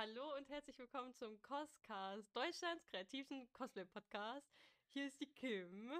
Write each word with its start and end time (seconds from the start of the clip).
Hallo 0.00 0.34
und 0.34 0.48
herzlich 0.48 0.78
willkommen 0.78 1.12
zum 1.12 1.42
Coscast, 1.42 2.34
Deutschlands 2.34 2.86
kreativen 2.86 3.52
Cosplay-Podcast. 3.52 4.50
Hier 4.88 5.06
ist 5.06 5.20
die 5.20 5.26
Kim. 5.26 5.92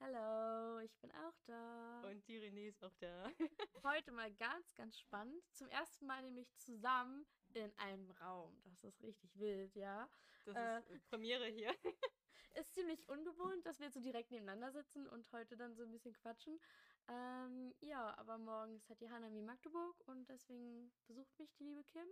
Hallo, 0.00 0.78
ich 0.78 0.96
bin 1.02 1.10
auch 1.10 1.34
da. 1.44 2.08
Und 2.08 2.26
die 2.26 2.38
René 2.38 2.68
ist 2.68 2.82
auch 2.82 2.94
da. 3.00 3.30
Heute 3.84 4.12
mal 4.12 4.32
ganz, 4.32 4.74
ganz 4.74 4.98
spannend. 4.98 5.44
Zum 5.52 5.68
ersten 5.68 6.06
Mal 6.06 6.22
nämlich 6.22 6.56
zusammen 6.56 7.26
in 7.52 7.70
einem 7.76 8.10
Raum. 8.12 8.58
Das 8.80 8.82
ist 8.82 9.02
richtig 9.02 9.38
wild, 9.38 9.76
ja. 9.76 10.08
Das 10.46 10.56
äh, 10.56 10.94
ist 10.94 11.06
Premiere 11.10 11.46
hier. 11.48 11.74
Ist 12.54 12.72
ziemlich 12.72 13.08
ungewohnt, 13.08 13.66
dass 13.66 13.80
wir 13.80 13.90
so 13.90 13.98
direkt 14.00 14.30
nebeneinander 14.30 14.70
sitzen 14.70 15.08
und 15.08 15.30
heute 15.32 15.56
dann 15.56 15.74
so 15.74 15.82
ein 15.82 15.90
bisschen 15.90 16.14
quatschen. 16.14 16.60
Ähm, 17.08 17.74
ja, 17.80 18.16
aber 18.16 18.38
morgen 18.38 18.76
ist 18.76 18.88
halt 18.88 19.00
die 19.00 19.10
Hanami 19.10 19.42
Magdeburg 19.42 20.00
und 20.06 20.28
deswegen 20.28 20.92
besucht 21.08 21.36
mich 21.40 21.52
die 21.56 21.64
liebe 21.64 21.82
Kim. 21.82 22.06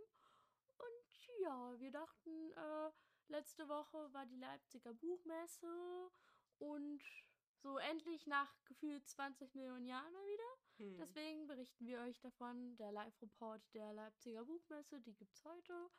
Und 0.82 1.28
ja, 1.40 1.80
wir 1.80 1.90
dachten, 1.90 2.52
äh, 2.52 2.90
letzte 3.28 3.68
Woche 3.68 4.12
war 4.12 4.26
die 4.26 4.36
Leipziger 4.36 4.92
Buchmesse 4.94 6.10
und 6.58 7.02
so 7.62 7.78
endlich 7.78 8.26
nach 8.26 8.52
gefühlt 8.64 9.08
20 9.08 9.54
Millionen 9.54 9.86
Jahren 9.86 10.12
mal 10.12 10.26
wieder. 10.26 10.56
Hm. 10.78 10.96
Deswegen 10.98 11.46
berichten 11.46 11.86
wir 11.86 12.00
euch 12.00 12.20
davon. 12.20 12.76
Der 12.76 12.92
Live-Report 12.92 13.62
der 13.74 13.92
Leipziger 13.92 14.44
Buchmesse, 14.44 15.00
die 15.00 15.14
gibt's 15.14 15.44
heute. 15.44 15.90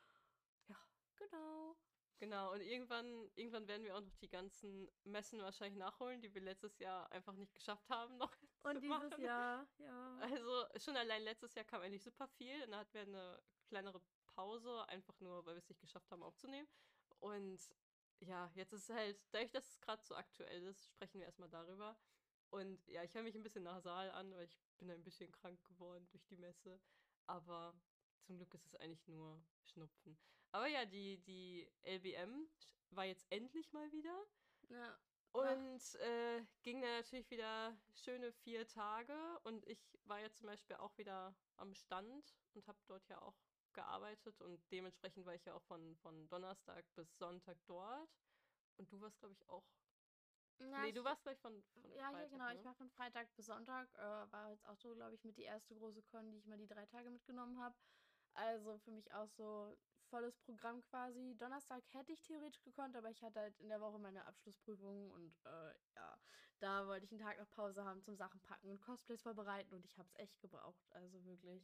Ja, 0.68 0.76
genau. 1.16 1.76
Genau, 2.18 2.52
und 2.52 2.60
irgendwann, 2.60 3.28
irgendwann 3.34 3.66
werden 3.66 3.82
wir 3.82 3.96
auch 3.96 4.00
noch 4.00 4.16
die 4.16 4.28
ganzen 4.28 4.88
Messen 5.02 5.40
wahrscheinlich 5.40 5.78
nachholen, 5.78 6.20
die 6.20 6.32
wir 6.32 6.40
letztes 6.42 6.78
Jahr 6.78 7.10
einfach 7.10 7.34
nicht 7.34 7.54
geschafft 7.54 7.88
haben 7.90 8.16
noch. 8.16 8.32
Und 8.62 8.80
dieses 8.82 8.88
machen. 8.88 9.22
Jahr, 9.22 9.68
ja. 9.76 10.18
Also 10.20 10.64
schon 10.78 10.96
allein 10.96 11.22
letztes 11.22 11.54
Jahr 11.54 11.66
kam 11.66 11.82
eigentlich 11.82 12.02
super 12.02 12.26
viel 12.28 12.62
und 12.62 12.70
da 12.70 12.78
hatten 12.78 12.94
wir 12.94 13.02
eine 13.02 13.42
kleinere 13.66 14.00
Pause, 14.34 14.86
einfach 14.88 15.18
nur, 15.20 15.44
weil 15.46 15.54
wir 15.54 15.58
es 15.58 15.68
nicht 15.68 15.80
geschafft 15.80 16.10
haben 16.10 16.22
aufzunehmen. 16.22 16.68
Und 17.20 17.60
ja, 18.20 18.50
jetzt 18.54 18.72
ist 18.72 18.88
es 18.88 18.94
halt, 18.94 19.18
dadurch, 19.30 19.50
dass 19.50 19.68
es 19.68 19.80
gerade 19.80 20.02
so 20.04 20.14
aktuell 20.14 20.66
ist, 20.66 20.86
sprechen 20.88 21.18
wir 21.18 21.26
erstmal 21.26 21.50
darüber. 21.50 21.96
Und 22.50 22.86
ja, 22.86 23.02
ich 23.02 23.14
höre 23.14 23.22
mich 23.22 23.34
ein 23.34 23.42
bisschen 23.42 23.64
nasal 23.64 24.10
an, 24.12 24.32
weil 24.34 24.44
ich 24.44 24.58
bin 24.78 24.90
ein 24.90 25.02
bisschen 25.02 25.32
krank 25.32 25.62
geworden 25.64 26.06
durch 26.10 26.24
die 26.26 26.36
Messe. 26.36 26.80
Aber 27.26 27.74
zum 28.22 28.36
Glück 28.36 28.54
ist 28.54 28.66
es 28.66 28.76
eigentlich 28.76 29.06
nur 29.08 29.42
Schnupfen. 29.64 30.16
Aber 30.52 30.66
ja, 30.68 30.84
die, 30.84 31.18
die 31.24 31.68
LBM 31.82 32.48
war 32.90 33.04
jetzt 33.04 33.26
endlich 33.30 33.72
mal 33.72 33.90
wieder. 33.90 34.24
Ja. 34.68 34.98
Und 35.32 35.94
äh, 35.96 36.44
ging 36.62 36.80
dann 36.80 36.92
natürlich 36.92 37.28
wieder 37.28 37.76
schöne 37.92 38.30
vier 38.32 38.68
Tage. 38.68 39.16
Und 39.42 39.66
ich 39.66 39.98
war 40.04 40.20
ja 40.20 40.30
zum 40.32 40.46
Beispiel 40.46 40.76
auch 40.76 40.96
wieder 40.96 41.34
am 41.56 41.74
Stand 41.74 42.36
und 42.52 42.68
habe 42.68 42.78
dort 42.86 43.08
ja 43.08 43.20
auch 43.20 43.34
gearbeitet. 43.74 44.40
Und 44.40 44.60
dementsprechend 44.70 45.26
war 45.26 45.34
ich 45.34 45.44
ja 45.44 45.54
auch 45.54 45.62
von, 45.62 45.96
von 45.96 46.28
Donnerstag 46.28 46.84
bis 46.94 47.16
Sonntag 47.18 47.58
dort. 47.66 48.10
Und 48.78 48.90
du 48.90 49.00
warst, 49.00 49.18
glaube 49.20 49.34
ich, 49.34 49.48
auch. 49.48 49.64
Ja, 50.58 50.82
nee, 50.82 50.92
du 50.92 51.02
warst 51.04 51.22
gleich 51.24 51.38
von, 51.40 51.62
von 51.62 51.82
Ja, 51.96 52.10
Freitag, 52.10 52.30
genau. 52.30 52.46
Ne? 52.46 52.54
Ich 52.54 52.64
war 52.64 52.74
von 52.74 52.90
Freitag 52.90 53.34
bis 53.36 53.46
Sonntag. 53.46 53.88
Äh, 53.94 54.32
war 54.32 54.50
jetzt 54.50 54.66
auch 54.66 54.76
so, 54.76 54.94
glaube 54.94 55.14
ich, 55.14 55.24
mit 55.24 55.36
die 55.36 55.42
erste 55.42 55.74
große 55.74 56.02
Con, 56.02 56.30
die 56.30 56.38
ich 56.38 56.46
mal 56.46 56.58
die 56.58 56.66
drei 56.66 56.86
Tage 56.86 57.10
mitgenommen 57.10 57.60
habe. 57.60 57.74
Also 58.34 58.78
für 58.78 58.90
mich 58.90 59.12
auch 59.12 59.28
so 59.28 59.76
volles 60.10 60.36
Programm 60.38 60.80
quasi. 60.82 61.34
Donnerstag 61.38 61.82
hätte 61.92 62.12
ich 62.12 62.20
theoretisch 62.22 62.62
gekonnt, 62.62 62.96
aber 62.96 63.10
ich 63.10 63.22
hatte 63.22 63.40
halt 63.40 63.58
in 63.58 63.68
der 63.68 63.80
Woche 63.80 63.98
meine 63.98 64.24
Abschlussprüfung 64.26 65.10
und 65.10 65.34
äh, 65.44 65.74
ja, 65.94 66.18
da 66.60 66.86
wollte 66.86 67.04
ich 67.04 67.12
einen 67.12 67.20
Tag 67.20 67.38
noch 67.38 67.50
Pause 67.50 67.84
haben 67.84 68.02
zum 68.02 68.16
Sachen 68.16 68.40
packen 68.40 68.70
und 68.70 68.80
Cosplays 68.80 69.22
vorbereiten 69.22 69.74
und 69.74 69.84
ich 69.84 69.98
habe 69.98 70.08
es 70.08 70.16
echt 70.16 70.40
gebraucht. 70.40 70.84
Also 70.90 71.24
wirklich. 71.24 71.62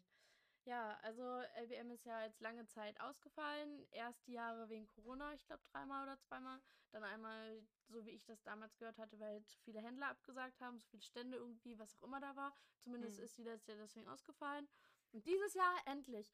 Ja, 0.64 0.98
also 1.02 1.22
LBM 1.56 1.90
ist 1.90 2.04
ja 2.04 2.24
jetzt 2.24 2.40
lange 2.40 2.66
Zeit 2.66 3.00
ausgefallen. 3.00 3.86
Erst 3.90 4.26
die 4.26 4.32
Jahre 4.32 4.68
wegen 4.68 4.86
Corona, 4.88 5.32
ich 5.34 5.44
glaube 5.46 5.62
dreimal 5.72 6.04
oder 6.04 6.20
zweimal. 6.20 6.60
Dann 6.92 7.02
einmal, 7.02 7.62
so 7.88 8.04
wie 8.04 8.10
ich 8.10 8.24
das 8.24 8.42
damals 8.42 8.76
gehört 8.76 8.98
hatte, 8.98 9.18
weil 9.18 9.44
zu 9.46 9.58
viele 9.60 9.80
Händler 9.80 10.08
abgesagt 10.08 10.60
haben, 10.60 10.78
so 10.78 10.86
viele 10.88 11.02
Stände 11.02 11.38
irgendwie, 11.38 11.78
was 11.78 11.94
auch 11.96 12.02
immer 12.02 12.20
da 12.20 12.36
war. 12.36 12.54
Zumindest 12.82 13.18
hm. 13.18 13.24
ist 13.24 13.38
die 13.38 13.44
letzte 13.44 13.72
Jahr 13.72 13.80
deswegen 13.80 14.08
ausgefallen. 14.08 14.68
Und 15.12 15.26
dieses 15.26 15.54
Jahr 15.54 15.74
endlich 15.86 16.32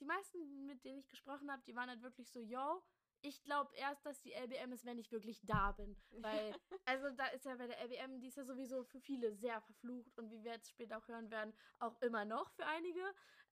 die 0.00 0.04
meisten, 0.04 0.66
mit 0.66 0.84
denen 0.84 0.98
ich 0.98 1.08
gesprochen 1.08 1.50
habe, 1.50 1.62
die 1.62 1.74
waren 1.74 1.88
halt 1.88 2.02
wirklich 2.02 2.30
so, 2.30 2.40
yo, 2.40 2.82
ich 3.24 3.42
glaube 3.42 3.74
erst, 3.76 4.04
dass 4.04 4.20
die 4.20 4.32
LBM 4.32 4.72
ist, 4.72 4.84
wenn 4.84 4.98
ich 4.98 5.10
wirklich 5.10 5.40
da 5.44 5.72
bin. 5.72 5.96
Weil, 6.18 6.54
also 6.84 7.10
da 7.16 7.26
ist 7.28 7.44
ja 7.46 7.56
bei 7.56 7.66
der 7.66 7.80
LBM, 7.80 8.20
die 8.20 8.28
ist 8.28 8.36
ja 8.36 8.44
sowieso 8.44 8.84
für 8.84 9.00
viele 9.00 9.34
sehr 9.34 9.60
verflucht 9.62 10.18
und 10.18 10.30
wie 10.30 10.44
wir 10.44 10.52
jetzt 10.52 10.70
später 10.70 10.98
auch 10.98 11.08
hören 11.08 11.30
werden, 11.30 11.54
auch 11.78 12.00
immer 12.02 12.24
noch 12.26 12.50
für 12.50 12.66
einige. 12.66 13.00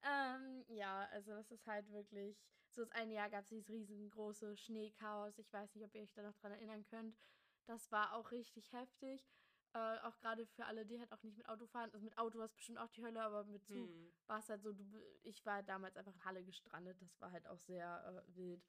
Ähm, 0.02 0.64
ja, 0.68 1.08
also 1.12 1.32
das 1.32 1.50
ist 1.50 1.66
halt 1.66 1.90
wirklich, 1.90 2.38
so 2.68 2.82
das 2.82 2.92
eine 2.92 3.14
Jahr 3.14 3.30
gab 3.30 3.44
es 3.44 3.48
dieses 3.48 3.70
riesengroße 3.70 4.56
Schneechaos. 4.58 5.38
Ich 5.38 5.50
weiß 5.52 5.74
nicht, 5.74 5.84
ob 5.86 5.94
ihr 5.94 6.02
euch 6.02 6.12
da 6.12 6.22
noch 6.22 6.36
dran 6.36 6.52
erinnern 6.52 6.84
könnt. 6.84 7.16
Das 7.64 7.90
war 7.90 8.14
auch 8.14 8.30
richtig 8.30 8.72
heftig. 8.72 9.26
Äh, 9.74 9.98
auch 10.00 10.18
gerade 10.18 10.44
für 10.44 10.66
alle, 10.66 10.84
die 10.84 11.00
halt 11.00 11.10
auch 11.12 11.22
nicht 11.22 11.38
mit 11.38 11.48
Auto 11.48 11.66
fahren. 11.66 11.90
Also 11.94 12.04
mit 12.04 12.18
Auto 12.18 12.38
war 12.38 12.44
es 12.44 12.52
bestimmt 12.52 12.78
auch 12.78 12.90
die 12.90 13.02
Hölle, 13.02 13.22
aber 13.22 13.44
mit 13.44 13.64
Zug 13.64 13.88
hm. 13.88 14.12
war 14.26 14.40
es 14.40 14.48
halt 14.50 14.62
so, 14.62 14.74
du, 14.74 14.84
ich 15.22 15.46
war 15.46 15.62
damals 15.62 15.96
einfach 15.96 16.14
in 16.14 16.24
Halle 16.26 16.44
gestrandet. 16.44 17.00
Das 17.00 17.18
war 17.22 17.32
halt 17.32 17.46
auch 17.46 17.58
sehr 17.58 18.24
äh, 18.28 18.36
wild. 18.36 18.62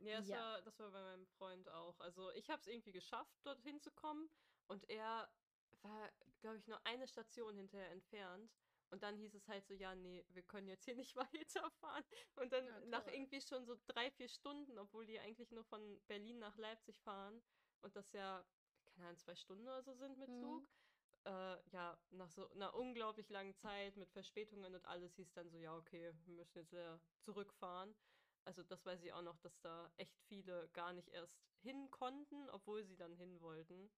Ja, 0.00 0.18
das, 0.18 0.28
ja. 0.28 0.36
War, 0.36 0.62
das 0.62 0.78
war 0.78 0.90
bei 0.90 1.02
meinem 1.02 1.26
Freund 1.26 1.68
auch. 1.70 1.98
Also 2.00 2.30
ich 2.32 2.48
habe 2.50 2.60
es 2.60 2.66
irgendwie 2.66 2.92
geschafft, 2.92 3.34
dorthin 3.44 3.80
zu 3.80 3.90
kommen. 3.90 4.28
Und 4.66 4.88
er 4.88 5.28
war, 5.82 6.12
glaube 6.40 6.58
ich, 6.58 6.66
nur 6.66 6.84
eine 6.86 7.06
Station 7.08 7.56
hinterher 7.56 7.90
entfernt. 7.90 8.52
Und 8.90 9.02
dann 9.02 9.16
hieß 9.18 9.34
es 9.34 9.48
halt 9.48 9.66
so, 9.66 9.74
ja, 9.74 9.94
nee, 9.94 10.24
wir 10.30 10.42
können 10.42 10.68
jetzt 10.68 10.84
hier 10.84 10.96
nicht 10.96 11.16
weiterfahren. 11.16 12.04
Und 12.36 12.52
dann 12.52 12.66
ja, 12.66 12.80
nach 12.86 13.06
irgendwie 13.06 13.40
schon 13.40 13.66
so 13.66 13.76
drei, 13.86 14.10
vier 14.10 14.28
Stunden, 14.28 14.78
obwohl 14.78 15.06
die 15.06 15.18
eigentlich 15.20 15.50
nur 15.50 15.64
von 15.64 16.00
Berlin 16.06 16.38
nach 16.38 16.56
Leipzig 16.56 17.00
fahren 17.00 17.42
und 17.80 17.94
das 17.96 18.12
ja 18.12 18.44
keine 18.98 19.08
Ahnung, 19.08 19.18
zwei 19.18 19.36
Stunden 19.36 19.62
oder 19.62 19.82
so 19.82 19.94
sind 19.94 20.18
mit 20.18 20.28
mhm. 20.28 20.40
Zug. 20.40 20.68
Äh, 21.24 21.56
ja, 21.70 21.98
nach 22.10 22.30
so 22.30 22.48
einer 22.50 22.74
unglaublich 22.74 23.28
langen 23.28 23.54
Zeit 23.54 23.96
mit 23.96 24.10
Verspätungen 24.10 24.74
und 24.74 24.84
alles 24.86 25.14
hieß 25.14 25.32
dann 25.32 25.48
so, 25.50 25.56
ja, 25.56 25.76
okay, 25.76 26.12
wir 26.24 26.34
müssen 26.34 26.58
jetzt 26.58 26.72
wieder 26.72 27.00
zurückfahren. 27.20 27.94
Also 28.48 28.62
das 28.62 28.86
weiß 28.86 29.02
ich 29.02 29.12
auch 29.12 29.20
noch, 29.20 29.36
dass 29.40 29.60
da 29.60 29.92
echt 29.98 30.18
viele 30.22 30.70
gar 30.70 30.94
nicht 30.94 31.10
erst 31.10 31.38
hin 31.60 31.90
konnten, 31.90 32.48
obwohl 32.48 32.82
sie 32.82 32.96
dann 32.96 33.12
hin 33.12 33.42
wollten. 33.42 33.90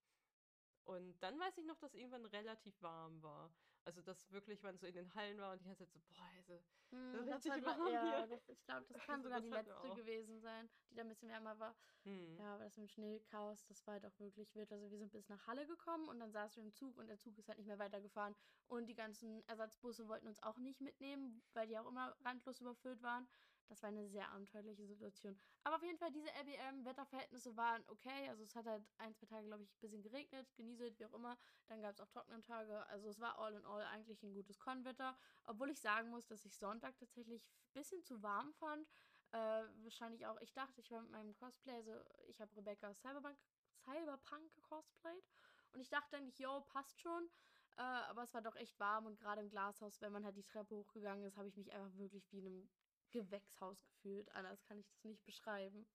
Und 0.83 1.17
dann 1.21 1.39
weiß 1.39 1.57
ich 1.59 1.65
noch, 1.67 1.79
dass 1.79 1.95
irgendwann 1.95 2.27
relativ 2.27 2.83
warm 2.83 3.23
war. 3.23 3.55
Also, 3.85 4.03
dass 4.03 4.29
wirklich 4.33 4.61
man 4.65 4.77
so 4.77 4.89
in 4.89 4.95
den 4.95 5.15
Hallen 5.15 5.39
war 5.39 5.53
und 5.53 5.61
die 5.61 5.67
ganze 5.67 5.85
Zeit 5.85 5.93
so, 5.93 6.01
boah, 6.01 6.31
also, 6.37 6.61
hm, 6.91 7.27
das 7.27 7.49
hat 7.49 7.63
man, 7.63 7.93
ja, 7.93 8.27
das, 8.27 8.49
ich 8.49 8.65
glaube, 8.65 8.87
das 8.89 8.99
kann 9.07 9.25
also, 9.25 9.29
sogar 9.29 9.39
das 9.39 9.45
die 9.45 9.55
letzte 9.55 10.03
gewesen 10.03 10.41
sein, 10.41 10.69
die 10.91 10.97
da 10.97 11.03
ein 11.03 11.09
bisschen 11.09 11.29
wärmer 11.29 11.57
war. 11.61 11.77
Hm. 12.03 12.37
Ja, 12.37 12.55
aber 12.57 12.65
das 12.65 12.77
mit 12.77 12.89
dem 12.89 12.93
Schneechaos, 12.93 13.65
das 13.67 13.87
war 13.87 13.95
halt 13.95 14.05
auch 14.05 14.19
wirklich 14.19 14.53
wild. 14.57 14.73
Also, 14.73 14.91
wir 14.91 14.99
sind 14.99 15.13
bis 15.13 15.29
nach 15.29 15.47
Halle 15.47 15.65
gekommen 15.65 16.09
und 16.09 16.19
dann 16.19 16.33
saßen 16.33 16.57
wir 16.57 16.67
im 16.67 16.75
Zug 16.75 16.99
und 16.99 17.07
der 17.07 17.19
Zug 17.19 17.39
ist 17.39 17.49
halt 17.49 17.59
nicht 17.59 17.69
mehr 17.69 17.79
weitergefahren. 17.79 18.35
Und 18.67 18.87
die 18.87 18.97
ganzen 18.97 19.47
Ersatzbusse 19.47 20.09
wollten 20.09 20.27
uns 20.27 20.43
auch 20.43 20.59
nicht 20.59 20.81
mitnehmen, 20.81 21.41
weil 21.55 21.69
die 21.69 21.79
auch 21.79 21.87
immer 21.87 22.17
randlos 22.25 22.61
überfüllt 22.61 23.01
waren. 23.01 23.29
Das 23.71 23.85
war 23.85 23.91
eine 23.91 24.09
sehr 24.09 24.29
abenteuerliche 24.33 24.85
Situation. 24.85 25.39
Aber 25.63 25.77
auf 25.77 25.83
jeden 25.85 25.97
Fall, 25.97 26.11
diese 26.11 26.29
LBM-Wetterverhältnisse 26.29 27.57
waren 27.57 27.85
okay. 27.87 28.29
Also 28.29 28.43
es 28.43 28.57
hat 28.57 28.67
halt 28.67 28.85
ein, 28.99 29.15
zwei 29.15 29.27
Tage, 29.27 29.47
glaube 29.47 29.63
ich, 29.63 29.71
ein 29.71 29.81
bisschen 29.81 30.03
geregnet, 30.03 30.53
genieselt, 30.57 30.99
wie 30.99 31.07
auch 31.07 31.15
immer. 31.15 31.39
Dann 31.69 31.81
gab 31.81 31.95
es 31.95 32.01
auch 32.01 32.09
trockene 32.09 32.43
Tage. 32.43 32.85
Also 32.89 33.09
es 33.09 33.21
war 33.21 33.39
all 33.39 33.55
in 33.55 33.65
all 33.65 33.83
eigentlich 33.83 34.21
ein 34.25 34.35
gutes 34.35 34.59
Konwetter. 34.59 35.17
Obwohl 35.45 35.71
ich 35.71 35.81
sagen 35.81 36.11
muss, 36.11 36.27
dass 36.27 36.45
ich 36.45 36.57
Sonntag 36.57 36.99
tatsächlich 36.99 37.45
ein 37.45 37.73
bisschen 37.73 38.03
zu 38.03 38.21
warm 38.25 38.53
fand. 38.55 38.89
Äh, 39.31 39.63
wahrscheinlich 39.85 40.27
auch, 40.27 40.41
ich 40.41 40.53
dachte, 40.53 40.81
ich 40.81 40.91
war 40.91 41.03
mit 41.03 41.13
meinem 41.13 41.33
Cosplay, 41.37 41.75
also 41.75 41.93
ich 42.27 42.41
habe 42.41 42.55
Rebecca 42.57 42.93
Cyberpunk, 42.95 43.39
Cyberpunk 43.85 44.53
gecosplayt. 44.53 45.25
Und 45.73 45.81
ich 45.81 45.89
dachte 45.89 46.17
eigentlich, 46.17 46.41
yo, 46.41 46.61
passt 46.63 47.01
schon. 47.01 47.31
Äh, 47.77 47.83
aber 47.83 48.25
es 48.25 48.35
war 48.35 48.43
doch 48.43 48.57
echt 48.57 48.79
warm 48.81 49.07
und 49.07 49.19
gerade 49.19 49.41
im 49.41 49.49
Glashaus, 49.49 50.01
wenn 50.01 50.13
man 50.13 50.25
halt 50.25 50.37
die 50.37 50.43
Treppe 50.43 50.75
hochgegangen 50.75 51.25
ist, 51.25 51.37
habe 51.37 51.49
ich 51.49 51.57
mich 51.57 51.73
einfach 51.73 51.97
wirklich 51.97 52.31
wie 52.33 52.39
in 52.39 52.47
einem 52.47 52.71
Gewächshaus 53.11 53.85
gefühlt. 53.85 54.31
Anders 54.33 54.65
kann 54.65 54.79
ich 54.79 54.87
das 54.89 55.05
nicht 55.05 55.25
beschreiben. 55.25 55.87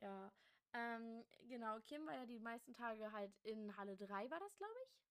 Ja. 0.00 0.30
Ähm, 0.74 1.24
genau, 1.48 1.80
Kim 1.80 2.06
war 2.06 2.14
ja 2.14 2.26
die 2.26 2.38
meisten 2.38 2.72
Tage 2.72 3.12
halt 3.12 3.32
in 3.44 3.76
Halle 3.76 3.96
3, 3.96 4.30
war 4.30 4.40
das, 4.40 4.56
glaube 4.56 4.74
ich? 4.86 5.02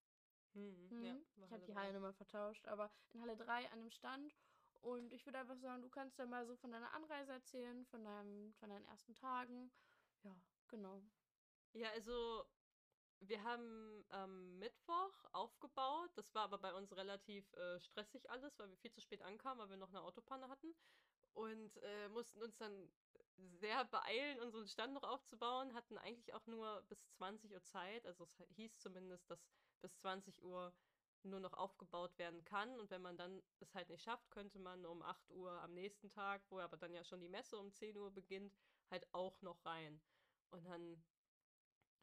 Mhm, 0.54 0.90
mhm. 0.90 1.06
Ja, 1.06 1.16
ich 1.46 1.52
habe 1.52 1.66
die 1.66 1.76
Halle 1.76 1.94
nochmal 1.94 2.14
vertauscht, 2.14 2.68
aber 2.68 2.90
in 3.14 3.22
Halle 3.22 3.38
3 3.38 3.70
an 3.72 3.80
dem 3.80 3.92
Stand. 3.92 4.34
Und 4.82 5.14
ich 5.14 5.26
würde 5.26 5.38
einfach 5.40 5.58
sagen, 5.58 5.82
du 5.84 5.90
kannst 5.90 6.18
ja 6.18 6.26
mal 6.26 6.48
so 6.48 6.56
von 6.56 6.72
deiner 6.72 6.92
Anreise 6.94 7.34
erzählen, 7.34 7.86
von, 7.86 8.04
deinem, 8.04 8.54
von 8.56 8.70
deinen 8.70 8.86
ersten 8.86 9.14
Tagen. 9.14 9.70
Ja, 10.24 10.36
genau. 10.68 11.00
Ja, 11.74 11.92
also 11.92 12.44
wir 13.20 13.44
haben 13.44 14.04
am 14.10 14.58
Mittwoch 14.58 15.26
aufgebaut. 15.32 16.10
Das 16.16 16.34
war 16.34 16.44
aber 16.44 16.58
bei 16.58 16.74
uns 16.74 16.92
relativ 16.96 17.54
äh, 17.54 17.80
stressig 17.80 18.28
alles, 18.32 18.58
weil 18.58 18.70
wir 18.70 18.78
viel 18.78 18.92
zu 18.92 19.02
spät 19.02 19.22
ankamen, 19.22 19.60
weil 19.62 19.70
wir 19.70 19.78
noch 19.78 19.90
eine 19.90 20.02
Autopanne 20.02 20.50
hatten 20.50 20.74
und 21.34 21.78
äh, 21.78 22.10
mussten 22.10 22.42
uns 22.42 22.58
dann 22.58 22.92
sehr 23.38 23.86
beeilen, 23.86 24.40
unseren 24.40 24.68
Stand 24.68 24.94
noch 24.94 25.04
aufzubauen, 25.04 25.74
hatten 25.74 25.98
eigentlich 25.98 26.34
auch 26.34 26.46
nur 26.48 26.84
bis 26.90 27.12
20 27.14 27.54
Uhr 27.54 27.64
Zeit. 27.64 28.06
Also 28.06 28.24
es 28.24 28.44
hieß 28.56 28.80
zumindest, 28.80 29.30
dass 29.30 29.48
bis 29.82 29.98
20 30.00 30.44
Uhr 30.44 30.74
nur 31.24 31.40
noch 31.40 31.54
aufgebaut 31.54 32.18
werden 32.18 32.44
kann. 32.46 32.80
Und 32.80 32.90
wenn 32.90 33.02
man 33.02 33.18
dann 33.18 33.42
es 33.60 33.74
halt 33.74 33.90
nicht 33.90 34.04
schafft, 34.04 34.30
könnte 34.32 34.60
man 34.60 34.86
um 34.86 35.02
8 35.02 35.32
Uhr 35.32 35.52
am 35.62 35.74
nächsten 35.74 36.10
Tag, 36.10 36.42
wo 36.50 36.60
aber 36.60 36.78
dann 36.78 36.94
ja 36.94 37.04
schon 37.04 37.22
die 37.22 37.30
Messe 37.30 37.58
um 37.58 37.72
10 37.72 37.98
Uhr 37.98 38.12
beginnt, 38.12 38.56
halt 38.90 39.08
auch 39.14 39.42
noch 39.42 39.64
rein. 39.66 40.02
Und 40.50 40.66
dann 40.66 41.04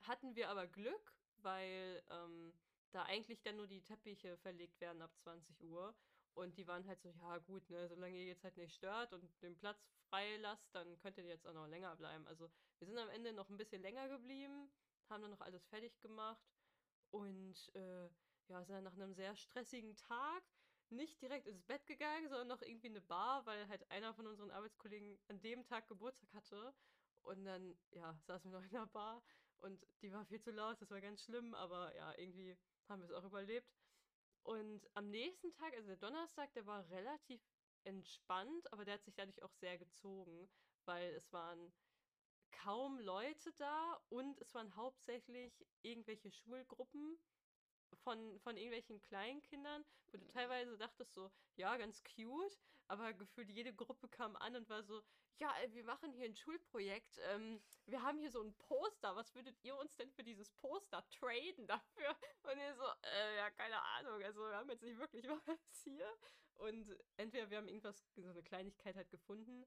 hatten 0.01 0.35
wir 0.35 0.49
aber 0.49 0.67
Glück, 0.67 1.15
weil 1.39 2.03
ähm, 2.11 2.53
da 2.93 3.03
eigentlich 3.05 3.43
dann 3.43 3.57
nur 3.57 3.67
die 3.67 3.83
Teppiche 3.83 4.37
verlegt 4.39 4.81
werden 4.81 5.03
ab 5.03 5.15
20 5.19 5.63
Uhr. 5.63 5.95
Und 6.35 6.57
die 6.57 6.67
waren 6.67 6.87
halt 6.87 7.01
so, 7.03 7.09
ja 7.09 7.39
gut, 7.39 7.69
ne, 7.71 7.89
solange 7.89 8.17
ihr 8.17 8.27
jetzt 8.27 8.45
halt 8.45 8.57
nicht 8.57 8.75
stört 8.75 9.13
und 9.13 9.43
den 9.43 9.57
Platz 9.59 9.85
frei 10.09 10.37
lasst, 10.39 10.75
dann 10.75 10.99
könnt 11.01 11.19
ihr 11.19 11.25
jetzt 11.25 11.47
auch 11.47 11.53
noch 11.53 11.67
länger 11.67 11.97
bleiben. 11.97 12.27
Also 12.27 12.51
wir 12.79 12.87
sind 12.87 12.99
am 12.99 13.09
Ende 13.11 13.33
noch 13.33 13.49
ein 13.49 13.57
bisschen 13.57 13.83
länger 13.83 14.09
geblieben, 14.09 14.71
haben 15.09 15.23
dann 15.23 15.31
noch 15.31 15.41
alles 15.41 15.67
fertig 15.67 15.99
gemacht 16.01 16.47
und 17.11 17.75
äh, 17.75 18.09
ja, 18.49 18.65
sind 18.65 18.75
dann 18.75 18.85
nach 18.85 18.95
einem 18.95 19.15
sehr 19.15 19.35
stressigen 19.37 19.97
Tag 19.97 20.45
nicht 20.91 21.21
direkt 21.21 21.47
ins 21.47 21.63
Bett 21.63 21.87
gegangen, 21.87 22.29
sondern 22.29 22.49
noch 22.49 22.63
irgendwie 22.63 22.89
eine 22.89 23.01
Bar, 23.01 23.45
weil 23.45 23.69
halt 23.69 23.91
einer 23.91 24.15
von 24.15 24.27
unseren 24.27 24.51
Arbeitskollegen 24.51 25.19
an 25.29 25.41
dem 25.41 25.65
Tag 25.65 25.87
Geburtstag 25.89 26.33
hatte. 26.33 26.75
Und 27.23 27.45
dann, 27.45 27.79
ja, 27.91 28.19
saßen 28.27 28.51
wir 28.51 28.59
noch 28.59 28.65
in 28.65 28.73
der 28.73 28.87
Bar 28.87 29.23
und 29.59 29.87
die 30.03 30.13
war 30.13 30.25
viel 30.25 30.41
zu 30.41 30.51
laut, 30.51 30.81
das 30.81 30.91
war 30.91 31.01
ganz 31.01 31.23
schlimm, 31.23 31.55
aber 31.55 31.95
ja, 31.97 32.17
irgendwie 32.17 32.57
haben 32.89 33.03
wir 33.03 33.07
es 33.07 33.13
auch 33.13 33.25
überlebt. 33.25 33.71
Und 34.49 34.89
am 34.95 35.11
nächsten 35.11 35.53
Tag, 35.53 35.75
also 35.75 35.89
der 35.89 35.99
Donnerstag, 35.99 36.50
der 36.55 36.65
war 36.65 36.89
relativ 36.89 37.39
entspannt, 37.85 38.73
aber 38.73 38.87
der 38.87 38.95
hat 38.95 39.05
sich 39.05 39.15
dadurch 39.15 39.43
auch 39.43 39.53
sehr 39.53 39.77
gezogen, 39.77 40.49
weil 40.87 41.11
es 41.11 41.31
waren 41.35 41.71
kaum 42.50 42.99
Leute 42.99 43.53
da 43.59 44.00
und 44.09 44.41
es 44.41 44.55
waren 44.55 44.75
hauptsächlich 44.75 45.67
irgendwelche 45.83 46.31
Schulgruppen 46.31 47.19
von, 47.97 48.41
von 48.41 48.56
irgendwelchen 48.56 49.03
Kleinkindern, 49.03 49.85
wo 50.06 50.17
du 50.17 50.27
teilweise 50.29 50.79
dachtest 50.79 51.12
so, 51.12 51.31
ja, 51.56 51.77
ganz 51.77 52.03
cute, 52.03 52.59
aber 52.88 53.12
gefühlt 53.12 53.50
jede 53.50 53.73
Gruppe 53.75 54.08
kam 54.08 54.37
an 54.37 54.56
und 54.56 54.69
war 54.69 54.82
so, 54.82 55.02
ja, 55.38 55.55
wir 55.69 55.85
machen 55.85 56.12
hier 56.12 56.26
ein 56.26 56.35
Schulprojekt, 56.35 57.19
ähm, 57.31 57.61
wir 57.87 58.02
haben 58.02 58.19
hier 58.19 58.31
so 58.31 58.43
ein 58.43 58.55
Poster, 58.56 59.14
was 59.14 59.35
würdet 59.35 59.56
ihr 59.62 59.76
uns 59.76 59.96
denn 59.96 60.11
für 60.11 60.25
dieses 60.25 60.50
Poster 60.52 61.06
traden 61.11 61.67
dafür? 61.67 62.17
Und 62.43 62.58
ihr 62.58 62.75
so, 62.75 62.85
äh, 63.02 63.37
ja, 63.37 63.50
keine 63.50 63.81
Ahnung, 63.81 64.23
also 64.23 64.40
wir 64.40 64.56
haben 64.56 64.70
jetzt 64.70 64.82
nicht 64.82 64.99
wirklich 64.99 65.25
was 65.46 65.82
hier. 65.85 66.08
Und 66.56 66.96
entweder 67.17 67.50
wir 67.50 67.58
haben 67.58 67.69
irgendwas, 67.69 68.05
so 68.17 68.29
eine 68.29 68.43
Kleinigkeit 68.43 68.96
halt 68.96 69.11
gefunden, 69.11 69.64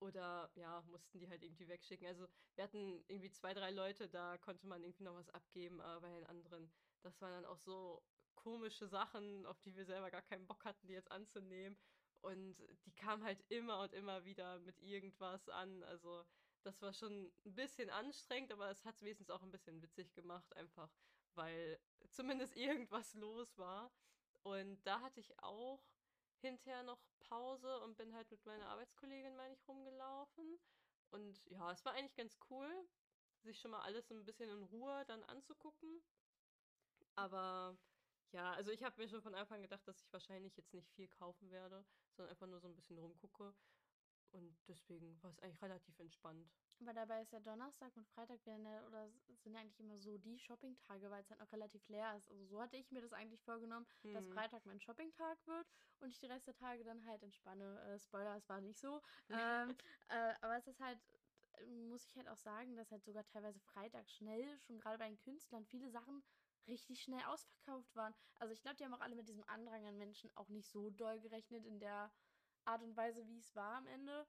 oder 0.00 0.50
ja, 0.54 0.82
mussten 0.88 1.18
die 1.18 1.28
halt 1.28 1.42
irgendwie 1.42 1.68
wegschicken. 1.68 2.08
Also 2.08 2.26
wir 2.54 2.64
hatten 2.64 3.04
irgendwie 3.06 3.30
zwei, 3.30 3.52
drei 3.52 3.70
Leute, 3.70 4.08
da 4.08 4.38
konnte 4.38 4.66
man 4.66 4.82
irgendwie 4.82 5.04
noch 5.04 5.14
was 5.14 5.28
abgeben, 5.28 5.78
aber 5.82 6.00
bei 6.00 6.10
den 6.10 6.24
anderen 6.24 6.72
das 7.02 7.20
waren 7.20 7.32
dann 7.32 7.44
auch 7.46 7.58
so 7.58 8.02
komische 8.42 8.88
Sachen, 8.88 9.46
auf 9.46 9.60
die 9.60 9.74
wir 9.76 9.84
selber 9.84 10.10
gar 10.10 10.22
keinen 10.22 10.46
Bock 10.46 10.64
hatten, 10.64 10.86
die 10.86 10.94
jetzt 10.94 11.10
anzunehmen. 11.10 11.78
Und 12.22 12.56
die 12.84 12.92
kamen 12.92 13.24
halt 13.24 13.42
immer 13.48 13.80
und 13.80 13.94
immer 13.94 14.24
wieder 14.24 14.58
mit 14.60 14.78
irgendwas 14.80 15.48
an. 15.48 15.82
Also 15.84 16.24
das 16.62 16.82
war 16.82 16.92
schon 16.92 17.32
ein 17.44 17.54
bisschen 17.54 17.90
anstrengend, 17.90 18.52
aber 18.52 18.70
es 18.70 18.84
hat 18.84 18.96
es 18.96 19.02
wenigstens 19.02 19.30
auch 19.30 19.42
ein 19.42 19.50
bisschen 19.50 19.80
witzig 19.82 20.12
gemacht, 20.14 20.54
einfach 20.56 20.90
weil 21.34 21.80
zumindest 22.10 22.56
irgendwas 22.56 23.14
los 23.14 23.56
war. 23.56 23.90
Und 24.42 24.82
da 24.86 25.00
hatte 25.00 25.20
ich 25.20 25.38
auch 25.42 25.82
hinterher 26.40 26.82
noch 26.82 27.02
Pause 27.20 27.80
und 27.80 27.96
bin 27.96 28.14
halt 28.14 28.30
mit 28.30 28.44
meiner 28.46 28.68
Arbeitskollegin, 28.68 29.36
meine 29.36 29.54
ich, 29.54 29.68
rumgelaufen. 29.68 30.58
Und 31.10 31.44
ja, 31.46 31.70
es 31.72 31.84
war 31.84 31.92
eigentlich 31.92 32.16
ganz 32.16 32.36
cool, 32.50 32.88
sich 33.42 33.58
schon 33.58 33.70
mal 33.70 33.82
alles 33.82 34.10
ein 34.10 34.24
bisschen 34.24 34.48
in 34.48 34.62
Ruhe 34.62 35.04
dann 35.06 35.22
anzugucken. 35.24 36.02
Aber 37.16 37.76
ja, 38.32 38.52
also 38.52 38.70
ich 38.70 38.82
habe 38.82 39.00
mir 39.00 39.08
schon 39.08 39.22
von 39.22 39.34
Anfang 39.34 39.62
gedacht, 39.62 39.86
dass 39.86 40.00
ich 40.00 40.12
wahrscheinlich 40.12 40.56
jetzt 40.56 40.72
nicht 40.74 40.90
viel 40.92 41.08
kaufen 41.08 41.50
werde, 41.50 41.84
sondern 42.12 42.30
einfach 42.30 42.46
nur 42.46 42.60
so 42.60 42.68
ein 42.68 42.74
bisschen 42.74 42.98
rumgucke. 42.98 43.54
Und 44.32 44.56
deswegen 44.68 45.20
war 45.22 45.30
es 45.30 45.40
eigentlich 45.40 45.60
relativ 45.60 45.98
entspannt. 45.98 46.48
Aber 46.80 46.94
dabei 46.94 47.20
ist 47.22 47.32
ja 47.32 47.40
Donnerstag 47.40 47.94
und 47.96 48.06
Freitag 48.08 48.44
werden 48.46 48.64
ja, 48.64 48.86
oder 48.86 49.10
sind 49.42 49.54
ja 49.54 49.60
eigentlich 49.60 49.80
immer 49.80 49.98
so 49.98 50.16
die 50.16 50.38
Shoppingtage, 50.38 51.10
weil 51.10 51.20
es 51.20 51.30
halt 51.30 51.40
noch 51.40 51.52
relativ 51.52 51.86
leer 51.88 52.16
ist. 52.16 52.30
Also 52.30 52.46
so 52.46 52.60
hatte 52.60 52.76
ich 52.76 52.90
mir 52.90 53.02
das 53.02 53.12
eigentlich 53.12 53.42
vorgenommen, 53.42 53.86
hm. 54.02 54.14
dass 54.14 54.24
mhm. 54.24 54.32
Freitag 54.32 54.64
mein 54.66 54.80
Shoppingtag 54.80 55.36
wird 55.46 55.66
und 55.98 56.10
ich 56.10 56.18
die 56.20 56.26
Rest 56.26 56.46
der 56.46 56.54
Tage 56.54 56.84
dann 56.84 57.04
halt 57.06 57.22
entspanne. 57.22 57.80
Äh, 57.82 57.98
Spoiler, 57.98 58.36
es 58.36 58.48
war 58.48 58.60
nicht 58.60 58.78
so. 58.78 59.02
ähm, 59.30 59.76
äh, 60.08 60.34
aber 60.40 60.56
es 60.56 60.68
ist 60.68 60.80
halt, 60.80 60.98
muss 61.66 62.06
ich 62.06 62.16
halt 62.16 62.28
auch 62.28 62.38
sagen, 62.38 62.76
dass 62.76 62.90
halt 62.90 63.04
sogar 63.04 63.26
teilweise 63.26 63.60
Freitag 63.60 64.08
schnell, 64.08 64.58
schon 64.60 64.78
gerade 64.78 64.96
bei 64.96 65.08
den 65.08 65.18
Künstlern, 65.18 65.66
viele 65.66 65.90
Sachen 65.90 66.22
richtig 66.66 67.02
schnell 67.02 67.22
ausverkauft 67.24 67.94
waren. 67.94 68.14
Also 68.38 68.52
ich 68.52 68.62
glaube, 68.62 68.76
die 68.76 68.84
haben 68.84 68.94
auch 68.94 69.00
alle 69.00 69.14
mit 69.16 69.28
diesem 69.28 69.44
Andrang 69.48 69.86
an 69.86 69.98
Menschen 69.98 70.30
auch 70.36 70.48
nicht 70.48 70.68
so 70.68 70.90
doll 70.90 71.20
gerechnet 71.20 71.64
in 71.66 71.80
der 71.80 72.12
Art 72.64 72.82
und 72.82 72.96
Weise, 72.96 73.26
wie 73.26 73.38
es 73.38 73.54
war 73.54 73.76
am 73.76 73.86
Ende. 73.86 74.26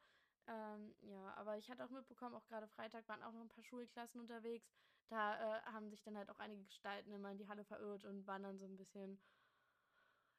Ähm, 0.48 0.96
ja, 1.02 1.34
aber 1.36 1.58
ich 1.58 1.70
hatte 1.70 1.86
auch 1.86 1.90
mitbekommen, 1.90 2.36
auch 2.36 2.46
gerade 2.46 2.68
Freitag 2.68 3.08
waren 3.08 3.22
auch 3.24 3.32
noch 3.32 3.42
ein 3.42 3.50
paar 3.50 3.64
Schulklassen 3.64 4.20
unterwegs. 4.22 4.74
Da 5.10 5.58
äh, 5.58 5.62
haben 5.64 5.90
sich 5.90 6.02
dann 6.04 6.18
halt 6.18 6.30
auch 6.30 6.40
einige 6.40 6.64
Gestalten 6.64 7.12
immer 7.12 7.32
in 7.32 7.38
die 7.38 7.48
Halle 7.48 7.66
verirrt 7.66 8.06
und 8.06 8.26
waren 8.28 8.44
dann 8.44 8.58
so 8.58 8.66
ein 8.66 8.78
bisschen 8.78 9.22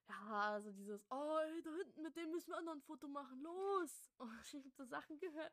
ja, 0.08 0.52
also 0.54 0.72
dieses, 0.72 1.04
oh, 1.10 1.38
ey, 1.38 1.62
da 1.62 1.70
hinten, 1.70 2.02
mit 2.02 2.16
dem 2.16 2.30
müssen 2.30 2.50
wir 2.50 2.58
auch 2.58 2.62
noch 2.62 2.74
ein 2.74 2.82
Foto 2.82 3.08
machen, 3.08 3.40
los! 3.42 4.10
Oh, 4.18 4.28
ich 4.44 4.54
habe 4.54 4.70
so 4.70 4.84
Sachen 4.84 5.18
gehört. 5.18 5.52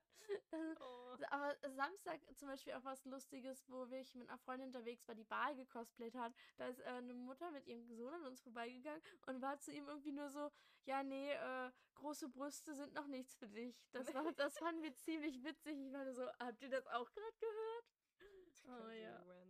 Oh. 0.79 1.17
Aber 1.31 1.55
Samstag 1.71 2.19
zum 2.35 2.49
Beispiel 2.49 2.73
auch 2.73 2.83
was 2.83 3.03
Lustiges, 3.05 3.67
wo 3.67 3.85
ich 3.87 4.13
mit 4.13 4.29
einer 4.29 4.37
Freundin 4.37 4.67
unterwegs 4.67 5.07
war, 5.07 5.15
die 5.15 5.23
Ball 5.23 5.55
gecosplayt 5.55 6.13
hat. 6.15 6.33
Da 6.57 6.67
ist 6.67 6.79
äh, 6.81 6.83
eine 6.83 7.15
Mutter 7.15 7.49
mit 7.49 7.65
ihrem 7.65 7.83
Sohn 7.95 8.13
an 8.13 8.27
uns 8.27 8.41
vorbeigegangen 8.41 9.01
und 9.25 9.41
war 9.41 9.59
zu 9.59 9.71
ihm 9.71 9.87
irgendwie 9.87 10.11
nur 10.11 10.29
so, 10.29 10.51
ja, 10.85 11.01
nee, 11.01 11.31
äh, 11.31 11.71
große 11.95 12.29
Brüste 12.29 12.75
sind 12.75 12.93
noch 12.93 13.07
nichts 13.07 13.35
für 13.35 13.47
dich. 13.47 13.81
Das, 13.91 14.13
war, 14.13 14.23
das 14.37 14.57
fanden 14.57 14.83
wir 14.83 14.93
ziemlich 14.95 15.43
witzig. 15.43 15.77
Ich 15.79 15.93
war 15.93 16.13
so, 16.13 16.27
habt 16.39 16.61
ihr 16.61 16.69
das 16.69 16.85
auch 16.87 17.11
gerade 17.11 17.37
gehört? 17.39 17.85
Oh 18.67 18.89
ja. 18.91 19.48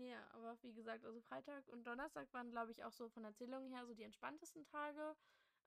Ja, 0.00 0.26
aber 0.32 0.56
wie 0.62 0.72
gesagt, 0.72 1.04
also 1.04 1.20
Freitag 1.20 1.68
und 1.68 1.86
Donnerstag 1.86 2.32
waren, 2.32 2.50
glaube 2.50 2.72
ich, 2.72 2.82
auch 2.84 2.92
so 2.92 3.08
von 3.08 3.24
Erzählungen 3.24 3.70
her 3.70 3.84
so 3.86 3.94
die 3.94 4.02
entspanntesten 4.02 4.64
Tage. 4.64 5.14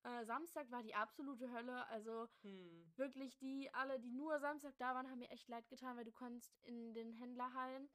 Äh, 0.03 0.25
Samstag 0.25 0.69
war 0.71 0.81
die 0.81 0.95
absolute 0.95 1.51
Hölle. 1.51 1.87
Also 1.87 2.27
hm. 2.41 2.91
wirklich 2.95 3.37
die, 3.37 3.73
alle, 3.73 3.99
die 3.99 4.11
nur 4.11 4.39
Samstag 4.39 4.73
da 4.79 4.95
waren, 4.95 5.09
haben 5.09 5.19
mir 5.19 5.29
echt 5.29 5.47
leid 5.49 5.69
getan, 5.69 5.95
weil 5.97 6.05
du 6.05 6.11
konntest 6.11 6.59
in 6.63 6.93
den 6.93 7.13
Händlerhallen 7.13 7.89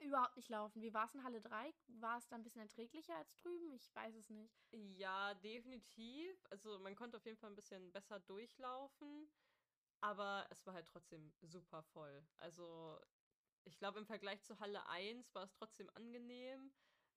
überhaupt 0.00 0.36
nicht 0.36 0.48
laufen. 0.48 0.82
Wie 0.82 0.92
war 0.92 1.04
es 1.04 1.14
in 1.14 1.22
Halle 1.22 1.40
3? 1.40 1.72
War 2.00 2.18
es 2.18 2.26
da 2.28 2.36
ein 2.36 2.42
bisschen 2.42 2.62
erträglicher 2.62 3.16
als 3.16 3.32
drüben? 3.36 3.72
Ich 3.72 3.94
weiß 3.94 4.16
es 4.16 4.30
nicht. 4.30 4.52
Ja, 4.72 5.34
definitiv. 5.34 6.44
Also 6.50 6.78
man 6.80 6.96
konnte 6.96 7.16
auf 7.16 7.24
jeden 7.24 7.38
Fall 7.38 7.50
ein 7.50 7.56
bisschen 7.56 7.92
besser 7.92 8.18
durchlaufen. 8.18 9.30
Aber 10.00 10.46
es 10.50 10.66
war 10.66 10.74
halt 10.74 10.88
trotzdem 10.88 11.32
super 11.42 11.82
voll. 11.84 12.26
Also 12.38 13.00
ich 13.64 13.78
glaube, 13.78 13.98
im 13.98 14.06
Vergleich 14.06 14.42
zu 14.42 14.58
Halle 14.60 14.86
1 14.86 15.34
war 15.34 15.44
es 15.44 15.52
trotzdem 15.52 15.90
angenehm. 15.94 16.72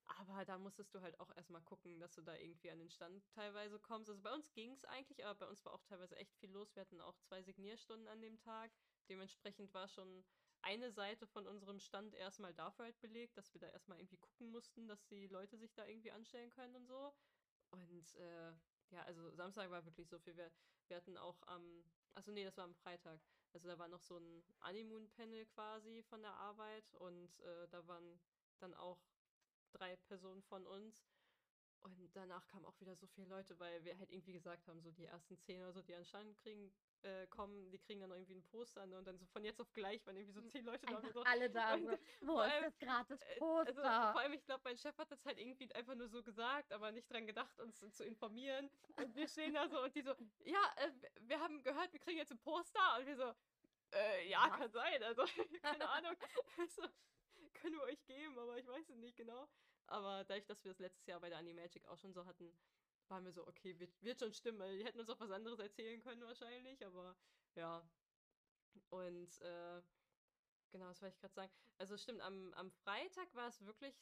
Aber 0.08 0.46
da 0.46 0.58
musstest 0.60 0.94
du 0.94 1.02
halt 1.02 1.20
auch 1.20 1.36
erstmal 1.36 1.64
gucken, 1.64 2.00
dass 2.00 2.14
du 2.14 2.22
da 2.22 2.36
irgendwie 2.36 2.70
an 2.70 2.78
den 2.78 2.92
Stand 2.92 3.28
teilweise 3.32 3.80
kommst. 3.80 4.10
Also 4.10 4.22
bei 4.22 4.32
uns 4.34 4.54
ging 4.54 4.72
es 4.74 4.86
eigentlich, 4.86 5.26
aber 5.26 5.34
bei 5.40 5.48
uns 5.48 5.66
war 5.66 5.74
auch 5.74 5.82
teilweise 5.82 6.16
echt 6.18 6.36
viel 6.36 6.52
los. 6.52 6.76
Wir 6.76 6.82
hatten 6.82 7.02
auch 7.02 7.18
zwei 7.22 7.42
Signierstunden 7.42 8.08
an 8.08 8.22
dem 8.22 8.38
Tag. 8.38 8.72
Dementsprechend 9.10 9.74
war 9.74 9.88
schon 9.88 10.24
eine 10.62 10.92
Seite 10.92 11.26
von 11.28 11.48
unserem 11.48 11.80
Stand 11.80 12.14
erstmal 12.14 12.54
dafür 12.54 12.86
halt 12.86 13.00
belegt, 13.02 13.38
dass 13.38 13.54
wir 13.54 13.62
da 13.62 13.68
erstmal 13.68 14.00
irgendwie 14.00 14.18
gucken 14.18 14.52
mussten, 14.52 14.88
dass 14.88 15.06
die 15.08 15.28
Leute 15.28 15.58
sich 15.58 15.74
da 15.74 15.86
irgendwie 15.86 16.12
anstellen 16.12 16.52
können 16.52 16.76
und 16.76 16.86
so. 16.86 17.14
Und 17.72 18.16
äh, 18.16 18.52
ja, 18.92 19.02
also 19.04 19.32
Samstag 19.32 19.70
war 19.72 19.86
wirklich 19.86 20.08
so 20.08 20.20
viel. 20.20 20.38
Wir, 20.38 20.52
wir 20.88 20.98
hatten 20.98 21.18
auch 21.18 21.42
am, 21.48 21.64
ähm, 21.64 21.92
achso 22.14 22.32
nee, 22.32 22.44
das 22.44 22.58
war 22.58 22.66
am 22.66 22.76
Freitag. 22.76 23.20
Also 23.56 23.70
da 23.70 23.80
war 23.80 23.88
noch 23.88 24.02
so 24.02 24.18
ein 24.18 24.44
Animoon-Panel 24.60 25.46
quasi 25.46 26.04
von 26.04 26.22
der 26.22 26.34
Arbeit 26.34 26.94
und 26.96 27.40
äh, 27.40 27.70
da 27.70 27.88
waren 27.88 28.20
dann 28.60 28.74
auch 28.74 29.00
drei 29.72 29.96
Personen 29.96 30.44
von 30.44 30.68
uns. 30.68 31.08
Und 31.82 32.14
danach 32.18 32.46
kamen 32.48 32.66
auch 32.66 32.78
wieder 32.82 32.98
so 32.98 33.08
viele 33.08 33.28
Leute, 33.28 33.58
weil 33.58 33.82
wir 33.86 33.98
halt 33.98 34.12
irgendwie 34.12 34.34
gesagt 34.34 34.68
haben, 34.68 34.82
so 34.82 34.92
die 34.92 35.06
ersten 35.06 35.38
zehn 35.38 35.62
oder 35.62 35.72
so, 35.72 35.82
die 35.82 35.96
anscheinend 35.96 36.38
kriegen, 36.40 36.74
äh, 37.06 37.28
kommen, 37.28 37.70
die 37.72 37.78
kriegen 37.78 38.00
dann 38.00 38.12
irgendwie 38.12 38.34
ein 38.34 38.44
Poster 38.44 38.86
ne? 38.86 38.98
und 38.98 39.06
dann 39.06 39.18
so 39.18 39.26
von 39.28 39.44
jetzt 39.44 39.62
auf 39.62 39.72
gleich 39.74 40.06
waren 40.06 40.16
irgendwie 40.16 40.34
so 40.34 40.42
zehn 40.42 40.66
Leute 40.66 40.86
da. 40.88 41.02
So. 41.14 41.22
Alle 41.24 41.50
da. 41.50 41.76
Und, 41.76 42.00
Wo 42.22 42.42
ist 42.42 42.62
das 42.62 42.78
gratis 42.80 43.20
Poster? 43.38 43.84
Äh, 43.84 43.88
also, 43.88 44.12
vor 44.12 44.22
allem, 44.22 44.34
ich 44.34 44.46
glaube, 44.46 44.62
mein 44.64 44.78
Chef 44.78 44.98
hat 44.98 45.12
das 45.12 45.24
halt 45.26 45.40
irgendwie 45.40 45.72
einfach 45.74 45.96
nur 45.96 46.08
so 46.08 46.24
gesagt, 46.24 46.74
aber 46.74 46.92
nicht 46.92 47.12
dran 47.12 47.28
gedacht, 47.28 47.60
uns 47.60 47.80
zu 47.96 48.04
informieren. 48.04 48.70
Und 48.98 49.16
wir 49.16 49.28
stehen 49.28 49.54
da 49.54 49.68
so 49.68 49.82
und 49.84 49.96
die 49.96 50.02
so, 50.02 50.16
ja, 50.44 50.74
äh, 50.78 50.92
wir 51.22 51.40
haben 51.40 51.64
gehört, 51.64 51.94
wir 51.94 52.00
kriegen 52.00 52.18
jetzt 52.18 52.32
ein 52.32 52.40
Poster. 52.40 52.98
Und 53.00 53.06
wir 53.06 53.16
so, 53.16 53.34
äh, 53.94 54.28
ja, 54.30 54.48
Was? 54.50 54.58
kann 54.58 54.72
sein. 54.72 55.04
Also, 55.04 55.24
keine 55.62 55.88
Ahnung. 55.90 56.16
Also, 56.58 56.82
können 57.54 57.76
wir 57.76 57.84
euch 57.84 58.04
geben, 58.06 58.38
aber 58.38 58.58
ich 58.58 58.68
weiß 58.68 58.90
es 58.90 58.98
nicht 58.98 59.16
genau. 59.16 59.48
Aber 59.88 60.24
dadurch, 60.24 60.46
dass 60.46 60.64
wir 60.64 60.72
das 60.72 60.80
letztes 60.80 61.06
Jahr 61.06 61.20
bei 61.20 61.30
der 61.30 61.38
Animagic 61.38 61.88
auch 61.88 61.98
schon 61.98 62.14
so 62.14 62.26
hatten, 62.26 62.52
waren 63.10 63.26
wir 63.26 63.32
so, 63.34 63.48
okay, 63.48 63.78
wird, 63.80 64.02
wird 64.02 64.20
schon 64.20 64.34
stimmen, 64.34 64.60
weil 64.60 64.78
die 64.78 64.86
hätten 64.86 65.00
uns 65.00 65.10
auch 65.10 65.20
was 65.20 65.32
anderes 65.32 65.60
erzählen 65.60 66.02
können 66.02 66.24
wahrscheinlich, 66.24 66.86
aber 66.86 67.18
ja. 67.56 67.90
Und 68.90 69.40
äh, 69.42 69.82
genau, 70.72 70.88
das 70.90 71.02
wollte 71.02 71.16
ich 71.16 71.22
gerade 71.22 71.34
sagen. 71.34 71.52
Also 71.78 71.98
stimmt, 71.98 72.22
am, 72.22 72.54
am 72.54 72.72
Freitag 72.72 73.34
war 73.36 73.48
es 73.50 73.66
wirklich, 73.66 73.96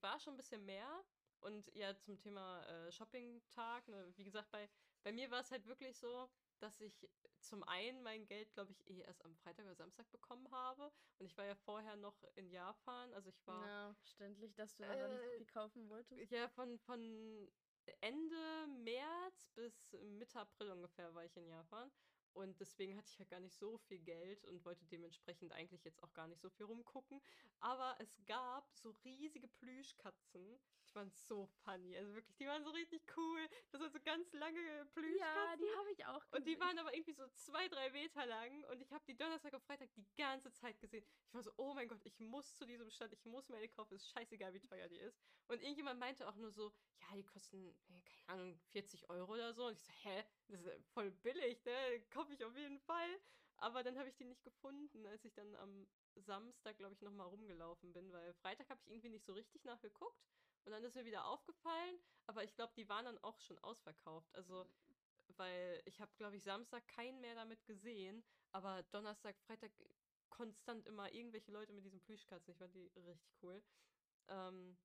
war 0.00 0.18
schon 0.20 0.34
ein 0.34 0.38
bisschen 0.38 0.64
mehr, 0.64 1.04
Und 1.40 1.70
ja, 1.74 1.96
zum 2.00 2.18
Thema 2.18 2.64
äh, 2.66 2.92
Shopping-Tag, 2.92 3.88
ne, 3.88 4.12
wie 4.16 4.24
gesagt, 4.24 4.50
bei, 4.50 4.68
bei 5.04 5.12
mir 5.12 5.30
war 5.30 5.40
es 5.40 5.50
halt 5.52 5.66
wirklich 5.66 5.96
so, 5.98 6.28
dass 6.58 6.80
ich 6.80 7.08
zum 7.40 7.62
einen 7.64 8.02
mein 8.02 8.26
Geld, 8.26 8.52
glaube 8.54 8.72
ich, 8.72 8.86
eh 8.88 9.00
erst 9.02 9.24
am 9.24 9.36
Freitag 9.36 9.64
oder 9.66 9.76
Samstag 9.76 10.10
bekommen 10.10 10.50
habe. 10.50 10.92
Und 11.18 11.26
ich 11.26 11.36
war 11.38 11.44
ja 11.44 11.54
vorher 11.54 11.96
noch 11.96 12.24
in 12.34 12.50
Japan. 12.50 13.14
Also 13.14 13.28
ich 13.30 13.46
war. 13.46 13.64
Ja, 13.66 13.94
verständlich, 13.94 14.54
dass 14.54 14.76
du 14.76 14.84
einfach 14.84 15.08
nicht 15.08 15.22
so 15.22 15.30
Äh, 15.30 15.36
viel 15.36 15.46
kaufen 15.46 15.88
wolltest. 15.88 16.30
Ja, 16.32 16.48
von, 16.48 16.78
von 16.78 17.50
Ende 18.00 18.66
März 18.84 19.46
bis 19.54 19.92
Mitte 20.18 20.40
April 20.40 20.70
ungefähr 20.70 21.14
war 21.14 21.24
ich 21.24 21.36
in 21.36 21.46
Japan. 21.46 21.90
Und 22.34 22.60
deswegen 22.60 22.96
hatte 22.96 23.08
ich 23.10 23.18
halt 23.18 23.30
gar 23.30 23.40
nicht 23.40 23.56
so 23.56 23.78
viel 23.78 23.98
Geld 23.98 24.44
und 24.44 24.64
wollte 24.64 24.84
dementsprechend 24.86 25.52
eigentlich 25.52 25.84
jetzt 25.84 26.02
auch 26.02 26.12
gar 26.14 26.28
nicht 26.28 26.40
so 26.40 26.50
viel 26.50 26.66
rumgucken. 26.66 27.20
Aber 27.60 27.96
es 27.98 28.16
gab 28.26 28.70
so 28.74 28.90
riesige 29.04 29.48
Plüschkatzen. 29.48 30.58
Die 30.88 30.94
waren 30.94 31.10
so 31.10 31.46
funny. 31.64 31.96
Also 31.96 32.14
wirklich, 32.14 32.36
die 32.36 32.46
waren 32.46 32.62
so 32.64 32.70
richtig 32.70 33.02
cool. 33.16 33.46
Das 33.70 33.80
waren 33.80 33.90
so 33.92 34.00
ganz 34.00 34.32
lange 34.32 34.86
Plüschkatzen. 34.94 35.18
Ja, 35.18 35.56
die 35.56 35.76
habe 35.76 35.90
ich 35.92 36.06
auch 36.06 36.22
Und 36.32 36.46
die 36.46 36.54
gesehen. 36.54 36.60
waren 36.60 36.78
aber 36.78 36.94
irgendwie 36.94 37.12
so 37.12 37.26
zwei, 37.34 37.68
drei 37.68 37.90
Meter 37.90 38.24
lang 38.26 38.64
und 38.64 38.80
ich 38.80 38.92
habe 38.92 39.04
die 39.06 39.16
Donnerstag 39.16 39.52
und 39.52 39.62
Freitag 39.62 39.92
die 39.94 40.06
ganze 40.16 40.50
Zeit 40.52 40.78
gesehen. 40.80 41.04
Ich 41.26 41.34
war 41.34 41.42
so, 41.42 41.52
oh 41.56 41.74
mein 41.74 41.88
Gott, 41.88 42.00
ich 42.04 42.18
muss 42.20 42.54
zu 42.56 42.64
diesem 42.66 42.90
Stand, 42.90 43.12
ich 43.12 43.24
muss 43.24 43.48
meine 43.48 43.68
kaufen, 43.68 43.94
ist 43.94 44.08
scheißegal, 44.10 44.54
wie 44.54 44.60
teuer 44.60 44.88
die 44.88 44.98
ist. 44.98 45.18
Und 45.48 45.60
irgendjemand 45.62 45.98
meinte 46.00 46.26
auch 46.28 46.36
nur 46.36 46.50
so, 46.50 46.72
ja, 47.00 47.16
die 47.16 47.24
kosten, 47.24 47.74
keine 47.86 48.40
Ahnung, 48.40 48.58
40 48.70 49.10
Euro 49.10 49.32
oder 49.34 49.52
so. 49.52 49.66
Und 49.66 49.74
ich 49.74 49.82
so, 49.84 49.92
hä, 49.92 50.24
das 50.48 50.60
ist 50.64 50.88
voll 50.88 51.10
billig, 51.10 51.64
ne? 51.64 52.00
Kaufe 52.10 52.32
ich 52.32 52.44
auf 52.44 52.56
jeden 52.56 52.80
Fall. 52.80 53.20
Aber 53.56 53.82
dann 53.82 53.98
habe 53.98 54.08
ich 54.08 54.16
die 54.16 54.24
nicht 54.24 54.44
gefunden, 54.44 55.06
als 55.06 55.24
ich 55.24 55.34
dann 55.34 55.54
am 55.56 55.88
Samstag, 56.14 56.78
glaube 56.78 56.94
ich, 56.94 57.02
nochmal 57.02 57.26
rumgelaufen 57.26 57.92
bin, 57.92 58.12
weil 58.12 58.32
Freitag 58.34 58.68
habe 58.70 58.80
ich 58.82 58.88
irgendwie 58.88 59.10
nicht 59.10 59.24
so 59.24 59.32
richtig 59.32 59.64
nachgeguckt. 59.64 60.24
Und 60.64 60.72
dann 60.72 60.84
ist 60.84 60.94
mir 60.94 61.04
wieder 61.04 61.26
aufgefallen, 61.26 61.98
aber 62.26 62.44
ich 62.44 62.54
glaube, 62.54 62.72
die 62.76 62.88
waren 62.88 63.04
dann 63.06 63.18
auch 63.18 63.40
schon 63.40 63.58
ausverkauft. 63.58 64.32
Also 64.34 64.70
weil 65.36 65.82
ich 65.84 66.00
habe, 66.00 66.12
glaube 66.16 66.36
ich, 66.36 66.42
Samstag 66.42 66.86
keinen 66.88 67.20
mehr 67.20 67.34
damit 67.34 67.64
gesehen, 67.66 68.24
aber 68.52 68.82
Donnerstag, 68.84 69.38
Freitag 69.40 69.72
konstant 70.30 70.86
immer 70.86 71.12
irgendwelche 71.12 71.52
Leute 71.52 71.72
mit 71.72 71.84
diesen 71.84 72.00
Plüschkatzen. 72.00 72.52
Ich 72.52 72.58
fand 72.58 72.74
die 72.74 72.90
richtig 72.96 73.32
cool. 73.42 73.62
Ähm, 74.28 74.78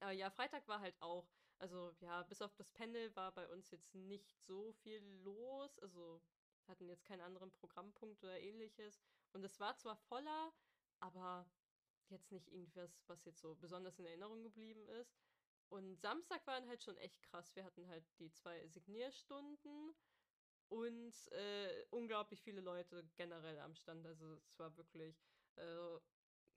aber 0.00 0.12
ja, 0.12 0.30
Freitag 0.30 0.66
war 0.68 0.80
halt 0.80 1.00
auch, 1.00 1.37
also 1.58 1.94
ja, 2.00 2.22
bis 2.24 2.42
auf 2.42 2.54
das 2.54 2.70
Panel 2.70 3.14
war 3.16 3.32
bei 3.32 3.48
uns 3.48 3.70
jetzt 3.70 3.94
nicht 3.94 4.40
so 4.42 4.72
viel 4.72 5.02
los. 5.22 5.78
Also 5.80 6.22
hatten 6.66 6.88
jetzt 6.88 7.04
keinen 7.04 7.22
anderen 7.22 7.50
Programmpunkt 7.52 8.22
oder 8.22 8.38
ähnliches. 8.40 9.00
Und 9.32 9.44
es 9.44 9.58
war 9.58 9.76
zwar 9.76 9.96
voller, 9.96 10.52
aber 11.00 11.50
jetzt 12.10 12.32
nicht 12.32 12.48
irgendwas, 12.48 13.02
was 13.06 13.24
jetzt 13.24 13.40
so 13.40 13.54
besonders 13.56 13.98
in 13.98 14.06
Erinnerung 14.06 14.42
geblieben 14.42 14.86
ist. 14.88 15.18
Und 15.68 16.00
Samstag 16.00 16.46
waren 16.46 16.66
halt 16.66 16.82
schon 16.82 16.96
echt 16.96 17.22
krass. 17.22 17.54
Wir 17.54 17.64
hatten 17.64 17.88
halt 17.88 18.04
die 18.18 18.30
zwei 18.30 18.66
Signierstunden 18.68 19.94
und 20.68 21.32
äh, 21.32 21.84
unglaublich 21.90 22.40
viele 22.40 22.60
Leute 22.60 23.04
generell 23.16 23.58
am 23.58 23.74
Stand. 23.74 24.06
Also 24.06 24.34
es 24.34 24.58
war 24.58 24.74
wirklich, 24.76 25.16
äh, 25.56 25.98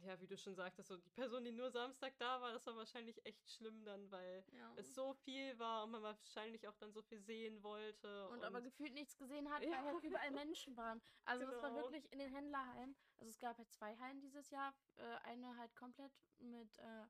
ja, 0.06 0.20
wie 0.20 0.28
du 0.28 0.38
schon 0.38 0.56
sagtest, 0.56 0.90
so 0.90 0.98
die 0.98 1.10
Person, 1.10 1.44
die 1.44 1.52
nur 1.52 1.70
Samstag 1.72 2.18
da 2.18 2.42
war, 2.42 2.54
das 2.54 2.66
war 2.66 2.76
wahrscheinlich 2.76 3.24
echt 3.26 3.50
schlimm 3.50 3.84
dann, 3.86 4.10
weil 4.12 4.44
Ja. 4.52 4.74
es 4.78 4.94
so 4.94 5.14
viel 5.14 5.58
war 5.60 5.84
und 5.84 5.92
man 5.92 6.02
wahrscheinlich 6.04 6.68
auch 6.68 6.76
dann 6.78 6.92
so 6.92 7.02
viel 7.02 7.20
sehen 7.20 7.62
wollte. 7.64 8.28
und 8.30 8.44
aber 8.44 8.62
gefühlt 8.62 8.94
nichts 8.94 9.18
gesehen 9.18 9.50
hat, 9.52 9.64
Ja. 9.64 9.72
weil 9.72 9.86
halt 9.86 10.04
überall 10.04 10.32
Menschen 10.32 10.76
waren. 10.78 11.02
Also 11.26 11.46
es 11.46 11.62
war 11.62 11.70
Genau. 11.70 11.84
wirklich 11.84 12.12
in 12.12 12.20
den 12.20 12.34
Händlerhallen. 12.34 12.96
Also 13.18 13.30
es 13.30 13.40
gab 13.40 13.58
halt 13.58 13.70
zwei 13.72 13.96
Hallen 13.98 14.20
dieses 14.22 14.50
Jahr. 14.50 14.74
Äh, 14.96 15.04
eine 15.24 15.56
halt 15.58 15.76
komplett 15.76 16.12
mit 16.40 16.78
äh, 16.80 17.06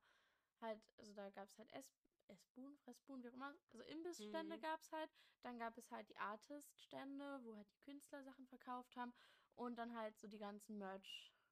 halt, 0.61 0.81
also 0.97 1.13
da 1.13 1.29
gab 1.29 1.47
es 1.49 1.57
halt 1.57 1.71
Ess 1.73 1.93
Essbuden, 2.27 2.77
Fressbuden, 2.77 3.23
wie 3.23 3.29
auch 3.29 3.33
immer. 3.33 3.53
Also 3.73 3.83
Imbissstände 3.85 4.55
Mhm. 4.55 4.61
gab 4.61 4.79
es 4.81 4.91
halt. 4.93 5.11
Dann 5.41 5.57
gab 5.59 5.77
es 5.77 5.91
halt 5.91 6.07
die 6.07 6.17
Artist-Stände, 6.17 7.39
wo 7.43 7.55
halt 7.57 7.69
die 7.71 7.79
Künstler 7.79 8.23
Sachen 8.23 8.47
verkauft 8.47 8.95
haben. 8.95 9.13
Und 9.55 9.75
dann 9.77 9.93
halt 9.97 10.17
so 10.17 10.27
die 10.27 10.37
ganzen 10.37 10.77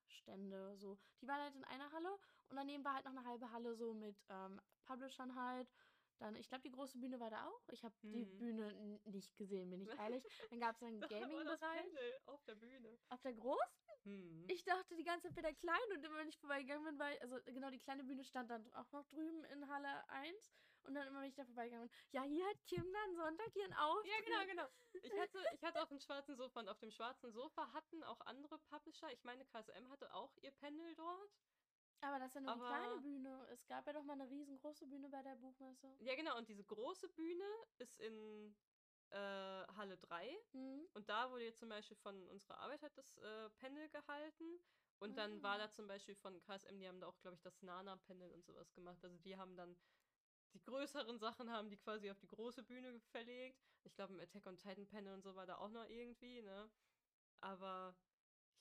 Merch-Stände. 0.10 0.76
So. 0.78 0.98
Die 1.22 1.28
waren 1.28 1.42
halt 1.42 1.56
in 1.56 1.64
einer 1.64 1.92
Halle. 1.92 2.12
Und 2.50 2.56
daneben 2.56 2.84
war 2.84 2.96
halt 2.96 3.06
noch 3.06 3.12
eine 3.16 3.26
halbe 3.26 3.52
Halle 3.52 3.76
so 3.76 3.94
mit 3.94 4.18
ähm, 4.30 4.60
Publishern 4.86 5.36
halt. 5.36 5.72
Dann, 6.18 6.36
ich 6.36 6.50
glaube, 6.50 6.64
die 6.64 6.72
große 6.72 6.98
Bühne 6.98 7.20
war 7.20 7.30
da 7.30 7.48
auch. 7.48 7.70
Ich 7.72 7.84
habe 7.84 7.96
die 8.02 8.26
Mhm. 8.26 8.38
Bühne 8.40 8.70
n- 8.72 9.02
nicht 9.06 9.38
gesehen, 9.38 9.70
bin 9.70 9.82
ich 9.84 9.90
ehrlich. 9.98 10.24
Dann 10.50 10.60
gab 10.60 10.76
es 10.76 10.84
einen 10.84 11.00
Gaming-Bereich. 11.10 11.94
Auf 12.26 12.44
der 12.44 12.56
Bühne. 12.56 12.98
Auf 13.10 13.22
der 13.22 13.34
großen? 13.34 13.64
Hm. 14.04 14.46
Ich 14.50 14.64
dachte 14.64 14.96
die 14.96 15.04
ganze 15.04 15.28
Zeit 15.28 15.36
bei 15.36 15.42
der 15.42 15.54
kleinen 15.56 15.92
und 15.98 16.04
immer 16.04 16.18
wenn 16.18 16.28
ich 16.30 16.38
vorbeigegangen 16.40 16.84
bin, 16.86 17.00
weil, 17.00 17.18
also 17.20 17.38
genau, 17.46 17.70
die 17.70 17.78
kleine 17.80 18.04
Bühne 18.04 18.24
stand 18.24 18.50
dann 18.50 18.72
auch 18.74 18.92
noch 18.92 19.06
drüben 19.06 19.44
in 19.46 19.70
Halle 19.70 20.08
1. 20.10 20.36
Und 20.84 20.96
dann 20.96 21.08
immer, 21.08 21.22
wenn 21.22 21.30
ich 21.30 21.36
da 21.36 21.46
vorbeigegangen 21.46 21.88
bin, 21.88 21.98
ja, 22.12 22.24
hier 22.24 22.46
hat 22.48 22.58
Kim 22.66 22.86
dann 22.92 23.16
Sonntag 23.16 23.56
ihren 23.56 23.74
Auftritt. 23.74 24.12
Ja, 24.12 24.22
genau, 24.46 24.52
genau. 24.52 24.70
Ich 25.04 25.20
hatte, 25.20 25.40
ich 25.54 25.64
hatte 25.64 25.82
auf 25.82 25.90
dem 25.90 26.00
schwarzen 26.00 26.36
Sofa 26.36 26.60
und 26.62 26.70
auf 26.70 26.80
dem 26.80 26.92
schwarzen 26.92 27.32
Sofa 27.32 27.72
hatten 27.74 28.04
auch 28.04 28.20
andere 28.22 28.58
Publisher. 28.60 29.12
Ich 29.12 29.24
meine, 29.24 29.46
KSM 29.46 29.90
hatte 29.90 30.14
auch 30.14 30.36
ihr 30.38 30.52
Panel 30.52 30.96
dort. 30.96 31.32
Aber 32.02 32.18
das 32.18 32.30
ist 32.30 32.36
ja 32.36 32.42
nur 32.42 32.52
Aber- 32.54 32.68
kleine 32.70 33.02
Bühne. 33.02 33.48
Es 33.52 33.68
gab 33.68 33.86
ja 33.86 33.94
doch 33.94 34.04
mal 34.04 34.14
eine 34.14 34.30
riesengroße 34.30 34.88
Bühne 34.88 35.10
bei 35.10 35.22
der 35.22 35.36
Buchmesse. 35.36 35.96
Ja, 36.00 36.16
genau. 36.16 36.38
Und 36.38 36.48
diese 36.48 36.64
große 36.64 37.10
Bühne 37.10 37.46
ist 37.78 38.00
in 38.00 38.56
äh, 39.12 39.16
Halle 39.18 39.98
3. 39.98 40.38
Hm. 40.54 40.88
Und 40.94 41.10
da 41.10 41.30
wurde 41.30 41.44
jetzt 41.44 41.60
zum 41.60 41.70
Beispiel 41.70 41.98
von 41.98 42.28
unserer 42.30 42.58
Arbeit 42.60 42.82
hat 42.84 42.98
das 42.98 43.18
äh, 43.18 43.50
Panel 43.60 43.90
gehalten. 43.90 44.60
Und 45.00 45.18
dann 45.18 45.42
war 45.44 45.56
Ah. 45.56 45.58
da 45.60 45.72
zum 45.72 45.88
Beispiel 45.88 46.16
von 46.16 46.42
KSM, 46.42 46.78
die 46.80 46.88
haben 46.88 47.00
da 47.00 47.08
auch, 47.08 47.20
glaube 47.20 47.36
ich, 47.36 47.42
das 47.42 47.62
Nana-Panel 47.62 48.32
und 48.32 48.46
sowas 48.46 48.72
gemacht. 48.74 49.04
Also 49.04 49.18
die 49.18 49.36
haben 49.38 49.56
dann 49.56 49.78
die 50.54 50.62
größeren 50.62 51.18
Sachen 51.20 51.52
haben 51.52 51.70
die 51.70 51.78
quasi 51.78 52.10
auf 52.10 52.20
die 52.20 52.28
große 52.28 52.64
Bühne 52.64 53.00
verlegt. 53.00 53.60
Ich 53.84 53.96
glaube, 53.96 54.14
im 54.14 54.20
Attack 54.20 54.46
on 54.48 54.58
Titan 54.58 54.88
Panel 54.88 55.14
und 55.14 55.22
so 55.24 55.36
war 55.36 55.46
da 55.46 55.58
auch 55.58 55.70
noch 55.70 55.86
irgendwie, 55.86 56.42
ne? 56.42 56.70
Aber 57.42 57.96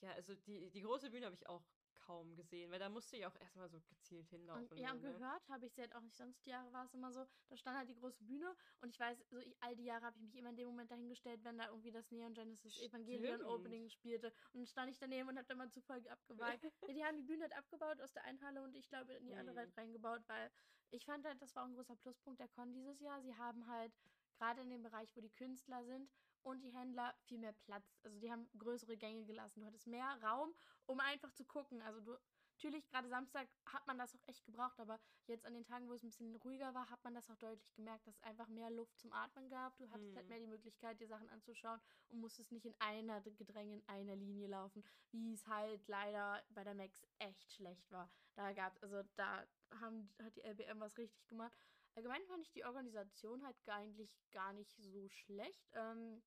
ja, 0.01 0.11
also 0.11 0.35
die, 0.35 0.69
die 0.71 0.81
große 0.81 1.09
Bühne 1.09 1.25
habe 1.25 1.35
ich 1.35 1.47
auch 1.47 1.63
kaum 2.09 2.35
gesehen, 2.35 2.71
weil 2.71 2.79
da 2.79 2.89
musste 2.89 3.17
ich 3.17 3.25
auch 3.25 3.35
erstmal 3.35 3.69
so 3.69 3.81
gezielt 3.81 4.29
hinlaufen. 4.29 4.77
Und, 4.77 4.79
ja, 4.79 4.91
und 4.91 5.01
ne? 5.01 5.11
gehört 5.11 5.47
habe 5.49 5.65
ich 5.65 5.73
sie 5.73 5.81
halt 5.81 5.93
auch 5.93 6.01
nicht. 6.01 6.15
Sonst 6.15 6.45
die 6.45 6.49
Jahre 6.49 6.71
war 6.71 6.85
es 6.85 6.93
immer 6.93 7.11
so, 7.11 7.25
da 7.49 7.57
stand 7.57 7.77
halt 7.77 7.89
die 7.89 7.95
große 7.95 8.23
Bühne 8.23 8.55
und 8.81 8.89
ich 8.89 8.99
weiß, 8.99 9.19
so 9.29 9.37
ich, 9.37 9.55
all 9.61 9.75
die 9.75 9.83
Jahre 9.83 10.05
habe 10.05 10.17
ich 10.17 10.23
mich 10.23 10.35
immer 10.35 10.49
in 10.49 10.55
dem 10.55 10.67
Moment 10.67 10.89
dahingestellt, 10.91 11.43
wenn 11.43 11.57
da 11.57 11.67
irgendwie 11.67 11.91
das 11.91 12.09
Neon 12.11 12.33
Genesis 12.33 12.81
Evangelion. 12.81 13.43
Opening 13.43 13.89
spielte. 13.89 14.33
Und 14.53 14.61
dann 14.61 14.65
stand 14.67 14.91
ich 14.91 14.97
daneben 14.97 15.29
und 15.29 15.37
habe 15.37 15.47
dann 15.47 15.57
mal 15.57 15.69
Zufall 15.69 16.07
abgeweicht. 16.07 16.63
ja, 16.87 16.93
die 16.93 17.03
haben 17.03 17.17
die 17.17 17.23
Bühne 17.23 17.43
halt 17.43 17.53
abgebaut 17.53 18.01
aus 18.01 18.13
der 18.13 18.23
einen 18.23 18.41
Halle 18.41 18.63
und 18.63 18.75
ich 18.75 18.87
glaube 18.89 19.13
in 19.13 19.27
die 19.27 19.35
andere 19.35 19.55
Mhm. 19.55 19.59
halt 19.59 19.77
reingebaut, 19.77 20.21
weil 20.27 20.51
ich 20.91 21.05
fand 21.05 21.25
halt, 21.25 21.41
das 21.41 21.55
war 21.55 21.63
auch 21.63 21.67
ein 21.67 21.75
großer 21.75 21.95
Pluspunkt 21.95 22.39
der 22.39 22.47
Con 22.47 22.73
dieses 22.73 22.99
Jahr. 22.99 23.21
Sie 23.21 23.35
haben 23.35 23.67
halt 23.67 23.93
gerade 24.37 24.61
in 24.61 24.69
dem 24.69 24.83
Bereich, 24.83 25.09
wo 25.15 25.21
die 25.21 25.29
Künstler 25.29 25.83
sind 25.85 26.09
und 26.43 26.61
die 26.61 26.71
Händler 26.71 27.13
viel 27.25 27.37
mehr 27.39 27.53
Platz. 27.53 27.99
Also 28.03 28.19
die 28.19 28.31
haben 28.31 28.49
größere 28.57 28.97
Gänge 28.97 29.25
gelassen. 29.25 29.61
Du 29.61 29.67
hattest 29.67 29.87
mehr 29.87 30.19
Raum, 30.23 30.53
um 30.85 30.99
einfach 30.99 31.31
zu 31.33 31.45
gucken. 31.45 31.81
Also 31.81 32.01
du 32.01 32.17
Natürlich, 32.61 32.89
gerade 32.89 33.07
Samstag 33.07 33.47
hat 33.67 33.87
man 33.87 33.97
das 33.97 34.13
auch 34.13 34.27
echt 34.27 34.43
gebraucht, 34.43 34.77
aber 34.81 34.99
jetzt 35.27 35.45
an 35.45 35.53
den 35.53 35.63
Tagen, 35.63 35.87
wo 35.87 35.93
es 35.93 36.03
ein 36.03 36.09
bisschen 36.09 36.35
ruhiger 36.35 36.73
war, 36.73 36.89
hat 36.89 37.01
man 37.05 37.13
das 37.13 37.29
auch 37.29 37.37
deutlich 37.37 37.73
gemerkt, 37.73 38.05
dass 38.05 38.17
es 38.17 38.23
einfach 38.23 38.49
mehr 38.49 38.69
Luft 38.69 38.99
zum 38.99 39.13
Atmen 39.13 39.47
gab. 39.47 39.77
Du 39.77 39.89
hattest 39.89 40.13
halt 40.13 40.25
Mhm. 40.25 40.29
mehr 40.29 40.39
die 40.39 40.47
Möglichkeit, 40.47 40.99
dir 40.99 41.07
Sachen 41.07 41.29
anzuschauen 41.29 41.79
und 42.09 42.19
musstest 42.19 42.51
nicht 42.51 42.65
in 42.65 42.75
einer 42.79 43.21
Gedränge, 43.21 43.75
in 43.75 43.87
einer 43.87 44.17
Linie 44.17 44.49
laufen, 44.49 44.83
wie 45.11 45.31
es 45.31 45.47
halt 45.47 45.87
leider 45.87 46.43
bei 46.49 46.65
der 46.65 46.73
Max 46.73 47.01
echt 47.19 47.49
schlecht 47.53 47.89
war. 47.91 48.11
Da 48.35 48.51
gab 48.51 48.77
also 48.83 49.03
da 49.15 49.47
haben, 49.79 50.09
hat 50.23 50.35
die 50.35 50.41
LBM 50.41 50.79
was 50.79 50.97
richtig 50.97 51.27
gemacht. 51.27 51.57
Allgemein 51.95 52.25
fand 52.27 52.43
ich 52.43 52.51
die 52.51 52.65
Organisation 52.65 53.43
halt 53.43 53.55
eigentlich 53.67 54.15
gar 54.31 54.53
nicht 54.53 54.71
so 54.77 55.09
schlecht. 55.09 55.69
Ähm, 55.73 56.21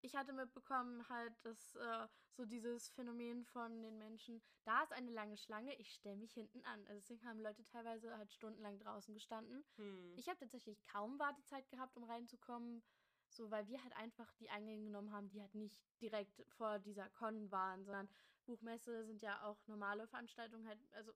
ich 0.00 0.14
hatte 0.14 0.32
mitbekommen 0.32 1.08
halt, 1.08 1.32
dass 1.44 1.74
äh, 1.74 2.08
so 2.32 2.44
dieses 2.44 2.88
Phänomen 2.90 3.44
von 3.44 3.82
den 3.82 3.98
Menschen, 3.98 4.40
da 4.64 4.82
ist 4.82 4.92
eine 4.92 5.10
lange 5.10 5.36
Schlange, 5.36 5.74
ich 5.74 5.92
stelle 5.92 6.16
mich 6.16 6.32
hinten 6.32 6.64
an. 6.64 6.86
Also 6.86 7.00
deswegen 7.00 7.26
haben 7.26 7.40
Leute 7.40 7.64
teilweise 7.64 8.16
halt 8.16 8.32
stundenlang 8.32 8.78
draußen 8.78 9.12
gestanden. 9.12 9.64
Hm. 9.76 10.14
Ich 10.16 10.28
habe 10.28 10.38
tatsächlich 10.38 10.84
kaum 10.84 11.18
Wartezeit 11.18 11.68
gehabt, 11.68 11.96
um 11.96 12.04
reinzukommen, 12.04 12.82
so 13.28 13.50
weil 13.50 13.66
wir 13.66 13.82
halt 13.82 13.94
einfach 13.96 14.32
die 14.34 14.50
Eingänge 14.50 14.84
genommen 14.84 15.12
haben, 15.12 15.28
die 15.30 15.40
halt 15.40 15.54
nicht 15.54 15.82
direkt 16.00 16.44
vor 16.48 16.78
dieser 16.78 17.08
Con 17.10 17.50
waren, 17.50 17.84
sondern 17.84 18.08
Buchmesse 18.46 19.04
sind 19.04 19.20
ja 19.20 19.42
auch 19.42 19.58
normale 19.66 20.06
Veranstaltungen 20.06 20.66
halt, 20.66 20.78
also 20.92 21.12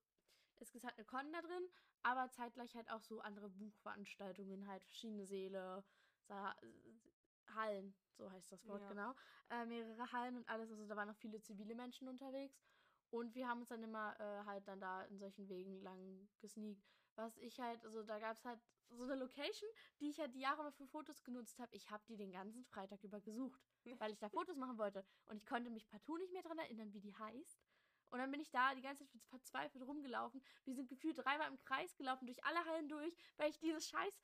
es 0.61 0.75
ist 0.75 0.85
halt 0.85 0.97
eine 0.97 1.04
Con 1.06 1.32
da 1.32 1.40
drin, 1.40 1.68
aber 2.02 2.30
zeitgleich 2.30 2.75
halt 2.75 2.90
auch 2.90 3.02
so 3.02 3.21
andere 3.21 3.49
Buchveranstaltungen, 3.50 4.66
halt 4.66 4.85
verschiedene 4.85 5.26
Säle, 5.26 5.85
Sa 6.21 6.56
Hallen, 7.54 7.94
so 8.16 8.30
heißt 8.30 8.52
das 8.52 8.66
Wort 8.68 8.82
Ja. 8.82 8.88
genau, 8.88 9.14
äh, 9.50 9.66
mehrere 9.66 10.11
Hallen 10.12 10.37
und 10.37 10.49
alles, 10.49 10.71
also 10.71 10.87
da 10.87 10.97
waren 10.97 11.09
noch 11.09 11.16
viele 11.16 11.40
zivile 11.40 11.75
Menschen 11.75 12.09
unterwegs 12.09 12.62
und 13.11 13.35
wir 13.35 13.49
haben 13.49 13.61
uns 13.61 13.68
dann 13.68 13.82
immer 13.82 14.18
äh, 14.21 14.44
halt 14.47 14.66
dann 14.68 14.80
da 14.80 15.02
in 15.04 15.18
solchen 15.18 15.49
Wegen 15.49 15.82
lang 15.82 16.28
gesneakt. 16.40 16.82
Was 17.14 17.37
ich 17.37 17.61
halt, 17.61 17.85
also 17.85 18.02
da 18.04 18.18
gab 18.18 18.37
es 18.37 18.44
halt 18.44 18.61
so 18.88 19.02
eine 19.04 19.16
Location, 19.16 19.68
die 20.00 20.09
ich 20.11 20.18
halt 20.18 20.35
die 20.35 20.40
Jahre 20.40 20.62
mal 20.62 20.73
für 20.73 20.87
Fotos 20.87 21.23
genutzt 21.25 21.59
habe. 21.59 21.75
Ich 21.75 21.90
habe 21.90 22.02
die 22.09 22.16
den 22.16 22.30
ganzen 22.32 22.64
Freitag 22.64 23.02
über 23.04 23.21
gesucht, 23.21 23.61
weil 23.99 24.12
ich 24.12 24.18
da 24.18 24.28
Fotos 24.30 24.56
machen 24.56 24.78
wollte. 24.78 25.04
Und 25.26 25.37
ich 25.37 25.47
konnte 25.47 25.71
mich 25.71 25.88
partout 25.88 26.16
nicht 26.18 26.32
mehr 26.32 26.42
dran 26.42 26.59
erinnern, 26.59 26.92
wie 26.94 27.00
die 27.00 27.14
heißt. 27.14 27.62
Und 28.12 28.19
dann 28.19 28.31
bin 28.31 28.40
ich 28.40 28.50
da 28.50 28.75
die 28.75 28.83
ganze 28.83 29.07
Zeit 29.07 29.23
verzweifelt 29.25 29.85
rumgelaufen. 29.87 30.42
Wir 30.64 30.75
sind 30.75 30.88
gefühlt 30.88 31.19
dreimal 31.19 31.49
im 31.49 31.59
Kreis 31.64 31.97
gelaufen, 31.97 32.26
durch 32.26 32.45
alle 32.45 32.62
Hallen 32.66 32.88
durch, 32.88 33.16
weil 33.38 33.50
ich 33.50 33.59
diese 33.59 33.81
scheiß 33.81 34.21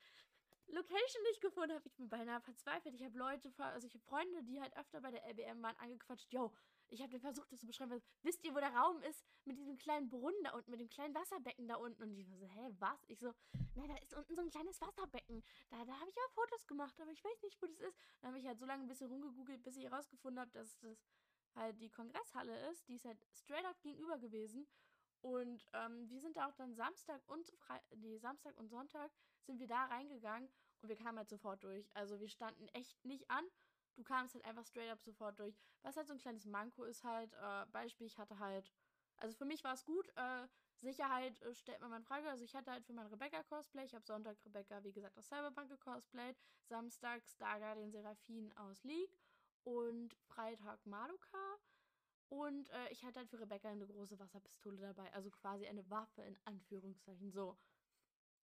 Location 0.66 1.22
nicht 1.22 1.40
gefunden 1.40 1.72
habe. 1.74 1.86
Ich 1.86 1.96
bin 1.96 2.10
beinahe 2.10 2.42
verzweifelt. 2.42 2.94
Ich 2.94 3.02
habe 3.02 3.16
Leute, 3.16 3.50
also 3.56 3.86
ich 3.86 3.94
habe 3.94 4.04
Freunde, 4.04 4.42
die 4.42 4.60
halt 4.60 4.76
öfter 4.76 5.00
bei 5.00 5.10
der 5.10 5.24
LBM 5.26 5.62
waren, 5.62 5.74
angequatscht. 5.78 6.30
Yo, 6.30 6.52
ich 6.88 7.00
habe 7.02 7.18
versucht, 7.18 7.50
das 7.50 7.60
zu 7.60 7.66
beschreiben. 7.66 8.02
Wisst 8.22 8.44
ihr, 8.44 8.54
wo 8.54 8.58
der 8.58 8.74
Raum 8.74 9.00
ist? 9.02 9.24
Mit 9.46 9.56
diesem 9.56 9.78
kleinen 9.78 10.10
Brunnen 10.10 10.42
da 10.44 10.50
unten, 10.50 10.70
mit 10.70 10.80
dem 10.80 10.90
kleinen 10.90 11.14
Wasserbecken 11.14 11.66
da 11.66 11.76
unten. 11.76 12.02
Und 12.02 12.14
die 12.14 12.28
war 12.28 12.36
so, 12.36 12.46
hä, 12.46 12.74
was? 12.78 13.02
Ich 13.08 13.18
so, 13.20 13.32
nein, 13.74 13.88
da 13.88 13.96
ist 13.96 14.14
unten 14.14 14.34
so 14.34 14.42
ein 14.42 14.50
kleines 14.50 14.78
Wasserbecken. 14.82 15.42
Da, 15.70 15.82
da 15.86 15.98
habe 15.98 16.10
ich 16.10 16.16
auch 16.16 16.30
Fotos 16.32 16.66
gemacht, 16.66 17.00
aber 17.00 17.10
ich 17.10 17.24
weiß 17.24 17.42
nicht, 17.42 17.60
wo 17.62 17.66
das 17.66 17.80
ist. 17.80 17.98
Dann 18.20 18.28
habe 18.28 18.38
ich 18.38 18.46
halt 18.46 18.58
so 18.58 18.66
lange 18.66 18.84
ein 18.84 18.88
bisschen 18.88 19.08
rumgegoogelt, 19.08 19.62
bis 19.62 19.76
ich 19.76 19.84
herausgefunden 19.84 20.40
habe, 20.40 20.50
dass 20.50 20.78
das 20.80 20.98
halt 21.54 21.80
die 21.80 21.90
Kongresshalle 21.90 22.70
ist. 22.70 22.88
Die 22.88 22.94
ist 22.94 23.04
halt 23.04 23.18
straight 23.32 23.64
up 23.64 23.80
gegenüber 23.82 24.18
gewesen. 24.18 24.66
Und 25.20 25.66
ähm, 25.72 26.08
wir 26.08 26.20
sind 26.20 26.36
da 26.36 26.46
auch 26.48 26.54
dann 26.54 26.74
Samstag 26.74 27.20
und 27.26 27.50
Fre 27.58 27.80
nee, 27.96 28.18
Samstag 28.18 28.56
und 28.56 28.68
Sonntag 28.68 29.10
sind 29.42 29.58
wir 29.58 29.66
da 29.66 29.86
reingegangen 29.86 30.48
und 30.80 30.88
wir 30.88 30.96
kamen 30.96 31.18
halt 31.18 31.28
sofort 31.28 31.62
durch. 31.64 31.90
Also 31.96 32.20
wir 32.20 32.28
standen 32.28 32.68
echt 32.68 33.04
nicht 33.04 33.28
an. 33.30 33.44
Du 33.96 34.04
kamst 34.04 34.34
halt 34.34 34.44
einfach 34.44 34.64
straight 34.64 34.90
up 34.90 35.02
sofort 35.02 35.38
durch. 35.40 35.58
Was 35.82 35.96
halt 35.96 36.06
so 36.06 36.14
ein 36.14 36.20
kleines 36.20 36.46
Manko 36.46 36.84
ist 36.84 37.02
halt, 37.02 37.34
äh, 37.34 37.66
Beispiel, 37.72 38.06
ich 38.06 38.16
hatte 38.16 38.38
halt, 38.38 38.70
also 39.16 39.36
für 39.36 39.44
mich 39.44 39.64
war 39.64 39.74
es 39.74 39.84
gut, 39.84 40.08
äh, 40.14 40.46
Sicherheit 40.76 41.42
äh, 41.42 41.52
stellt 41.52 41.80
man 41.80 41.90
mal 41.90 41.96
in 41.96 42.04
Frage. 42.04 42.28
Also 42.28 42.44
ich 42.44 42.54
hatte 42.54 42.70
halt 42.70 42.84
für 42.84 42.92
mein 42.92 43.08
Rebecca-Cosplay, 43.08 43.84
ich 43.84 43.94
habe 43.94 44.06
Sonntag 44.06 44.36
Rebecca, 44.44 44.84
wie 44.84 44.92
gesagt, 44.92 45.18
aus 45.18 45.26
Cyberpunk 45.26 45.68
gecosplayt, 45.70 46.36
Samstag 46.68 47.26
Stargar 47.26 47.74
den 47.74 47.90
Seraphin 47.90 48.56
aus 48.56 48.84
League 48.84 49.18
und 49.64 50.14
Freitag 50.14 50.84
Madoka. 50.86 51.58
Und 52.28 52.68
äh, 52.70 52.88
ich 52.90 53.04
hatte 53.04 53.20
halt 53.20 53.30
für 53.30 53.40
Rebecca 53.40 53.68
eine 53.68 53.86
große 53.86 54.18
Wasserpistole 54.18 54.78
dabei, 54.78 55.12
also 55.14 55.30
quasi 55.30 55.66
eine 55.66 55.88
Waffe 55.88 56.22
in 56.22 56.38
Anführungszeichen. 56.44 57.30
So. 57.30 57.56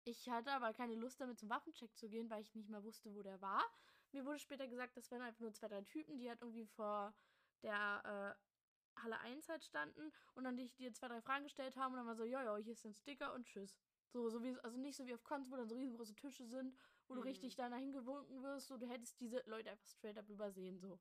Ich 0.04 0.28
hatte 0.28 0.52
aber 0.52 0.72
keine 0.72 0.94
Lust 0.94 1.20
damit 1.20 1.38
zum 1.38 1.50
Waffencheck 1.50 1.96
zu 1.96 2.08
gehen, 2.08 2.30
weil 2.30 2.42
ich 2.42 2.54
nicht 2.54 2.68
mehr 2.68 2.84
wusste, 2.84 3.14
wo 3.14 3.22
der 3.22 3.40
war. 3.40 3.64
Mir 4.12 4.24
wurde 4.24 4.38
später 4.38 4.68
gesagt, 4.68 4.96
das 4.96 5.10
waren 5.10 5.22
einfach 5.22 5.40
nur 5.40 5.52
zwei, 5.54 5.68
drei 5.68 5.82
Typen, 5.82 6.18
die 6.18 6.28
halt 6.28 6.40
irgendwie 6.42 6.66
vor 6.66 7.14
der 7.62 8.36
äh, 8.36 9.00
Halle 9.00 9.18
1 9.20 9.48
halt 9.48 9.64
standen 9.64 10.12
und 10.34 10.44
dann 10.44 10.56
die 10.56 10.68
dir 10.70 10.92
zwei, 10.92 11.08
drei 11.08 11.20
Fragen 11.20 11.44
gestellt 11.44 11.76
haben 11.76 11.92
und 11.92 11.98
dann 11.98 12.06
war 12.06 12.14
so, 12.14 12.24
ja, 12.24 12.56
hier 12.56 12.72
ist 12.72 12.84
ein 12.84 12.94
Sticker 12.94 13.32
und 13.34 13.46
tschüss. 13.46 13.76
So, 14.08 14.28
so 14.28 14.42
wie, 14.42 14.56
also 14.60 14.76
nicht 14.76 14.96
so 14.96 15.06
wie 15.06 15.14
auf 15.14 15.24
Cons, 15.24 15.50
wo 15.50 15.56
dann 15.56 15.68
so 15.68 15.76
riesengroße 15.76 16.14
Tische 16.14 16.46
sind, 16.46 16.76
wo 17.12 17.16
mhm. 17.16 17.22
du 17.22 17.28
richtig 17.28 17.56
da 17.56 17.68
hingewunken 17.74 18.42
wirst, 18.42 18.68
so 18.68 18.78
du 18.78 18.88
hättest 18.88 19.20
diese 19.20 19.42
Leute 19.46 19.70
einfach 19.70 19.86
straight 19.86 20.16
up 20.16 20.28
übersehen, 20.30 20.78
so. 20.78 20.98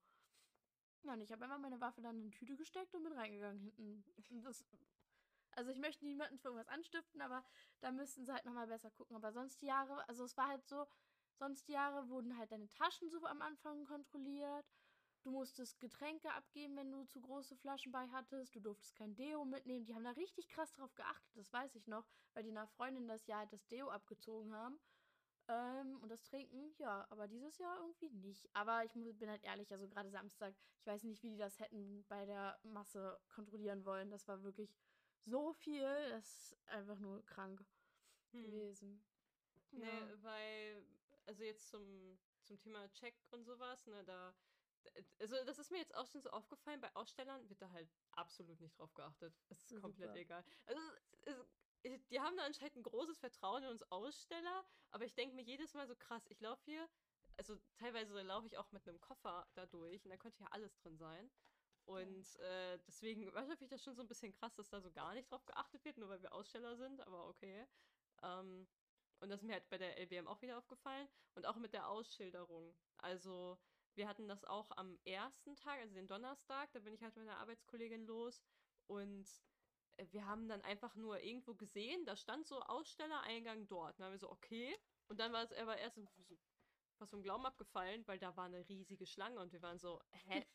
Ja, 1.03 1.13
und 1.13 1.21
ich 1.21 1.31
habe 1.31 1.45
einfach 1.45 1.57
meine 1.57 1.79
Waffe 1.79 2.01
dann 2.01 2.17
in 2.17 2.23
eine 2.23 2.31
Tüte 2.31 2.55
gesteckt 2.57 2.93
und 2.93 3.03
bin 3.03 3.13
reingegangen 3.13 3.59
hinten. 3.59 4.03
Das, 4.43 4.65
also 5.51 5.71
ich 5.71 5.79
möchte 5.79 6.05
niemanden 6.05 6.37
für 6.37 6.49
irgendwas 6.49 6.67
anstiften, 6.67 7.21
aber 7.21 7.43
da 7.79 7.91
müssten 7.91 8.25
sie 8.25 8.31
halt 8.31 8.45
nochmal 8.45 8.67
besser 8.67 8.91
gucken. 8.91 9.15
Aber 9.15 9.31
sonst 9.31 9.61
die 9.61 9.67
Jahre, 9.67 10.07
also 10.09 10.25
es 10.25 10.35
war 10.37 10.49
halt 10.49 10.67
so, 10.67 10.85
sonst 11.33 11.67
die 11.67 11.73
Jahre 11.73 12.09
wurden 12.09 12.37
halt 12.37 12.51
deine 12.51 12.67
Taschen 12.69 13.09
so 13.09 13.25
am 13.25 13.41
Anfang 13.41 13.85
kontrolliert. 13.85 14.65
Du 15.23 15.31
musstest 15.31 15.79
Getränke 15.79 16.31
abgeben, 16.33 16.75
wenn 16.75 16.91
du 16.91 17.05
zu 17.05 17.21
große 17.21 17.55
Flaschen 17.55 17.91
bei 17.91 18.07
hattest. 18.09 18.53
Du 18.55 18.59
durftest 18.59 18.95
kein 18.95 19.15
Deo 19.15 19.45
mitnehmen. 19.45 19.85
Die 19.85 19.95
haben 19.95 20.03
da 20.03 20.11
richtig 20.11 20.49
krass 20.49 20.71
drauf 20.73 20.93
geachtet, 20.93 21.35
das 21.35 21.51
weiß 21.53 21.75
ich 21.75 21.87
noch, 21.87 22.05
weil 22.33 22.43
die 22.43 22.51
nach 22.51 22.69
Freundin 22.71 23.07
das 23.07 23.25
Jahr 23.27 23.39
halt 23.39 23.53
das 23.53 23.65
Deo 23.67 23.89
abgezogen 23.89 24.53
haben. 24.53 24.79
Ähm, 25.47 25.97
und 26.01 26.09
das 26.09 26.23
Trinken, 26.23 26.73
ja, 26.77 27.05
aber 27.09 27.27
dieses 27.27 27.57
Jahr 27.57 27.77
irgendwie 27.79 28.09
nicht. 28.09 28.49
Aber 28.53 28.83
ich 28.85 28.93
bin 28.93 29.29
halt 29.29 29.43
ehrlich, 29.43 29.71
also 29.71 29.87
gerade 29.87 30.09
Samstag, 30.09 30.53
ich 30.79 30.87
weiß 30.87 31.03
nicht, 31.03 31.23
wie 31.23 31.31
die 31.31 31.37
das 31.37 31.59
hätten 31.59 32.05
bei 32.07 32.25
der 32.25 32.59
Masse 32.63 33.19
kontrollieren 33.29 33.85
wollen. 33.85 34.11
Das 34.11 34.27
war 34.27 34.43
wirklich 34.43 34.75
so 35.25 35.53
viel, 35.53 36.09
das 36.09 36.25
ist 36.25 36.57
einfach 36.67 36.99
nur 36.99 37.25
krank 37.25 37.63
hm. 38.31 38.43
gewesen. 38.43 39.03
Nee, 39.71 39.85
ja. 39.85 40.23
weil, 40.23 40.85
also 41.25 41.43
jetzt 41.43 41.69
zum, 41.69 42.19
zum 42.43 42.59
Thema 42.59 42.91
Check 42.93 43.15
und 43.31 43.45
sowas, 43.45 43.87
ne, 43.87 44.03
da, 44.03 44.33
also 45.19 45.35
das 45.45 45.59
ist 45.59 45.71
mir 45.71 45.77
jetzt 45.77 45.95
auch 45.95 46.07
schon 46.07 46.21
so 46.21 46.29
aufgefallen, 46.31 46.81
bei 46.81 46.93
Ausstellern 46.95 47.47
wird 47.49 47.61
da 47.61 47.71
halt 47.71 47.89
absolut 48.11 48.59
nicht 48.59 48.77
drauf 48.77 48.93
geachtet. 48.93 49.33
Es 49.49 49.59
ist 49.59 49.69
Super. 49.69 49.81
komplett 49.81 50.15
egal. 50.15 50.43
Also 50.65 50.81
es, 51.23 51.35
die 51.83 52.19
haben 52.19 52.37
da 52.37 52.43
anscheinend 52.43 52.75
ein 52.77 52.83
großes 52.83 53.19
Vertrauen 53.19 53.63
in 53.63 53.69
uns 53.69 53.83
Aussteller, 53.91 54.65
aber 54.91 55.05
ich 55.05 55.15
denke 55.15 55.35
mir 55.35 55.43
jedes 55.43 55.73
Mal 55.73 55.87
so 55.87 55.95
krass, 55.95 56.25
ich 56.29 56.39
laufe 56.39 56.63
hier, 56.65 56.87
also 57.37 57.57
teilweise 57.75 58.21
laufe 58.21 58.47
ich 58.47 58.57
auch 58.57 58.71
mit 58.71 58.87
einem 58.87 59.01
Koffer 59.01 59.47
da 59.55 59.65
durch 59.65 60.03
und 60.05 60.11
da 60.11 60.17
könnte 60.17 60.41
ja 60.41 60.47
alles 60.51 60.75
drin 60.77 60.97
sein. 60.97 61.31
Und 61.85 62.35
äh, 62.37 62.77
deswegen 62.87 63.31
finde 63.31 63.63
ich 63.63 63.69
das 63.69 63.83
schon 63.83 63.95
so 63.95 64.01
ein 64.01 64.07
bisschen 64.07 64.31
krass, 64.31 64.53
dass 64.55 64.69
da 64.69 64.81
so 64.81 64.91
gar 64.91 65.13
nicht 65.13 65.29
drauf 65.31 65.45
geachtet 65.45 65.83
wird, 65.83 65.97
nur 65.97 66.09
weil 66.09 66.21
wir 66.21 66.33
Aussteller 66.33 66.75
sind, 66.75 67.01
aber 67.01 67.27
okay. 67.27 67.67
Ähm, 68.21 68.67
und 69.19 69.29
das 69.29 69.41
ist 69.41 69.47
mir 69.47 69.53
halt 69.53 69.69
bei 69.69 69.77
der 69.77 69.97
LBM 69.99 70.27
auch 70.27 70.41
wieder 70.41 70.57
aufgefallen. 70.57 71.07
Und 71.35 71.45
auch 71.45 71.55
mit 71.55 71.73
der 71.73 71.87
Ausschilderung. 71.87 72.75
Also, 72.97 73.57
wir 73.93 74.07
hatten 74.07 74.27
das 74.27 74.43
auch 74.45 74.71
am 74.71 74.97
ersten 75.05 75.55
Tag, 75.55 75.79
also 75.79 75.93
den 75.93 76.07
Donnerstag, 76.07 76.71
da 76.71 76.79
bin 76.79 76.93
ich 76.93 77.03
halt 77.03 77.15
mit 77.15 77.27
einer 77.27 77.37
Arbeitskollegin 77.37 78.05
los. 78.05 78.41
Und 78.87 79.27
wir 80.11 80.25
haben 80.25 80.47
dann 80.47 80.61
einfach 80.61 80.95
nur 80.95 81.19
irgendwo 81.21 81.53
gesehen, 81.53 82.05
da 82.05 82.15
stand 82.15 82.47
so 82.47 82.59
Ausstellereingang 82.61 83.67
dort. 83.67 83.99
dann 83.99 84.05
haben 84.05 84.13
wir 84.13 84.19
so, 84.19 84.31
okay. 84.31 84.75
Und 85.07 85.19
dann 85.19 85.33
war 85.33 85.43
es 85.43 85.51
aber 85.53 85.77
erst 85.77 85.99
was 86.97 87.09
vom 87.09 87.23
Glauben 87.23 87.45
abgefallen, 87.45 88.07
weil 88.07 88.19
da 88.19 88.35
war 88.37 88.45
eine 88.45 88.67
riesige 88.69 89.05
Schlange 89.05 89.39
und 89.39 89.51
wir 89.51 89.61
waren 89.61 89.79
so, 89.79 90.01
hä, 90.11 90.45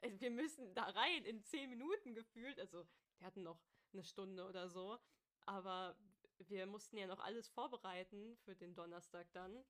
äh, 0.00 0.20
wir 0.20 0.30
müssen 0.30 0.74
da 0.74 0.84
rein 0.84 1.24
in 1.24 1.42
zehn 1.44 1.70
Minuten 1.70 2.14
gefühlt. 2.14 2.58
Also, 2.58 2.86
wir 3.18 3.26
hatten 3.26 3.42
noch 3.42 3.60
eine 3.92 4.04
Stunde 4.04 4.46
oder 4.46 4.68
so. 4.68 4.98
Aber 5.46 5.96
wir 6.38 6.66
mussten 6.66 6.96
ja 6.96 7.06
noch 7.06 7.20
alles 7.20 7.48
vorbereiten 7.48 8.36
für 8.38 8.56
den 8.56 8.74
Donnerstag 8.74 9.30
dann. 9.32 9.64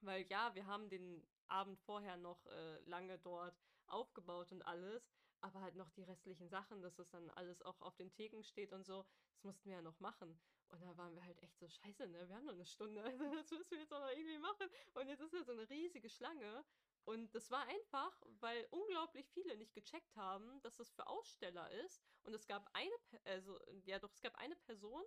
Weil 0.00 0.26
ja, 0.28 0.54
wir 0.54 0.66
haben 0.66 0.88
den 0.88 1.26
Abend 1.46 1.78
vorher 1.80 2.16
noch 2.16 2.44
äh, 2.46 2.80
lange 2.80 3.18
dort 3.18 3.56
aufgebaut 3.86 4.52
und 4.52 4.62
alles 4.62 5.08
aber 5.40 5.60
halt 5.60 5.76
noch 5.76 5.90
die 5.90 6.02
restlichen 6.02 6.48
Sachen, 6.48 6.82
dass 6.82 6.94
das 6.96 7.10
dann 7.10 7.30
alles 7.30 7.62
auch 7.62 7.80
auf 7.80 7.96
den 7.96 8.12
Theken 8.12 8.42
steht 8.42 8.72
und 8.72 8.84
so, 8.84 9.04
das 9.34 9.44
mussten 9.44 9.68
wir 9.68 9.76
ja 9.76 9.82
noch 9.82 10.00
machen. 10.00 10.38
Und 10.68 10.82
da 10.82 10.96
waren 10.96 11.14
wir 11.14 11.24
halt 11.24 11.40
echt 11.42 11.56
so, 11.58 11.68
scheiße, 11.68 12.08
ne, 12.08 12.28
wir 12.28 12.36
haben 12.36 12.46
noch 12.46 12.54
eine 12.54 12.66
Stunde, 12.66 13.02
also 13.04 13.24
das 13.34 13.50
müssen 13.50 13.72
wir 13.72 13.80
jetzt 13.80 13.92
auch 13.92 14.00
noch 14.00 14.10
irgendwie 14.10 14.38
machen. 14.38 14.68
Und 14.94 15.08
jetzt 15.08 15.20
ist 15.20 15.34
ja 15.34 15.44
so 15.44 15.52
eine 15.52 15.68
riesige 15.68 16.08
Schlange. 16.08 16.64
Und 17.04 17.32
das 17.36 17.50
war 17.52 17.64
einfach, 17.68 18.20
weil 18.40 18.66
unglaublich 18.70 19.28
viele 19.30 19.56
nicht 19.56 19.74
gecheckt 19.74 20.16
haben, 20.16 20.60
dass 20.62 20.76
das 20.76 20.90
für 20.90 21.06
Aussteller 21.06 21.70
ist. 21.84 22.02
Und 22.24 22.34
es 22.34 22.46
gab 22.48 22.68
eine, 22.72 22.92
also, 23.24 23.60
ja 23.84 24.00
doch, 24.00 24.12
es 24.12 24.20
gab 24.20 24.34
eine 24.36 24.56
Person, 24.56 25.04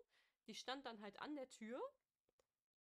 die 0.47 0.55
stand 0.55 0.85
dann 0.85 1.01
halt 1.01 1.19
an 1.19 1.35
der 1.35 1.49
Tür 1.49 1.81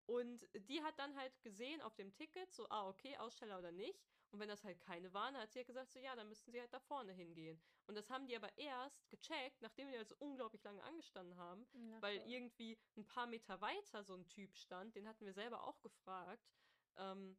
und 0.06 0.48
die 0.54 0.82
hat 0.84 0.98
dann 1.00 1.16
halt 1.18 1.42
gesehen 1.42 1.82
auf 1.82 1.96
dem 1.96 2.14
Ticket, 2.14 2.54
so, 2.54 2.68
ah, 2.70 2.88
okay, 2.88 3.18
Aussteller 3.18 3.58
oder 3.58 3.72
nicht. 3.72 4.08
Und 4.32 4.40
wenn 4.40 4.50
das 4.50 4.64
halt 4.64 4.80
keine 4.80 5.14
waren, 5.14 5.38
hat 5.38 5.52
sie 5.52 5.60
halt 5.60 5.68
gesagt, 5.68 5.92
so 5.92 6.00
ja, 6.00 6.16
dann 6.16 6.28
müssten 6.28 6.52
sie 6.52 6.60
halt 6.60 6.74
da 6.74 6.80
vorne 6.80 7.14
hingehen. 7.14 7.62
Und 7.86 7.96
das 7.96 8.10
haben 8.10 8.28
die 8.28 8.36
aber 8.36 8.56
erst 8.58 9.10
gecheckt, 9.10 9.62
nachdem 9.62 9.90
die 9.90 9.98
halt 9.98 10.10
so 10.10 10.16
unglaublich 10.20 10.64
lange 10.64 10.84
angestanden 10.84 11.38
haben, 11.38 11.66
ja, 11.74 12.02
weil 12.02 12.18
irgendwie 12.30 12.78
ein 12.98 13.06
paar 13.06 13.28
Meter 13.28 13.62
weiter 13.62 14.04
so 14.04 14.16
ein 14.16 14.28
Typ 14.28 14.56
stand, 14.56 14.96
den 14.96 15.08
hatten 15.08 15.26
wir 15.26 15.34
selber 15.34 15.64
auch 15.64 15.82
gefragt. 15.82 16.52
Ähm, 16.98 17.38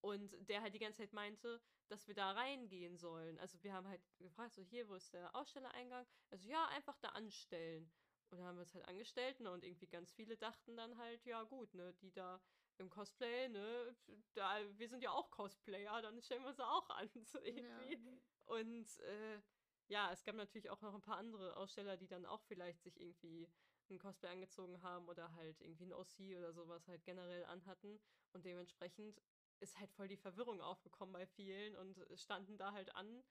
und 0.00 0.48
der 0.48 0.62
halt 0.62 0.74
die 0.74 0.80
ganze 0.80 0.98
Zeit 0.98 1.12
meinte, 1.12 1.60
dass 1.88 2.08
wir 2.08 2.14
da 2.14 2.32
reingehen 2.32 2.96
sollen. 2.96 3.38
Also 3.38 3.62
wir 3.62 3.72
haben 3.72 3.86
halt 3.86 4.02
gefragt, 4.18 4.54
so 4.54 4.62
hier, 4.62 4.88
wo 4.88 4.94
ist 4.94 5.14
der 5.14 5.34
Ausstellereingang? 5.34 6.06
Also 6.30 6.48
ja, 6.48 6.66
einfach 6.68 6.98
da 6.98 7.10
anstellen. 7.10 7.92
Und 8.30 8.38
dann 8.38 8.46
haben 8.46 8.56
wir 8.56 8.62
es 8.62 8.74
halt 8.74 8.86
angestellt, 8.86 9.40
ne? 9.40 9.50
Und 9.52 9.62
irgendwie 9.62 9.86
ganz 9.86 10.10
viele 10.12 10.36
dachten 10.36 10.76
dann 10.76 10.96
halt, 10.96 11.24
ja 11.24 11.42
gut, 11.44 11.74
ne, 11.74 11.92
die 12.00 12.12
da 12.12 12.40
im 12.78 12.90
Cosplay, 12.90 13.48
ne, 13.48 13.96
da, 14.34 14.58
wir 14.78 14.88
sind 14.88 15.02
ja 15.02 15.10
auch 15.10 15.30
Cosplayer, 15.30 16.02
dann 16.02 16.20
stellen 16.22 16.44
wir 16.44 16.52
sie 16.52 16.66
auch 16.66 16.88
an, 16.90 17.08
so 17.26 17.38
irgendwie. 17.40 17.94
Ja. 17.94 18.12
Und 18.46 19.00
äh, 19.00 19.40
ja, 19.88 20.12
es 20.12 20.24
gab 20.24 20.34
natürlich 20.36 20.70
auch 20.70 20.80
noch 20.80 20.94
ein 20.94 21.02
paar 21.02 21.18
andere 21.18 21.56
Aussteller, 21.56 21.96
die 21.96 22.08
dann 22.08 22.26
auch 22.26 22.42
vielleicht 22.42 22.82
sich 22.82 23.00
irgendwie 23.00 23.48
ein 23.90 23.98
Cosplay 23.98 24.30
angezogen 24.30 24.82
haben 24.82 25.08
oder 25.08 25.32
halt 25.34 25.60
irgendwie 25.60 25.84
ein 25.84 25.92
OC 25.92 26.36
oder 26.38 26.52
sowas 26.52 26.86
halt 26.88 27.04
generell 27.04 27.44
anhatten. 27.44 28.00
Und 28.32 28.46
dementsprechend 28.46 29.20
ist 29.60 29.78
halt 29.78 29.92
voll 29.92 30.08
die 30.08 30.16
Verwirrung 30.16 30.60
aufgekommen 30.60 31.12
bei 31.12 31.26
vielen 31.26 31.76
und 31.76 31.98
standen 32.14 32.56
da 32.56 32.72
halt 32.72 32.94
an 32.96 33.22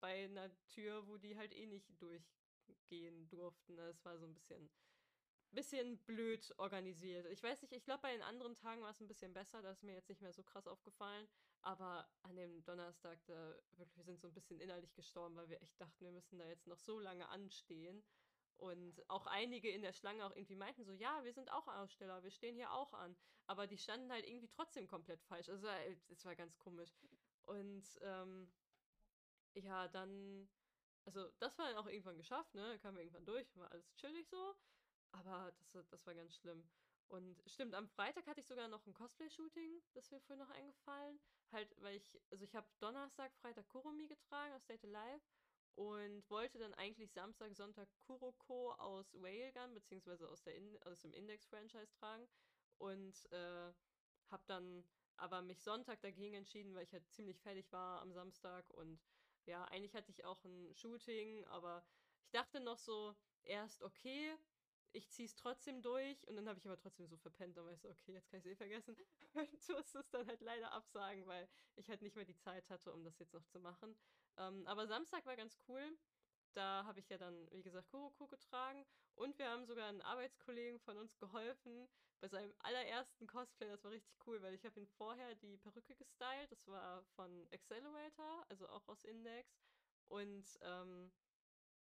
bei 0.00 0.24
einer 0.24 0.50
Tür, 0.66 1.06
wo 1.06 1.16
die 1.16 1.36
halt 1.36 1.54
eh 1.54 1.66
nicht 1.66 1.88
durchgehen 2.00 3.28
durften. 3.28 3.78
Es 3.78 4.04
war 4.04 4.18
so 4.18 4.26
ein 4.26 4.34
bisschen 4.34 4.68
bisschen 5.54 5.98
blöd 6.04 6.52
organisiert. 6.58 7.26
Ich 7.26 7.42
weiß 7.42 7.62
nicht, 7.62 7.72
ich 7.72 7.84
glaube, 7.84 8.02
bei 8.02 8.12
den 8.12 8.22
anderen 8.22 8.56
Tagen 8.56 8.82
war 8.82 8.90
es 8.90 9.00
ein 9.00 9.08
bisschen 9.08 9.32
besser, 9.32 9.62
das 9.62 9.78
ist 9.78 9.82
mir 9.82 9.94
jetzt 9.94 10.08
nicht 10.08 10.20
mehr 10.20 10.32
so 10.32 10.42
krass 10.42 10.66
aufgefallen. 10.66 11.28
Aber 11.60 12.08
an 12.22 12.36
dem 12.36 12.64
Donnerstag, 12.64 13.18
da 13.26 13.56
wirklich, 13.72 13.96
wir 13.96 14.04
sind 14.04 14.20
so 14.20 14.28
ein 14.28 14.34
bisschen 14.34 14.60
innerlich 14.60 14.94
gestorben, 14.94 15.36
weil 15.36 15.48
wir 15.48 15.62
echt 15.62 15.80
dachten, 15.80 16.04
wir 16.04 16.12
müssen 16.12 16.38
da 16.38 16.46
jetzt 16.46 16.66
noch 16.66 16.78
so 16.78 16.98
lange 16.98 17.28
anstehen. 17.28 18.02
Und 18.56 19.08
auch 19.08 19.26
einige 19.26 19.70
in 19.70 19.82
der 19.82 19.92
Schlange 19.92 20.24
auch 20.24 20.36
irgendwie 20.36 20.56
meinten 20.56 20.84
so, 20.84 20.92
ja, 20.92 21.24
wir 21.24 21.32
sind 21.32 21.50
auch 21.50 21.66
Aussteller, 21.68 22.22
wir 22.22 22.30
stehen 22.30 22.54
hier 22.54 22.72
auch 22.72 22.92
an. 22.92 23.16
Aber 23.46 23.66
die 23.66 23.78
standen 23.78 24.12
halt 24.12 24.26
irgendwie 24.26 24.48
trotzdem 24.48 24.86
komplett 24.86 25.22
falsch. 25.22 25.48
Also 25.48 25.66
es 26.08 26.24
war 26.24 26.36
ganz 26.36 26.56
komisch. 26.58 26.92
Und 27.42 27.84
ähm, 28.02 28.52
ja, 29.54 29.88
dann 29.88 30.48
also 31.04 31.30
das 31.38 31.58
war 31.58 31.66
dann 31.66 31.76
auch 31.76 31.86
irgendwann 31.86 32.16
geschafft, 32.16 32.54
ne? 32.54 32.78
Kamen 32.78 32.96
wir 32.96 33.02
irgendwann 33.02 33.24
durch, 33.24 33.56
war 33.56 33.70
alles 33.70 33.94
chillig 33.96 34.28
so. 34.28 34.54
Aber 35.12 35.52
das, 35.58 35.88
das 35.88 36.06
war 36.06 36.14
ganz 36.14 36.34
schlimm. 36.36 36.62
Und 37.08 37.42
stimmt, 37.46 37.74
am 37.74 37.88
Freitag 37.88 38.26
hatte 38.26 38.40
ich 38.40 38.46
sogar 38.46 38.68
noch 38.68 38.86
ein 38.86 38.94
Cosplay-Shooting, 38.94 39.82
das 39.92 40.10
mir 40.10 40.20
vorhin 40.20 40.46
noch 40.46 40.54
eingefallen. 40.54 41.20
Halt, 41.52 41.74
weil 41.82 41.96
ich, 41.96 42.18
also 42.30 42.42
ich 42.44 42.54
habe 42.54 42.66
Donnerstag, 42.80 43.34
Freitag 43.36 43.68
Kurumi 43.68 44.06
getragen 44.06 44.54
aus 44.54 44.64
Date 44.64 44.84
Live 44.84 45.22
und 45.74 46.28
wollte 46.30 46.58
dann 46.58 46.72
eigentlich 46.74 47.12
Samstag, 47.12 47.54
Sonntag 47.54 47.88
Kuroko 48.06 48.72
aus 48.72 49.14
Railgun, 49.14 49.74
beziehungsweise 49.74 50.28
aus, 50.28 50.42
der 50.42 50.56
In 50.56 50.82
aus 50.84 51.00
dem 51.00 51.12
Index-Franchise 51.12 51.92
tragen. 51.92 52.26
Und 52.78 53.30
äh, 53.30 53.72
habe 54.30 54.42
dann 54.46 54.84
aber 55.16 55.42
mich 55.42 55.60
Sonntag 55.60 56.00
dagegen 56.00 56.34
entschieden, 56.34 56.74
weil 56.74 56.84
ich 56.84 56.92
halt 56.92 57.06
ziemlich 57.10 57.38
fertig 57.40 57.70
war 57.72 58.00
am 58.00 58.12
Samstag. 58.12 58.70
Und 58.70 58.98
ja, 59.44 59.64
eigentlich 59.66 59.94
hatte 59.94 60.10
ich 60.10 60.24
auch 60.24 60.42
ein 60.44 60.74
Shooting, 60.74 61.44
aber 61.46 61.84
ich 62.24 62.30
dachte 62.30 62.60
noch 62.60 62.78
so, 62.78 63.14
erst 63.44 63.82
okay, 63.82 64.34
ich 64.92 65.08
zieh's 65.10 65.34
trotzdem 65.34 65.82
durch 65.82 66.26
und 66.28 66.36
dann 66.36 66.48
habe 66.48 66.58
ich 66.58 66.66
aber 66.66 66.76
trotzdem 66.76 67.06
so 67.06 67.16
verpennt 67.16 67.56
und 67.58 67.66
war 67.66 67.76
so, 67.76 67.88
okay, 67.88 68.12
jetzt 68.12 68.28
kann 68.30 68.40
ich 68.40 68.46
es 68.46 68.52
eh 68.52 68.56
vergessen. 68.56 68.96
Und 69.34 69.68
musste 69.70 69.98
es 69.98 70.10
dann 70.10 70.26
halt 70.26 70.40
leider 70.42 70.72
absagen, 70.72 71.26
weil 71.26 71.48
ich 71.76 71.88
halt 71.88 72.02
nicht 72.02 72.16
mehr 72.16 72.26
die 72.26 72.36
Zeit 72.36 72.68
hatte, 72.68 72.92
um 72.92 73.02
das 73.02 73.18
jetzt 73.18 73.32
noch 73.32 73.44
zu 73.46 73.58
machen. 73.60 73.96
Ähm, 74.36 74.66
aber 74.66 74.86
Samstag 74.86 75.24
war 75.24 75.36
ganz 75.36 75.58
cool. 75.68 75.96
Da 76.52 76.84
habe 76.84 77.00
ich 77.00 77.08
ja 77.08 77.16
dann, 77.16 77.48
wie 77.52 77.62
gesagt, 77.62 77.88
Kuroko 77.88 78.26
getragen 78.26 78.84
und 79.14 79.38
wir 79.38 79.48
haben 79.48 79.64
sogar 79.64 79.88
einen 79.88 80.02
Arbeitskollegen 80.02 80.80
von 80.80 80.98
uns 80.98 81.16
geholfen 81.16 81.88
bei 82.20 82.28
seinem 82.28 82.54
allerersten 82.58 83.26
Cosplay. 83.26 83.68
Das 83.68 83.82
war 83.84 83.90
richtig 83.90 84.14
cool, 84.26 84.42
weil 84.42 84.54
ich 84.54 84.64
habe 84.64 84.78
ihn 84.78 84.86
vorher 84.86 85.34
die 85.36 85.56
Perücke 85.56 85.96
gestylt. 85.96 86.50
Das 86.50 86.66
war 86.66 87.02
von 87.16 87.48
Accelerator, 87.52 88.44
also 88.50 88.68
auch 88.68 88.86
aus 88.88 89.04
Index. 89.04 89.62
Und 90.08 90.58
ähm, 90.60 91.10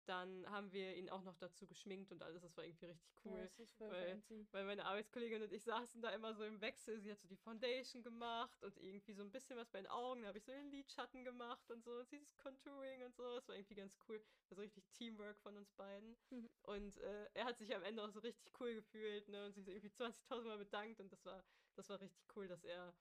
dann 0.06 0.50
haben 0.50 0.72
wir 0.72 0.96
ihn 0.96 1.10
auch 1.10 1.24
noch 1.24 1.36
dazu 1.38 1.66
geschminkt 1.66 2.12
und 2.12 2.22
alles. 2.24 2.42
Das 2.42 2.56
war 2.58 2.66
irgendwie 2.66 2.86
richtig 2.86 3.13
cool. 3.24 3.38
Ja, 3.38 3.44
das 3.44 3.60
ist 3.60 3.74
voll 3.78 3.89
weil, 3.89 4.24
weil 4.52 4.66
meine 4.66 4.86
Arbeitskollegin 4.86 5.42
und 5.42 5.54
ich 5.54 5.63
saßen 5.63 6.02
da 6.02 6.10
immer 6.10 6.34
so 6.34 6.44
im 6.44 6.60
Wechsel. 6.62 7.00
Sie 7.00 7.12
hat 7.12 7.20
so 7.20 7.28
die 7.28 7.38
Foundation 7.38 8.04
gemacht 8.04 8.63
und 8.63 8.78
irgendwie 8.78 9.13
so 9.13 9.24
ein 9.24 9.32
bisschen 9.32 9.58
was 9.58 9.70
bei 9.70 9.80
den 9.80 9.89
Augen. 9.89 10.22
Da 10.22 10.30
habe 10.30 10.38
ich 10.38 10.44
so 10.44 10.52
den 10.52 10.70
Lidschatten 10.72 11.24
gemacht 11.24 11.70
und 11.72 11.84
so. 11.84 11.92
Und 11.92 12.12
dieses 12.12 12.36
Contouring 12.38 13.04
und 13.04 13.16
so. 13.16 13.36
Das 13.36 13.48
war 13.48 13.56
irgendwie 13.56 13.76
ganz 13.76 13.98
cool. 14.08 14.20
Das 14.42 14.52
war 14.52 14.56
so 14.56 14.62
richtig 14.62 14.89
Teamwork 14.92 15.39
von 15.39 15.56
uns 15.56 15.72
beiden. 15.72 16.18
Mhm. 16.30 16.50
Und 16.63 16.98
äh, 16.98 17.30
er 17.34 17.46
hat 17.46 17.58
sich 17.58 17.74
am 17.74 17.84
Ende 17.84 18.04
auch 18.04 18.12
so 18.12 18.20
richtig 18.20 18.52
cool 18.60 18.74
gefühlt 18.76 19.28
ne? 19.30 19.46
und 19.46 19.54
sich 19.54 19.66
so 19.66 19.72
irgendwie 19.72 19.89
20.000 19.89 20.44
Mal 20.44 20.58
bedankt. 20.58 21.00
Und 21.00 21.12
das 21.12 21.26
war, 21.26 21.44
das 21.76 21.89
war 21.89 22.00
richtig 22.00 22.26
cool, 22.36 22.48
dass 22.48 22.63
er 22.63 22.94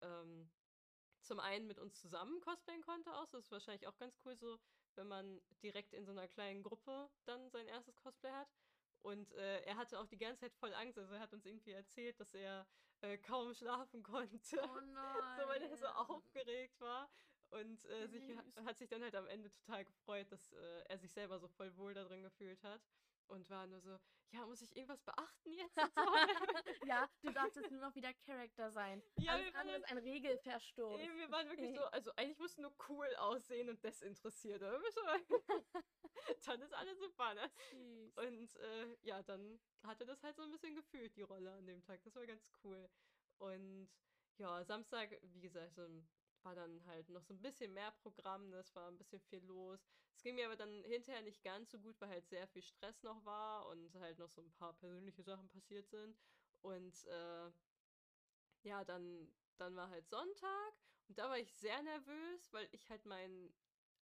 ähm, 0.00 0.50
zum 1.20 1.40
einen 1.40 1.66
mit 1.66 1.78
uns 1.78 2.00
zusammen 2.00 2.40
cosplayen 2.40 2.82
konnte 2.82 3.14
auch. 3.14 3.28
Das 3.30 3.44
ist 3.44 3.52
wahrscheinlich 3.52 3.86
auch 3.86 3.98
ganz 3.98 4.18
cool 4.24 4.36
so 4.36 4.58
wenn 4.98 5.08
man 5.08 5.40
direkt 5.62 5.94
in 5.94 6.04
so 6.04 6.12
einer 6.12 6.28
kleinen 6.28 6.62
Gruppe 6.62 7.08
dann 7.24 7.48
sein 7.50 7.66
erstes 7.68 7.96
Cosplay 7.96 8.30
hat. 8.30 8.48
Und 9.02 9.32
äh, 9.32 9.60
er 9.62 9.76
hatte 9.76 9.98
auch 9.98 10.06
die 10.06 10.18
ganze 10.18 10.40
Zeit 10.40 10.54
voll 10.54 10.74
Angst. 10.74 10.98
Also 10.98 11.14
er 11.14 11.20
hat 11.20 11.32
uns 11.32 11.46
irgendwie 11.46 11.70
erzählt, 11.70 12.20
dass 12.20 12.34
er 12.34 12.66
äh, 13.00 13.16
kaum 13.16 13.54
schlafen 13.54 14.02
konnte. 14.02 14.60
Oh 14.60 14.80
nein. 14.80 15.38
so, 15.40 15.48
weil 15.48 15.62
er 15.62 15.76
so 15.76 15.86
aufgeregt 15.86 16.80
war. 16.80 17.08
Und 17.50 17.82
äh, 17.86 18.08
sich, 18.08 18.22
hat 18.66 18.76
sich 18.76 18.88
dann 18.88 19.02
halt 19.02 19.14
am 19.14 19.26
Ende 19.26 19.50
total 19.50 19.84
gefreut, 19.84 20.30
dass 20.30 20.52
äh, 20.52 20.82
er 20.88 20.98
sich 20.98 21.10
selber 21.12 21.38
so 21.38 21.48
voll 21.48 21.74
wohl 21.78 21.94
da 21.94 22.04
drin 22.04 22.22
gefühlt 22.22 22.62
hat 22.62 22.82
und 23.28 23.48
war 23.50 23.66
nur 23.66 23.80
so, 23.80 23.98
ja, 24.30 24.44
muss 24.46 24.60
ich 24.60 24.74
irgendwas 24.76 25.02
beachten 25.02 25.52
jetzt? 25.52 25.76
ja, 26.86 27.08
du 27.22 27.32
darfst 27.32 27.56
jetzt 27.56 27.70
nur 27.70 27.80
noch 27.80 27.94
wieder 27.94 28.12
Charakter 28.26 28.70
sein. 28.70 29.02
Ja, 29.18 29.32
Alles 29.32 29.54
andere 29.54 29.76
ist 29.76 29.90
ein 29.90 29.98
Regelverstoß. 29.98 31.00
Ey, 31.00 31.16
wir 31.16 31.30
waren 31.30 31.48
wirklich 31.48 31.74
so, 31.74 31.82
also 31.92 32.12
eigentlich 32.16 32.38
musst 32.38 32.58
du 32.58 32.62
nur 32.62 32.74
cool 32.88 33.08
aussehen 33.16 33.68
und 33.68 33.82
desinteressiert. 33.82 34.62
Oder? 34.62 34.80
dann 36.44 36.60
ist 36.62 36.74
alles 36.74 36.98
super, 36.98 37.34
ne? 37.34 37.50
Süß. 37.70 38.16
Und 38.16 38.56
äh, 38.56 38.96
ja, 39.02 39.22
dann 39.22 39.58
hatte 39.82 40.04
das 40.04 40.22
halt 40.22 40.36
so 40.36 40.42
ein 40.42 40.50
bisschen 40.50 40.74
gefühlt, 40.74 41.16
die 41.16 41.22
Rolle 41.22 41.52
an 41.52 41.66
dem 41.66 41.82
Tag. 41.82 42.02
Das 42.02 42.14
war 42.14 42.26
ganz 42.26 42.50
cool. 42.64 42.88
Und 43.38 43.88
ja, 44.36 44.64
Samstag, 44.64 45.18
wie 45.22 45.40
gesagt, 45.40 45.74
so 45.74 45.82
ein 45.82 46.08
war 46.44 46.54
dann 46.54 46.84
halt 46.86 47.08
noch 47.08 47.22
so 47.22 47.34
ein 47.34 47.40
bisschen 47.42 47.72
mehr 47.72 47.90
Programm, 48.02 48.48
ne? 48.50 48.58
es 48.58 48.74
war 48.74 48.88
ein 48.88 48.98
bisschen 48.98 49.20
viel 49.20 49.44
los. 49.44 49.86
Es 50.14 50.22
ging 50.22 50.34
mir 50.34 50.46
aber 50.46 50.56
dann 50.56 50.84
hinterher 50.84 51.22
nicht 51.22 51.42
ganz 51.42 51.70
so 51.70 51.78
gut, 51.78 52.00
weil 52.00 52.08
halt 52.08 52.28
sehr 52.28 52.46
viel 52.48 52.62
Stress 52.62 53.02
noch 53.02 53.24
war 53.24 53.68
und 53.68 53.94
halt 53.96 54.18
noch 54.18 54.30
so 54.30 54.42
ein 54.42 54.52
paar 54.52 54.74
persönliche 54.74 55.22
Sachen 55.22 55.48
passiert 55.48 55.88
sind. 55.88 56.18
Und 56.60 57.04
äh, 57.06 57.50
ja, 58.62 58.84
dann, 58.84 59.32
dann 59.56 59.76
war 59.76 59.90
halt 59.90 60.08
Sonntag 60.08 60.72
und 61.08 61.18
da 61.18 61.28
war 61.28 61.38
ich 61.38 61.54
sehr 61.54 61.82
nervös, 61.82 62.52
weil 62.52 62.68
ich 62.72 62.88
halt 62.90 63.04
mein, 63.06 63.54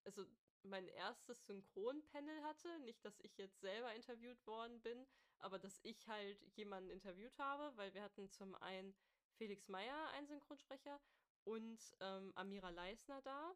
also 0.05 0.25
mein 0.62 0.88
erstes 0.88 1.44
Synchronpanel 1.47 2.42
hatte. 2.44 2.79
Nicht, 2.81 3.05
dass 3.05 3.20
ich 3.20 3.37
jetzt 3.37 3.61
selber 3.61 3.94
interviewt 3.94 4.47
worden 4.47 4.81
bin, 4.81 5.07
aber 5.38 5.59
dass 5.59 5.81
ich 5.83 6.07
halt 6.09 6.40
jemanden 6.57 6.90
interviewt 6.90 7.38
habe, 7.38 7.77
weil 7.77 7.92
wir 7.94 8.03
hatten 8.03 8.31
zum 8.31 8.55
einen 8.57 8.94
Felix 9.37 9.68
Meyer, 9.68 10.09
einen 10.11 10.27
Synchronsprecher, 10.27 11.01
und 11.44 11.78
ähm, 12.00 12.33
Amira 12.35 12.70
Leisner 12.70 13.20
da 13.22 13.54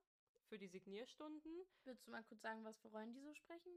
für 0.48 0.58
die 0.58 0.68
Signierstunden. 0.68 1.66
Willst 1.84 2.06
du 2.06 2.10
mal 2.10 2.24
kurz 2.24 2.40
sagen, 2.40 2.64
was 2.64 2.78
für 2.78 2.88
Rollen 2.88 3.12
die 3.12 3.20
so 3.20 3.34
sprechen? 3.34 3.72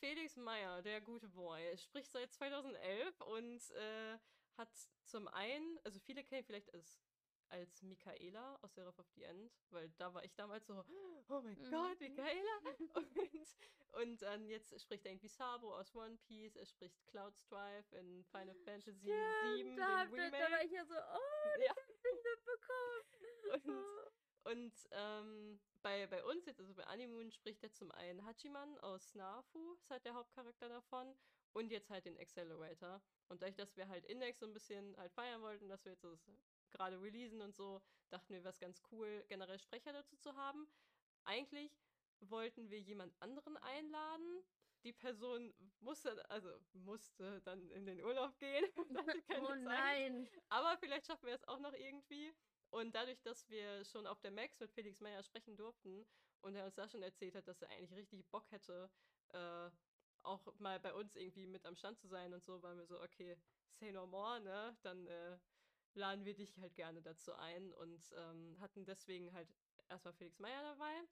Felix 0.00 0.36
Meyer, 0.36 0.82
der 0.82 1.00
gute 1.00 1.28
Boy, 1.28 1.76
spricht 1.78 2.10
seit 2.10 2.32
2011 2.32 3.20
und 3.20 3.70
äh, 3.70 4.18
hat 4.56 4.70
zum 5.04 5.28
einen, 5.28 5.78
also 5.84 6.00
viele 6.00 6.24
kennen 6.24 6.44
vielleicht 6.44 6.72
als, 6.74 6.98
als 7.48 7.82
Michaela 7.82 8.58
aus 8.62 8.74
Seraph 8.74 8.98
of 8.98 9.08
the 9.14 9.22
End, 9.22 9.52
weil 9.70 9.88
da 9.98 10.12
war 10.12 10.24
ich 10.24 10.34
damals 10.34 10.66
so, 10.66 10.84
oh 11.28 11.40
mein 11.42 11.58
mhm. 11.58 11.70
Gott, 11.70 12.00
Michaela! 12.00 12.58
und, 12.94 14.02
und 14.02 14.22
dann 14.22 14.48
jetzt 14.48 14.80
spricht 14.80 15.04
er 15.04 15.12
irgendwie 15.12 15.28
Sabo 15.28 15.74
aus 15.74 15.94
One 15.94 16.16
Piece, 16.26 16.56
er 16.56 16.66
spricht 16.66 17.06
Cloud 17.06 17.36
Strife 17.36 17.94
in 17.96 18.24
Final 18.24 18.56
Fantasy 18.64 18.92
7, 18.94 19.76
da. 19.76 20.06
Da 20.06 20.50
war 20.50 20.64
ich 20.64 20.72
ja 20.72 20.84
so, 20.84 20.94
oh, 20.94 21.60
ja. 21.60 21.74
Und, 23.64 24.12
und 24.44 24.88
ähm, 24.92 25.60
bei, 25.82 26.06
bei 26.06 26.24
uns 26.24 26.46
jetzt, 26.46 26.60
also 26.60 26.74
bei 26.74 26.86
Animoon, 26.86 27.30
spricht 27.30 27.62
er 27.62 27.72
zum 27.72 27.90
einen 27.92 28.24
Hachiman 28.24 28.78
aus 28.78 29.10
Snafu, 29.10 29.74
ist 29.74 29.90
halt 29.90 30.04
der 30.04 30.14
Hauptcharakter 30.14 30.68
davon, 30.68 31.14
und 31.56 31.70
jetzt 31.70 31.88
halt 31.88 32.04
den 32.04 32.18
Accelerator. 32.18 33.00
Und 33.28 33.40
dadurch, 33.40 33.56
dass 33.56 33.76
wir 33.76 33.88
halt 33.88 34.04
Index 34.04 34.40
so 34.40 34.46
ein 34.46 34.52
bisschen 34.52 34.96
halt 34.98 35.12
feiern 35.12 35.40
wollten, 35.40 35.68
dass 35.68 35.84
wir 35.84 35.92
jetzt 35.92 36.04
das 36.04 36.30
gerade 36.70 37.00
releasen 37.00 37.40
und 37.40 37.54
so, 37.54 37.80
dachten 38.10 38.34
wir, 38.34 38.40
wäre 38.40 38.50
es 38.50 38.60
ganz 38.60 38.82
cool, 38.92 39.24
generell 39.28 39.58
Sprecher 39.58 39.92
dazu 39.92 40.16
zu 40.16 40.36
haben. 40.36 40.68
Eigentlich 41.24 41.72
wollten 42.20 42.68
wir 42.70 42.80
jemand 42.80 43.14
anderen 43.20 43.56
einladen. 43.56 44.44
Die 44.84 44.92
Person 44.92 45.54
musste, 45.80 46.28
also 46.30 46.50
musste 46.74 47.40
dann 47.42 47.70
in 47.70 47.86
den 47.86 48.02
Urlaub 48.02 48.38
gehen. 48.38 48.64
oh 49.40 49.54
nein. 49.54 50.28
Aber 50.48 50.76
vielleicht 50.78 51.06
schaffen 51.06 51.26
wir 51.26 51.34
es 51.34 51.48
auch 51.48 51.58
noch 51.58 51.72
irgendwie. 51.72 52.34
Und 52.70 52.94
dadurch, 52.94 53.22
dass 53.22 53.48
wir 53.48 53.84
schon 53.84 54.06
auf 54.06 54.20
der 54.20 54.30
Max 54.30 54.58
mit 54.60 54.72
Felix 54.72 55.00
Meyer 55.00 55.22
sprechen 55.22 55.56
durften 55.56 56.06
und 56.40 56.54
er 56.54 56.64
uns 56.64 56.74
da 56.74 56.88
schon 56.88 57.02
erzählt 57.02 57.34
hat, 57.34 57.46
dass 57.48 57.62
er 57.62 57.70
eigentlich 57.70 57.94
richtig 57.94 58.26
Bock 58.30 58.50
hätte, 58.50 58.90
äh, 59.28 59.70
auch 60.22 60.46
mal 60.58 60.80
bei 60.80 60.92
uns 60.92 61.14
irgendwie 61.14 61.46
mit 61.46 61.64
am 61.64 61.76
Stand 61.76 61.98
zu 61.98 62.08
sein 62.08 62.34
und 62.34 62.42
so, 62.42 62.62
waren 62.62 62.78
wir 62.78 62.86
so, 62.86 63.00
okay, 63.00 63.36
say 63.74 63.92
no 63.92 64.06
more, 64.06 64.40
ne? 64.40 64.76
Dann 64.82 65.06
äh, 65.06 65.38
laden 65.94 66.24
wir 66.24 66.34
dich 66.34 66.58
halt 66.58 66.74
gerne 66.74 67.00
dazu 67.00 67.32
ein 67.34 67.72
und 67.74 68.12
ähm, 68.16 68.56
hatten 68.60 68.84
deswegen 68.84 69.32
halt 69.32 69.48
erstmal 69.88 70.14
Felix 70.14 70.38
Meyer 70.38 70.62
dabei 70.62 71.08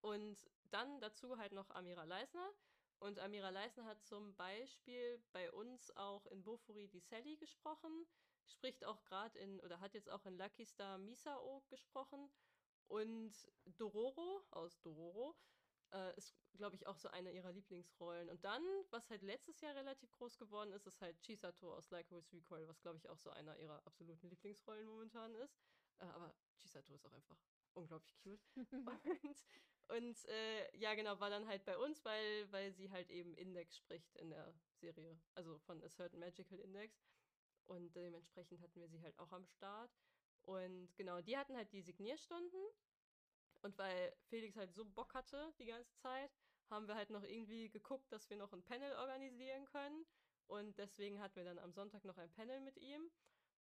und 0.00 0.50
dann 0.70 1.00
dazu 1.00 1.38
halt 1.38 1.52
noch 1.52 1.70
Amira 1.70 2.04
Leisner. 2.04 2.50
Und 2.98 3.18
Amira 3.18 3.50
Leisner 3.50 3.84
hat 3.84 4.02
zum 4.04 4.34
Beispiel 4.36 5.22
bei 5.32 5.50
uns 5.52 5.94
auch 5.96 6.26
in 6.26 6.42
Bofuri 6.42 6.88
die 6.88 7.00
Sally 7.00 7.36
gesprochen 7.36 8.06
spricht 8.46 8.84
auch 8.84 9.04
gerade 9.04 9.38
in, 9.38 9.60
oder 9.60 9.80
hat 9.80 9.94
jetzt 9.94 10.10
auch 10.10 10.24
in 10.26 10.36
Lucky 10.36 10.64
Star 10.64 10.98
Misao 10.98 11.62
gesprochen. 11.68 12.30
Und 12.86 13.32
Dororo 13.78 14.44
aus 14.50 14.80
Dororo 14.82 15.34
äh, 15.92 16.16
ist, 16.16 16.34
glaube 16.54 16.76
ich, 16.76 16.86
auch 16.86 16.98
so 16.98 17.08
eine 17.08 17.32
ihrer 17.32 17.52
Lieblingsrollen. 17.52 18.28
Und 18.28 18.44
dann, 18.44 18.62
was 18.90 19.08
halt 19.10 19.22
letztes 19.22 19.60
Jahr 19.60 19.74
relativ 19.74 20.12
groß 20.12 20.36
geworden 20.36 20.72
ist, 20.72 20.86
ist 20.86 21.00
halt 21.00 21.20
Chisato 21.22 21.74
aus 21.74 21.90
Like 21.90 22.10
with 22.10 22.32
Recoil, 22.32 22.68
was, 22.68 22.80
glaube 22.82 22.98
ich, 22.98 23.08
auch 23.08 23.18
so 23.18 23.30
einer 23.30 23.56
ihrer 23.58 23.84
absoluten 23.86 24.28
Lieblingsrollen 24.28 24.86
momentan 24.86 25.34
ist. 25.36 25.58
Äh, 25.98 26.04
aber 26.06 26.34
Chisato 26.58 26.92
ist 26.92 27.06
auch 27.06 27.12
einfach 27.12 27.38
unglaublich 27.74 28.16
cute. 28.18 28.44
und 29.16 29.44
und 29.88 30.24
äh, 30.28 30.76
ja, 30.76 30.94
genau, 30.94 31.20
war 31.20 31.30
dann 31.30 31.46
halt 31.46 31.64
bei 31.64 31.76
uns, 31.76 32.04
weil, 32.04 32.50
weil 32.50 32.72
sie 32.72 32.90
halt 32.90 33.10
eben 33.10 33.34
Index 33.34 33.76
spricht 33.76 34.16
in 34.16 34.30
der 34.30 34.54
Serie. 34.72 35.20
Also 35.34 35.58
von 35.58 35.82
A 35.82 35.88
Certain 35.88 36.18
Magical 36.18 36.58
Index. 36.58 37.04
Und 37.66 37.94
dementsprechend 37.94 38.60
hatten 38.60 38.80
wir 38.80 38.88
sie 38.88 39.00
halt 39.00 39.18
auch 39.18 39.32
am 39.32 39.46
Start. 39.46 39.90
Und 40.42 40.94
genau, 40.96 41.20
die 41.20 41.36
hatten 41.36 41.56
halt 41.56 41.72
die 41.72 41.82
Signierstunden. 41.82 42.62
Und 43.62 43.78
weil 43.78 44.14
Felix 44.28 44.56
halt 44.56 44.74
so 44.74 44.84
Bock 44.84 45.14
hatte 45.14 45.54
die 45.58 45.66
ganze 45.66 45.94
Zeit, 45.96 46.30
haben 46.70 46.86
wir 46.86 46.94
halt 46.94 47.10
noch 47.10 47.22
irgendwie 47.22 47.70
geguckt, 47.70 48.12
dass 48.12 48.28
wir 48.28 48.36
noch 48.36 48.52
ein 48.52 48.62
Panel 48.62 48.94
organisieren 48.96 49.64
können. 49.64 50.04
Und 50.46 50.78
deswegen 50.78 51.20
hatten 51.20 51.36
wir 51.36 51.44
dann 51.44 51.58
am 51.58 51.72
Sonntag 51.72 52.04
noch 52.04 52.18
ein 52.18 52.30
Panel 52.32 52.60
mit 52.60 52.76
ihm. 52.76 53.10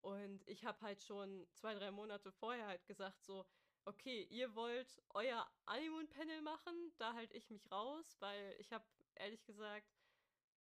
Und 0.01 0.47
ich 0.47 0.63
habe 0.65 0.79
halt 0.81 1.01
schon 1.01 1.47
zwei, 1.53 1.73
drei 1.73 1.89
Monate 1.89 2.31
vorher 2.31 2.67
halt 2.67 2.85
gesagt, 2.85 3.23
so, 3.23 3.45
okay, 3.85 4.27
ihr 4.29 4.53
wollt 4.53 5.01
euer 5.09 5.49
Honeymoon-Panel 5.67 6.41
machen, 6.41 6.93
da 6.97 7.13
halte 7.13 7.35
ich 7.35 7.49
mich 7.49 7.71
raus, 7.71 8.17
weil 8.19 8.55
ich 8.59 8.71
habe 8.71 8.85
ehrlich 9.15 9.43
gesagt 9.45 9.96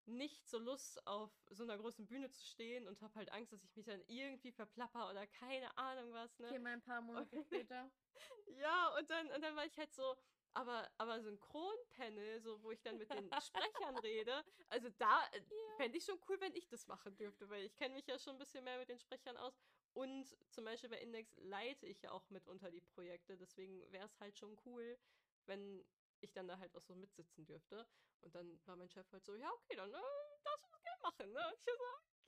nicht 0.06 0.48
so 0.48 0.58
Lust 0.58 1.04
auf 1.06 1.30
so 1.50 1.64
einer 1.64 1.76
großen 1.76 2.06
Bühne 2.06 2.30
zu 2.30 2.44
stehen 2.44 2.86
und 2.86 3.00
habe 3.02 3.14
halt 3.16 3.30
Angst, 3.32 3.52
dass 3.52 3.64
ich 3.64 3.74
mich 3.76 3.86
dann 3.86 4.02
irgendwie 4.06 4.52
verplapper 4.52 5.10
oder 5.10 5.26
keine 5.26 5.76
Ahnung 5.76 6.12
was, 6.12 6.38
ne? 6.38 6.46
Okay, 6.48 6.58
mal 6.58 6.72
ein 6.72 6.82
paar 6.82 7.00
Monate 7.00 7.42
später. 7.42 7.90
ja, 8.58 8.96
und 8.98 9.10
dann, 9.10 9.30
und 9.32 9.42
dann 9.42 9.56
war 9.56 9.66
ich 9.66 9.76
halt 9.76 9.92
so, 9.92 10.16
aber, 10.52 10.88
aber 10.96 11.20
Synchronpanel, 11.20 12.40
so 12.40 12.62
wo 12.62 12.70
ich 12.70 12.80
dann 12.82 12.96
mit 12.96 13.10
den 13.10 13.30
Sprechern 13.42 13.98
rede, 13.98 14.44
also 14.68 14.88
da 14.98 15.20
yeah. 15.32 15.36
Äh, 15.36 15.76
fände 15.76 15.98
ich 15.98 16.04
schon 16.04 16.18
cool, 16.28 16.40
wenn 16.40 16.54
ich 16.54 16.66
das 16.68 16.86
machen 16.86 17.16
dürfte, 17.16 17.48
weil 17.50 17.64
ich 17.64 17.76
kenne 17.76 17.94
mich 17.94 18.06
ja 18.06 18.18
schon 18.18 18.36
ein 18.36 18.38
bisschen 18.38 18.64
mehr 18.64 18.78
mit 18.78 18.88
den 18.88 18.98
Sprechern 18.98 19.36
aus. 19.36 19.58
Und 19.92 20.36
zum 20.50 20.64
Beispiel 20.64 20.90
bei 20.90 21.00
Index 21.00 21.36
leite 21.36 21.86
ich 21.86 22.02
ja 22.02 22.12
auch 22.12 22.28
mitunter 22.30 22.70
die 22.70 22.80
Projekte, 22.80 23.36
deswegen 23.36 23.80
wäre 23.92 24.06
es 24.06 24.20
halt 24.20 24.38
schon 24.38 24.58
cool, 24.64 24.98
wenn 25.46 25.84
ich 26.20 26.32
dann 26.32 26.48
da 26.48 26.58
halt 26.58 26.74
auch 26.74 26.82
so 26.82 26.94
mitsitzen 26.94 27.46
dürfte. 27.46 27.86
Und 28.20 28.34
dann 28.34 28.60
war 28.66 28.76
mein 28.76 28.88
Chef 28.88 29.10
halt 29.12 29.24
so, 29.24 29.34
ja, 29.34 29.50
okay, 29.52 29.76
dann 29.76 29.92
äh, 29.92 29.96
darfst 30.44 30.66
du 30.66 30.70
das 30.72 30.82
gerne 30.82 31.02
machen, 31.02 31.32
ne? 31.32 31.52
Ich 31.54 31.64
so, 31.64 31.70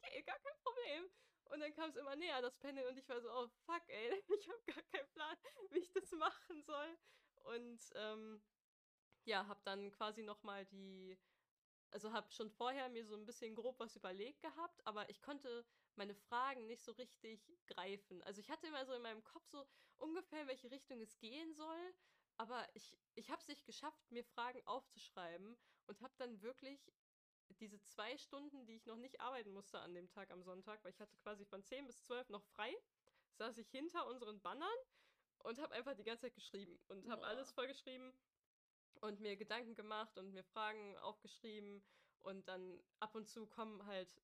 okay, 0.02 0.22
gar 0.22 0.38
kein 0.38 0.58
Problem. 0.62 1.10
Und 1.44 1.60
dann 1.60 1.72
kam 1.72 1.90
es 1.90 1.96
immer 1.96 2.16
näher, 2.16 2.42
das 2.42 2.58
Panel, 2.58 2.86
und 2.86 2.98
ich 2.98 3.08
war 3.08 3.20
so, 3.20 3.30
oh 3.32 3.48
fuck, 3.64 3.82
ey, 3.88 4.22
ich 4.38 4.48
habe 4.48 4.62
gar 4.66 4.82
keinen 4.84 5.08
Plan, 5.10 5.36
wie 5.70 5.78
ich 5.78 5.92
das 5.92 6.10
machen 6.12 6.62
soll. 6.62 6.98
Und 7.44 7.80
ähm, 7.94 8.42
ja, 9.24 9.46
habe 9.46 9.60
dann 9.64 9.90
quasi 9.92 10.22
nochmal 10.22 10.66
die, 10.66 11.18
also 11.90 12.12
habe 12.12 12.30
schon 12.32 12.50
vorher 12.50 12.88
mir 12.88 13.04
so 13.04 13.16
ein 13.16 13.26
bisschen 13.26 13.54
grob 13.54 13.78
was 13.80 13.96
überlegt 13.96 14.42
gehabt, 14.42 14.86
aber 14.86 15.08
ich 15.10 15.22
konnte 15.22 15.66
meine 15.96 16.14
Fragen 16.14 16.66
nicht 16.66 16.82
so 16.82 16.92
richtig 16.92 17.50
greifen. 17.66 18.22
Also 18.22 18.40
ich 18.40 18.50
hatte 18.50 18.66
immer 18.66 18.84
so 18.86 18.92
in 18.92 19.02
meinem 19.02 19.24
Kopf 19.24 19.46
so 19.48 19.66
ungefähr, 19.96 20.42
in 20.42 20.48
welche 20.48 20.70
Richtung 20.70 21.00
es 21.00 21.18
gehen 21.18 21.54
soll, 21.54 21.94
aber 22.38 22.66
ich, 22.74 22.96
ich 23.14 23.30
habe 23.30 23.40
es 23.40 23.48
nicht 23.48 23.66
geschafft, 23.66 24.10
mir 24.10 24.24
Fragen 24.24 24.64
aufzuschreiben 24.66 25.56
und 25.86 26.00
habe 26.00 26.14
dann 26.18 26.40
wirklich 26.40 26.92
diese 27.60 27.82
zwei 27.82 28.16
Stunden, 28.16 28.64
die 28.66 28.76
ich 28.76 28.86
noch 28.86 28.96
nicht 28.96 29.20
arbeiten 29.20 29.52
musste 29.52 29.80
an 29.80 29.94
dem 29.94 30.08
Tag 30.08 30.30
am 30.30 30.42
Sonntag, 30.42 30.82
weil 30.84 30.92
ich 30.92 31.00
hatte 31.00 31.16
quasi 31.18 31.44
von 31.44 31.62
10 31.64 31.86
bis 31.86 32.00
12 32.02 32.28
noch 32.28 32.44
frei, 32.44 32.74
saß 33.34 33.58
ich 33.58 33.68
hinter 33.70 34.06
unseren 34.06 34.40
Bannern 34.40 34.68
und 35.40 35.58
habe 35.58 35.74
einfach 35.74 35.94
die 35.94 36.04
ganze 36.04 36.22
Zeit 36.22 36.34
geschrieben 36.34 36.78
und 36.88 37.08
habe 37.08 37.26
alles 37.26 37.50
vollgeschrieben 37.52 38.12
und 39.00 39.20
mir 39.20 39.36
Gedanken 39.36 39.74
gemacht 39.74 40.16
und 40.18 40.32
mir 40.32 40.44
Fragen 40.44 40.96
aufgeschrieben 40.98 41.82
und 42.20 42.46
dann 42.48 42.80
ab 43.00 43.14
und 43.14 43.28
zu 43.28 43.46
kommen 43.46 43.84
halt 43.86 44.20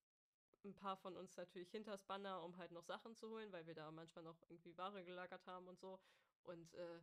ein 0.64 0.74
paar 0.74 0.96
von 0.96 1.16
uns 1.16 1.36
natürlich 1.36 1.70
hinters 1.70 2.04
Banner, 2.04 2.42
um 2.42 2.56
halt 2.56 2.72
noch 2.72 2.84
Sachen 2.84 3.14
zu 3.14 3.28
holen, 3.28 3.52
weil 3.52 3.66
wir 3.66 3.74
da 3.74 3.90
manchmal 3.90 4.24
noch 4.24 4.40
irgendwie 4.48 4.76
Ware 4.76 5.04
gelagert 5.04 5.46
haben 5.46 5.68
und 5.68 5.78
so. 5.78 6.00
Und 6.42 6.74
äh, 6.74 7.00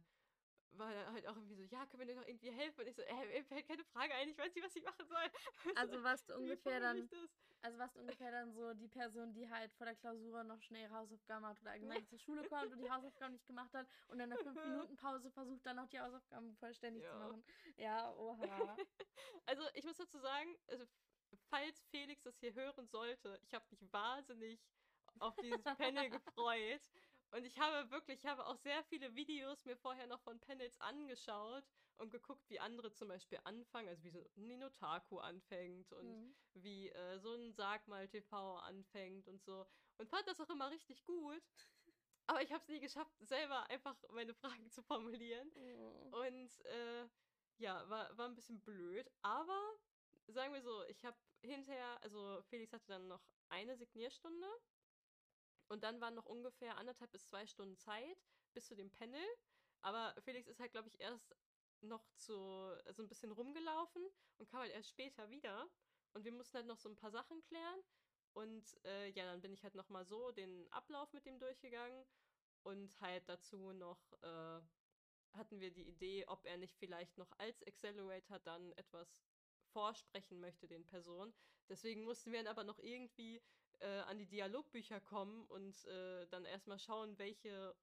war 0.78 0.94
er 0.94 1.12
halt 1.12 1.28
auch 1.28 1.36
irgendwie 1.36 1.56
so, 1.56 1.64
ja, 1.64 1.86
können 1.86 2.00
wir 2.00 2.08
dir 2.08 2.16
noch 2.16 2.28
irgendwie 2.28 2.52
helfen? 2.52 2.82
Und 2.82 2.88
ich 2.88 2.96
so, 2.96 3.02
äh, 3.02 3.26
mir 3.26 3.44
fällt 3.46 3.68
keine 3.68 3.84
Frage 3.86 4.14
ein, 4.16 4.30
ich 4.30 4.38
weiß 4.38 4.54
nicht, 4.54 4.66
was 4.66 4.76
ich 4.76 4.84
machen 4.84 5.06
soll. 5.08 5.32
Also 5.78 6.04
warst 6.04 6.30
du 6.30 6.36
ungefähr 6.36 6.80
dann, 6.80 7.10
also 7.62 7.78
warst 7.78 7.96
du 7.96 8.02
ungefähr 8.02 8.32
dann 8.32 8.52
so 8.54 8.74
die 8.74 8.88
Person, 8.88 9.34
die 9.34 9.50
halt 9.50 9.72
vor 9.74 9.86
der 9.86 9.96
Klausur 9.96 10.44
noch 10.44 10.62
schnell 10.62 10.84
ihre 10.84 10.96
Hausaufgaben 10.96 11.42
macht 11.42 11.62
oder 11.62 11.72
allgemein 11.72 12.06
zur 12.08 12.20
Schule 12.20 12.48
kommt 12.48 12.72
und 12.72 12.80
die 12.80 12.90
Hausaufgaben 12.90 13.34
nicht 13.34 13.48
gemacht 13.48 13.74
hat 13.74 13.88
und 14.08 14.20
dann 14.20 14.32
in 14.32 14.38
der 14.38 14.46
5-Minuten-Pause 14.46 15.32
versucht 15.32 15.66
dann 15.66 15.76
noch 15.76 15.88
die 15.88 16.00
Hausaufgaben 16.00 16.56
vollständig 16.56 17.04
ja. 17.04 17.12
zu 17.12 17.18
machen. 17.18 17.44
Ja, 17.78 18.14
oha. 18.16 18.78
also 19.46 19.64
ich 19.74 19.84
muss 19.86 19.98
dazu 19.98 20.20
sagen, 20.20 20.58
also, 20.68 20.86
falls 21.50 21.82
Felix 21.92 22.24
das 22.24 22.38
hier 22.40 22.54
hören 22.54 22.88
sollte, 22.88 23.40
ich 23.44 23.54
habe 23.54 23.66
mich 23.70 23.82
wahnsinnig 23.92 24.60
auf 25.20 25.36
dieses 25.38 25.64
Panel 25.64 26.10
gefreut. 26.10 26.82
Und 27.32 27.46
ich 27.46 27.58
habe 27.60 27.90
wirklich, 27.92 28.20
ich 28.20 28.26
habe 28.26 28.46
auch 28.46 28.58
sehr 28.58 28.84
viele 28.84 29.16
Videos 29.16 29.64
mir 29.66 29.78
vorher 29.78 30.06
noch 30.08 30.20
von 30.22 30.40
Panels 30.40 30.80
angeschaut 30.82 31.64
und 31.98 32.12
geguckt, 32.12 32.50
wie 32.50 32.60
andere 32.60 32.92
zum 32.92 33.08
Beispiel 33.08 33.40
anfangen, 33.46 33.88
also 33.88 34.04
wie 34.04 34.10
so 34.10 34.26
Ninotaku 34.36 35.20
anfängt 35.20 35.94
und 35.94 36.06
mhm. 36.06 36.36
wie 36.56 36.90
äh, 36.90 37.20
so 37.20 37.34
ein 37.34 37.54
Sag 37.54 37.88
mal 37.88 38.08
TV 38.08 38.58
anfängt 38.58 39.28
und 39.30 39.42
so. 39.42 39.66
Und 39.98 40.10
fand 40.10 40.28
das 40.28 40.42
auch 40.42 40.50
immer 40.50 40.70
richtig 40.72 41.06
gut. 41.06 41.44
Aber 42.28 42.42
ich 42.42 42.52
habe 42.52 42.62
es 42.62 42.70
nie 42.70 42.80
geschafft, 42.80 43.14
selber 43.20 43.70
einfach 43.70 43.96
meine 44.12 44.34
Fragen 44.34 44.70
zu 44.70 44.82
formulieren. 44.84 45.50
Mhm. 45.56 46.14
Und 46.14 46.66
äh, 46.66 47.08
ja, 47.58 47.88
war, 47.90 48.18
war 48.18 48.28
ein 48.28 48.36
bisschen 48.36 48.60
blöd. 48.62 49.10
Aber 49.22 49.60
sagen 50.28 50.54
wir 50.54 50.62
so, 50.62 50.84
ich 50.86 51.04
habe 51.06 51.18
hinterher, 51.42 52.02
also 52.02 52.42
Felix 52.50 52.74
hatte 52.74 52.88
dann 52.88 53.08
noch 53.08 53.22
eine 53.50 53.78
Signierstunde 53.78 54.48
und 55.72 55.84
dann 55.84 56.02
waren 56.02 56.16
noch 56.16 56.26
ungefähr 56.26 56.78
anderthalb 56.78 57.12
bis 57.14 57.28
zwei 57.28 57.48
Stunden 57.48 57.78
Zeit 57.78 58.28
bis 58.54 58.68
zu 58.68 58.76
dem 58.76 58.92
Panel. 58.92 59.26
Aber 59.82 60.14
Felix 60.20 60.50
ist 60.50 60.60
halt, 60.60 60.74
glaube 60.74 60.90
ich, 60.90 61.00
erst 61.00 61.34
noch 61.80 62.06
zu, 62.18 62.34
so 62.90 63.02
ein 63.02 63.08
bisschen 63.08 63.32
rumgelaufen 63.32 64.06
und 64.38 64.50
kam 64.50 64.60
halt 64.60 64.74
erst 64.74 64.90
später 64.90 65.30
wieder. 65.30 65.70
Und 66.12 66.26
wir 66.26 66.34
mussten 66.34 66.58
halt 66.58 66.68
noch 66.68 66.78
so 66.78 66.90
ein 66.90 66.98
paar 66.98 67.12
Sachen 67.12 67.42
klären. 67.44 67.80
Und 68.34 68.66
äh, 68.84 69.12
ja, 69.12 69.26
dann 69.26 69.42
bin 69.42 69.54
ich 69.54 69.64
halt 69.64 69.76
nochmal 69.76 70.06
so 70.06 70.32
den 70.32 70.70
Ablauf 70.74 71.14
mit 71.14 71.26
dem 71.26 71.40
durchgegangen. 71.40 72.06
Und 72.64 73.00
halt 73.00 73.28
dazu 73.30 73.72
noch 73.72 74.12
äh, 74.24 74.62
hatten 75.32 75.62
wir 75.62 75.72
die 75.72 75.88
Idee, 75.88 76.26
ob 76.28 76.46
er 76.46 76.58
nicht 76.58 76.76
vielleicht 76.76 77.18
noch 77.18 77.32
als 77.38 77.66
Accelerator 77.66 78.40
dann 78.40 78.74
etwas 78.74 79.24
vorsprechen 79.72 80.42
möchte 80.42 80.68
den 80.68 80.86
Personen. 80.86 81.34
Deswegen 81.70 82.04
mussten 82.04 82.34
wir 82.34 82.40
dann 82.40 82.52
aber 82.52 82.66
noch 82.66 82.80
irgendwie 82.80 83.42
äh, 83.82 84.00
an 84.02 84.18
die 84.18 84.28
Dialogbücher 84.28 85.00
kommen 85.02 85.46
und 85.46 85.86
äh, 85.86 86.28
dann 86.28 86.46
erstmal 86.46 86.80
schauen, 86.80 87.18
welche, 87.18 87.76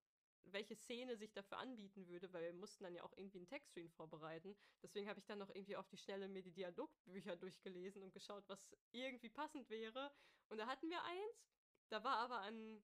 welche 0.45 0.77
Szene 0.77 1.17
sich 1.17 1.33
dafür 1.33 1.59
anbieten 1.59 2.07
würde, 2.09 2.33
weil 2.33 2.45
wir 2.45 2.53
mussten 2.55 2.85
dann 2.85 2.95
ja 2.95 3.03
auch 3.03 3.13
irgendwie 3.17 3.39
einen 3.39 3.49
Textstream 3.49 3.91
vorbereiten. 3.91 4.57
Deswegen 4.83 5.09
habe 5.09 5.21
ich 5.21 5.27
dann 5.27 5.39
noch 5.39 5.51
irgendwie 5.51 5.77
auf 5.77 5.89
die 5.89 5.99
Schnelle 5.99 6.29
mir 6.29 6.43
die 6.43 6.53
Dialogbücher 6.53 7.37
durchgelesen 7.37 8.03
und 8.03 8.13
geschaut, 8.13 8.45
was 8.49 8.77
irgendwie 8.93 9.29
passend 9.29 9.69
wäre. 9.71 10.13
Und 10.49 10.59
da 10.59 10.67
hatten 10.67 10.89
wir 10.89 11.03
eins, 11.05 11.53
da 11.89 12.03
war 12.05 12.17
aber 12.17 12.41
ein, 12.41 12.83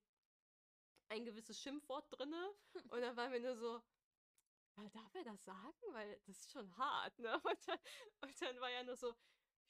ein 1.08 1.24
gewisses 1.24 1.60
Schimpfwort 1.60 2.06
drinne 2.10 2.54
und 2.90 3.00
dann 3.00 3.16
waren 3.16 3.32
wir 3.32 3.40
nur 3.40 3.56
so, 3.56 3.82
darf 4.92 5.14
er 5.14 5.24
das 5.24 5.44
sagen? 5.44 5.92
Weil 5.92 6.18
das 6.26 6.38
ist 6.38 6.50
schon 6.52 6.76
hart, 6.76 7.18
ne? 7.18 7.34
Und 7.44 7.68
dann, 7.68 7.78
und 8.22 8.42
dann 8.42 8.60
war 8.60 8.70
ja 8.70 8.82
nur 8.82 8.96
so, 8.96 9.14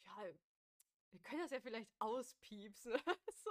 ja, 0.05 0.33
wir 1.15 1.23
können 1.23 1.43
das 1.43 1.53
ja 1.53 1.61
vielleicht 1.61 1.91
auspiepsen. 2.01 2.93
so. 3.45 3.51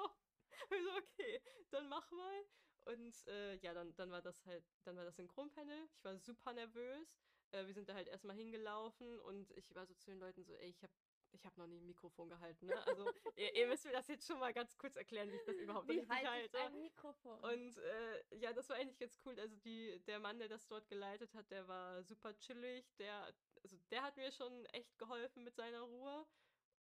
Also 0.70 0.90
okay, 0.98 1.42
dann 1.72 1.88
mach 1.90 2.12
mal. 2.12 2.46
Und 2.86 3.28
äh, 3.28 3.56
ja, 3.58 3.74
dann, 3.74 3.96
dann 3.96 4.12
war 4.12 4.22
das 4.22 4.46
halt, 4.46 4.66
dann 4.84 4.98
war 4.98 5.06
das 5.06 5.16
Synchronpanel. 5.16 5.88
Ich 5.94 6.04
war 6.04 6.18
super 6.18 6.54
nervös. 6.54 7.18
Äh, 7.52 7.66
wir 7.66 7.74
sind 7.74 7.88
da 7.88 7.94
halt 7.94 8.10
erstmal 8.10 8.36
hingelaufen 8.36 9.20
und 9.22 9.52
ich 9.52 9.74
war 9.74 9.86
so 9.86 9.94
zu 9.94 10.12
den 10.12 10.20
Leuten 10.20 10.44
so, 10.44 10.54
ey, 10.56 10.70
ich 10.70 10.84
habe 10.84 10.92
ich 11.36 11.46
habe 11.46 11.60
noch 11.60 11.66
nie 11.66 11.80
ein 11.80 11.88
Mikrofon 11.88 12.30
gehalten, 12.30 12.68
ne? 12.68 12.88
Also 12.88 13.06
ihr, 13.38 13.56
ihr, 13.56 13.68
müsst 13.68 13.86
mir 13.86 13.92
das 13.92 14.08
jetzt 14.08 14.28
schon 14.28 14.38
mal 14.38 14.54
ganz 14.54 14.78
kurz 14.78 14.96
erklären, 14.96 15.32
wie 15.32 15.36
ich 15.38 15.44
das 15.44 15.58
überhaupt 15.58 15.88
wie 15.88 15.98
richtig 15.98 16.28
halte. 16.28 16.60
Ein 16.60 16.82
Mikrofon. 16.82 17.40
Und 17.40 17.78
äh, 17.78 18.36
ja, 18.36 18.54
das 18.54 18.70
war 18.70 18.76
eigentlich 18.76 19.00
ganz 19.00 19.20
cool. 19.26 19.40
Also 19.40 19.56
die, 19.58 20.00
der 20.06 20.20
Mann, 20.20 20.38
der 20.38 20.48
das 20.48 20.68
dort 20.68 20.88
geleitet 20.90 21.34
hat, 21.34 21.50
der 21.50 21.68
war 21.68 22.04
super 22.04 22.38
chillig. 22.38 22.86
Der, 22.98 23.34
also 23.64 23.78
der 23.90 24.04
hat 24.04 24.16
mir 24.16 24.32
schon 24.32 24.66
echt 24.68 24.96
geholfen 25.00 25.44
mit 25.44 25.56
seiner 25.56 25.82
Ruhe. 25.82 26.28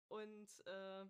Und 0.09 0.67
äh, 0.67 1.07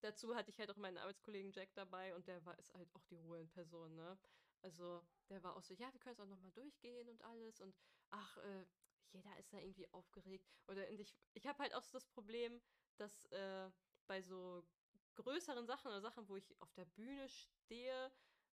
dazu 0.00 0.34
hatte 0.34 0.50
ich 0.50 0.58
halt 0.58 0.70
auch 0.70 0.76
meinen 0.76 0.98
Arbeitskollegen 0.98 1.52
Jack 1.52 1.74
dabei 1.74 2.14
und 2.14 2.28
der 2.28 2.44
war 2.44 2.58
ist 2.58 2.74
halt 2.74 2.94
auch 2.94 3.04
die 3.04 3.16
Ruhe 3.16 3.40
in 3.40 3.48
Person, 3.48 3.94
ne? 3.94 4.18
Also 4.62 5.02
der 5.28 5.42
war 5.42 5.56
auch 5.56 5.62
so, 5.62 5.74
ja, 5.74 5.92
wir 5.92 6.00
können 6.00 6.14
es 6.14 6.20
auch 6.20 6.26
nochmal 6.26 6.52
durchgehen 6.52 7.08
und 7.08 7.22
alles 7.22 7.60
und 7.60 7.76
ach, 8.10 8.36
äh, 8.38 8.66
jeder 9.12 9.36
ist 9.38 9.52
da 9.52 9.58
irgendwie 9.58 9.92
aufgeregt. 9.92 10.46
Oder 10.68 10.88
ich, 10.90 11.14
ich 11.34 11.46
habe 11.46 11.58
halt 11.58 11.74
auch 11.74 11.82
so 11.82 11.92
das 11.92 12.06
Problem, 12.06 12.60
dass 12.96 13.26
äh, 13.26 13.70
bei 14.06 14.22
so 14.22 14.64
größeren 15.14 15.66
Sachen 15.66 15.88
oder 15.88 16.00
Sachen, 16.00 16.28
wo 16.28 16.36
ich 16.36 16.60
auf 16.60 16.72
der 16.72 16.84
Bühne 16.84 17.28
stehe, 17.28 18.12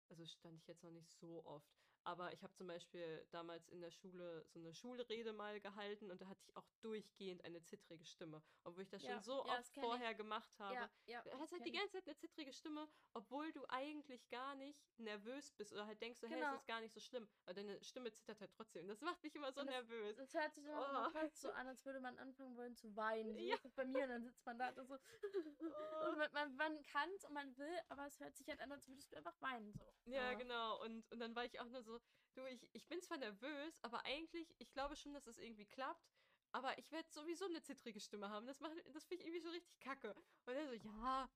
also 0.08 0.26
stand 0.26 0.58
ich 0.58 0.66
jetzt 0.66 0.82
noch 0.84 0.90
nicht 0.90 1.10
so 1.10 1.44
oft, 1.44 1.85
aber 2.06 2.32
ich 2.32 2.42
habe 2.42 2.54
zum 2.54 2.68
Beispiel 2.68 3.26
damals 3.32 3.68
in 3.68 3.80
der 3.80 3.90
Schule 3.90 4.46
so 4.48 4.60
eine 4.60 4.72
Schulrede 4.72 5.32
mal 5.32 5.60
gehalten 5.60 6.10
und 6.10 6.22
da 6.22 6.28
hatte 6.28 6.40
ich 6.44 6.56
auch 6.56 6.66
durchgehend 6.80 7.44
eine 7.44 7.62
zittrige 7.64 8.04
Stimme. 8.04 8.42
Obwohl 8.62 8.84
ich 8.84 8.88
das 8.88 9.02
ja, 9.02 9.14
schon 9.14 9.22
so 9.22 9.44
ja, 9.46 9.58
oft 9.58 9.74
vorher 9.74 10.12
ich. 10.12 10.16
gemacht 10.16 10.56
habe. 10.58 10.74
Ja, 10.74 10.90
ja, 11.06 11.22
du 11.22 11.38
hast 11.38 11.52
halt 11.52 11.66
die 11.66 11.72
ganze 11.72 11.94
Zeit 11.94 12.06
eine 12.06 12.16
zittrige 12.16 12.52
Stimme, 12.52 12.88
obwohl 13.12 13.52
du 13.52 13.64
eigentlich 13.68 14.28
gar 14.28 14.54
nicht 14.54 14.80
nervös 14.98 15.50
bist 15.52 15.72
oder 15.72 15.86
halt 15.86 16.00
denkst, 16.00 16.20
so, 16.20 16.28
genau. 16.28 16.36
hey, 16.36 16.42
es 16.42 16.48
genau. 16.48 16.60
ist 16.60 16.66
gar 16.68 16.80
nicht 16.80 16.94
so 16.94 17.00
schlimm. 17.00 17.28
Aber 17.44 17.54
deine 17.54 17.82
Stimme 17.82 18.12
zittert 18.12 18.40
halt 18.40 18.52
trotzdem. 18.52 18.82
Und 18.82 18.88
das 18.88 19.00
macht 19.00 19.22
mich 19.24 19.34
immer 19.34 19.52
so 19.52 19.62
und 19.62 19.70
nervös. 19.70 20.16
Das 20.16 20.32
hört 20.32 20.54
sich 20.54 20.64
immer 20.64 21.10
oh. 21.12 21.28
so 21.32 21.50
an, 21.50 21.66
als 21.66 21.84
würde 21.84 21.98
man 21.98 22.16
anfangen 22.18 22.56
wollen 22.56 22.76
zu 22.76 22.94
weinen. 22.94 23.34
So 23.34 23.40
ja. 23.42 23.56
ist 23.56 23.74
bei 23.74 23.84
mir 23.84 24.04
und 24.04 24.10
dann 24.10 24.24
sitzt 24.24 24.46
man 24.46 24.58
da 24.58 24.68
und 24.68 24.86
so. 24.86 24.94
Und 26.06 26.18
man, 26.32 26.56
man 26.56 26.82
kann 26.84 27.10
es 27.16 27.24
und 27.24 27.32
man 27.32 27.56
will, 27.56 27.78
aber 27.88 28.06
es 28.06 28.20
hört 28.20 28.36
sich 28.36 28.46
halt 28.48 28.60
an, 28.60 28.70
als 28.70 28.86
würdest 28.88 29.10
du 29.12 29.16
einfach 29.16 29.34
weinen. 29.40 29.72
So. 29.72 30.12
Ja, 30.12 30.34
genau. 30.34 30.80
Und, 30.82 31.10
und 31.10 31.18
dann 31.18 31.34
war 31.34 31.44
ich 31.44 31.58
auch 31.58 31.68
nur 31.68 31.82
so, 31.82 31.95
du, 32.34 32.44
ich, 32.46 32.68
ich 32.72 32.86
bin 32.88 33.00
zwar 33.02 33.18
nervös, 33.18 33.78
aber 33.82 34.04
eigentlich, 34.04 34.54
ich 34.58 34.72
glaube 34.72 34.96
schon, 34.96 35.14
dass 35.14 35.26
es 35.26 35.38
irgendwie 35.38 35.66
klappt. 35.66 36.12
Aber 36.52 36.78
ich 36.78 36.90
werde 36.90 37.08
sowieso 37.10 37.44
eine 37.46 37.60
zittrige 37.62 38.00
Stimme 38.00 38.30
haben. 38.30 38.46
Das, 38.46 38.58
das 38.58 39.04
finde 39.04 39.22
ich 39.22 39.28
irgendwie 39.28 39.40
so 39.40 39.50
richtig 39.50 39.78
kacke. 39.80 40.14
Und 40.46 40.54
er 40.54 40.66
so, 40.66 40.74
ja, 40.74 41.28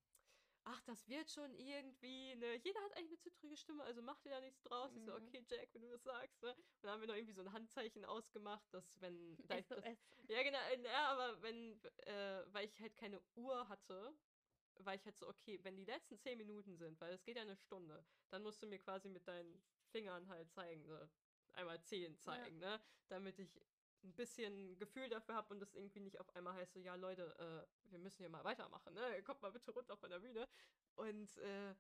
ach, 0.65 0.81
das 0.83 1.09
wird 1.09 1.31
schon 1.31 1.55
irgendwie, 1.55 2.35
ne? 2.37 2.55
Jeder 2.57 2.81
hat 2.85 2.97
eigentlich 2.97 3.11
eine 3.11 3.19
zittrige 3.19 3.57
Stimme, 3.57 3.83
also 3.85 4.03
mach 4.03 4.19
dir 4.21 4.31
da 4.31 4.41
nichts 4.41 4.63
draus. 4.63 4.95
Ich 4.95 5.05
so, 5.05 5.13
Mhm. 5.13 5.27
okay, 5.27 5.45
Jack, 5.49 5.75
wenn 5.75 5.83
du 5.83 5.91
das 5.91 6.05
sagst, 6.05 6.41
ne? 6.43 6.55
Und 6.55 6.65
dann 6.83 6.93
haben 6.93 7.01
wir 7.01 7.09
noch 7.09 7.15
irgendwie 7.17 7.35
so 7.35 7.43
ein 7.43 7.53
Handzeichen 7.53 8.05
ausgemacht, 8.05 8.73
dass 8.73 9.01
wenn. 9.01 9.37
Da 9.49 9.59
ich 9.59 9.67
das, 9.67 9.85
ja, 10.29 10.43
genau, 10.43 10.59
äh, 10.71 10.83
ja, 10.83 11.09
aber 11.11 11.43
wenn, 11.43 11.83
äh, 12.07 12.45
weil 12.53 12.67
ich 12.67 12.81
halt 12.81 12.97
keine 12.97 13.21
Uhr 13.35 13.69
hatte, 13.69 14.15
war 14.77 14.95
ich 14.95 15.05
halt 15.05 15.17
so, 15.19 15.29
okay, 15.29 15.59
wenn 15.65 15.77
die 15.77 15.85
letzten 15.85 16.19
zehn 16.19 16.39
Minuten 16.39 16.77
sind, 16.77 17.01
weil 17.01 17.13
es 17.13 17.25
geht 17.25 17.37
ja 17.37 17.43
eine 17.43 17.57
Stunde, 17.57 18.07
dann 18.31 18.43
musst 18.43 18.63
du 18.63 18.67
mir 18.67 18.79
quasi 18.79 19.09
mit 19.09 19.27
deinen 19.29 19.63
Fingern 19.91 20.29
halt 20.29 20.51
zeigen, 20.53 20.87
ne? 20.87 21.11
einmal 21.55 21.81
zehn 21.83 22.17
zeigen, 22.19 22.59
ne? 22.59 22.81
Damit 23.09 23.39
ich 23.39 23.61
ein 24.03 24.15
bisschen 24.15 24.79
Gefühl 24.79 25.09
dafür 25.09 25.35
habe 25.35 25.53
und 25.53 25.61
das 25.61 25.75
irgendwie 25.75 26.01
nicht 26.01 26.19
auf 26.19 26.35
einmal 26.35 26.55
heißt 26.55 26.73
so, 26.73 26.81
ja 26.81 26.95
Leute, 26.95 27.23
äh, 27.39 27.91
wir 27.91 27.99
müssen 27.99 28.19
hier 28.19 28.31
mal 28.31 28.45
weitermachen, 28.45 28.95
ne? 28.95 29.23
Kommt 29.23 29.43
mal 29.43 29.53
bitte 29.53 29.71
runter 29.73 29.97
von 29.97 30.11
der 30.11 30.21
Bühne. 30.21 30.49
Und 30.97 31.37
äh, 31.39 31.75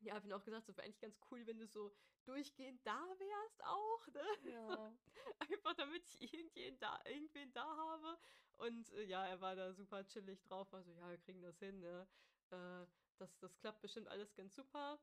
ja, 0.00 0.14
hab 0.14 0.24
ihn 0.24 0.32
auch 0.32 0.44
gesagt, 0.44 0.66
so 0.66 0.76
wäre 0.76 0.84
eigentlich 0.84 1.00
ganz 1.00 1.18
cool, 1.30 1.46
wenn 1.46 1.58
du 1.58 1.66
so 1.66 1.94
durchgehend 2.24 2.86
da 2.86 3.00
wärst 3.18 3.64
auch, 3.64 4.06
ne? 4.08 4.50
Ja. 4.50 4.92
Einfach 5.38 5.74
damit 5.74 6.04
ich 6.06 6.34
irgendwen 6.34 6.78
da, 6.78 7.00
irgendwen 7.06 7.52
da 7.52 7.64
habe. 7.64 8.18
Und 8.58 8.92
äh, 8.92 9.04
ja, 9.04 9.26
er 9.26 9.40
war 9.40 9.56
da 9.56 9.72
super 9.72 10.06
chillig 10.06 10.42
drauf, 10.42 10.70
war 10.72 10.82
so, 10.82 10.92
ja, 10.92 11.08
wir 11.08 11.18
kriegen 11.18 11.42
das 11.42 11.58
hin, 11.58 11.80
ne? 11.80 12.06
Äh, 12.50 12.86
das, 13.16 13.38
das 13.38 13.56
klappt 13.58 13.80
bestimmt 13.80 14.08
alles 14.08 14.34
ganz 14.34 14.54
super. 14.54 14.98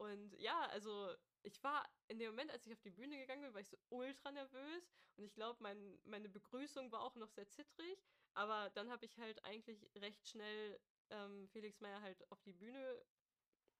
Und 0.00 0.34
ja, 0.38 0.66
also 0.68 1.14
ich 1.42 1.62
war 1.62 1.86
in 2.08 2.18
dem 2.18 2.30
Moment, 2.30 2.50
als 2.50 2.66
ich 2.66 2.72
auf 2.72 2.80
die 2.80 2.90
Bühne 2.90 3.18
gegangen 3.18 3.42
bin, 3.42 3.52
war 3.52 3.60
ich 3.60 3.68
so 3.68 3.76
ultra 3.90 4.32
nervös. 4.32 4.90
Und 5.16 5.24
ich 5.24 5.34
glaube, 5.34 5.62
mein, 5.62 6.00
meine 6.04 6.30
Begrüßung 6.30 6.90
war 6.90 7.02
auch 7.02 7.16
noch 7.16 7.28
sehr 7.28 7.46
zittrig. 7.50 8.02
Aber 8.32 8.70
dann 8.70 8.90
habe 8.90 9.04
ich 9.04 9.18
halt 9.18 9.44
eigentlich 9.44 9.86
recht 9.96 10.26
schnell 10.26 10.80
ähm, 11.10 11.46
Felix 11.50 11.80
Meyer 11.80 12.00
halt 12.00 12.30
auf 12.30 12.40
die 12.40 12.54
Bühne 12.54 13.04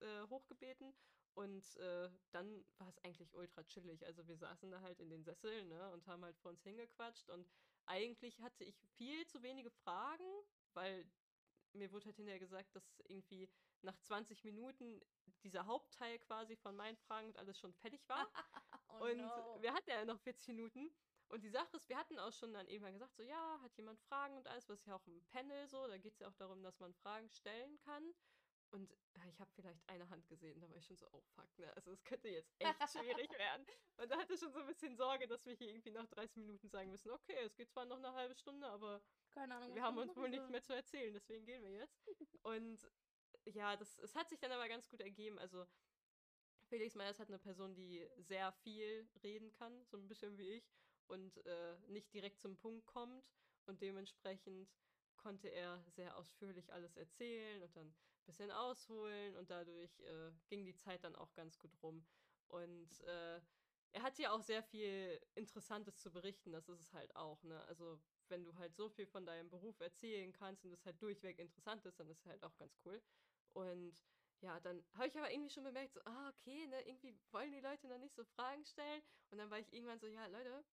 äh, 0.01 0.23
hochgebeten. 0.29 0.95
Und 1.33 1.77
äh, 1.77 2.11
dann 2.33 2.67
war 2.77 2.89
es 2.89 2.99
eigentlich 2.99 3.33
ultra 3.33 3.65
chillig. 3.65 4.05
Also 4.05 4.29
wir 4.29 4.37
saßen 4.37 4.71
da 4.71 4.83
halt 4.83 5.01
in 5.01 5.09
den 5.09 5.25
Sesseln 5.25 5.69
ne, 5.69 5.91
und 5.93 6.07
haben 6.07 6.23
halt 6.23 6.37
vor 6.37 6.51
uns 6.51 6.63
hingequatscht. 6.65 7.31
Und 7.31 7.49
eigentlich 7.87 8.43
hatte 8.43 8.65
ich 8.65 8.79
viel 8.99 9.27
zu 9.27 9.43
wenige 9.43 9.71
Fragen, 9.71 10.45
weil 10.75 11.11
mir 11.73 11.93
wurde 11.93 12.07
halt 12.07 12.17
hinterher 12.17 12.39
gesagt, 12.39 12.75
dass 12.75 13.01
irgendwie 13.07 13.49
nach 13.83 13.97
20 13.99 14.45
Minuten 14.45 15.01
dieser 15.43 15.67
Hauptteil 15.67 16.19
quasi 16.19 16.57
von 16.57 16.77
meinen 16.77 16.97
Fragen 16.97 17.29
und 17.29 17.37
alles 17.37 17.59
schon 17.59 17.73
fertig 17.75 18.09
war. 18.09 18.27
Oh 18.93 19.05
und 19.05 19.19
no. 19.19 19.63
wir 19.63 19.73
hatten 19.73 19.89
ja 19.89 20.05
noch 20.05 20.19
40 20.19 20.49
Minuten. 20.49 20.91
Und 21.29 21.45
die 21.45 21.49
Sache 21.49 21.77
ist, 21.77 21.89
wir 21.89 21.97
hatten 21.97 22.19
auch 22.19 22.33
schon 22.33 22.53
dann 22.53 22.67
irgendwann 22.67 22.93
gesagt, 22.93 23.15
so 23.15 23.23
ja, 23.23 23.61
hat 23.63 23.77
jemand 23.77 24.01
Fragen 24.01 24.37
und 24.37 24.49
alles, 24.49 24.69
was 24.69 24.85
ja 24.85 24.97
auch 24.97 25.07
im 25.07 25.23
Panel 25.27 25.69
so, 25.69 25.87
da 25.87 25.97
geht 25.97 26.15
es 26.15 26.19
ja 26.19 26.27
auch 26.29 26.35
darum, 26.35 26.61
dass 26.65 26.81
man 26.81 26.93
Fragen 26.93 27.31
stellen 27.31 27.79
kann. 27.79 28.13
Und 28.73 28.91
ja, 29.17 29.23
ich 29.29 29.41
habe 29.41 29.51
vielleicht 29.55 29.89
eine 29.89 30.09
Hand 30.11 30.29
gesehen, 30.29 30.61
da 30.61 30.69
war 30.69 30.77
ich 30.77 30.87
schon 30.87 30.97
so, 30.97 31.07
oh 31.13 31.23
fuck, 31.35 31.59
ne? 31.59 31.73
Also 31.77 31.91
es 31.93 32.05
könnte 32.05 32.29
jetzt 32.29 32.53
echt 32.59 32.91
schwierig 32.91 33.31
werden. 33.39 33.67
Und 33.97 34.11
da 34.11 34.19
hatte 34.19 34.35
ich 34.35 34.41
schon 34.41 34.53
so 34.53 34.61
ein 34.61 34.67
bisschen 34.67 34.97
Sorge, 34.97 35.27
dass 35.27 35.45
wir 35.47 35.55
hier 35.55 35.69
irgendwie 35.71 35.91
nach 35.91 36.07
30 36.07 36.37
Minuten 36.37 36.69
sagen 36.69 36.91
müssen, 36.91 37.11
okay, 37.11 37.37
es 37.45 37.57
geht 37.57 37.71
zwar 37.71 37.85
noch 37.85 37.99
eine 37.99 38.13
halbe 38.13 38.35
Stunde, 38.35 38.69
aber 38.69 39.03
Keine 39.33 39.55
Ahnung. 39.57 39.75
wir 39.75 39.83
haben 39.83 39.99
uns 39.99 40.17
wohl 40.17 40.29
nichts 40.29 40.49
mehr 40.49 40.63
zu 40.63 40.75
erzählen, 40.75 41.13
deswegen 41.15 41.45
gehen 41.45 41.63
wir 41.63 41.73
jetzt. 41.73 42.01
Und 42.43 42.91
ja, 43.45 43.77
das, 43.77 43.99
es 43.99 44.15
hat 44.15 44.29
sich 44.29 44.39
dann 44.39 44.53
aber 44.53 44.69
ganz 44.69 44.89
gut 44.89 45.01
ergeben. 45.01 45.39
Also 45.39 45.67
Felix 46.69 46.95
Meyers 46.95 47.19
hat 47.19 47.29
eine 47.29 47.39
Person, 47.39 47.75
die 47.75 48.09
sehr 48.19 48.53
viel 48.53 49.09
reden 49.23 49.51
kann, 49.53 49.85
so 49.87 49.97
ein 49.97 50.09
bisschen 50.09 50.37
wie 50.39 50.51
ich, 50.51 50.73
und 51.07 51.45
äh, 51.47 51.77
nicht 51.89 52.13
direkt 52.15 52.41
zum 52.41 52.57
Punkt 52.57 52.87
kommt. 52.87 53.25
Und 53.67 53.83
dementsprechend 53.83 54.69
konnte 55.17 55.49
er 55.49 55.85
sehr 55.91 56.17
ausführlich 56.17 56.73
alles 56.73 56.97
erzählen 56.97 57.63
und 57.63 57.77
dann 57.77 57.89
ein 57.89 58.25
bisschen 58.25 58.51
ausholen 58.51 59.37
und 59.37 59.51
dadurch 59.51 60.01
äh, 60.01 60.33
ging 60.49 60.65
die 60.65 60.75
Zeit 60.75 61.05
dann 61.05 61.15
auch 61.15 61.35
ganz 61.35 61.59
gut 61.59 61.77
rum. 61.83 62.07
Und 62.49 63.01
äh, 63.03 63.41
er 63.93 64.03
hat 64.03 64.19
ja 64.19 64.33
auch 64.33 64.43
sehr 64.43 64.63
viel 64.63 65.21
Interessantes 65.35 65.99
zu 65.99 66.11
berichten, 66.11 66.53
das 66.53 66.69
ist 66.69 66.81
es 66.81 66.93
halt 66.93 67.15
auch, 67.17 67.43
ne? 67.43 67.63
Also 67.65 68.01
wenn 68.31 68.45
du 68.45 68.57
halt 68.57 68.75
so 68.77 68.89
viel 68.89 69.07
von 69.07 69.27
deinem 69.27 69.51
Beruf 69.51 69.79
erzählen 69.81 70.33
kannst 70.33 70.65
und 70.65 70.73
es 70.73 70.85
halt 70.85 71.01
durchweg 71.03 71.39
interessant 71.39 71.85
ist, 71.87 71.99
dann 71.99 72.09
ist 72.09 72.21
es 72.21 72.27
halt 72.27 72.43
auch 72.45 72.57
ganz 72.57 72.77
cool. 72.85 73.03
Und 73.53 73.97
ja, 74.41 74.59
dann 74.61 74.83
habe 74.95 75.09
ich 75.09 75.19
aber 75.19 75.31
irgendwie 75.31 75.51
schon 75.51 75.65
bemerkt, 75.65 75.93
so, 75.93 76.01
ah, 76.05 76.31
okay, 76.31 76.67
ne, 76.67 76.81
irgendwie 76.87 77.15
wollen 77.31 77.53
die 77.53 77.61
Leute 77.61 77.89
noch 77.89 77.99
nicht 77.99 78.15
so 78.15 78.25
Fragen 78.25 78.65
stellen. 78.65 79.03
Und 79.31 79.39
dann 79.39 79.51
war 79.51 79.59
ich 79.59 79.73
irgendwann 79.73 80.01
so, 80.01 80.07
ja, 80.07 80.27
Leute, 80.27 80.65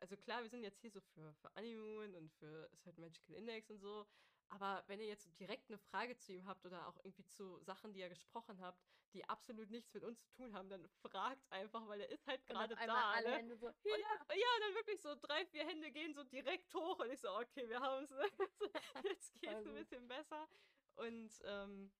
also 0.00 0.16
klar, 0.16 0.42
wir 0.42 0.50
sind 0.50 0.62
jetzt 0.62 0.80
hier 0.80 0.90
so 0.90 1.00
für, 1.00 1.32
für 1.34 1.54
Honeymoon 1.54 2.14
und 2.14 2.32
für 2.32 2.68
Certain 2.76 3.04
Magical 3.04 3.36
Index 3.36 3.70
und 3.70 3.78
so. 3.78 4.06
Aber 4.48 4.84
wenn 4.86 5.00
ihr 5.00 5.06
jetzt 5.06 5.28
direkt 5.40 5.68
eine 5.68 5.78
Frage 5.78 6.16
zu 6.16 6.32
ihm 6.32 6.46
habt 6.46 6.64
oder 6.64 6.86
auch 6.86 6.96
irgendwie 6.98 7.26
zu 7.26 7.58
Sachen, 7.60 7.92
die 7.92 8.00
er 8.00 8.08
gesprochen 8.08 8.60
habt, 8.60 8.80
die 9.12 9.24
absolut 9.28 9.70
nichts 9.70 9.92
mit 9.94 10.04
uns 10.04 10.20
zu 10.20 10.32
tun 10.32 10.54
haben, 10.54 10.68
dann 10.68 10.86
fragt 11.02 11.50
einfach, 11.50 11.86
weil 11.88 12.00
er 12.00 12.10
ist 12.10 12.26
halt 12.26 12.44
gerade 12.46 12.74
da. 12.74 13.12
alle 13.12 13.30
Ne? 13.30 13.36
Hände 13.36 13.56
so. 13.56 13.68
Und 13.68 13.76
dann, 13.84 14.36
ja, 14.36 14.46
dann 14.60 14.74
wirklich 14.74 15.00
so 15.00 15.14
drei, 15.14 15.46
vier 15.46 15.66
Hände 15.66 15.90
gehen 15.90 16.14
so 16.14 16.24
direkt 16.24 16.74
hoch 16.74 16.98
und 16.98 17.10
ich 17.10 17.20
so, 17.20 17.30
okay, 17.30 17.68
wir 17.68 17.80
haben 17.80 18.04
es. 18.04 18.10
Jetzt 19.04 19.34
geht 19.40 19.50
es 19.50 19.62
Voll 19.62 19.68
ein 19.68 19.74
bisschen 19.74 20.08
besser. 20.08 20.48
Und 20.96 21.32
ähm, 21.44 21.92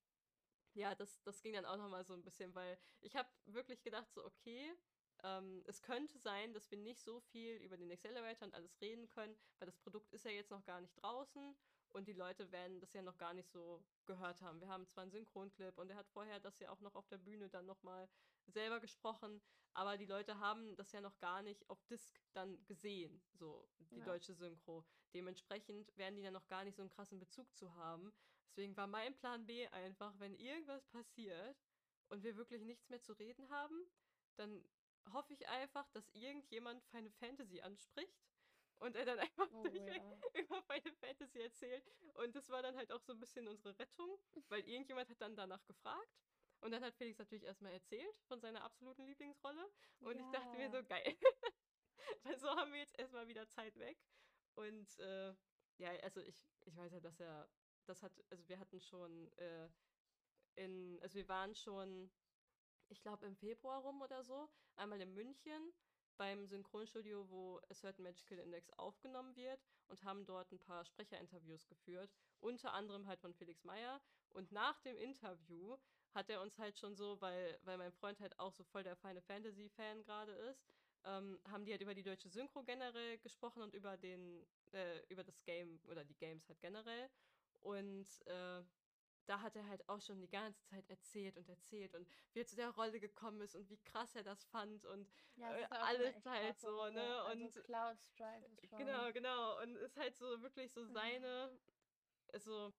ja, 0.75 0.95
das, 0.95 1.23
das 1.23 1.41
ging 1.41 1.53
dann 1.53 1.67
auch 1.67 1.77
nochmal 1.77 2.05
so 2.05 2.15
ein 2.15 2.25
bisschen, 2.25 2.55
weil 2.55 2.79
ich 3.01 3.15
habe 3.17 3.29
wirklich 3.47 3.83
gedacht, 3.83 4.13
so, 4.13 4.25
okay, 4.25 4.75
ähm, 5.23 5.63
es 5.67 5.83
könnte 5.83 6.19
sein, 6.19 6.53
dass 6.53 6.71
wir 6.71 6.79
nicht 6.79 7.01
so 7.01 7.21
viel 7.21 7.57
über 7.57 7.77
den 7.77 7.91
Accelerator 7.91 8.49
und 8.49 8.55
alles 8.55 8.81
reden 8.81 9.09
können, 9.09 9.37
weil 9.59 9.67
das 9.67 9.79
Produkt 9.79 10.13
ist 10.13 10.25
ja 10.25 10.33
jetzt 10.33 10.51
noch 10.51 10.65
gar 10.65 10.81
nicht 10.81 10.95
draußen 11.01 11.57
und 11.95 12.09
die 12.09 12.13
Leute 12.13 12.51
werden 12.51 12.81
das 12.81 12.93
ja 12.93 13.03
noch 13.03 13.17
gar 13.19 13.35
nicht 13.35 13.49
so 13.51 13.87
gehört 14.05 14.43
haben. 14.43 14.61
Wir 14.61 14.69
haben 14.69 14.87
zwar 14.87 15.03
einen 15.03 15.13
Synchronclip 15.13 15.79
und 15.79 15.91
er 15.91 15.97
hat 15.97 16.09
vorher 16.09 16.41
das 16.41 16.59
ja 16.59 16.71
auch 16.71 16.81
noch 16.81 16.97
auf 16.97 17.07
der 17.09 17.19
Bühne 17.19 17.49
dann 17.49 17.67
nochmal 17.67 18.09
selber 18.47 18.81
gesprochen, 18.81 19.41
aber 19.73 19.97
die 19.97 20.07
Leute 20.07 20.39
haben 20.39 20.77
das 20.77 20.93
ja 20.93 21.01
noch 21.01 21.19
gar 21.19 21.43
nicht 21.43 21.69
auf 21.71 21.85
Disc 21.85 22.21
dann 22.33 22.65
gesehen, 22.67 23.23
so 23.33 23.71
die 23.79 24.01
Ja. 24.01 24.05
deutsche 24.05 24.35
Synchro. 24.35 24.85
Dementsprechend 25.15 25.97
werden 25.97 26.17
die 26.17 26.23
dann 26.23 26.33
noch 26.35 26.49
gar 26.49 26.65
nicht 26.65 26.75
so 26.77 26.83
einen 26.83 26.91
krassen 26.91 27.21
Bezug 27.21 27.55
zu 27.55 27.75
haben. 27.75 28.13
Deswegen 28.49 28.77
war 28.77 28.87
mein 28.89 29.15
Plan 29.17 29.47
B 29.47 29.67
einfach, 29.69 30.19
wenn 30.19 30.35
irgendwas 30.35 30.87
passiert 30.89 31.57
und 32.09 32.23
wir 32.25 32.37
wirklich 32.37 32.63
nichts 32.65 32.89
mehr 32.89 33.01
zu 33.01 33.13
reden 33.13 33.51
haben, 33.51 33.87
dann 34.37 34.69
hoffe 35.13 35.33
ich 35.33 35.49
einfach, 35.49 35.89
dass 35.91 36.09
irgendjemand 36.11 36.83
Final 36.85 37.11
Fantasy 37.13 37.61
anspricht 37.61 38.34
und 38.85 38.97
er 38.97 39.05
dann 39.07 39.19
einfach 39.19 39.51
Oh, 39.53 39.63
durchweg 39.63 40.03
ja. 40.03 40.19
über 40.35 40.63
Final 40.63 40.93
Fantasy 41.01 41.41
erzählt. 41.41 41.85
Und 42.15 42.35
das 42.37 42.49
war 42.51 42.63
dann 42.63 42.77
halt 42.77 42.93
auch 42.93 43.01
so 43.01 43.13
ein 43.13 43.21
bisschen 43.21 43.49
unsere 43.49 43.79
Rettung, 43.79 44.19
weil 44.49 44.61
irgendjemand 44.69 45.09
hat 45.11 45.21
dann 45.21 45.37
danach 45.37 45.65
gefragt. 45.67 46.23
Und 46.61 46.71
dann 46.73 46.85
hat 46.85 46.95
Felix 46.95 47.19
natürlich 47.19 47.45
erstmal 47.45 47.73
erzählt 47.73 48.17
von 48.29 48.41
seiner 48.41 48.63
absoluten 48.65 49.05
Lieblingsrolle. 49.07 49.71
Und 50.01 50.21
ich 50.21 50.29
dachte 50.31 50.57
mir 50.57 50.65
Ja. 50.65 50.71
so, 50.71 50.85
geil. 50.85 51.17
weil 52.25 52.39
so 52.39 52.49
haben 52.49 52.73
wir 52.73 52.81
jetzt 52.81 52.99
erstmal 52.99 53.27
wieder 53.29 53.49
Zeit 53.49 53.77
weg. 53.79 53.99
Und 54.55 54.99
äh, 54.99 55.35
ja, 55.79 55.91
also 56.03 56.21
ich, 56.21 56.47
ich 56.65 56.77
weiß 56.77 56.93
ja, 56.93 57.01
dass 57.01 57.21
er, 57.21 57.49
das 57.87 58.03
hat, 58.03 58.13
also 58.31 58.47
wir 58.49 58.59
hatten 58.59 58.81
schon 58.81 59.29
äh, 59.39 59.69
in, 60.57 60.99
also 61.03 61.17
wir 61.17 61.29
waren 61.29 61.55
schon, 61.55 62.11
ich 62.89 63.03
glaube 63.03 63.27
im 63.27 63.37
Februar 63.37 63.81
rum 63.83 64.03
oder 64.03 64.23
so, 64.25 64.49
einmal 64.77 65.01
in 65.01 65.13
München 65.15 65.73
beim 66.17 66.47
Synchronstudio, 66.47 67.29
wo 67.29 67.59
A 67.69 67.75
Certain 67.75 68.03
Magical 68.03 68.39
Index 68.39 68.71
aufgenommen 68.73 69.35
wird 69.37 69.61
und 69.89 70.03
haben 70.05 70.25
dort 70.27 70.51
ein 70.53 70.59
paar 70.59 70.85
Sprecherinterviews 70.85 71.67
geführt, 71.67 72.11
unter 72.41 72.73
anderem 72.73 73.07
halt 73.07 73.21
von 73.21 73.35
Felix 73.35 73.65
Meyer. 73.65 74.01
Und 74.31 74.53
nach 74.53 74.81
dem 74.81 74.97
Interview 74.97 75.77
hat 76.13 76.31
er 76.31 76.41
uns 76.41 76.59
halt 76.59 76.79
schon 76.79 76.95
so, 76.95 77.21
weil, 77.21 77.59
weil 77.63 77.79
mein 77.79 77.93
Freund 77.93 78.21
halt 78.21 78.39
auch 78.39 78.53
so 78.53 78.65
voll 78.65 78.83
der 78.83 78.97
Final 78.97 79.23
Fantasy 79.23 79.69
Fan 79.69 80.03
gerade 80.05 80.33
ist, 80.33 80.65
ähm, 81.05 81.39
haben 81.51 81.65
die 81.65 81.73
halt 81.73 81.83
über 81.83 81.95
die 81.95 82.03
deutsche 82.03 82.29
Synchro 82.29 82.63
generell 82.63 83.19
gesprochen 83.19 83.63
und 83.63 83.75
über 83.75 83.97
den, 83.97 84.47
äh, 84.73 85.01
über 85.09 85.23
das 85.23 85.43
Game 85.45 85.81
oder 85.89 86.05
die 86.05 86.17
Games 86.17 86.49
halt 86.49 86.61
generell. 86.61 87.11
Und 87.61 88.07
äh, 88.27 88.63
da 89.27 89.41
hat 89.41 89.57
er 89.57 89.67
halt 89.69 89.89
auch 89.89 90.01
schon 90.01 90.21
die 90.21 90.29
ganze 90.29 90.63
Zeit 90.65 90.89
erzählt 90.91 91.37
und 91.37 91.49
erzählt 91.49 91.95
und 91.95 92.09
wie 92.33 92.41
er 92.41 92.47
zu 92.47 92.57
der 92.57 92.71
Rolle 92.71 93.01
gekommen 93.01 93.41
ist 93.41 93.55
und 93.57 93.69
wie 93.71 93.79
krass 93.79 94.15
er 94.15 94.23
das 94.23 94.45
fand 94.45 94.85
und 94.85 95.09
Ja, 95.37 95.57
äh, 95.57 95.65
auch 95.65 95.69
schon 95.71 95.83
alles 95.83 96.25
halt 96.27 96.59
so, 96.59 96.81
also, 96.81 96.99
ne? 96.99 97.23
Also 97.23 97.61
Und 97.61 97.65
Cloud 97.65 98.01
Strife 98.01 98.47
ist 98.63 98.69
schon. 98.71 98.79
genau, 98.81 99.13
genau. 99.13 99.61
Und 99.63 99.77
ist 99.77 99.97
halt 99.97 100.15
so 100.17 100.43
wirklich 100.43 100.73
so 100.73 100.85
seine, 100.85 101.51
also, 102.33 102.73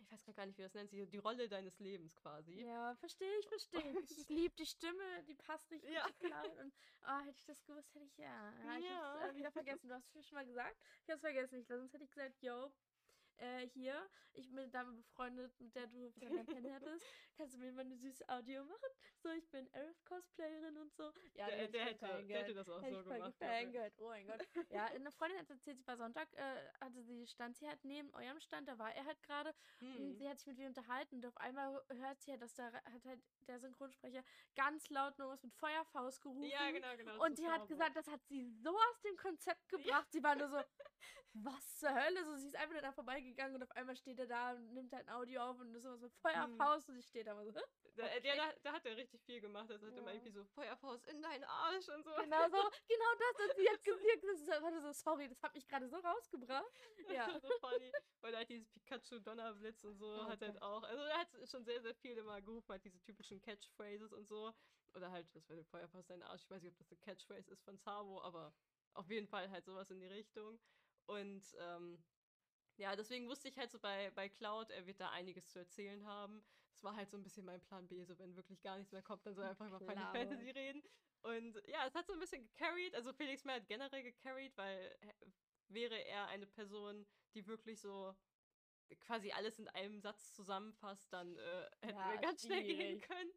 ich 0.00 0.10
weiß 0.10 0.34
gar 0.34 0.46
nicht, 0.46 0.58
wie 0.58 0.62
das 0.62 0.74
nennt 0.74 0.90
sich, 0.90 1.08
die 1.08 1.18
Rolle 1.18 1.48
deines 1.48 1.78
Lebens 1.78 2.14
quasi. 2.16 2.60
Ja, 2.60 2.94
verstehe 2.96 3.38
ich, 3.38 3.46
verstehe 3.46 3.92
ich. 3.92 4.10
Ich 4.18 4.28
liebe 4.28 4.54
die 4.56 4.66
Stimme, 4.66 5.22
die 5.24 5.34
passt 5.34 5.70
richtig 5.70 5.92
Ja. 5.92 6.06
gut. 6.06 6.58
Und 6.58 6.74
oh, 7.06 7.18
hätte 7.20 7.38
ich 7.38 7.46
das 7.46 7.64
gewusst, 7.64 7.94
hätte 7.94 8.04
ich 8.06 8.16
ja. 8.18 8.52
ja 8.64 8.78
ich 8.78 8.88
Ja. 8.88 9.20
hab's 9.20 9.34
äh, 9.34 9.36
wieder 9.36 9.52
vergessen. 9.52 9.88
Du 9.88 9.94
hast 9.94 10.08
es 10.08 10.14
mir 10.14 10.22
schon 10.22 10.36
mal 10.36 10.46
gesagt. 10.46 10.76
Ich 11.04 11.10
hab's 11.10 11.20
vergessen. 11.22 11.60
Ich, 11.60 11.66
sonst 11.66 11.92
hätte 11.92 12.04
ich 12.04 12.10
gesagt, 12.10 12.42
yo, 12.42 12.72
äh, 13.42 13.68
hier, 13.68 14.08
ich 14.34 14.48
bin 14.48 14.58
eine 14.58 14.68
Dame 14.68 14.92
befreundet, 14.92 15.52
mit 15.60 15.74
der 15.74 15.86
du 15.88 16.10
Pen 16.12 16.72
hattest. 16.72 17.04
Kannst 17.36 17.54
du 17.54 17.58
mir 17.58 17.72
mal 17.72 17.80
eine 17.80 17.96
süße 17.96 18.28
Audio 18.28 18.64
machen? 18.64 18.88
So, 19.18 19.30
ich 19.30 19.48
bin 19.50 19.68
Aerith 19.72 20.04
Cosplayerin 20.04 20.76
und 20.78 20.94
so. 20.94 21.12
Ja, 21.34 21.46
der, 21.46 21.68
der, 21.68 21.84
hätte, 21.86 22.24
der 22.24 22.38
hätte 22.38 22.54
das 22.54 22.68
auch 22.68 22.82
hätte 22.82 23.02
so 23.02 23.10
gemacht. 23.10 23.38
Gefangert. 23.38 23.94
Oh 23.98 24.08
mein 24.08 24.26
Gott. 24.26 24.46
ja, 24.70 24.86
eine 24.86 25.10
Freundin 25.10 25.38
hat 25.38 25.50
erzählt, 25.50 25.78
sie 25.78 25.86
war 25.86 25.96
Sonntag, 25.96 26.32
äh, 26.34 26.56
hatte 26.80 27.02
sie, 27.02 27.26
stand 27.26 27.56
sie 27.56 27.66
halt 27.66 27.84
neben 27.84 28.12
eurem 28.14 28.40
Stand, 28.40 28.68
da 28.68 28.78
war 28.78 28.94
er 28.94 29.04
halt 29.04 29.22
gerade 29.22 29.54
hm. 29.78 29.96
und 29.96 30.16
sie 30.16 30.28
hat 30.28 30.38
sich 30.38 30.46
mit 30.46 30.58
mir 30.58 30.68
unterhalten 30.68 31.16
und 31.16 31.26
auf 31.26 31.36
einmal 31.38 31.82
hört 31.88 32.20
sie 32.22 32.30
halt, 32.30 32.42
dass 32.42 32.54
da 32.54 32.72
hat 32.72 33.04
halt 33.04 33.20
der 33.46 33.58
Synchronsprecher 33.58 34.22
ganz 34.54 34.88
laut 34.90 35.18
nur 35.18 35.28
was 35.28 35.42
mit 35.42 35.54
Feuerfaust 35.54 36.22
gerufen. 36.22 36.44
Ja, 36.44 36.70
genau, 36.70 36.96
genau. 36.96 37.24
Und 37.24 37.38
die 37.38 37.48
hat 37.48 37.66
gesagt, 37.66 37.96
das 37.96 38.06
hat 38.08 38.24
sie 38.26 38.48
so 38.62 38.70
aus 38.70 39.00
dem 39.04 39.16
Konzept 39.16 39.68
gebracht. 39.68 39.88
Ja. 39.88 40.06
Sie 40.10 40.22
war 40.22 40.36
nur 40.36 40.48
so, 40.48 40.56
was 41.34 41.78
zur 41.78 41.94
Hölle? 41.94 42.24
So, 42.24 42.36
sie 42.36 42.48
ist 42.48 42.56
einfach 42.56 42.80
da 42.80 42.92
vorbeigegangen 42.92 43.56
und 43.56 43.62
auf 43.62 43.70
einmal 43.72 43.96
steht 43.96 44.18
er 44.18 44.26
da 44.26 44.52
und 44.52 44.72
nimmt 44.72 44.92
halt 44.92 45.08
ein 45.08 45.14
Audio 45.14 45.40
auf 45.42 45.58
und 45.58 45.74
ist 45.74 45.82
sowas 45.82 46.00
mit 46.00 46.12
Feuerfaust 46.14 46.88
mhm. 46.88 46.94
und 46.94 47.00
sie 47.00 47.08
steht 47.08 47.26
da 47.26 47.34
so. 47.44 47.52
Da, 47.52 48.04
okay. 48.04 48.20
der, 48.20 48.36
da, 48.36 48.52
da, 48.62 48.72
hat 48.72 48.86
er 48.86 48.96
richtig 48.96 49.22
viel 49.22 49.40
gemacht. 49.40 49.70
Er 49.70 49.76
hat 49.76 49.82
ja. 49.82 49.98
immer 49.98 50.12
irgendwie 50.12 50.30
so 50.30 50.44
Feuerfaust 50.44 51.06
in 51.06 51.22
deinen 51.22 51.44
Arsch 51.44 51.88
und 51.88 52.04
so. 52.04 52.10
Genau 52.16 52.48
so, 52.48 52.56
genau 52.88 53.12
das. 53.18 53.44
Und 53.44 53.56
sie 53.56 53.68
hat 53.68 53.82
gesagt, 53.82 54.48
das 54.48 54.62
war 54.62 54.80
so, 54.80 54.92
sorry, 54.92 55.28
das 55.28 55.42
hat 55.42 55.54
mich 55.54 55.66
gerade 55.66 55.88
so 55.88 55.96
rausgebracht. 55.96 56.72
Ja. 57.08 57.40
so 57.40 57.48
funny. 57.60 57.92
Weil 58.20 58.34
er 58.34 58.40
hat 58.40 58.48
dieses 58.48 58.68
Pikachu-Donnerblitz 58.70 59.84
und 59.84 59.96
so 59.96 60.06
oh, 60.06 60.26
hat 60.26 60.40
er 60.42 60.48
halt 60.48 60.62
auch. 60.62 60.82
Also 60.82 61.02
er 61.02 61.18
hat 61.18 61.28
schon 61.48 61.64
sehr, 61.64 61.80
sehr 61.80 61.94
viel 61.94 62.16
immer 62.16 62.40
gerufen, 62.40 62.70
halt 62.70 62.84
diese 62.84 63.00
typischen 63.00 63.40
Catchphrases 63.40 64.12
und 64.12 64.26
so. 64.26 64.52
Oder 64.94 65.10
halt, 65.10 65.26
das 65.34 65.48
wäre 65.48 65.64
Feuerfaust 65.64 66.10
in 66.10 66.20
deinen 66.20 66.30
Arsch. 66.30 66.42
Ich 66.42 66.50
weiß 66.50 66.62
nicht, 66.62 66.72
ob 66.72 66.78
das 66.78 66.90
eine 66.90 67.00
Catchphrase 67.00 67.50
ist 67.50 67.62
von 67.64 67.78
Sabo, 67.78 68.20
aber 68.22 68.52
auf 68.94 69.10
jeden 69.10 69.26
Fall 69.26 69.50
halt 69.50 69.64
sowas 69.64 69.90
in 69.90 70.00
die 70.00 70.06
Richtung. 70.06 70.58
Und 71.06 71.42
ähm, 71.58 72.02
ja, 72.76 72.96
deswegen 72.96 73.28
wusste 73.28 73.48
ich 73.48 73.58
halt 73.58 73.70
so 73.70 73.78
bei, 73.78 74.10
bei 74.10 74.28
Cloud, 74.28 74.70
er 74.70 74.86
wird 74.86 75.00
da 75.00 75.10
einiges 75.10 75.50
zu 75.50 75.58
erzählen 75.58 76.04
haben. 76.06 76.42
Das 76.72 76.82
war 76.82 76.96
halt 76.96 77.10
so 77.10 77.16
ein 77.16 77.22
bisschen 77.22 77.44
mein 77.44 77.60
Plan 77.60 77.86
B, 77.86 78.02
so 78.04 78.18
wenn 78.18 78.34
wirklich 78.34 78.62
gar 78.62 78.76
nichts 78.76 78.92
mehr 78.92 79.02
kommt, 79.02 79.26
dann 79.26 79.34
soll 79.34 79.44
er 79.44 79.50
einfach 79.50 79.66
über 79.66 79.80
Final 79.80 80.12
Fantasy 80.12 80.50
reden. 80.50 80.82
Und 81.22 81.62
ja, 81.66 81.86
es 81.86 81.94
hat 81.94 82.06
so 82.06 82.14
ein 82.14 82.18
bisschen 82.18 82.42
gecarried, 82.42 82.94
also 82.94 83.12
Felix 83.12 83.44
mehr 83.44 83.56
hat 83.56 83.68
generell 83.68 84.02
gecarried, 84.02 84.56
weil 84.56 84.96
wäre 85.68 85.96
er 85.96 86.26
eine 86.26 86.46
Person, 86.46 87.06
die 87.34 87.46
wirklich 87.46 87.80
so 87.80 88.14
quasi 89.00 89.32
alles 89.32 89.58
in 89.58 89.68
einem 89.68 90.00
Satz 90.00 90.34
zusammenfasst, 90.34 91.12
dann 91.12 91.36
äh, 91.36 91.70
hätten 91.80 91.98
ja, 91.98 92.12
wir 92.12 92.20
ganz 92.20 92.42
schnell 92.42 92.62
gehen 92.62 93.00
können. 93.00 93.30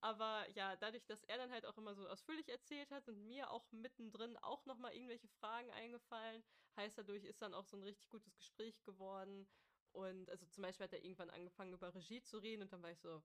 Aber 0.00 0.48
ja, 0.54 0.76
dadurch, 0.76 1.04
dass 1.06 1.24
er 1.24 1.38
dann 1.38 1.50
halt 1.50 1.66
auch 1.66 1.76
immer 1.76 1.94
so 1.94 2.06
ausführlich 2.08 2.48
erzählt 2.48 2.90
hat, 2.92 3.04
sind 3.04 3.26
mir 3.26 3.50
auch 3.50 3.70
mittendrin 3.72 4.36
auch 4.38 4.64
nochmal 4.66 4.94
irgendwelche 4.94 5.28
Fragen 5.28 5.70
eingefallen. 5.72 6.44
Heißt 6.76 6.98
dadurch 6.98 7.24
ist 7.24 7.42
dann 7.42 7.54
auch 7.54 7.64
so 7.64 7.76
ein 7.76 7.82
richtig 7.82 8.08
gutes 8.08 8.36
Gespräch 8.36 8.80
geworden. 8.84 9.48
Und 9.92 10.30
also 10.30 10.46
zum 10.46 10.62
Beispiel 10.62 10.84
hat 10.84 10.92
er 10.92 11.02
irgendwann 11.02 11.30
angefangen 11.30 11.72
über 11.72 11.92
Regie 11.94 12.22
zu 12.22 12.38
reden 12.38 12.62
und 12.62 12.72
dann 12.72 12.82
war 12.82 12.92
ich 12.92 13.00
so, 13.00 13.22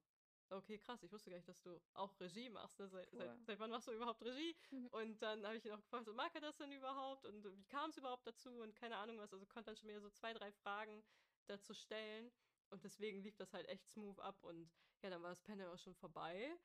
okay, 0.49 0.77
krass, 0.77 1.03
ich 1.03 1.11
wusste 1.11 1.29
gar 1.29 1.37
nicht, 1.37 1.47
dass 1.47 1.61
du 1.61 1.79
auch 1.93 2.19
Regie 2.19 2.49
machst. 2.49 2.79
Ne? 2.79 2.87
Seit, 2.87 3.11
cool. 3.11 3.19
seit, 3.19 3.45
seit, 3.45 3.59
wann 3.59 3.69
machst 3.69 3.87
du 3.87 3.91
überhaupt 3.91 4.23
Regie? 4.23 4.55
Mhm. 4.71 4.87
Und 4.87 5.21
dann 5.21 5.45
habe 5.45 5.57
ich 5.57 5.65
ihn 5.65 5.71
auch 5.71 5.81
gefragt, 5.81 6.05
so 6.05 6.13
mag 6.13 6.33
er 6.33 6.41
das 6.41 6.57
denn 6.57 6.71
überhaupt? 6.71 7.25
Und 7.25 7.43
wie 7.43 7.65
kam 7.65 7.89
es 7.89 7.97
überhaupt 7.97 8.25
dazu? 8.25 8.61
Und 8.61 8.75
keine 8.75 8.97
Ahnung 8.97 9.19
was. 9.19 9.33
Also 9.33 9.45
konnte 9.45 9.67
dann 9.71 9.77
schon 9.77 9.89
wieder 9.89 10.01
so 10.01 10.09
zwei, 10.09 10.33
drei 10.33 10.51
Fragen 10.51 11.03
dazu 11.47 11.73
stellen. 11.73 12.31
Und 12.69 12.83
deswegen 12.83 13.21
lief 13.21 13.35
das 13.35 13.53
halt 13.53 13.67
echt 13.67 13.87
smooth 13.89 14.19
ab. 14.19 14.43
Und 14.43 14.71
ja, 15.03 15.09
dann 15.09 15.21
war 15.21 15.29
das 15.29 15.41
Panel 15.41 15.67
auch 15.67 15.77
schon 15.77 15.95
vorbei. 15.95 16.57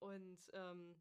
Und 0.00 0.38
ähm, 0.52 0.96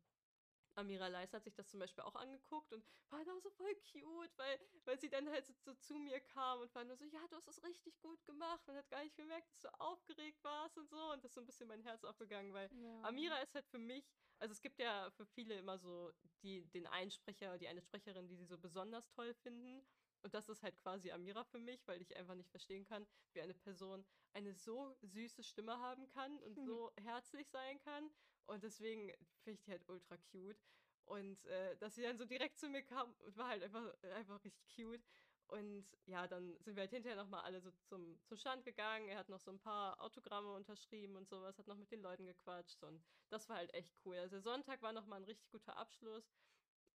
Amira 0.76 1.08
Leis 1.08 1.34
hat 1.34 1.44
sich 1.44 1.54
das 1.54 1.70
zum 1.70 1.80
Beispiel 1.80 2.04
auch 2.04 2.16
angeguckt 2.16 2.74
und 2.74 2.84
war 3.10 3.24
da 3.24 3.40
so 3.40 3.50
voll 3.52 3.76
cute, 3.92 4.38
weil, 4.38 4.60
weil 4.86 5.00
sie 5.00 5.10
dann 5.10 5.30
halt 5.30 5.46
so, 5.46 5.54
so, 5.60 5.74
zu 5.76 5.96
mir 5.96 6.20
kam 6.20 6.62
und 6.62 6.74
war 6.74 6.84
nur 6.84 6.96
so, 6.96 7.06
ja, 7.06 7.20
du 7.30 7.36
hast 7.36 7.48
es 7.48 7.64
richtig 7.64 8.00
gut 8.02 8.24
gemacht 8.26 8.68
und 8.68 8.76
hat 8.76 8.90
gar 8.90 9.04
nicht 9.04 9.16
gemerkt, 9.16 9.50
dass 9.52 9.60
du 9.60 9.80
aufgeregt 9.80 10.44
warst 10.44 10.78
und 10.78 10.90
so. 10.90 11.12
Und 11.12 11.24
das 11.24 11.32
ist 11.32 11.36
so 11.36 11.42
ein 11.42 11.46
bisschen 11.46 11.68
mein 11.68 11.82
Herz 11.82 12.04
aufgegangen, 12.04 12.54
weil 12.54 12.70
ja. 12.74 13.02
Amira 13.04 13.38
ist 13.40 13.54
halt 13.54 13.68
für 13.68 13.78
mich, 13.78 14.06
also 14.40 14.52
es 14.52 14.62
gibt 14.62 14.80
ja 14.80 15.12
für 15.12 15.26
viele 15.26 15.58
immer 15.58 15.78
so 15.78 16.12
die, 16.42 16.66
den 16.72 16.88
Einsprecher, 16.88 17.58
die 17.58 17.68
eine 17.68 17.82
Sprecherin, 17.82 18.28
die 18.28 18.36
sie 18.36 18.46
so 18.46 18.58
besonders 18.58 19.08
toll 19.10 19.34
finden. 19.36 19.86
Und 20.24 20.34
das 20.34 20.50
ist 20.50 20.64
halt 20.64 20.78
quasi 20.78 21.12
Amira 21.12 21.44
für 21.44 21.60
mich, 21.60 21.86
weil 21.88 22.02
ich 22.02 22.16
einfach 22.16 22.36
nicht 22.36 22.50
verstehen 22.50 22.86
kann, 22.86 23.06
wie 23.34 23.42
eine 23.42 23.54
Person 23.54 24.06
eine 24.32 24.54
so 24.54 24.96
süße 25.02 25.44
Stimme 25.44 25.78
haben 25.80 26.08
kann 26.08 26.40
und 26.40 26.58
mhm. 26.58 26.66
so 26.66 26.92
herzlich 27.04 27.50
sein 27.50 27.80
kann. 27.82 28.10
Und 28.46 28.64
deswegen 28.64 29.12
finde 29.44 29.60
ich 29.60 29.64
die 29.64 29.72
halt 29.72 29.88
ultra 29.88 30.18
cute. 30.32 30.62
Und 31.06 31.46
äh, 31.46 31.76
dass 31.78 31.96
sie 31.96 32.04
dann 32.04 32.18
so 32.18 32.26
direkt 32.26 32.58
zu 32.58 32.70
mir 32.70 32.82
kam, 32.82 33.14
war 33.36 33.50
halt 33.50 33.64
einfach, 33.64 33.94
einfach 34.16 34.44
richtig 34.44 34.66
cute. 34.76 35.04
Und 35.48 35.86
ja, 36.06 36.26
dann 36.26 36.58
sind 36.62 36.76
wir 36.76 36.82
halt 36.82 36.92
hinterher 36.92 37.18
nochmal 37.18 37.42
alle 37.42 37.60
so 37.62 37.72
zum, 37.72 38.18
zum 38.24 38.38
Stand 38.38 38.64
gegangen. 38.64 39.10
Er 39.10 39.18
hat 39.18 39.30
noch 39.30 39.42
so 39.42 39.52
ein 39.52 39.60
paar 39.60 40.02
Autogramme 40.02 40.54
unterschrieben 40.54 41.18
und 41.18 41.28
sowas, 41.28 41.58
hat 41.58 41.68
noch 41.68 41.78
mit 41.78 41.92
den 41.92 42.02
Leuten 42.02 42.26
gequatscht. 42.26 42.82
Und 42.84 43.04
das 43.30 43.50
war 43.50 43.58
halt 43.58 43.74
echt 43.74 43.94
cool. 44.06 44.18
Also 44.18 44.40
Sonntag 44.40 44.82
war 44.82 44.94
nochmal 44.94 45.20
ein 45.20 45.26
richtig 45.26 45.50
guter 45.52 45.78
Abschluss. 45.78 46.34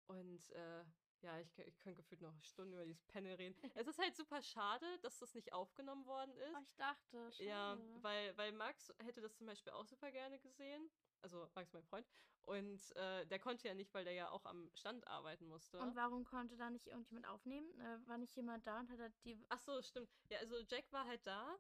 Und 0.07 0.49
äh, 0.53 0.85
ja, 1.23 1.39
ich, 1.41 1.59
ich 1.59 1.79
könnte 1.81 2.03
gefühlt 2.03 2.21
noch 2.21 2.33
Stunden 2.43 2.73
über 2.73 2.85
dieses 2.85 3.05
Panel 3.05 3.35
reden. 3.35 3.57
es 3.75 3.87
ist 3.87 3.99
halt 3.99 4.15
super 4.15 4.43
schade, 4.43 4.87
dass 5.03 5.19
das 5.19 5.35
nicht 5.35 5.53
aufgenommen 5.53 6.07
worden 6.07 6.37
ist. 6.37 6.55
Oh, 6.55 6.63
ich 6.63 6.77
dachte 6.77 7.33
schon. 7.33 7.47
Ja, 7.47 7.79
weil, 8.03 8.37
weil 8.37 8.53
Max 8.53 8.93
hätte 8.99 9.21
das 9.21 9.37
zum 9.37 9.47
Beispiel 9.47 9.73
auch 9.73 9.87
super 9.87 10.11
gerne 10.11 10.39
gesehen. 10.39 10.91
Also 11.23 11.49
Max, 11.55 11.73
mein 11.73 11.85
Freund. 11.85 12.07
Und 12.43 12.95
äh, 12.95 13.27
der 13.27 13.41
konnte 13.41 13.67
ja 13.67 13.75
nicht, 13.75 13.93
weil 13.93 14.05
der 14.05 14.13
ja 14.13 14.31
auch 14.31 14.45
am 14.45 14.71
Stand 14.75 15.07
arbeiten 15.09 15.47
musste. 15.47 15.79
Und 15.81 15.97
warum 15.97 16.25
konnte 16.25 16.57
da 16.57 16.71
nicht 16.71 16.87
irgendjemand 16.87 17.27
aufnehmen? 17.27 17.69
Äh, 17.81 18.09
war 18.09 18.19
nicht 18.19 18.37
jemand 18.37 18.67
da 18.67 18.81
und 18.81 18.91
hat 18.91 19.13
die. 19.25 19.37
Ach 19.49 19.59
so, 19.59 19.83
stimmt. 19.83 20.09
Ja, 20.29 20.39
also 20.39 20.61
Jack 20.61 20.93
war 20.93 21.07
halt 21.07 21.27
da. 21.27 21.59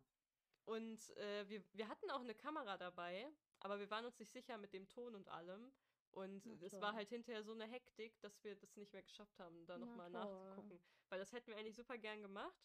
Und 0.64 1.16
äh, 1.16 1.48
wir, 1.48 1.62
wir 1.72 1.88
hatten 1.88 2.10
auch 2.10 2.20
eine 2.20 2.34
Kamera 2.34 2.76
dabei, 2.76 3.28
aber 3.60 3.78
wir 3.78 3.90
waren 3.90 4.04
uns 4.04 4.18
nicht 4.18 4.32
sicher 4.32 4.58
mit 4.58 4.72
dem 4.72 4.88
Ton 4.88 5.14
und 5.14 5.28
allem. 5.28 5.72
Und 6.16 6.46
es 6.62 6.80
war 6.80 6.94
halt 6.94 7.10
hinterher 7.10 7.42
so 7.42 7.52
eine 7.52 7.66
Hektik, 7.66 8.18
dass 8.22 8.42
wir 8.42 8.56
das 8.56 8.74
nicht 8.76 8.90
mehr 8.94 9.02
geschafft 9.02 9.38
haben, 9.38 9.66
da 9.66 9.76
nochmal 9.76 10.08
nachzugucken. 10.08 10.80
Weil 11.10 11.18
das 11.18 11.30
hätten 11.32 11.48
wir 11.48 11.58
eigentlich 11.58 11.76
super 11.76 11.98
gern 11.98 12.22
gemacht, 12.22 12.56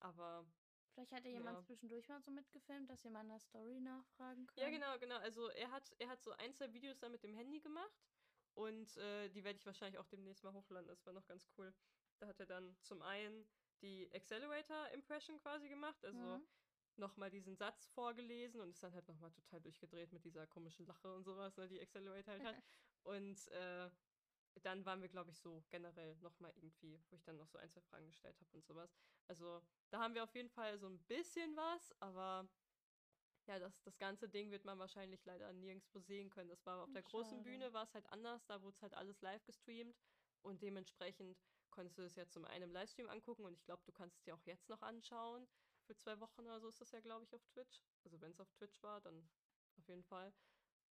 aber. 0.00 0.46
Vielleicht 0.92 1.12
hat 1.12 1.24
ja 1.24 1.30
jemand 1.30 1.62
zwischendurch 1.62 2.08
mal 2.08 2.20
so 2.20 2.30
mitgefilmt, 2.30 2.90
dass 2.90 3.02
jemand 3.02 3.30
eine 3.30 3.40
Story 3.40 3.80
nachfragen 3.80 4.46
kann. 4.46 4.58
Ja, 4.58 4.68
genau, 4.68 4.98
genau. 4.98 5.16
Also 5.16 5.48
er 5.48 5.70
hat, 5.70 5.94
er 5.98 6.08
hat 6.08 6.20
so 6.22 6.32
ein, 6.32 6.52
zwei 6.52 6.72
Videos 6.74 6.98
da 6.98 7.08
mit 7.08 7.22
dem 7.22 7.32
Handy 7.32 7.60
gemacht 7.60 8.04
und 8.54 8.94
äh, 8.98 9.30
die 9.30 9.44
werde 9.44 9.56
ich 9.56 9.64
wahrscheinlich 9.64 9.98
auch 9.98 10.08
demnächst 10.08 10.44
mal 10.44 10.52
hochladen. 10.52 10.88
Das 10.88 11.06
war 11.06 11.14
noch 11.14 11.26
ganz 11.26 11.48
cool. 11.56 11.72
Da 12.18 12.26
hat 12.26 12.38
er 12.38 12.46
dann 12.46 12.76
zum 12.82 13.00
einen 13.00 13.48
die 13.80 14.10
Accelerator-Impression 14.12 15.38
quasi 15.38 15.70
gemacht, 15.70 16.04
also 16.04 16.18
mhm 16.18 16.46
nochmal 17.00 17.30
diesen 17.30 17.56
Satz 17.56 17.86
vorgelesen 17.86 18.60
und 18.60 18.70
ist 18.70 18.82
dann 18.82 18.94
halt 18.94 19.08
nochmal 19.08 19.32
total 19.32 19.60
durchgedreht 19.60 20.12
mit 20.12 20.24
dieser 20.24 20.46
komischen 20.46 20.86
Lache 20.86 21.12
und 21.14 21.24
sowas, 21.24 21.56
ne, 21.56 21.68
die 21.68 21.80
Accelerator 21.80 22.34
halt 22.34 22.44
hat. 22.44 22.56
Und 23.02 23.48
äh, 23.48 23.90
dann 24.62 24.84
waren 24.84 25.00
wir, 25.00 25.08
glaube 25.08 25.30
ich, 25.30 25.38
so 25.38 25.64
generell 25.70 26.16
nochmal 26.16 26.52
irgendwie, 26.56 27.00
wo 27.08 27.16
ich 27.16 27.22
dann 27.24 27.36
noch 27.36 27.48
so 27.48 27.58
ein, 27.58 27.70
zwei 27.70 27.80
Fragen 27.82 28.06
gestellt 28.06 28.38
habe 28.40 28.50
und 28.52 28.64
sowas. 28.64 28.94
Also 29.28 29.62
da 29.90 30.00
haben 30.00 30.14
wir 30.14 30.24
auf 30.24 30.34
jeden 30.34 30.50
Fall 30.50 30.78
so 30.78 30.88
ein 30.88 30.98
bisschen 31.04 31.56
was, 31.56 31.94
aber 32.00 32.48
ja, 33.46 33.58
das, 33.58 33.80
das 33.82 33.98
ganze 33.98 34.28
Ding 34.28 34.50
wird 34.50 34.64
man 34.64 34.78
wahrscheinlich 34.78 35.24
leider 35.24 35.52
nirgendwo 35.52 36.00
sehen 36.00 36.30
können. 36.30 36.48
Das 36.48 36.64
war 36.66 36.82
auf 36.82 36.92
der 36.92 37.00
Schade. 37.00 37.10
großen 37.10 37.42
Bühne, 37.42 37.72
war 37.72 37.84
es 37.84 37.94
halt 37.94 38.06
anders, 38.10 38.44
da 38.46 38.60
wurde 38.62 38.74
es 38.74 38.82
halt 38.82 38.94
alles 38.94 39.20
live 39.22 39.44
gestreamt 39.44 39.96
und 40.42 40.62
dementsprechend 40.62 41.38
konntest 41.70 41.98
du 41.98 42.02
es 42.02 42.16
ja 42.16 42.28
zum 42.28 42.44
einen 42.44 42.64
im 42.64 42.72
Livestream 42.72 43.08
angucken 43.08 43.44
und 43.44 43.54
ich 43.54 43.64
glaube, 43.64 43.82
du 43.84 43.92
kannst 43.92 44.16
es 44.18 44.22
dir 44.22 44.34
auch 44.34 44.42
jetzt 44.44 44.68
noch 44.68 44.82
anschauen. 44.82 45.48
Für 45.86 45.96
zwei 45.96 46.18
Wochen 46.20 46.42
oder 46.42 46.60
so 46.60 46.68
ist 46.68 46.80
das 46.80 46.92
ja, 46.92 47.00
glaube 47.00 47.24
ich, 47.24 47.34
auf 47.34 47.44
Twitch. 47.46 47.82
Also 48.04 48.20
wenn 48.20 48.32
es 48.32 48.40
auf 48.40 48.50
Twitch 48.52 48.82
war, 48.82 49.00
dann 49.00 49.28
auf 49.78 49.88
jeden 49.88 50.04
Fall. 50.04 50.32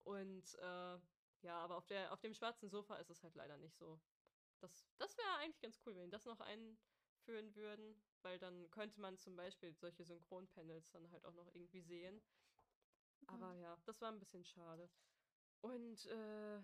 Und 0.04 0.56
äh, 0.56 0.98
ja, 1.42 1.58
aber 1.58 1.78
auf, 1.78 1.86
der, 1.86 2.12
auf 2.12 2.20
dem 2.20 2.34
schwarzen 2.34 2.70
Sofa 2.70 2.96
ist 2.98 3.10
es 3.10 3.24
halt 3.24 3.36
leider 3.36 3.58
nicht 3.58 3.78
so. 3.78 4.00
Das, 4.60 4.86
das 4.98 5.18
wäre 5.18 5.38
eigentlich 5.40 5.62
ganz 5.62 5.80
cool, 5.86 5.96
wenn 5.96 6.06
die 6.06 6.10
das 6.12 6.26
noch 6.26 6.40
einführen 6.42 7.56
würden, 7.56 7.96
weil 8.22 8.38
dann 8.40 8.70
könnte 8.72 9.00
man 9.00 9.18
zum 9.18 9.36
Beispiel 9.36 9.74
solche 9.74 10.04
Synchronpanels 10.04 10.92
dann 10.92 11.10
halt 11.12 11.26
auch 11.26 11.34
noch 11.34 11.48
irgendwie 11.54 11.82
sehen. 11.82 12.22
Mhm. 13.22 13.28
Aber 13.28 13.54
ja, 13.56 13.78
das 13.86 14.02
war 14.02 14.12
ein 14.12 14.20
bisschen 14.20 14.44
schade. 14.44 14.90
Und, 15.62 16.06
äh, 16.08 16.60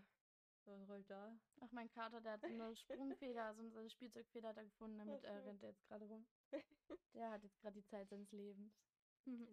was 0.66 0.90
rollt 0.90 1.10
da? 1.10 1.38
Ach, 1.62 1.72
mein 1.72 1.90
Kater, 1.90 2.22
der 2.22 2.34
hat 2.34 2.42
so 2.42 2.48
eine 2.48 2.76
Sprungfeder, 2.76 3.54
so 3.54 3.80
eine 3.80 3.90
Spielzeugfeder 3.90 4.54
da 4.54 4.64
gefunden, 4.64 4.98
damit 4.98 5.24
äh, 5.24 5.32
rennt 5.32 5.62
er 5.64 5.70
jetzt 5.70 5.88
gerade 5.88 6.06
rum. 6.06 6.26
Der 7.14 7.32
hat 7.32 7.44
jetzt 7.44 7.62
gerade 7.62 7.76
die 7.76 7.86
Zeit 7.86 8.10
seines 8.10 8.32
Lebens. 8.32 8.74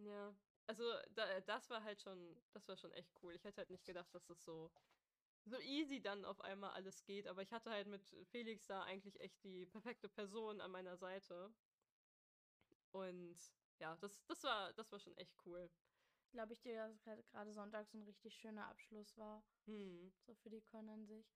ja, 0.05 0.35
also 0.67 0.85
da, 1.15 1.41
das 1.41 1.71
war 1.71 1.83
halt 1.85 2.01
schon, 2.01 2.37
das 2.53 2.67
war 2.69 2.77
schon 2.77 2.93
echt 2.93 3.13
cool. 3.23 3.35
Ich 3.35 3.45
hätte 3.45 3.59
halt 3.59 3.71
nicht 3.71 3.85
gedacht, 3.85 4.13
dass 4.15 4.27
das 4.27 4.45
so 4.45 4.71
so 5.45 5.59
easy 5.61 6.01
dann 6.01 6.25
auf 6.25 6.41
einmal 6.41 6.71
alles 6.71 7.05
geht. 7.05 7.27
Aber 7.27 7.43
ich 7.43 7.53
hatte 7.53 7.71
halt 7.71 7.87
mit 7.87 8.03
Felix 8.31 8.67
da 8.67 8.83
eigentlich 8.83 9.21
echt 9.21 9.43
die 9.45 9.67
perfekte 9.67 10.09
Person 10.09 10.61
an 10.61 10.71
meiner 10.71 10.97
Seite. 10.97 11.53
Und 12.93 13.37
ja, 13.79 13.97
das, 13.97 14.25
das, 14.27 14.43
war, 14.45 14.73
das 14.75 14.91
war 14.93 14.99
schon 14.99 15.17
echt 15.17 15.35
cool. 15.47 15.71
Glaube 16.31 16.53
ich 16.53 16.61
dir, 16.63 16.95
dass 17.05 17.29
gerade 17.29 17.53
Sonntag 17.53 17.87
so 17.89 17.99
ein 17.99 18.05
richtig 18.05 18.35
schöner 18.35 18.69
Abschluss 18.69 19.17
war. 19.19 19.43
Hm. 19.67 20.13
So 20.27 20.35
für 20.35 20.51
die 20.51 20.63
Con 20.63 20.89
an 20.89 21.05
sich. 21.07 21.27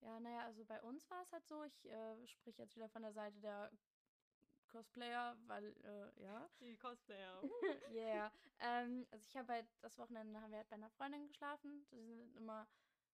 Ja, 0.00 0.18
naja, 0.18 0.44
also 0.44 0.64
bei 0.64 0.80
uns 0.82 1.08
war 1.10 1.22
es 1.22 1.32
halt 1.32 1.46
so, 1.46 1.62
ich 1.62 1.84
äh, 1.86 2.26
spreche 2.26 2.62
jetzt 2.62 2.74
wieder 2.74 2.88
von 2.88 3.02
der 3.02 3.12
Seite 3.12 3.40
der 3.40 3.70
Cosplayer, 4.66 5.36
weil, 5.46 5.64
äh, 5.84 6.22
ja. 6.22 6.50
Die 6.60 6.76
Cosplayer. 6.76 7.42
yeah. 7.92 8.32
Ähm, 8.58 9.06
also 9.10 9.24
ich 9.28 9.36
habe 9.36 9.52
halt, 9.52 9.66
das 9.80 9.98
Wochenende 9.98 10.40
haben 10.40 10.50
wir 10.50 10.58
halt 10.58 10.68
bei 10.70 10.76
einer 10.76 10.90
Freundin 10.90 11.28
geschlafen. 11.28 11.86
Sie 11.90 12.14
sind 12.16 12.34
immer 12.36 12.66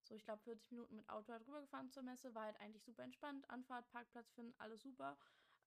so, 0.08 0.14
ich 0.14 0.24
glaube, 0.24 0.42
40 0.42 0.70
Minuten 0.72 0.96
mit 0.96 1.08
Auto 1.08 1.32
halt 1.32 1.46
rübergefahren 1.46 1.90
zur 1.90 2.02
Messe. 2.02 2.34
War 2.34 2.44
halt 2.44 2.60
eigentlich 2.60 2.82
super 2.82 3.02
entspannt. 3.02 3.48
Anfahrt, 3.50 3.88
Parkplatz 3.90 4.30
finden, 4.32 4.54
alles 4.58 4.82
super. 4.82 5.16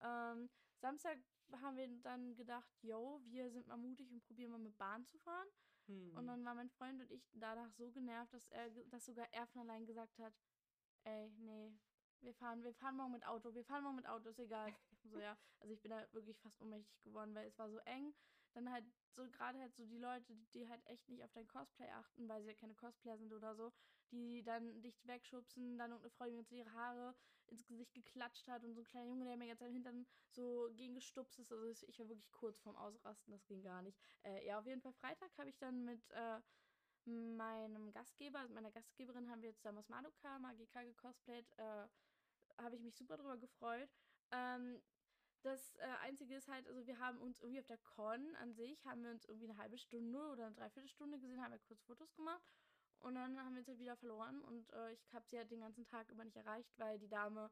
Ähm, 0.02 0.50
Samstag 0.80 1.18
haben 1.62 1.78
wir 1.78 1.88
dann 2.02 2.36
gedacht, 2.36 2.70
yo, 2.82 3.22
wir 3.26 3.52
sind 3.52 3.68
mal 3.68 3.78
mutig 3.78 4.12
und 4.12 4.22
probieren 4.22 4.52
mal 4.52 4.60
mit 4.60 4.78
Bahn 4.78 5.06
zu 5.06 5.18
fahren. 5.20 5.48
Hm. 5.88 6.18
Und 6.18 6.28
dann 6.28 6.44
war 6.44 6.56
mein 6.56 6.70
Freund 6.70 7.02
und 7.02 7.12
ich 7.12 7.30
danach 7.34 7.72
so 7.74 7.92
genervt, 7.92 8.34
dass 8.34 8.48
er, 8.48 8.70
dass 8.90 9.06
sogar 9.06 9.28
er 9.32 9.46
von 9.48 9.62
allein 9.62 9.86
gesagt 9.86 10.18
hat, 10.20 10.34
ey, 11.04 11.30
nee, 11.38 11.72
wir 12.22 12.34
fahren, 12.34 12.64
wir 12.64 12.74
fahren 12.74 12.98
morgen 12.98 13.14
mit 13.14 13.26
Auto, 13.26 13.54
wir 13.54 13.64
fahren 13.64 13.84
morgen 13.84 13.98
mit 13.98 14.08
Auto, 14.08 14.30
ist 14.30 14.40
egal. 14.40 14.74
so, 15.04 15.20
ja. 15.20 15.38
Also 15.60 15.74
ich 15.74 15.82
bin 15.82 15.92
da 15.92 16.06
wirklich 16.14 16.40
fast 16.40 16.60
ohnmächtig 16.62 17.02
geworden, 17.04 17.34
weil 17.36 17.48
es 17.48 17.58
war 17.58 17.70
so 17.70 17.78
eng. 17.80 18.14
Dann 18.54 18.72
halt 18.72 18.86
so 19.12 19.28
gerade 19.30 19.60
halt 19.60 19.74
so 19.76 19.86
die 19.86 19.98
Leute, 19.98 20.34
die, 20.36 20.46
die 20.54 20.68
halt 20.68 20.86
echt 20.86 21.08
nicht 21.10 21.24
auf 21.24 21.32
dein 21.32 21.48
Cosplay 21.48 21.90
achten, 21.90 22.28
weil 22.28 22.42
sie 22.42 22.50
ja 22.50 22.56
keine 22.56 22.76
Cosplayer 22.76 23.18
sind 23.18 23.32
oder 23.34 23.56
so, 23.56 23.72
die 24.12 24.44
dann 24.44 24.82
dich 24.82 25.06
wegschubsen, 25.08 25.78
dann 25.78 25.92
irgendeine 25.92 26.12
Frau, 26.12 26.26
die 26.26 26.32
mir 26.32 26.42
jetzt 26.42 26.52
ihre 26.52 26.74
Haare 26.74 27.16
ins 27.48 27.66
Gesicht 27.66 27.94
geklatscht 27.94 28.48
hat 28.48 28.64
und 28.64 28.74
so 28.74 28.82
ein 28.82 28.86
kleiner 28.86 29.08
Junge, 29.08 29.26
der 29.26 29.38
mir 29.38 29.48
jetzt 29.48 29.60
seinen 29.60 29.74
Hintern 29.74 30.06
so 30.30 30.70
gegen 30.74 30.94
gestupst 30.94 31.40
ist. 31.40 31.52
Also 31.52 31.86
ich 31.88 32.00
war 32.00 32.08
wirklich 32.08 32.32
kurz 32.32 32.60
vorm 32.60 32.76
Ausrasten, 32.76 33.32
das 33.32 33.46
ging 33.46 33.62
gar 33.62 33.82
nicht. 33.82 33.98
Äh, 34.24 34.46
ja, 34.46 34.60
auf 34.60 34.66
jeden 34.66 34.82
Fall 34.82 34.94
Freitag 34.94 35.38
habe 35.38 35.50
ich 35.50 35.58
dann 35.58 35.84
mit 35.84 36.10
äh, 36.12 36.40
meinem 37.06 37.92
Gastgeber, 37.92 38.40
also 38.40 38.54
meiner 38.54 38.72
Gastgeberin, 38.72 39.30
haben 39.30 39.42
wir 39.42 39.54
zusammen 39.56 39.80
aus 39.80 39.90
Madoka, 39.90 40.40
Magika 40.40 40.84
gecosplayt. 40.84 41.46
Äh, 41.58 41.88
habe 42.58 42.76
ich 42.76 42.82
mich 42.82 42.96
super 42.96 43.18
drüber 43.18 43.38
gefreut. 43.38 43.90
Ähm, 44.32 44.82
das 45.42 45.76
äh, 45.78 45.84
Einzige 46.02 46.36
ist 46.36 46.48
halt, 46.48 46.68
also 46.68 46.86
wir 46.86 47.00
haben 47.00 47.20
uns 47.20 47.40
irgendwie 47.40 47.60
auf 47.60 47.66
der 47.66 47.80
Con 47.80 48.36
an 48.36 48.54
sich, 48.54 48.86
haben 48.86 49.04
wir 49.04 49.10
uns 49.10 49.26
irgendwie 49.26 49.50
eine 49.50 49.58
halbe 49.58 49.78
Stunde 49.78 50.20
oder 50.32 50.46
eine 50.46 50.56
Dreiviertelstunde 50.56 51.20
gesehen, 51.20 51.42
haben 51.42 51.52
wir 51.52 51.60
kurz 51.60 51.82
Fotos 51.82 52.14
gemacht 52.14 52.44
und 53.02 53.16
dann 53.16 53.38
haben 53.40 53.54
wir 53.54 53.60
uns 53.60 53.68
halt 53.68 53.80
wieder 53.80 53.96
verloren 53.98 54.42
und 54.44 54.72
äh, 54.74 54.94
ich 54.94 55.14
habe 55.14 55.28
sie 55.28 55.38
halt 55.38 55.52
den 55.52 55.62
ganzen 55.62 55.86
Tag 55.86 56.10
über 56.10 56.24
nicht 56.24 56.38
erreicht, 56.38 56.78
weil 56.78 57.00
die 57.00 57.10
Dame 57.10 57.52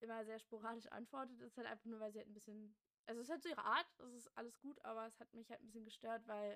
immer 0.00 0.24
sehr 0.24 0.38
sporadisch 0.38 0.86
antwortet. 0.88 1.40
Das 1.40 1.48
ist 1.48 1.56
halt 1.58 1.66
einfach 1.66 1.86
nur, 1.86 2.00
weil 2.00 2.12
sie 2.12 2.18
halt 2.18 2.28
ein 2.28 2.34
bisschen, 2.34 2.76
also 3.06 3.20
es 3.20 3.28
ist 3.28 3.32
halt 3.32 3.42
so 3.42 3.48
ihre 3.48 3.64
Art, 3.64 3.86
das 3.98 4.12
ist 4.12 4.36
alles 4.36 4.58
gut, 4.60 4.84
aber 4.84 5.06
es 5.06 5.18
hat 5.20 5.32
mich 5.34 5.50
halt 5.50 5.60
ein 5.60 5.66
bisschen 5.66 5.84
gestört, 5.84 6.26
weil 6.26 6.52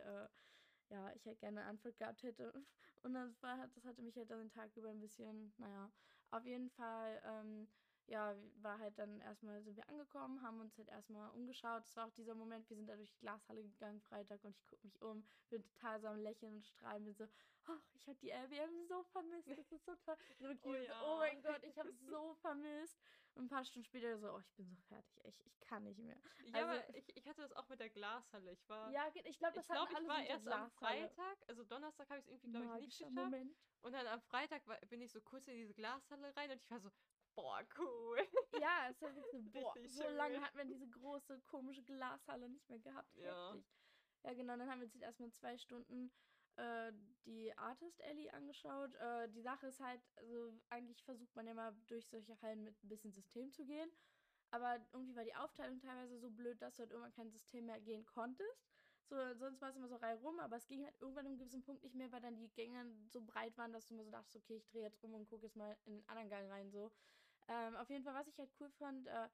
äh, 0.90 0.94
ja, 0.94 1.12
ich 1.14 1.26
halt 1.26 1.40
gerne 1.40 1.60
eine 1.60 1.68
Antwort 1.70 1.96
gehabt 1.98 2.22
hätte. 2.22 2.52
Und 3.02 3.14
das 3.14 3.42
war 3.42 3.66
das 3.68 3.84
hatte 3.84 4.02
mich 4.02 4.16
halt 4.16 4.30
dann 4.30 4.38
den 4.40 4.50
Tag 4.50 4.76
über 4.76 4.90
ein 4.90 5.00
bisschen, 5.00 5.52
naja, 5.58 5.90
auf 6.30 6.44
jeden 6.44 6.70
Fall 6.70 7.20
ähm, 7.24 7.68
ja, 8.06 8.36
war 8.60 8.78
halt 8.78 8.98
dann 8.98 9.20
erstmal 9.20 9.62
sind 9.62 9.76
wir 9.76 9.88
angekommen, 9.88 10.42
haben 10.42 10.60
uns 10.60 10.76
halt 10.76 10.88
erstmal 10.88 11.30
umgeschaut. 11.30 11.84
Es 11.84 11.96
war 11.96 12.06
auch 12.06 12.12
dieser 12.12 12.34
Moment, 12.34 12.68
wir 12.68 12.76
sind 12.76 12.88
da 12.88 12.96
durch 12.96 13.10
die 13.10 13.20
Glashalle 13.20 13.62
gegangen 13.62 14.00
Freitag 14.00 14.42
und 14.44 14.56
ich 14.56 14.66
gucke 14.66 14.86
mich 14.86 15.00
um, 15.02 15.24
bin 15.48 15.62
total 15.62 16.00
so 16.00 16.08
am 16.08 16.18
Lächeln 16.18 16.54
und 16.56 16.66
strahlen, 16.66 17.04
bin 17.04 17.14
so, 17.14 17.26
ach, 17.66 17.82
ich 17.94 18.08
habe 18.08 18.18
die 18.18 18.30
LBM 18.30 18.84
so 18.86 19.02
vermisst, 19.04 19.48
das 19.48 19.72
ist 19.72 19.84
so 19.84 19.94
toll. 19.96 20.16
Oh, 20.64 20.74
ja. 20.74 21.02
oh 21.04 21.16
mein 21.18 21.42
Gott, 21.42 21.62
ich 21.62 21.78
habe 21.78 21.88
es 21.88 22.00
so 22.06 22.34
vermisst. 22.34 22.98
Und 23.34 23.44
ein 23.44 23.48
paar 23.48 23.64
Stunden 23.64 23.86
später 23.86 24.18
so, 24.18 24.30
oh, 24.30 24.40
ich 24.40 24.52
bin 24.54 24.68
so 24.68 24.76
fertig, 24.82 25.24
ich, 25.24 25.46
ich 25.46 25.60
kann 25.60 25.84
nicht 25.84 25.98
mehr. 25.98 26.16
Ja, 26.46 26.54
also, 26.54 26.68
aber 26.68 26.94
ich, 26.94 27.16
ich 27.16 27.26
hatte 27.26 27.40
das 27.40 27.52
auch 27.52 27.66
mit 27.68 27.80
der 27.80 27.88
Glashalle. 27.88 28.52
Ich 28.52 28.68
war. 28.68 28.90
Ja, 28.90 29.06
ich 29.06 29.38
glaube, 29.38 29.54
das 29.54 29.64
ich 29.64 29.72
glaub, 29.72 29.88
ich 29.90 30.08
war 30.08 30.22
erst 30.22 30.48
am 30.48 30.70
Freitag, 30.72 31.38
also 31.48 31.64
Donnerstag 31.64 32.10
habe 32.10 32.18
ich 32.18 32.26
es 32.26 32.30
irgendwie, 32.30 32.50
glaube 32.50 32.78
ich, 32.78 32.86
nicht 32.86 32.98
geschafft. 32.98 33.14
Moment. 33.14 33.56
Und 33.80 33.92
dann 33.92 34.06
am 34.06 34.20
Freitag 34.20 34.66
war, 34.66 34.78
bin 34.90 35.00
ich 35.00 35.10
so 35.10 35.20
kurz 35.20 35.48
in 35.48 35.56
diese 35.56 35.72
Glashalle 35.72 36.36
rein 36.36 36.50
und 36.50 36.60
ich 36.60 36.70
war 36.70 36.78
so, 36.78 36.90
boah, 37.34 37.60
cool. 37.78 38.18
Ja, 38.60 38.88
es 38.90 39.00
war 39.00 39.12
so, 39.12 39.22
boah, 39.52 39.74
so 39.86 40.08
lange 40.10 40.40
hat 40.40 40.54
man 40.54 40.68
diese 40.68 40.88
große, 40.88 41.40
komische 41.42 41.82
Glashalle 41.82 42.48
nicht 42.48 42.68
mehr 42.68 42.78
gehabt. 42.78 43.16
Ja. 43.16 43.52
Heftig. 43.52 43.70
Ja, 44.24 44.34
genau, 44.34 44.56
dann 44.56 44.70
haben 44.70 44.80
wir 44.80 44.84
uns 44.84 44.94
jetzt 44.94 45.02
erstmal 45.02 45.32
zwei 45.32 45.56
Stunden 45.58 46.12
äh, 46.56 46.92
die 47.24 47.56
Artist 47.56 48.02
Alley 48.04 48.30
angeschaut. 48.30 48.94
Äh, 48.96 49.28
die 49.30 49.40
Sache 49.40 49.66
ist 49.66 49.80
halt, 49.80 50.00
also 50.16 50.54
eigentlich 50.68 51.02
versucht 51.02 51.34
man 51.34 51.46
ja 51.46 51.54
mal 51.54 51.74
durch 51.88 52.06
solche 52.06 52.40
Hallen 52.42 52.62
mit 52.62 52.82
ein 52.84 52.88
bisschen 52.88 53.12
System 53.12 53.52
zu 53.52 53.64
gehen. 53.64 53.90
Aber 54.50 54.78
irgendwie 54.92 55.16
war 55.16 55.24
die 55.24 55.34
Aufteilung 55.34 55.80
teilweise 55.80 56.18
so 56.18 56.30
blöd, 56.30 56.60
dass 56.60 56.76
du 56.76 56.80
halt 56.80 56.90
irgendwann 56.90 57.14
kein 57.14 57.30
System 57.30 57.66
mehr 57.66 57.80
gehen 57.80 58.04
konntest. 58.04 58.68
So, 59.08 59.16
sonst 59.34 59.60
war 59.60 59.70
es 59.70 59.76
immer 59.76 59.88
so 59.88 59.96
rei 59.96 60.14
rum, 60.14 60.38
aber 60.40 60.56
es 60.56 60.66
ging 60.68 60.84
halt 60.84 60.94
irgendwann 61.00 61.26
im 61.26 61.36
gewissen 61.36 61.62
Punkt 61.62 61.82
nicht 61.82 61.94
mehr, 61.94 62.12
weil 62.12 62.20
dann 62.20 62.36
die 62.36 62.50
Gänge 62.50 62.86
so 63.08 63.20
breit 63.22 63.56
waren, 63.58 63.72
dass 63.72 63.86
du 63.86 63.94
immer 63.94 64.04
so 64.04 64.10
dachtest, 64.10 64.36
okay, 64.36 64.56
ich 64.56 64.66
drehe 64.68 64.82
jetzt 64.82 65.02
um 65.02 65.14
und 65.14 65.26
gucke 65.26 65.46
jetzt 65.46 65.56
mal 65.56 65.76
in 65.86 65.94
den 65.94 66.08
anderen 66.08 66.28
Gang 66.28 66.50
rein. 66.50 66.70
So. 66.70 66.92
Ähm, 67.52 67.76
auf 67.76 67.90
jeden 67.90 68.02
Fall, 68.02 68.14
was 68.14 68.26
ich 68.28 68.38
halt 68.38 68.50
cool 68.60 68.70
fand, 68.70 69.06
äh, 69.06 69.28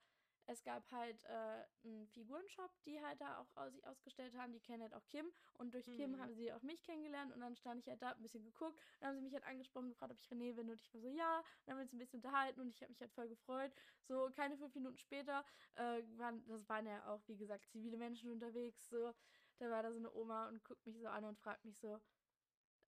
es 0.46 0.64
gab 0.64 0.90
halt 0.90 1.22
äh, 1.24 1.64
einen 1.84 2.08
Figurenshop, 2.08 2.70
die 2.86 3.00
halt 3.02 3.20
da 3.20 3.38
auch 3.38 3.56
aus, 3.56 3.72
sich 3.74 3.86
ausgestellt 3.86 4.34
haben. 4.34 4.52
Die 4.52 4.60
kennen 4.60 4.82
halt 4.82 4.94
auch 4.94 5.06
Kim. 5.06 5.30
Und 5.58 5.74
durch 5.74 5.86
mhm. 5.86 5.96
Kim 5.96 6.20
haben 6.20 6.34
sie 6.34 6.52
auch 6.52 6.62
mich 6.62 6.82
kennengelernt. 6.82 7.32
Und 7.34 7.40
dann 7.40 7.54
stand 7.54 7.80
ich 7.80 7.88
halt 7.88 8.00
da, 8.02 8.12
ein 8.12 8.22
bisschen 8.22 8.42
geguckt. 8.42 8.80
Dann 8.98 9.10
haben 9.10 9.16
sie 9.16 9.22
mich 9.22 9.34
halt 9.34 9.44
angesprochen, 9.44 9.90
gefragt, 9.90 10.10
ob 10.10 10.18
ich 10.18 10.26
René 10.28 10.54
bin. 10.54 10.70
Und 10.70 10.80
ich 10.80 10.92
war 10.94 11.00
so, 11.02 11.08
ja. 11.08 11.44
dann 11.66 11.74
haben 11.74 11.78
wir 11.78 11.82
uns 11.82 11.92
ein 11.92 11.98
bisschen 11.98 12.20
unterhalten. 12.20 12.60
Und 12.60 12.70
ich 12.70 12.80
habe 12.80 12.90
mich 12.90 13.00
halt 13.00 13.12
voll 13.12 13.28
gefreut. 13.28 13.72
So, 14.00 14.30
keine 14.34 14.56
fünf 14.56 14.74
Minuten 14.74 14.96
später, 14.96 15.44
äh, 15.74 16.02
waren, 16.16 16.42
das 16.46 16.66
waren 16.68 16.86
ja 16.86 17.06
auch, 17.08 17.20
wie 17.28 17.36
gesagt, 17.36 17.68
zivile 17.68 17.98
Menschen 17.98 18.30
unterwegs. 18.32 18.88
So, 18.88 19.12
da 19.58 19.70
war 19.70 19.82
da 19.82 19.92
so 19.92 19.98
eine 19.98 20.12
Oma 20.14 20.48
und 20.48 20.64
guckt 20.64 20.84
mich 20.86 20.98
so 20.98 21.08
an 21.08 21.24
und 21.24 21.38
fragt 21.38 21.64
mich 21.66 21.78
so, 21.78 22.00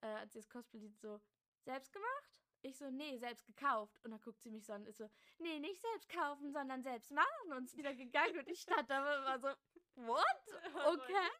äh, 0.00 0.06
als 0.06 0.32
sie 0.32 0.38
das 0.38 0.48
Cosplay 0.48 0.88
so, 0.88 1.20
selbst 1.64 1.92
gemacht? 1.92 2.39
Ich 2.62 2.76
so, 2.76 2.90
nee, 2.90 3.16
selbst 3.16 3.46
gekauft. 3.46 3.98
Und 4.04 4.10
dann 4.10 4.20
guckt 4.20 4.42
sie 4.42 4.50
mich 4.50 4.66
so 4.66 4.72
an 4.72 4.82
und 4.82 4.88
ist 4.88 4.98
so, 4.98 5.08
nee, 5.38 5.58
nicht 5.58 5.80
selbst 5.80 6.08
kaufen, 6.08 6.52
sondern 6.52 6.82
selbst 6.82 7.10
machen. 7.10 7.52
Und 7.56 7.64
ist 7.64 7.76
wieder 7.76 7.94
gegangen 7.94 8.38
und 8.38 8.48
ich 8.48 8.60
stand 8.60 8.90
da 8.90 9.02
war 9.02 9.38
so, 9.38 9.48
what? 9.94 10.24
Okay. 10.86 11.30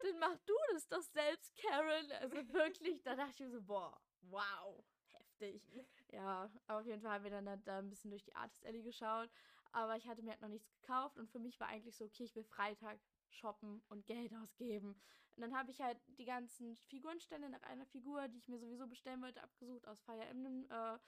Dann 0.00 0.18
mach 0.18 0.36
du 0.46 0.54
das 0.72 0.88
doch 0.88 1.02
selbst, 1.02 1.56
Karen. 1.56 2.10
Also 2.12 2.36
wirklich, 2.52 3.02
da 3.02 3.14
dachte 3.14 3.44
ich 3.44 3.50
so, 3.50 3.62
boah, 3.62 4.00
wow, 4.22 4.84
heftig. 5.12 5.62
Ja, 6.10 6.50
auf 6.66 6.86
jeden 6.86 7.00
Fall 7.00 7.12
haben 7.12 7.24
wir 7.24 7.30
dann 7.30 7.62
da 7.64 7.78
ein 7.78 7.88
bisschen 7.88 8.10
durch 8.10 8.24
die 8.24 8.34
Artist 8.34 8.64
Alley 8.66 8.82
geschaut. 8.82 9.30
Aber 9.72 9.96
ich 9.96 10.08
hatte 10.08 10.22
mir 10.22 10.30
halt 10.30 10.40
noch 10.40 10.48
nichts 10.48 10.70
gekauft 10.80 11.18
und 11.18 11.30
für 11.30 11.38
mich 11.38 11.60
war 11.60 11.68
eigentlich 11.68 11.96
so, 11.96 12.04
okay, 12.04 12.24
ich 12.24 12.34
will 12.34 12.44
Freitag 12.44 12.98
shoppen 13.30 13.82
und 13.88 14.06
Geld 14.06 14.34
ausgeben. 14.34 14.96
Und 15.36 15.42
dann 15.42 15.56
habe 15.56 15.70
ich 15.70 15.80
halt 15.80 15.98
die 16.18 16.24
ganzen 16.24 16.76
Figurenstände 16.88 17.48
nach 17.48 17.62
einer 17.62 17.86
Figur, 17.86 18.28
die 18.28 18.38
ich 18.38 18.48
mir 18.48 18.58
sowieso 18.58 18.86
bestellen 18.86 19.22
wollte, 19.22 19.42
abgesucht 19.42 19.86
aus 19.86 20.00
Fire 20.02 20.24
Emblem. 20.24 20.66
Äh, 20.70 20.98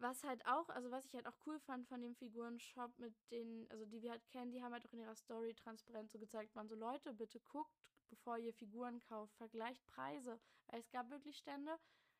was 0.00 0.22
halt 0.22 0.46
auch, 0.46 0.68
also 0.68 0.90
was 0.90 1.04
ich 1.06 1.14
halt 1.14 1.26
auch 1.26 1.36
cool 1.46 1.58
fand 1.58 1.86
von 1.88 2.00
dem 2.00 2.14
Figurenshop 2.14 2.96
mit 2.98 3.14
den, 3.30 3.66
also 3.70 3.84
die 3.84 4.00
wir 4.00 4.12
halt 4.12 4.26
kennen, 4.28 4.52
die 4.52 4.62
haben 4.62 4.72
halt 4.72 4.86
auch 4.86 4.92
in 4.92 5.00
ihrer 5.00 5.16
Story 5.16 5.54
transparent 5.54 6.10
so 6.10 6.18
gezeigt, 6.18 6.54
waren 6.54 6.68
so 6.68 6.76
Leute, 6.76 7.12
bitte 7.12 7.40
guckt, 7.40 7.76
bevor 8.08 8.38
ihr 8.38 8.54
Figuren 8.54 9.00
kauft, 9.00 9.34
vergleicht 9.36 9.84
Preise. 9.88 10.40
Weil 10.68 10.80
es 10.80 10.90
gab 10.90 11.10
wirklich 11.10 11.36
Stände, 11.36 11.76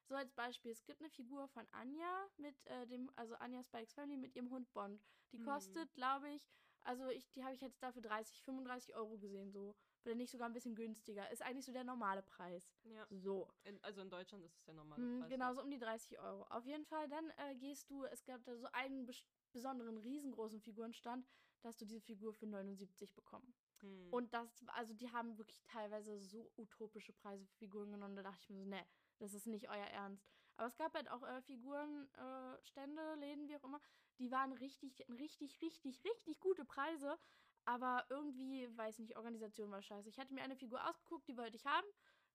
so 0.08 0.14
als 0.14 0.32
Beispiel, 0.32 0.72
es 0.72 0.84
gibt 0.84 1.00
eine 1.00 1.10
Figur 1.10 1.48
von 1.48 1.66
Anja 1.72 2.26
mit 2.38 2.56
äh, 2.66 2.86
dem, 2.86 3.10
also 3.16 3.34
Anja 3.36 3.62
Spikes 3.62 3.92
Family 3.92 4.16
mit 4.16 4.34
ihrem 4.34 4.50
Hund 4.50 4.72
Bond. 4.72 5.00
Die 5.32 5.38
mhm. 5.38 5.44
kostet, 5.44 5.92
glaube 5.94 6.30
ich, 6.30 6.48
also 6.88 7.06
ich, 7.10 7.30
die 7.32 7.44
habe 7.44 7.54
ich 7.54 7.60
jetzt 7.60 7.82
dafür 7.82 8.00
30, 8.00 8.42
35 8.42 8.94
Euro 8.94 9.18
gesehen, 9.18 9.52
so. 9.52 9.76
Oder 10.06 10.14
nicht 10.14 10.30
sogar 10.30 10.48
ein 10.48 10.54
bisschen 10.54 10.74
günstiger. 10.74 11.30
Ist 11.30 11.42
eigentlich 11.42 11.66
so 11.66 11.72
der 11.72 11.84
normale 11.84 12.22
Preis. 12.22 12.72
Ja. 12.84 13.06
So. 13.10 13.46
In, 13.64 13.78
also 13.84 14.00
in 14.00 14.08
Deutschland 14.08 14.42
ist 14.42 14.54
es 14.54 14.64
der 14.64 14.72
normale 14.72 15.02
hm, 15.02 15.20
Preis. 15.20 15.30
Genau, 15.30 15.52
so 15.52 15.62
um 15.62 15.70
die 15.70 15.78
30 15.78 16.18
Euro. 16.18 16.44
Auf 16.44 16.64
jeden 16.64 16.86
Fall, 16.86 17.06
dann 17.10 17.30
äh, 17.36 17.54
gehst 17.56 17.90
du, 17.90 18.04
es 18.04 18.24
gab 18.24 18.42
da 18.44 18.56
so 18.56 18.66
einen 18.72 19.04
bes 19.04 19.22
besonderen 19.52 19.98
riesengroßen 19.98 20.60
Figurenstand, 20.60 21.26
da 21.60 21.68
hast 21.68 21.80
du 21.80 21.84
diese 21.84 22.00
Figur 22.00 22.32
für 22.32 22.46
79 22.46 23.14
bekommen. 23.14 23.54
Hm. 23.80 24.08
Und 24.10 24.32
das, 24.32 24.48
also 24.68 24.94
die 24.94 25.10
haben 25.10 25.36
wirklich 25.38 25.62
teilweise 25.64 26.18
so 26.18 26.50
utopische 26.56 27.12
Preise 27.12 27.46
für 27.46 27.56
Figuren 27.56 27.90
genommen, 27.90 28.16
da 28.16 28.22
dachte 28.22 28.40
ich 28.42 28.50
mir 28.50 28.58
so, 28.58 28.66
ne, 28.66 28.84
das 29.18 29.34
ist 29.34 29.46
nicht 29.46 29.68
euer 29.68 29.86
Ernst. 29.86 30.37
Aber 30.58 30.66
es 30.66 30.76
gab 30.76 30.92
halt 30.94 31.08
auch 31.10 31.22
äh, 31.22 31.40
Figuren, 31.42 32.08
äh, 32.14 32.66
Stände, 32.66 33.14
Läden, 33.14 33.48
wie 33.48 33.56
auch 33.56 33.64
immer, 33.64 33.80
die 34.18 34.30
waren 34.30 34.52
richtig, 34.52 35.06
richtig, 35.08 35.62
richtig, 35.62 36.04
richtig 36.04 36.40
gute 36.40 36.64
Preise. 36.64 37.16
Aber 37.64 38.04
irgendwie, 38.10 38.68
weiß 38.76 38.98
nicht, 38.98 39.16
Organisation 39.16 39.70
war 39.70 39.82
scheiße. 39.82 40.08
Ich 40.08 40.18
hatte 40.18 40.34
mir 40.34 40.42
eine 40.42 40.56
Figur 40.56 40.84
ausgeguckt, 40.88 41.28
die 41.28 41.36
wollte 41.36 41.56
ich 41.56 41.64
haben. 41.64 41.86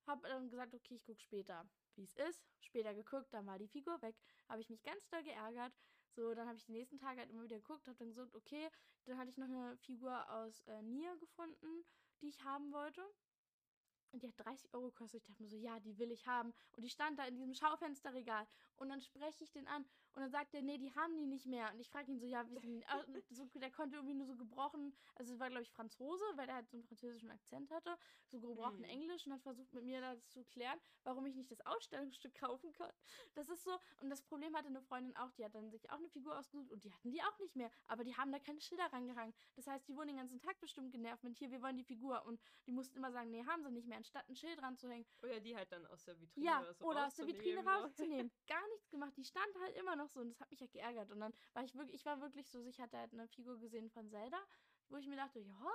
Hab 0.07 0.21
dann 0.23 0.49
gesagt, 0.49 0.73
okay, 0.73 0.95
ich 0.95 1.03
gucke 1.03 1.19
später, 1.19 1.65
wie 1.95 2.03
es 2.03 2.15
ist. 2.15 2.41
Später 2.61 2.93
geguckt, 2.93 3.33
dann 3.33 3.45
war 3.45 3.57
die 3.57 3.67
Figur 3.67 4.01
weg. 4.01 4.15
Habe 4.47 4.61
ich 4.61 4.69
mich 4.69 4.83
ganz 4.83 5.07
doll 5.09 5.23
geärgert. 5.23 5.73
So, 6.15 6.33
dann 6.33 6.47
habe 6.47 6.57
ich 6.57 6.65
die 6.65 6.71
nächsten 6.71 6.99
Tage 6.99 7.19
halt 7.19 7.29
immer 7.29 7.43
wieder 7.43 7.57
geguckt, 7.57 7.87
habe 7.87 7.97
dann 7.97 8.09
gesagt, 8.09 8.35
okay, 8.35 8.69
dann 9.05 9.17
hatte 9.17 9.29
ich 9.29 9.37
noch 9.37 9.47
eine 9.47 9.75
Figur 9.77 10.29
aus 10.29 10.61
äh, 10.67 10.81
Nier 10.83 11.17
gefunden, 11.17 11.83
die 12.21 12.29
ich 12.29 12.43
haben 12.43 12.71
wollte. 12.71 13.01
Und 14.13 14.21
die 14.21 14.27
hat 14.27 14.45
30 14.45 14.73
Euro 14.73 14.85
gekostet. 14.91 15.21
Ich 15.21 15.27
dachte 15.27 15.41
mir 15.41 15.49
so, 15.49 15.57
ja, 15.57 15.79
die 15.79 15.97
will 15.97 16.11
ich 16.11 16.25
haben. 16.27 16.53
Und 16.77 16.83
die 16.83 16.89
stand 16.89 17.17
da 17.17 17.25
in 17.25 17.35
diesem 17.35 17.55
Schaufensterregal. 17.55 18.45
Und 18.77 18.89
dann 18.89 19.01
spreche 19.01 19.43
ich 19.43 19.51
den 19.51 19.67
an 19.67 19.85
Und 20.15 20.21
dann 20.21 20.31
sagt 20.31 20.53
er, 20.53 20.61
nee, 20.61 20.77
die 20.77 20.93
haben 20.93 21.17
die 21.17 21.25
nicht 21.25 21.47
mehr. 21.47 21.71
Und 21.73 21.79
ich 21.79 21.89
frage 21.89 22.11
ihn 22.11 22.19
so, 22.19 22.25
ja, 22.25 22.45
wie, 22.49 22.85
so, 23.31 23.45
der 23.55 23.71
konnte 23.71 23.95
irgendwie 23.95 24.13
nur 24.13 24.27
so 24.27 24.35
gebrochen, 24.35 24.95
also 25.15 25.33
es 25.33 25.39
war, 25.39 25.49
glaube 25.49 25.63
ich, 25.63 25.71
Franzose, 25.71 26.23
weil 26.35 26.45
der 26.45 26.55
halt 26.55 26.69
so 26.69 26.77
einen 26.77 26.83
französischen 26.83 27.31
Akzent 27.31 27.71
hatte, 27.71 27.97
so 28.27 28.39
gebrochen 28.39 28.79
mhm. 28.79 28.85
Englisch 28.85 29.25
und 29.25 29.33
hat 29.33 29.41
versucht, 29.41 29.73
mit 29.73 29.85
mir 29.85 30.01
das 30.01 30.27
zu 30.29 30.43
klären, 30.45 30.79
warum 31.03 31.25
ich 31.25 31.35
nicht 31.35 31.51
das 31.51 31.65
Ausstellungsstück 31.65 32.35
kaufen 32.35 32.71
kann. 32.73 32.91
Das 33.33 33.49
ist 33.49 33.63
so, 33.63 33.71
und 34.01 34.09
das 34.09 34.21
Problem 34.21 34.55
hatte 34.55 34.67
eine 34.67 34.81
Freundin 34.81 35.15
auch, 35.17 35.31
die 35.31 35.45
hat 35.45 35.55
dann 35.55 35.71
sich 35.71 35.89
auch 35.89 35.97
eine 35.97 36.09
Figur 36.09 36.37
ausgesucht 36.37 36.71
und 36.71 36.83
die 36.83 36.93
hatten 36.93 37.11
die 37.11 37.21
auch 37.21 37.39
nicht 37.39 37.55
mehr. 37.55 37.71
Aber 37.87 38.03
die 38.03 38.15
haben 38.15 38.31
da 38.31 38.39
keine 38.39 38.61
Schilder 38.61 38.85
rangehangen. 38.91 39.33
Das 39.55 39.67
heißt, 39.67 39.87
die 39.87 39.95
wurden 39.95 40.09
den 40.09 40.17
ganzen 40.17 40.39
Tag 40.39 40.59
bestimmt 40.59 40.91
genervt 40.91 41.23
mit 41.23 41.37
hier, 41.37 41.51
wir 41.51 41.61
wollen 41.61 41.77
die 41.77 41.83
Figur. 41.83 42.23
Und 42.25 42.39
die 42.67 42.71
mussten 42.71 42.97
immer 42.97 43.11
sagen, 43.11 43.31
nee, 43.31 43.43
haben 43.45 43.63
sie 43.63 43.71
nicht 43.71 43.87
mehr, 43.87 43.97
anstatt 43.97 44.27
ein 44.29 44.35
Schild 44.35 44.61
ranzuhängen. 44.61 45.05
Oder 45.21 45.39
die 45.39 45.55
halt 45.55 45.71
dann 45.71 45.85
aus 45.87 46.03
der 46.03 46.19
Vitrine 46.19 46.45
ja, 46.45 46.61
oder, 46.61 46.73
so 46.73 46.85
oder 46.85 47.07
aus 47.07 47.15
der 47.15 47.27
Vitrine 47.27 47.65
rauszunehmen. 47.65 48.31
Gar 48.47 48.67
nichts 48.69 48.89
gemacht. 48.89 49.13
Die 49.17 49.25
stand 49.25 49.55
halt 49.61 49.75
immer 49.75 49.95
noch 49.95 50.02
so 50.09 50.19
und 50.19 50.29
das 50.29 50.39
hat 50.39 50.51
mich 50.51 50.59
ja 50.59 50.67
geärgert. 50.67 51.11
Und 51.11 51.19
dann 51.19 51.33
war 51.53 51.63
ich 51.63 51.75
wirklich, 51.75 51.95
ich 51.95 52.05
war 52.05 52.21
wirklich 52.21 52.49
so, 52.49 52.65
ich 52.65 52.79
hatte 52.79 52.97
halt 52.97 53.13
eine 53.13 53.27
Figur 53.27 53.59
gesehen 53.59 53.89
von 53.89 54.09
Zelda, 54.09 54.37
wo 54.89 54.97
ich 54.97 55.07
mir 55.07 55.17
dachte, 55.17 55.39
ja, 55.39 55.71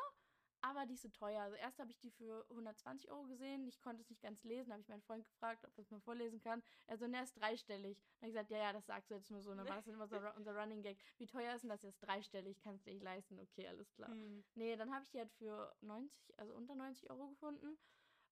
aber 0.61 0.87
die 0.87 0.95
ist 0.95 1.03
so 1.03 1.09
teuer. 1.09 1.43
Also 1.43 1.57
erst 1.57 1.79
habe 1.79 1.91
ich 1.91 1.99
die 1.99 2.11
für 2.11 2.45
120 2.51 3.11
Euro 3.11 3.25
gesehen. 3.25 3.67
Ich 3.69 3.81
konnte 3.81 4.03
es 4.03 4.11
nicht 4.11 4.23
ganz 4.23 4.43
lesen. 4.45 4.73
habe 4.73 4.83
ich 4.83 4.89
meinen 4.89 5.03
Freund 5.03 5.25
gefragt, 5.25 5.65
ob 5.65 5.77
er 5.77 5.83
es 5.83 5.91
mir 5.91 6.01
vorlesen 6.01 6.41
kann. 6.41 6.63
Er 6.87 6.99
so, 6.99 7.07
ne, 7.07 7.23
ist 7.23 7.35
dreistellig. 7.35 7.97
Dann 7.99 8.23
habe 8.23 8.29
ich 8.29 8.35
gesagt, 8.35 8.51
ja, 8.51 8.59
ja, 8.59 8.73
das 8.73 8.87
sagst 8.87 9.11
du 9.11 9.15
jetzt 9.15 9.31
nur 9.31 9.41
so. 9.41 9.53
Und 9.53 9.59
dann 9.59 9.69
war 9.69 9.77
das 9.77 9.87
immer 9.87 10.09
so 10.09 10.17
unser 10.37 10.57
Running 10.57 10.83
Gag. 10.83 10.99
Wie 11.19 11.27
teuer 11.27 11.55
ist 11.55 11.63
denn 11.63 11.71
das 11.71 11.83
jetzt? 11.83 12.01
Dreistellig, 12.01 12.61
kannst 12.61 12.87
du 12.87 12.91
nicht 12.91 13.03
leisten. 13.03 13.39
Okay, 13.39 13.69
alles 13.69 13.93
klar. 13.93 14.11
Hm. 14.11 14.45
Nee, 14.55 14.77
dann 14.77 14.93
habe 14.93 15.05
ich 15.05 15.11
die 15.11 15.19
halt 15.19 15.31
für 15.33 15.73
90, 15.81 16.39
also 16.39 16.55
unter 16.55 16.75
90 16.75 17.09
Euro 17.11 17.29
gefunden. 17.29 17.79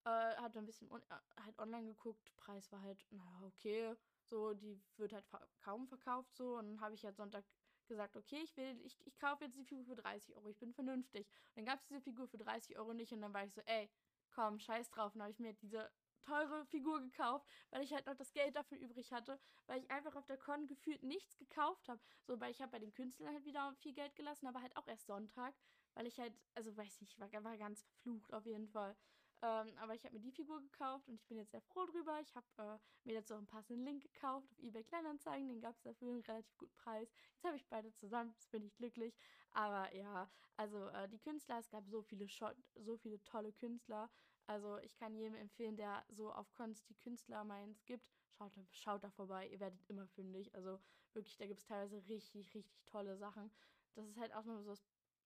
Äh, 0.05 0.37
hab 0.37 0.53
dann 0.53 0.65
ein 0.65 0.67
bisschen 0.67 0.91
on 0.91 1.03
äh, 1.03 1.43
halt 1.45 1.59
online 1.59 1.87
geguckt. 1.87 2.35
Preis 2.37 2.71
war 2.73 2.81
halt, 2.83 3.05
naja, 3.11 3.43
okay. 3.45 3.95
So, 4.29 4.55
die 4.55 4.81
wird 4.97 5.13
halt 5.13 5.25
kaum 5.63 5.87
verkauft 5.87 6.35
so. 6.37 6.57
Und 6.57 6.67
dann 6.67 6.81
habe 6.81 6.95
ich 6.95 7.05
halt 7.05 7.17
Sonntag 7.17 7.45
gesagt, 7.87 8.17
okay, 8.17 8.41
ich 8.43 8.57
will, 8.57 8.81
ich, 8.85 8.97
ich 9.07 9.19
kaufe 9.19 9.45
jetzt 9.45 9.57
die 9.57 9.65
Figur 9.65 9.85
für 9.85 9.97
30 9.97 10.37
Euro, 10.37 10.49
ich 10.49 10.59
bin 10.59 10.73
vernünftig. 10.73 11.27
Und 11.27 11.57
dann 11.57 11.65
gab 11.65 11.79
es 11.79 11.87
diese 11.87 12.01
Figur 12.01 12.27
für 12.29 12.39
30 12.39 12.79
Euro 12.79 12.93
nicht 12.93 13.13
und 13.13 13.21
dann 13.21 13.33
war 13.33 13.45
ich 13.45 13.53
so, 13.53 13.61
ey, 13.65 13.89
komm, 14.35 14.59
scheiß 14.59 14.91
drauf. 14.91 15.15
Und 15.15 15.21
dann 15.21 15.25
habe 15.25 15.33
ich 15.33 15.39
mir 15.39 15.55
diese 15.55 15.91
teure 16.23 16.67
Figur 16.67 17.01
gekauft, 17.01 17.47
weil 17.71 17.83
ich 17.83 17.93
halt 17.93 18.07
noch 18.07 18.17
das 18.17 18.33
Geld 18.33 18.57
dafür 18.57 18.79
übrig 18.79 19.13
hatte, 19.13 19.39
weil 19.67 19.79
ich 19.81 19.91
einfach 19.91 20.17
auf 20.17 20.27
der 20.27 20.37
Con 20.37 20.67
gefühlt 20.67 21.03
nichts 21.03 21.37
gekauft 21.37 21.89
habe. 21.89 22.01
So, 22.25 22.41
weil 22.41 22.51
ich 22.51 22.61
habe 22.61 22.73
bei 22.73 22.79
den 22.79 22.93
Künstlern 22.93 23.33
halt 23.33 23.45
wieder 23.45 23.75
viel 23.77 23.93
Geld 23.93 24.15
gelassen, 24.17 24.47
aber 24.47 24.61
halt 24.61 24.77
auch 24.77 24.89
erst 24.89 25.07
Sonntag, 25.07 25.55
weil 25.95 26.07
ich 26.07 26.19
halt, 26.19 26.35
also 26.55 26.77
weiß 26.77 27.01
nicht, 27.01 27.19
war, 27.19 27.33
war 27.45 27.57
ganz 27.57 27.83
verflucht 27.83 28.33
auf 28.33 28.45
jeden 28.45 28.69
Fall. 28.69 28.97
Ähm, 29.43 29.77
aber 29.79 29.95
ich 29.95 30.05
habe 30.05 30.15
mir 30.15 30.21
die 30.21 30.33
Figur 30.33 30.61
gekauft 30.63 31.09
und 31.09 31.15
ich 31.15 31.27
bin 31.27 31.37
jetzt 31.37 31.51
sehr 31.51 31.61
froh 31.61 31.85
drüber. 31.87 32.21
Ich 32.21 32.35
habe 32.35 32.47
äh, 32.57 32.79
mir 33.05 33.15
dazu 33.17 33.35
auch 33.35 33.39
einen 33.39 33.47
passenden 33.47 33.85
Link 33.85 34.03
gekauft 34.03 34.51
auf 34.51 34.59
eBay 34.59 34.83
Kleinanzeigen. 34.85 35.49
Den 35.49 35.61
gab 35.61 35.75
es 35.77 35.83
dafür 35.83 36.09
einen 36.09 36.23
relativ 36.23 36.57
guten 36.57 36.75
Preis. 36.77 37.13
Jetzt 37.35 37.45
habe 37.45 37.57
ich 37.57 37.67
beide 37.69 37.93
zusammen, 37.95 38.31
jetzt 38.31 38.51
bin 38.51 38.65
ich 38.65 38.75
glücklich. 38.77 39.15
Aber 39.53 39.95
ja, 39.95 40.31
also 40.57 40.89
äh, 40.89 41.09
die 41.09 41.19
Künstler, 41.19 41.59
es 41.59 41.69
gab 41.71 41.87
so 41.87 42.03
viele, 42.03 42.29
Shot, 42.29 42.57
so 42.75 42.97
viele 42.97 43.23
tolle 43.25 43.53
Künstler. 43.53 44.11
Also 44.47 44.79
ich 44.79 44.97
kann 44.97 45.15
jedem 45.17 45.35
empfehlen, 45.35 45.77
der 45.77 46.05
so 46.09 46.33
auf 46.33 46.53
Kunst 46.55 46.89
die 46.89 46.95
Künstler 46.95 47.45
meins 47.45 47.85
gibt, 47.85 48.11
schaut, 48.39 48.53
schaut 48.71 49.05
da 49.05 49.11
vorbei. 49.11 49.49
Ihr 49.49 49.61
werdet 49.61 49.83
immer 49.89 50.07
fündig. 50.07 50.55
Also 50.55 50.81
wirklich, 51.13 51.37
da 51.37 51.47
gibt 51.47 51.61
es 51.61 51.67
teilweise 51.67 51.97
richtig, 52.09 52.55
richtig 52.55 52.87
tolle 52.87 53.17
Sachen. 53.17 53.51
Das 53.95 54.07
ist 54.07 54.19
halt 54.19 54.35
auch 54.35 54.45
nur 54.45 54.63
so, 54.63 54.75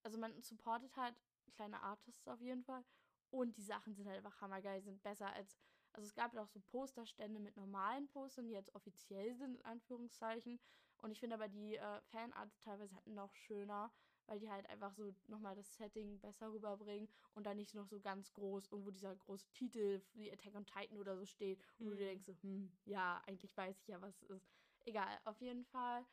also 0.03 0.19
man 0.19 0.41
supportet 0.41 0.97
halt 0.97 1.15
kleine 1.55 1.83
Artists 1.83 2.27
auf 2.27 2.41
jeden 2.41 2.65
Fall. 2.65 2.85
Und 3.31 3.57
die 3.57 3.63
Sachen 3.63 3.95
sind 3.95 4.07
halt 4.07 4.19
einfach 4.19 4.41
hammergeil, 4.41 4.83
sind 4.83 5.03
besser 5.03 5.33
als. 5.33 5.57
Also 5.93 6.07
es 6.07 6.15
gab 6.15 6.37
auch 6.37 6.47
so 6.49 6.61
Posterstände 6.61 7.41
mit 7.41 7.57
normalen 7.57 8.07
Postern, 8.09 8.47
die 8.47 8.53
jetzt 8.53 8.73
offiziell 8.77 9.35
sind, 9.35 9.57
in 9.57 9.65
Anführungszeichen. 9.65 10.61
Und 11.03 11.11
ich 11.11 11.19
finde 11.19 11.35
aber 11.35 11.49
die 11.49 11.77
äh, 11.77 12.01
Fanart 12.03 12.51
teilweise 12.61 12.95
halt 12.95 13.07
noch 13.09 13.35
schöner, 13.35 13.93
weil 14.27 14.39
die 14.39 14.51
halt 14.51 14.69
einfach 14.69 14.93
so 14.93 15.13
nochmal 15.27 15.57
das 15.57 15.75
Setting 15.77 16.21
besser 16.21 16.53
rüberbringen 16.53 17.09
und 17.35 17.45
dann 17.45 17.57
nicht 17.57 17.75
noch 17.75 17.87
so 17.87 17.99
ganz 18.01 18.33
groß 18.33 18.69
irgendwo 18.71 18.93
dieser 18.93 19.17
große 19.17 19.51
Titel 19.53 20.01
wie 20.13 20.31
Attack 20.31 20.55
on 20.55 20.67
Titan 20.67 20.99
oder 20.99 21.17
so 21.17 21.27
steht 21.27 21.61
und 21.79 21.87
mhm. 21.87 21.91
du 21.91 21.97
dir 21.97 22.07
denkst 22.07 22.27
so, 22.27 22.35
hm, 22.43 22.71
ja, 22.85 23.21
eigentlich 23.27 23.57
weiß 23.57 23.81
ich 23.81 23.89
ja, 23.89 24.01
was 24.01 24.23
es 24.23 24.31
ist. 24.31 24.49
Egal, 24.85 25.19
auf 25.25 25.41
jeden 25.41 25.65
Fall. 25.65 26.07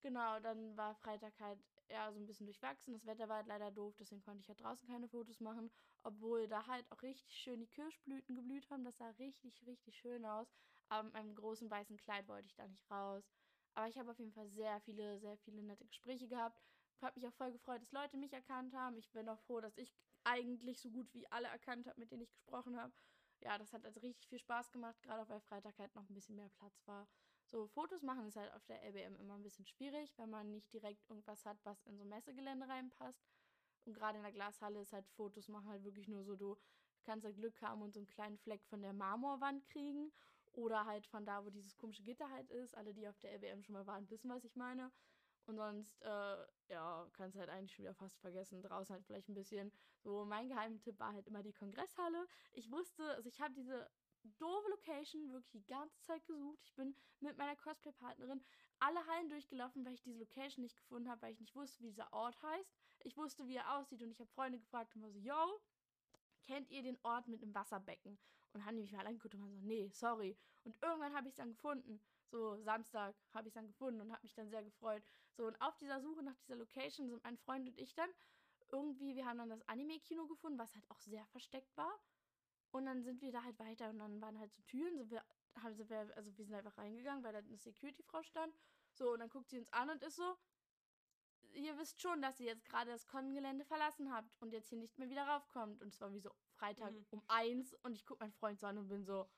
Genau, 0.00 0.38
dann 0.38 0.76
war 0.76 0.94
Freitag 0.94 1.38
halt 1.40 1.58
ja, 1.88 2.12
so 2.12 2.18
ein 2.18 2.26
bisschen 2.26 2.46
durchwachsen. 2.46 2.92
Das 2.92 3.06
Wetter 3.06 3.28
war 3.28 3.36
halt 3.36 3.46
leider 3.46 3.70
doof, 3.70 3.94
deswegen 3.98 4.22
konnte 4.22 4.40
ich 4.40 4.48
ja 4.48 4.54
draußen 4.54 4.86
keine 4.88 5.08
Fotos 5.08 5.40
machen. 5.40 5.70
Obwohl 6.02 6.48
da 6.48 6.66
halt 6.66 6.90
auch 6.90 7.02
richtig 7.02 7.34
schön 7.36 7.60
die 7.60 7.66
Kirschblüten 7.66 8.36
geblüht 8.36 8.70
haben. 8.70 8.84
Das 8.84 8.98
sah 8.98 9.10
richtig, 9.18 9.66
richtig 9.66 9.96
schön 9.96 10.24
aus. 10.24 10.52
Aber 10.88 11.04
mit 11.04 11.14
meinem 11.14 11.34
großen 11.34 11.70
weißen 11.70 11.96
Kleid 11.96 12.28
wollte 12.28 12.46
ich 12.46 12.54
da 12.54 12.66
nicht 12.66 12.90
raus. 12.90 13.24
Aber 13.74 13.88
ich 13.88 13.98
habe 13.98 14.10
auf 14.10 14.18
jeden 14.18 14.32
Fall 14.32 14.48
sehr 14.48 14.80
viele, 14.80 15.18
sehr 15.18 15.36
viele 15.38 15.62
nette 15.62 15.86
Gespräche 15.86 16.28
gehabt. 16.28 16.60
Habe 17.00 17.18
mich 17.18 17.28
auch 17.28 17.34
voll 17.34 17.52
gefreut, 17.52 17.80
dass 17.80 17.92
Leute 17.92 18.16
mich 18.16 18.32
erkannt 18.32 18.74
haben. 18.74 18.96
Ich 18.96 19.10
bin 19.12 19.28
auch 19.28 19.38
froh, 19.40 19.60
dass 19.60 19.78
ich 19.78 19.94
eigentlich 20.24 20.80
so 20.80 20.90
gut 20.90 21.12
wie 21.14 21.30
alle 21.30 21.48
erkannt 21.48 21.86
habe, 21.86 22.00
mit 22.00 22.10
denen 22.10 22.22
ich 22.22 22.32
gesprochen 22.32 22.76
habe. 22.76 22.92
Ja, 23.40 23.56
das 23.56 23.72
hat 23.72 23.84
also 23.84 24.00
richtig 24.00 24.28
viel 24.28 24.38
Spaß 24.38 24.72
gemacht, 24.72 25.00
gerade 25.02 25.22
auch 25.22 25.28
weil 25.28 25.40
Freitag 25.40 25.78
halt 25.78 25.94
noch 25.94 26.08
ein 26.08 26.14
bisschen 26.14 26.34
mehr 26.34 26.48
Platz 26.48 26.86
war. 26.86 27.06
So, 27.50 27.66
Fotos 27.66 28.02
machen 28.02 28.26
ist 28.26 28.36
halt 28.36 28.52
auf 28.52 28.64
der 28.66 28.82
LBM 28.82 29.16
immer 29.16 29.34
ein 29.34 29.42
bisschen 29.42 29.64
schwierig, 29.64 30.12
wenn 30.18 30.28
man 30.28 30.50
nicht 30.50 30.70
direkt 30.70 31.08
irgendwas 31.08 31.46
hat, 31.46 31.56
was 31.64 31.82
in 31.86 31.96
so 31.96 32.04
ein 32.04 32.08
Messegelände 32.10 32.68
reinpasst. 32.68 33.26
Und 33.86 33.94
gerade 33.94 34.18
in 34.18 34.22
der 34.22 34.32
Glashalle 34.32 34.82
ist 34.82 34.92
halt 34.92 35.08
Fotos 35.08 35.48
machen 35.48 35.68
halt 35.70 35.82
wirklich 35.82 36.08
nur 36.08 36.24
so, 36.24 36.36
du 36.36 36.58
kannst 37.04 37.24
halt 37.24 37.36
Glück 37.36 37.62
haben 37.62 37.80
und 37.80 37.94
so 37.94 38.00
einen 38.00 38.06
kleinen 38.06 38.36
Fleck 38.36 38.62
von 38.66 38.82
der 38.82 38.92
Marmorwand 38.92 39.64
kriegen. 39.64 40.12
Oder 40.52 40.84
halt 40.84 41.06
von 41.06 41.24
da, 41.24 41.42
wo 41.44 41.48
dieses 41.48 41.76
komische 41.78 42.02
Gitter 42.02 42.28
halt 42.30 42.50
ist. 42.50 42.74
Alle, 42.74 42.92
die 42.92 43.08
auf 43.08 43.18
der 43.20 43.32
LBM 43.32 43.62
schon 43.62 43.74
mal 43.74 43.86
waren, 43.86 44.10
wissen, 44.10 44.28
was 44.28 44.44
ich 44.44 44.54
meine. 44.54 44.92
Und 45.46 45.56
sonst, 45.56 46.02
äh, 46.02 46.36
ja, 46.68 47.08
kannst 47.14 47.38
halt 47.38 47.48
eigentlich 47.48 47.72
schon 47.72 47.84
wieder 47.84 47.94
fast 47.94 48.18
vergessen. 48.20 48.60
Draußen 48.60 48.94
halt 48.94 49.06
vielleicht 49.06 49.30
ein 49.30 49.34
bisschen. 49.34 49.72
So, 50.02 50.26
mein 50.26 50.48
Geheimtipp 50.48 50.98
war 50.98 51.14
halt 51.14 51.26
immer 51.26 51.42
die 51.42 51.54
Kongresshalle. 51.54 52.26
Ich 52.52 52.70
wusste, 52.70 53.04
also 53.14 53.28
ich 53.30 53.40
habe 53.40 53.54
diese 53.54 53.88
doofe 54.24 54.68
Location 54.70 55.32
wirklich 55.32 55.50
die 55.50 55.66
ganze 55.66 56.00
Zeit 56.02 56.24
gesucht. 56.26 56.58
Ich 56.62 56.74
bin 56.74 56.94
mit 57.20 57.36
meiner 57.36 57.56
Cosplay-Partnerin 57.56 58.42
alle 58.80 59.04
Hallen 59.06 59.28
durchgelaufen, 59.28 59.84
weil 59.84 59.94
ich 59.94 60.02
diese 60.02 60.18
Location 60.18 60.62
nicht 60.62 60.76
gefunden 60.76 61.10
habe, 61.10 61.22
weil 61.22 61.32
ich 61.32 61.40
nicht 61.40 61.54
wusste, 61.54 61.82
wie 61.82 61.88
dieser 61.88 62.12
Ort 62.12 62.40
heißt. 62.42 62.72
Ich 63.00 63.16
wusste, 63.16 63.46
wie 63.46 63.56
er 63.56 63.76
aussieht 63.76 64.02
und 64.02 64.10
ich 64.10 64.20
habe 64.20 64.30
Freunde 64.30 64.58
gefragt 64.58 64.94
und 64.94 65.02
war 65.02 65.10
so, 65.10 65.18
yo, 65.18 65.60
kennt 66.44 66.70
ihr 66.70 66.82
den 66.82 66.98
Ort 67.02 67.28
mit 67.28 67.42
einem 67.42 67.54
Wasserbecken? 67.54 68.18
Und 68.52 68.64
haben 68.64 68.76
die 68.76 68.82
mich 68.82 68.92
mal 68.92 69.06
angeguckt 69.06 69.34
und 69.34 69.42
waren 69.42 69.52
so, 69.52 69.60
nee, 69.60 69.88
sorry. 69.92 70.36
Und 70.64 70.76
irgendwann 70.82 71.14
habe 71.14 71.28
ich 71.28 71.32
es 71.32 71.36
dann 71.36 71.50
gefunden. 71.50 72.00
So, 72.30 72.56
Samstag 72.62 73.14
habe 73.32 73.48
ich 73.48 73.52
es 73.52 73.54
dann 73.54 73.66
gefunden 73.66 74.00
und 74.00 74.12
habe 74.12 74.22
mich 74.22 74.34
dann 74.34 74.48
sehr 74.48 74.62
gefreut. 74.62 75.02
So, 75.32 75.46
und 75.46 75.60
auf 75.60 75.76
dieser 75.76 76.00
Suche 76.00 76.22
nach 76.22 76.36
dieser 76.36 76.56
Location 76.56 77.08
sind 77.08 77.22
mein 77.22 77.36
Freund 77.36 77.68
und 77.68 77.78
ich 77.78 77.94
dann 77.94 78.10
irgendwie, 78.70 79.14
wir 79.14 79.26
haben 79.26 79.38
dann 79.38 79.50
das 79.50 79.66
Anime-Kino 79.68 80.26
gefunden, 80.26 80.58
was 80.58 80.74
halt 80.74 80.90
auch 80.90 81.00
sehr 81.00 81.26
versteckt 81.26 81.76
war. 81.76 81.92
Und 82.70 82.86
dann 82.86 83.02
sind 83.02 83.22
wir 83.22 83.32
da 83.32 83.42
halt 83.42 83.58
weiter 83.58 83.88
und 83.90 83.98
dann 83.98 84.20
waren 84.20 84.38
halt 84.38 84.52
so 84.52 84.62
Türen, 84.62 84.96
sind 84.96 85.10
wir, 85.10 85.24
haben, 85.62 85.74
sind 85.74 85.88
wir, 85.88 86.10
also 86.16 86.36
wir 86.36 86.44
sind 86.44 86.54
einfach 86.54 86.76
reingegangen, 86.76 87.24
weil 87.24 87.32
da 87.32 87.38
eine 87.38 87.56
Security-Frau 87.56 88.22
stand. 88.22 88.54
So, 88.92 89.12
und 89.12 89.20
dann 89.20 89.30
guckt 89.30 89.48
sie 89.48 89.58
uns 89.58 89.72
an 89.72 89.90
und 89.90 90.02
ist 90.02 90.16
so, 90.16 90.36
ihr 91.54 91.78
wisst 91.78 92.00
schon, 92.00 92.20
dass 92.20 92.40
ihr 92.40 92.46
jetzt 92.46 92.64
gerade 92.66 92.90
das 92.90 93.06
Con-Gelände 93.06 93.64
verlassen 93.64 94.12
habt 94.12 94.36
und 94.40 94.52
jetzt 94.52 94.68
hier 94.68 94.78
nicht 94.78 94.98
mehr 94.98 95.08
wieder 95.08 95.26
raufkommt. 95.26 95.80
Und 95.80 95.88
es 95.88 96.00
war 96.00 96.12
wie 96.12 96.20
so 96.20 96.30
Freitag 96.50 96.92
mhm. 96.92 97.06
um 97.10 97.22
eins 97.28 97.74
und 97.82 97.94
ich 97.94 98.04
gucke 98.04 98.22
meinen 98.22 98.32
Freund 98.32 98.58
so 98.58 98.66
an 98.66 98.78
und 98.78 98.88
bin 98.88 99.04
so, 99.04 99.28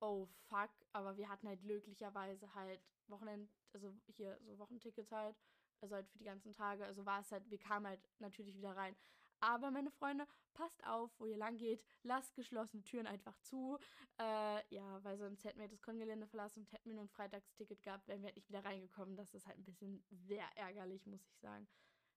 oh 0.00 0.26
fuck. 0.48 0.70
Aber 0.92 1.16
wir 1.16 1.28
hatten 1.28 1.48
halt 1.48 1.62
glücklicherweise 1.62 2.54
halt 2.54 2.80
Wochenend, 3.06 3.50
also 3.72 3.94
hier 4.06 4.38
so 4.42 4.58
Wochentickets 4.58 5.12
halt, 5.12 5.36
also 5.80 5.94
halt 5.94 6.08
für 6.08 6.18
die 6.18 6.24
ganzen 6.24 6.54
Tage. 6.54 6.84
Also 6.84 7.04
war 7.04 7.20
es 7.20 7.30
halt, 7.30 7.48
wir 7.50 7.58
kamen 7.58 7.86
halt 7.86 8.00
natürlich 8.18 8.56
wieder 8.56 8.76
rein. 8.76 8.96
Aber 9.44 9.70
meine 9.70 9.90
Freunde, 9.90 10.26
passt 10.54 10.82
auf, 10.86 11.10
wo 11.18 11.26
ihr 11.26 11.36
lang 11.36 11.58
geht. 11.58 11.84
Lasst 12.02 12.34
geschlossene 12.34 12.82
Türen 12.82 13.06
einfach 13.06 13.36
zu. 13.40 13.78
Äh, 14.18 14.74
ja, 14.74 15.04
weil 15.04 15.18
sonst 15.18 15.44
hätten 15.44 15.60
wir 15.60 15.68
das 15.68 15.82
Kongelände 15.82 16.26
verlassen 16.26 16.60
und 16.60 16.72
hätten 16.72 16.88
wir 16.88 16.94
nur 16.94 17.04
ein 17.04 17.10
Freitagsticket 17.10 17.82
gehabt, 17.82 18.08
wären 18.08 18.20
wir 18.20 18.28
halt 18.28 18.36
nicht 18.36 18.48
wieder 18.48 18.64
reingekommen. 18.64 19.16
Das 19.16 19.34
ist 19.34 19.46
halt 19.46 19.58
ein 19.58 19.64
bisschen 19.64 20.02
sehr 20.10 20.46
ärgerlich, 20.56 21.04
muss 21.06 21.26
ich 21.26 21.38
sagen. 21.40 21.68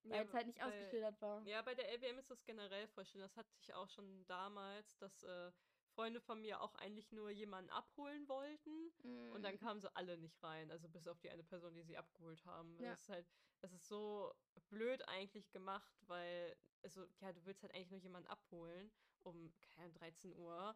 Weil 0.03 0.19
ja, 0.19 0.23
es 0.23 0.33
halt 0.33 0.47
nicht 0.47 0.63
ausgeschildert 0.63 1.21
war. 1.21 1.45
Ja, 1.45 1.61
bei 1.63 1.75
der 1.75 1.91
LBM 1.91 2.17
ist 2.17 2.31
das 2.31 2.45
generell 2.45 2.87
voll 2.87 3.05
schön. 3.05 3.19
Das 3.19 3.35
hatte 3.35 3.49
ich 3.59 3.73
auch 3.73 3.89
schon 3.89 4.25
damals, 4.27 4.95
dass 4.99 5.23
äh, 5.23 5.51
Freunde 5.97 6.21
von 6.21 6.39
mir 6.39 6.61
auch 6.61 6.75
eigentlich 6.75 7.11
nur 7.11 7.31
jemanden 7.31 7.71
abholen 7.71 8.27
wollten. 8.27 8.91
Mm. 9.01 9.31
Und 9.31 9.41
dann 9.41 9.55
mhm. 9.55 9.59
kamen 9.59 9.81
sie 9.81 9.95
alle 9.95 10.15
nicht 10.19 10.41
rein. 10.43 10.69
Also 10.69 10.87
bis 10.87 11.07
auf 11.07 11.19
die 11.19 11.31
eine 11.31 11.43
Person, 11.43 11.73
die 11.73 11.81
sie 11.81 11.97
abgeholt 11.97 12.45
haben. 12.45 12.77
Ja. 12.79 12.91
Das 12.91 13.01
ist 13.01 13.09
halt, 13.09 13.27
das 13.61 13.73
ist 13.73 13.87
so 13.87 14.31
blöd 14.69 15.01
eigentlich 15.07 15.49
gemacht, 15.49 15.91
weil, 16.05 16.55
also, 16.83 17.07
ja, 17.19 17.33
du 17.33 17.43
willst 17.45 17.63
halt 17.63 17.73
eigentlich 17.73 17.89
nur 17.89 17.99
jemanden 17.99 18.27
abholen 18.29 18.91
um, 19.23 19.51
keine 19.75 19.91
13 19.93 20.35
Uhr. 20.35 20.75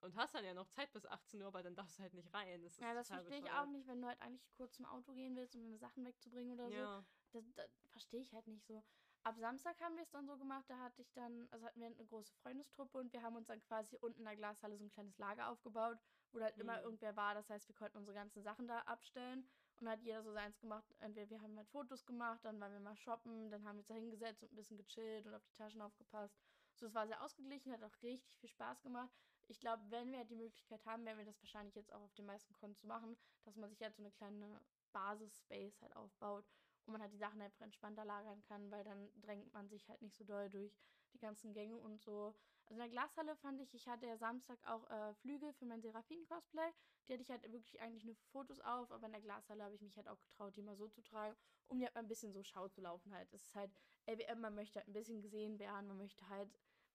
Und 0.00 0.16
hast 0.16 0.34
dann 0.34 0.44
ja 0.44 0.54
noch 0.54 0.68
Zeit 0.68 0.92
bis 0.92 1.06
18 1.06 1.40
Uhr, 1.40 1.48
aber 1.48 1.62
dann 1.62 1.74
darfst 1.74 1.98
du 1.98 2.02
halt 2.02 2.14
nicht 2.14 2.32
rein. 2.32 2.62
Das 2.62 2.78
ja, 2.78 2.94
das 2.94 3.08
verstehe 3.08 3.38
ich 3.38 3.50
auch 3.50 3.66
nicht, 3.66 3.86
wenn 3.86 4.00
du 4.00 4.08
halt 4.08 4.20
eigentlich 4.20 4.52
kurz 4.54 4.74
zum 4.74 4.86
Auto 4.86 5.12
gehen 5.12 5.36
willst, 5.36 5.54
um 5.54 5.62
deine 5.62 5.78
Sachen 5.78 6.04
wegzubringen 6.04 6.52
oder 6.54 6.68
ja. 6.68 7.00
so. 7.00 7.04
Das, 7.32 7.44
das 7.54 7.70
verstehe 7.88 8.20
ich 8.20 8.32
halt 8.32 8.46
nicht 8.46 8.64
so. 8.64 8.82
Ab 9.24 9.36
Samstag 9.38 9.80
haben 9.80 9.94
wir 9.94 10.02
es 10.02 10.10
dann 10.10 10.26
so 10.26 10.36
gemacht, 10.36 10.64
da 10.66 10.76
hatte 10.78 11.00
ich 11.00 11.12
dann, 11.12 11.46
also 11.52 11.64
hatten 11.64 11.78
wir 11.78 11.86
eine 11.86 11.94
große 11.94 12.34
Freundestruppe 12.42 12.98
und 12.98 13.12
wir 13.12 13.22
haben 13.22 13.36
uns 13.36 13.46
dann 13.46 13.60
quasi 13.60 13.96
unten 14.00 14.18
in 14.18 14.24
der 14.24 14.34
Glashalle 14.34 14.76
so 14.76 14.84
ein 14.84 14.90
kleines 14.90 15.16
Lager 15.16 15.48
aufgebaut, 15.48 15.96
wo 16.32 16.40
halt 16.40 16.56
mhm. 16.56 16.62
immer 16.62 16.82
irgendwer 16.82 17.14
war. 17.14 17.34
Das 17.34 17.48
heißt, 17.48 17.68
wir 17.68 17.74
konnten 17.76 17.98
unsere 17.98 18.16
ganzen 18.16 18.42
Sachen 18.42 18.66
da 18.66 18.80
abstellen 18.80 19.48
Und 19.78 19.88
hat 19.88 20.02
jeder 20.02 20.24
so 20.24 20.32
seins 20.32 20.58
gemacht. 20.58 20.92
Entweder 20.98 21.30
wir 21.30 21.40
haben 21.40 21.56
halt 21.56 21.68
Fotos 21.68 22.04
gemacht, 22.04 22.40
dann 22.44 22.60
waren 22.60 22.72
wir 22.72 22.80
mal 22.80 22.96
shoppen, 22.96 23.48
dann 23.50 23.64
haben 23.64 23.76
wir 23.76 23.80
uns 23.80 23.86
da 23.86 23.94
hingesetzt 23.94 24.42
und 24.42 24.52
ein 24.52 24.56
bisschen 24.56 24.76
gechillt 24.76 25.24
und 25.24 25.34
auf 25.34 25.44
die 25.44 25.54
Taschen 25.54 25.82
aufgepasst. 25.82 26.36
So, 26.74 26.86
es 26.86 26.94
war 26.94 27.06
sehr 27.06 27.22
ausgeglichen, 27.22 27.72
hat 27.72 27.84
auch 27.84 28.02
richtig 28.02 28.36
viel 28.38 28.48
Spaß 28.48 28.82
gemacht. 28.82 29.12
Ich 29.46 29.60
glaube, 29.60 29.84
wenn 29.90 30.10
wir 30.10 30.18
halt 30.18 30.30
die 30.30 30.36
Möglichkeit 30.36 30.84
haben, 30.84 31.04
werden 31.04 31.18
wir 31.18 31.26
das 31.26 31.40
wahrscheinlich 31.42 31.76
jetzt 31.76 31.92
auch 31.92 32.02
auf 32.02 32.14
den 32.14 32.26
meisten 32.26 32.54
Konten 32.54 32.76
zu 32.76 32.88
machen, 32.88 33.16
dass 33.44 33.54
man 33.54 33.70
sich 33.70 33.80
halt 33.82 33.94
so 33.94 34.02
eine 34.02 34.10
kleine 34.10 34.60
Basis-Space 34.92 35.80
halt 35.80 35.94
aufbaut 35.94 36.44
und 36.86 36.92
man 36.92 37.02
halt 37.02 37.12
die 37.12 37.18
Sachen 37.18 37.40
einfach 37.40 37.60
entspannter 37.60 38.04
lagern 38.04 38.42
kann, 38.42 38.70
weil 38.70 38.84
dann 38.84 39.08
drängt 39.20 39.52
man 39.52 39.68
sich 39.68 39.88
halt 39.88 40.02
nicht 40.02 40.16
so 40.16 40.24
doll 40.24 40.50
durch 40.50 40.76
die 41.12 41.18
ganzen 41.18 41.52
Gänge 41.52 41.76
und 41.78 42.00
so. 42.00 42.34
Also 42.64 42.74
in 42.74 42.78
der 42.78 42.88
Glashalle 42.88 43.36
fand 43.36 43.60
ich, 43.60 43.74
ich 43.74 43.86
hatte 43.88 44.06
ja 44.06 44.16
Samstag 44.16 44.58
auch 44.66 44.88
äh, 44.90 45.14
Flügel 45.14 45.52
für 45.52 45.66
mein 45.66 45.82
Seraphin-Cosplay. 45.82 46.70
Die 47.06 47.12
hatte 47.12 47.22
ich 47.22 47.30
halt 47.30 47.42
wirklich 47.52 47.80
eigentlich 47.80 48.04
nur 48.04 48.14
für 48.14 48.26
Fotos 48.26 48.60
auf, 48.60 48.90
aber 48.92 49.06
in 49.06 49.12
der 49.12 49.20
Glashalle 49.20 49.64
habe 49.64 49.74
ich 49.74 49.82
mich 49.82 49.96
halt 49.96 50.08
auch 50.08 50.20
getraut, 50.20 50.56
die 50.56 50.62
mal 50.62 50.76
so 50.76 50.88
zu 50.88 51.02
tragen, 51.02 51.36
um 51.68 51.78
die 51.78 51.84
halt 51.84 51.94
mal 51.94 52.02
ein 52.02 52.08
bisschen 52.08 52.32
so 52.32 52.42
Schau 52.42 52.68
zu 52.68 52.80
laufen 52.80 53.12
halt. 53.12 53.32
Es 53.32 53.46
ist 53.46 53.54
halt, 53.54 53.70
LBM, 54.06 54.40
man 54.40 54.54
möchte 54.54 54.78
halt 54.78 54.88
ein 54.88 54.92
bisschen 54.92 55.20
gesehen 55.20 55.58
werden, 55.58 55.88
man 55.88 55.98
möchte 55.98 56.28
halt 56.28 56.48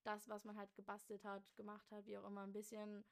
das, 0.03 0.27
was 0.29 0.45
man 0.45 0.57
halt 0.57 0.73
gebastelt 0.75 1.23
hat, 1.25 1.55
gemacht 1.55 1.91
hat, 1.91 2.05
wie 2.07 2.17
auch 2.17 2.25
immer, 2.25 2.43
ein 2.43 2.53
bisschen 2.53 3.03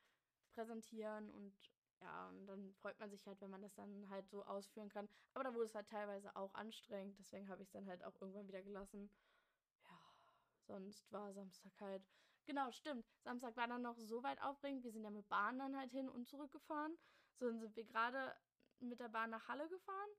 präsentieren 0.50 1.30
und 1.30 1.54
ja, 2.02 2.28
und 2.30 2.46
dann 2.48 2.74
freut 2.74 3.00
man 3.00 3.10
sich 3.10 3.26
halt, 3.26 3.40
wenn 3.42 3.50
man 3.50 3.62
das 3.62 3.74
dann 3.74 4.10
halt 4.10 4.30
so 4.30 4.44
ausführen 4.46 4.90
kann. 4.90 5.08
Aber 5.34 5.44
da 5.44 5.54
wurde 5.54 5.66
es 5.66 5.76
halt 5.76 5.88
teilweise 5.88 6.36
auch 6.36 6.54
anstrengend, 6.54 7.18
deswegen 7.20 7.50
habe 7.50 7.62
ich 7.62 7.70
es 7.70 7.74
dann 7.74 7.88
halt 7.88 8.04
auch 8.04 8.20
irgendwann 8.22 8.48
wieder 8.48 8.62
gelassen. 8.62 9.10
Ja, 9.84 10.00
sonst 10.68 11.12
war 11.12 11.34
Samstag 11.34 11.72
halt. 11.80 12.04
Genau, 12.46 12.72
stimmt. 12.72 13.06
Samstag 13.24 13.56
war 13.58 13.68
dann 13.68 13.82
noch 13.82 13.98
so 13.98 14.22
weit 14.24 14.42
aufregend. 14.42 14.84
Wir 14.84 14.92
sind 14.92 15.04
ja 15.04 15.10
mit 15.10 15.28
Bahn 15.30 15.58
dann 15.58 15.76
halt 15.76 15.92
hin 15.92 16.10
und 16.10 16.28
zurück 16.28 16.52
gefahren. 16.52 16.96
So, 17.38 17.48
dann 17.48 17.60
sind 17.60 17.76
wir 17.76 17.86
gerade 17.86 18.36
mit 18.80 19.00
der 19.00 19.10
Bahn 19.10 19.32
nach 19.32 19.48
Halle 19.48 19.68
gefahren. 19.68 20.10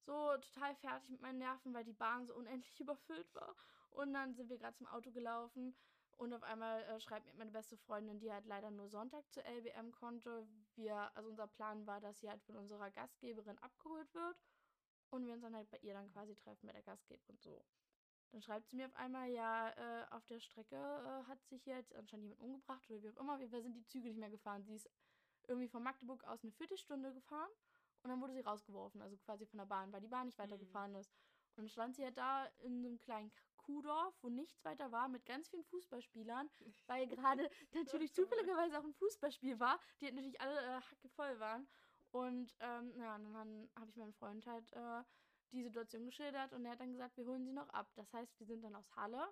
So 0.00 0.36
total 0.38 0.74
fertig 0.76 1.10
mit 1.10 1.20
meinen 1.20 1.38
Nerven, 1.38 1.72
weil 1.74 1.84
die 1.84 1.92
Bahn 1.92 2.26
so 2.26 2.34
unendlich 2.34 2.80
überfüllt 2.80 3.32
war. 3.34 3.54
Und 3.90 4.12
dann 4.12 4.34
sind 4.34 4.48
wir 4.50 4.58
gerade 4.58 4.76
zum 4.76 4.86
Auto 4.88 5.12
gelaufen 5.12 5.76
und 6.18 6.34
auf 6.34 6.42
einmal 6.42 6.82
äh, 6.82 7.00
schreibt 7.00 7.26
mir 7.26 7.34
meine 7.34 7.52
beste 7.52 7.76
Freundin, 7.76 8.18
die 8.18 8.32
halt 8.32 8.44
leider 8.46 8.70
nur 8.70 8.88
Sonntag 8.88 9.24
zur 9.32 9.44
LBM 9.44 9.92
konnte. 9.92 10.46
Wir, 10.74 11.10
also 11.16 11.30
unser 11.30 11.46
Plan 11.46 11.86
war, 11.86 12.00
dass 12.00 12.18
sie 12.20 12.28
halt 12.28 12.42
von 12.42 12.56
unserer 12.56 12.90
Gastgeberin 12.90 13.56
abgeholt 13.58 14.12
wird 14.14 14.36
und 15.10 15.24
wir 15.24 15.32
uns 15.32 15.42
dann 15.42 15.54
halt 15.54 15.70
bei 15.70 15.78
ihr 15.78 15.94
dann 15.94 16.10
quasi 16.10 16.34
treffen, 16.34 16.66
bei 16.66 16.72
der 16.72 16.82
Gastgeberin 16.82 17.38
so. 17.38 17.64
Dann 18.32 18.42
schreibt 18.42 18.68
sie 18.68 18.76
mir 18.76 18.86
auf 18.86 18.96
einmal, 18.96 19.30
ja, 19.30 19.70
äh, 19.70 20.06
auf 20.10 20.26
der 20.26 20.40
Strecke 20.40 20.76
äh, 20.76 21.28
hat 21.28 21.42
sich 21.46 21.64
jetzt 21.66 21.94
anscheinend 21.94 22.24
jemand 22.24 22.40
umgebracht 22.40 22.90
oder 22.90 23.00
wie 23.02 23.10
auch 23.10 23.20
immer. 23.20 23.38
Wir 23.38 23.48
sind 23.48 23.74
die 23.74 23.86
Züge 23.86 24.08
nicht 24.08 24.18
mehr 24.18 24.28
gefahren. 24.28 24.64
Sie 24.64 24.74
ist 24.74 24.90
irgendwie 25.46 25.68
von 25.68 25.82
Magdeburg 25.82 26.24
aus 26.24 26.42
eine 26.42 26.52
Viertelstunde 26.52 27.14
gefahren 27.14 27.50
und 28.02 28.10
dann 28.10 28.20
wurde 28.20 28.34
sie 28.34 28.40
rausgeworfen, 28.40 29.00
also 29.02 29.16
quasi 29.18 29.46
von 29.46 29.58
der 29.58 29.66
Bahn, 29.66 29.92
weil 29.92 30.00
die 30.00 30.08
Bahn 30.08 30.26
nicht 30.26 30.38
weitergefahren 30.38 30.92
mhm. 30.92 30.98
ist. 30.98 31.12
Und 31.56 31.62
dann 31.62 31.68
stand 31.68 31.96
sie 31.96 32.04
halt 32.04 32.18
da 32.18 32.46
in 32.58 32.82
so 32.82 32.88
einem 32.88 32.98
kleinen 32.98 33.32
Kuhdorf, 33.68 34.14
wo 34.22 34.30
nichts 34.30 34.64
weiter 34.64 34.90
war, 34.92 35.08
mit 35.08 35.26
ganz 35.26 35.46
vielen 35.48 35.64
Fußballspielern, 35.64 36.48
weil 36.86 37.06
gerade 37.06 37.50
natürlich 37.74 38.14
zufälligerweise 38.14 38.78
auch 38.78 38.84
ein 38.84 38.94
Fußballspiel 38.94 39.60
war, 39.60 39.78
die 40.00 40.06
halt 40.06 40.14
natürlich 40.14 40.40
alle 40.40 40.58
äh, 40.58 40.80
hackevoll 40.80 41.38
waren. 41.38 41.68
Und 42.10 42.56
ähm, 42.60 42.94
ja, 42.96 43.18
dann 43.18 43.68
habe 43.78 43.90
ich 43.90 43.96
meinem 43.96 44.14
Freund 44.14 44.46
halt 44.46 44.72
äh, 44.72 45.02
die 45.52 45.62
Situation 45.62 46.06
geschildert 46.06 46.54
und 46.54 46.64
er 46.64 46.72
hat 46.72 46.80
dann 46.80 46.92
gesagt, 46.92 47.18
wir 47.18 47.26
holen 47.26 47.44
sie 47.44 47.52
noch 47.52 47.68
ab. 47.68 47.90
Das 47.94 48.10
heißt, 48.14 48.38
wir 48.40 48.46
sind 48.46 48.62
dann 48.62 48.74
aus 48.74 48.90
Halle 48.96 49.28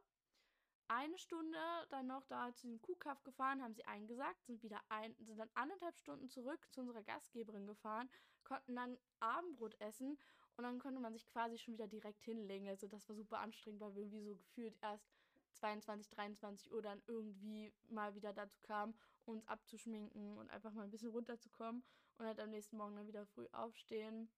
eine 0.88 1.18
Stunde 1.18 1.58
dann 1.88 2.06
noch 2.06 2.24
da 2.26 2.54
zu 2.54 2.68
dem 2.68 2.80
Kuhkaff 2.80 3.22
gefahren, 3.24 3.62
haben 3.62 3.74
sie 3.74 3.84
eingesagt, 3.86 4.44
sind 4.44 4.62
wieder 4.62 4.80
ein, 4.88 5.16
sind 5.18 5.38
dann 5.38 5.50
anderthalb 5.54 5.96
Stunden 5.96 6.28
zurück 6.28 6.60
zu 6.70 6.80
unserer 6.80 7.02
Gastgeberin 7.02 7.66
gefahren, 7.66 8.08
konnten 8.44 8.76
dann 8.76 8.98
Abendbrot 9.18 9.80
essen 9.80 10.18
und 10.56 10.64
dann 10.64 10.78
konnte 10.78 11.00
man 11.00 11.12
sich 11.12 11.26
quasi 11.26 11.58
schon 11.58 11.74
wieder 11.74 11.86
direkt 11.86 12.22
hinlegen. 12.22 12.68
Also 12.68 12.86
das 12.86 13.08
war 13.08 13.16
super 13.16 13.38
anstrengend, 13.38 13.80
weil 13.80 13.94
wir 13.94 14.02
irgendwie 14.02 14.22
so 14.22 14.36
gefühlt 14.36 14.76
erst 14.82 15.06
22, 15.54 16.08
23 16.10 16.72
Uhr 16.72 16.82
dann 16.82 17.02
irgendwie 17.06 17.72
mal 17.88 18.14
wieder 18.14 18.32
dazu 18.32 18.58
kamen, 18.62 18.94
uns 19.24 19.46
abzuschminken 19.48 20.36
und 20.38 20.50
einfach 20.50 20.72
mal 20.72 20.84
ein 20.84 20.90
bisschen 20.90 21.10
runterzukommen 21.10 21.82
und 22.18 22.26
halt 22.26 22.40
am 22.40 22.50
nächsten 22.50 22.76
Morgen 22.76 22.96
dann 22.96 23.06
wieder 23.06 23.26
früh 23.26 23.46
aufstehen. 23.52 24.30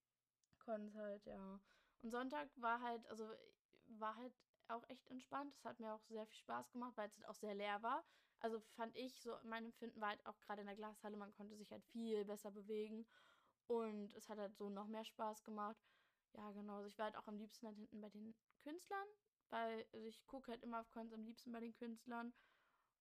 Konnte 0.59 0.95
halt, 0.95 1.25
ja. 1.27 1.61
Und 2.03 2.11
Sonntag 2.11 2.49
war 2.57 2.81
halt, 2.81 3.07
also 3.09 3.29
war 3.87 4.17
halt 4.17 4.33
auch 4.69 4.89
echt 4.89 5.07
entspannt. 5.09 5.55
Es 5.55 5.65
hat 5.65 5.81
mir 5.81 5.93
auch 5.93 6.03
sehr 6.05 6.27
viel 6.27 6.39
Spaß 6.39 6.71
gemacht, 6.71 6.93
weil 6.97 7.09
es 7.09 7.17
halt 7.17 7.27
auch 7.29 7.35
sehr 7.35 7.55
leer 7.55 7.83
war. 7.83 8.05
Also 8.41 8.61
fand 8.77 8.97
ich, 8.97 9.21
so 9.21 9.37
mein 9.45 9.65
Empfinden 9.65 10.01
war 10.01 10.11
halt 10.11 10.25
auch 10.27 10.39
gerade 10.41 10.61
in 10.61 10.67
der 10.67 10.77
Glashalle, 10.77 11.17
man 11.17 11.33
konnte 11.33 11.57
sich 11.57 11.73
halt 11.73 11.85
viel 11.87 12.25
besser 12.25 12.51
bewegen. 12.51 13.07
Und 13.67 14.15
es 14.15 14.29
hat 14.29 14.39
halt 14.39 14.57
so 14.57 14.69
noch 14.69 14.87
mehr 14.87 15.05
Spaß 15.05 15.43
gemacht. 15.45 15.77
Ja, 16.35 16.51
genau. 16.53 16.77
Also 16.77 16.89
ich 16.89 16.99
war 16.99 17.07
halt 17.07 17.17
auch 17.17 17.27
am 17.27 17.39
liebsten 17.39 17.67
halt 17.67 17.77
hinten 17.77 18.01
bei 18.01 18.09
den 18.11 18.35
Künstlern, 18.63 19.07
weil 19.51 19.87
also 19.93 20.07
ich 20.07 20.27
gucke 20.27 20.51
halt 20.53 20.63
immer 20.63 20.81
auf 20.81 20.91
Cons 20.91 21.13
am 21.13 21.25
liebsten 21.25 21.53
bei 21.53 21.61
den 21.61 21.75
Künstlern. 21.75 22.33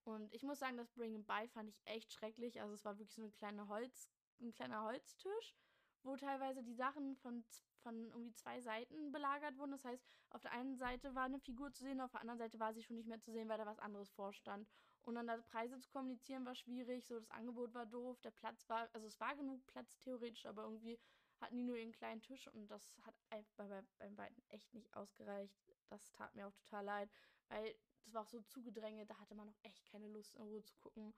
Und 0.04 0.34
ich 0.34 0.44
muss 0.44 0.60
sagen, 0.60 0.78
das 0.78 0.92
Bring 0.92 1.16
and 1.16 1.28
Buy 1.28 1.48
fand 1.50 1.70
ich 1.70 1.82
echt 1.86 2.14
schrecklich. 2.14 2.62
Also 2.62 2.74
es 2.74 2.86
war 2.86 2.98
wirklich 2.98 3.14
so 3.14 3.22
eine 3.22 3.32
kleine 3.32 3.68
Holz, 3.68 4.10
ein 4.40 4.54
kleiner 4.54 4.84
Holztisch, 4.84 5.56
wo 6.04 6.16
teilweise 6.16 6.64
die 6.64 6.74
Sachen 6.76 7.18
von, 7.18 7.44
von 7.82 8.10
irgendwie 8.12 8.34
zwei 8.34 8.62
Seiten 8.62 9.12
belagert 9.12 9.58
wurden. 9.58 9.72
Das 9.72 9.84
heißt, 9.84 10.06
auf 10.30 10.42
der 10.42 10.54
einen 10.54 10.78
Seite 10.78 11.14
war 11.14 11.24
eine 11.26 11.40
Figur 11.40 11.74
zu 11.74 11.84
sehen, 11.84 12.00
auf 12.02 12.12
der 12.12 12.22
anderen 12.22 12.40
Seite 12.40 12.60
war 12.60 12.74
sie 12.74 12.84
schon 12.84 12.96
nicht 12.96 13.08
mehr 13.10 13.20
zu 13.22 13.32
sehen, 13.32 13.50
weil 13.50 13.58
da 13.58 13.66
was 13.66 13.80
anderes 13.80 14.10
vorstand. 14.12 14.68
Und 15.04 15.16
dann 15.16 15.28
da 15.28 15.38
Preise 15.38 15.80
zu 15.80 15.90
kommunizieren 15.90 16.46
war 16.46 16.56
schwierig, 16.56 17.06
so 17.06 17.16
das 17.16 17.30
Angebot 17.32 17.74
war 17.74 17.86
doof, 17.86 18.20
der 18.22 18.32
Platz 18.32 18.68
war, 18.70 18.90
also 18.94 19.08
es 19.08 19.20
war 19.20 19.36
genug 19.36 19.66
Platz 19.68 19.98
theoretisch, 20.00 20.46
aber 20.46 20.64
irgendwie 20.64 21.00
hatten 21.40 21.58
die 21.58 21.64
nur 21.64 21.78
ihren 21.78 21.92
kleinen 21.92 22.22
Tisch 22.22 22.48
und 22.48 22.68
das 22.68 22.98
hat 23.02 23.16
bei, 23.30 23.46
bei, 23.56 23.84
beim 24.00 24.18
Weiten 24.18 24.42
echt 24.50 24.74
nicht 24.74 24.94
ausgereicht. 24.96 25.56
Das 25.90 26.12
tat 26.12 26.34
mir 26.36 26.48
auch 26.48 26.54
total 26.54 26.86
leid, 26.86 27.10
weil 27.50 27.76
das 28.04 28.14
war 28.14 28.22
auch 28.24 28.28
so 28.28 28.42
zugedrängt, 28.42 29.10
da 29.10 29.20
hatte 29.20 29.36
man 29.36 29.50
auch 29.50 29.60
echt 29.64 29.86
keine 29.86 30.08
Lust 30.08 30.36
in 30.36 30.44
Ruhe 30.44 30.64
zu 30.64 30.76
gucken. 30.76 31.14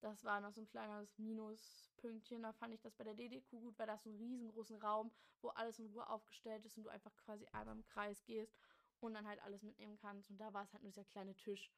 Das 0.00 0.22
war 0.24 0.40
noch 0.40 0.52
so 0.52 0.60
ein 0.60 0.66
kleines 0.66 1.16
Minuspünktchen. 1.18 2.42
Da 2.42 2.52
fand 2.52 2.74
ich 2.74 2.80
das 2.82 2.94
bei 2.94 3.04
der 3.04 3.14
DDQ 3.14 3.50
gut, 3.52 3.78
weil 3.78 3.86
da 3.86 3.96
so 3.96 4.10
einen 4.10 4.18
riesengroßen 4.18 4.76
Raum, 4.76 5.10
wo 5.40 5.48
alles 5.48 5.78
in 5.78 5.86
Ruhe 5.86 6.06
aufgestellt 6.08 6.66
ist 6.66 6.76
und 6.76 6.84
du 6.84 6.90
einfach 6.90 7.16
quasi 7.16 7.46
einmal 7.52 7.76
im 7.76 7.84
Kreis 7.86 8.22
gehst 8.24 8.54
und 9.00 9.14
dann 9.14 9.26
halt 9.26 9.40
alles 9.42 9.62
mitnehmen 9.62 9.96
kannst. 9.96 10.30
Und 10.30 10.36
da 10.38 10.52
war 10.52 10.64
es 10.64 10.72
halt 10.74 10.82
nur 10.82 10.92
dieser 10.92 11.04
kleine 11.04 11.34
Tisch. 11.34 11.70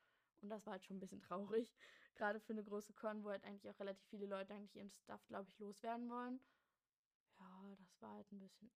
Und 0.42 0.48
das 0.48 0.66
war 0.66 0.72
halt 0.72 0.84
schon 0.84 0.96
ein 0.96 1.00
bisschen 1.00 1.20
traurig. 1.22 1.72
Gerade 2.16 2.40
für 2.40 2.52
eine 2.52 2.64
große 2.64 2.94
Con, 2.94 3.22
wo 3.22 3.30
halt 3.30 3.44
eigentlich 3.44 3.70
auch 3.70 3.78
relativ 3.78 4.04
viele 4.08 4.26
Leute 4.26 4.54
eigentlich 4.54 4.74
ihren 4.74 4.90
Stuff, 4.90 5.24
glaube 5.28 5.48
ich, 5.48 5.58
loswerden 5.58 6.10
wollen 6.10 6.40
das 7.96 8.02
war 8.02 8.14
halt 8.14 8.30
ein 8.32 8.38
bisschen 8.38 8.70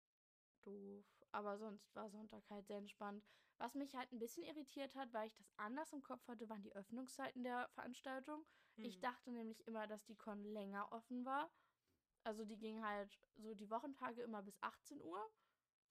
doof. 0.62 1.04
Aber 1.32 1.58
sonst 1.58 1.94
war 1.94 2.08
Sonntag 2.10 2.42
halt 2.50 2.66
sehr 2.66 2.78
entspannt. 2.78 3.24
Was 3.58 3.74
mich 3.74 3.94
halt 3.94 4.10
ein 4.12 4.18
bisschen 4.18 4.44
irritiert 4.44 4.94
hat, 4.94 5.12
weil 5.12 5.26
ich 5.26 5.34
das 5.34 5.52
anders 5.56 5.92
im 5.92 6.02
Kopf 6.02 6.26
hatte, 6.26 6.48
waren 6.48 6.62
die 6.62 6.74
Öffnungszeiten 6.74 7.42
der 7.42 7.68
Veranstaltung. 7.74 8.44
Hm. 8.76 8.84
Ich 8.84 8.98
dachte 9.00 9.30
nämlich 9.30 9.66
immer, 9.66 9.86
dass 9.86 10.04
die 10.04 10.16
Con 10.16 10.42
länger 10.44 10.90
offen 10.92 11.24
war. 11.24 11.50
Also 12.24 12.44
die 12.44 12.58
ging 12.58 12.82
halt 12.82 13.18
so 13.36 13.54
die 13.54 13.70
Wochentage 13.70 14.22
immer 14.22 14.42
bis 14.42 14.60
18 14.62 15.00
Uhr 15.02 15.30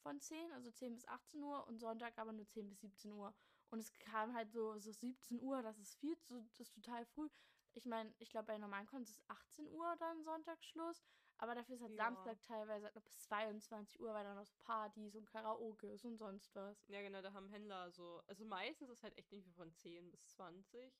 von 0.01 0.19
10, 0.19 0.51
also 0.53 0.71
10 0.71 0.93
bis 0.93 1.07
18 1.07 1.41
Uhr 1.43 1.67
und 1.67 1.79
Sonntag 1.79 2.17
aber 2.17 2.33
nur 2.33 2.47
10 2.47 2.69
bis 2.69 2.79
17 2.81 3.11
Uhr. 3.11 3.33
Und 3.69 3.79
es 3.79 3.91
kam 3.99 4.33
halt 4.33 4.51
so, 4.51 4.77
so 4.79 4.91
17 4.91 5.39
Uhr, 5.41 5.61
das 5.61 5.77
ist 5.77 5.95
viel, 5.95 6.17
zu, 6.19 6.41
das 6.41 6.59
ist 6.59 6.73
total 6.73 7.05
früh. 7.05 7.29
Ich 7.73 7.85
meine, 7.85 8.13
ich 8.17 8.31
glaube, 8.31 8.47
bei 8.47 8.57
normalen 8.57 8.87
Cons 8.87 9.11
ist 9.11 9.23
18 9.29 9.67
Uhr 9.67 9.95
dann 9.99 10.23
Sonntagsschluss, 10.23 11.03
aber 11.39 11.55
dafür 11.55 11.75
ist 11.75 11.81
halt 11.81 11.91
ja. 11.93 12.03
Samstag 12.03 12.41
teilweise 12.41 12.85
halt 12.85 12.95
noch 12.95 13.03
bis 13.03 13.17
22 13.21 13.99
Uhr, 13.99 14.13
weil 14.13 14.23
dann 14.25 14.35
noch 14.35 14.45
so 14.45 14.55
Partys 14.59 15.15
und 15.15 15.25
Karaoke 15.25 15.89
ist 15.91 16.05
und 16.05 16.17
sonst 16.17 16.53
was. 16.53 16.87
Ja, 16.87 17.01
genau, 17.01 17.21
da 17.21 17.33
haben 17.33 17.47
Händler 17.49 17.89
so. 17.91 18.21
Also 18.27 18.45
meistens 18.45 18.89
ist 18.89 19.03
halt 19.03 19.17
echt 19.17 19.31
irgendwie 19.31 19.53
von 19.53 19.73
10 19.73 20.11
bis 20.11 20.27
20. 20.27 20.93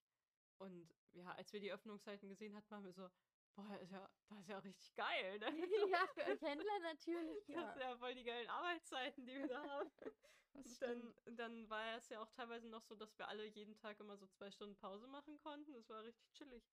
Und 0.58 0.94
ja, 1.12 1.32
als 1.34 1.52
wir 1.54 1.60
die 1.60 1.72
Öffnungszeiten 1.72 2.30
gesehen 2.30 2.56
hatten, 2.56 2.72
waren 2.72 2.86
wir 2.86 2.94
so, 2.94 3.10
boah, 3.56 3.80
ist 3.80 3.92
ja, 3.92 4.10
das 4.30 4.40
ist 4.40 4.50
ja 4.50 4.60
richtig 4.60 4.94
geil, 4.96 5.40
ne? 5.40 5.48
ja, 5.92 6.08
für 6.08 6.26
euch 6.26 6.42
Händler 6.42 6.80
natürlich, 6.84 7.48
ja. 7.48 7.62
Das 7.62 7.74
sind 7.74 7.82
ja 7.82 7.98
voll 7.98 8.16
die 8.16 8.24
geilen 8.24 8.50
Arbeitszeiten, 8.50 9.26
die 9.26 9.36
wir 9.36 9.48
da 9.48 9.64
haben. 9.64 9.92
Das 10.52 10.80
dann, 10.80 11.14
dann 11.36 11.70
war 11.70 11.96
es 11.96 12.10
ja 12.10 12.22
auch 12.22 12.30
teilweise 12.32 12.68
noch 12.68 12.82
so, 12.82 12.96
dass 12.96 13.18
wir 13.20 13.28
alle 13.28 13.46
jeden 13.46 13.76
Tag 13.76 14.00
immer 14.00 14.18
so 14.18 14.26
zwei 14.28 14.50
Stunden 14.50 14.76
Pause 14.76 15.08
machen 15.08 15.38
konnten. 15.38 15.74
Das 15.74 15.88
war 15.90 16.04
richtig 16.04 16.32
chillig. 16.34 16.64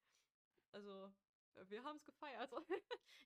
Also, 0.72 1.12
wir 1.68 1.82
haben 1.84 1.96
es 1.96 2.04
gefeiert. 2.04 2.50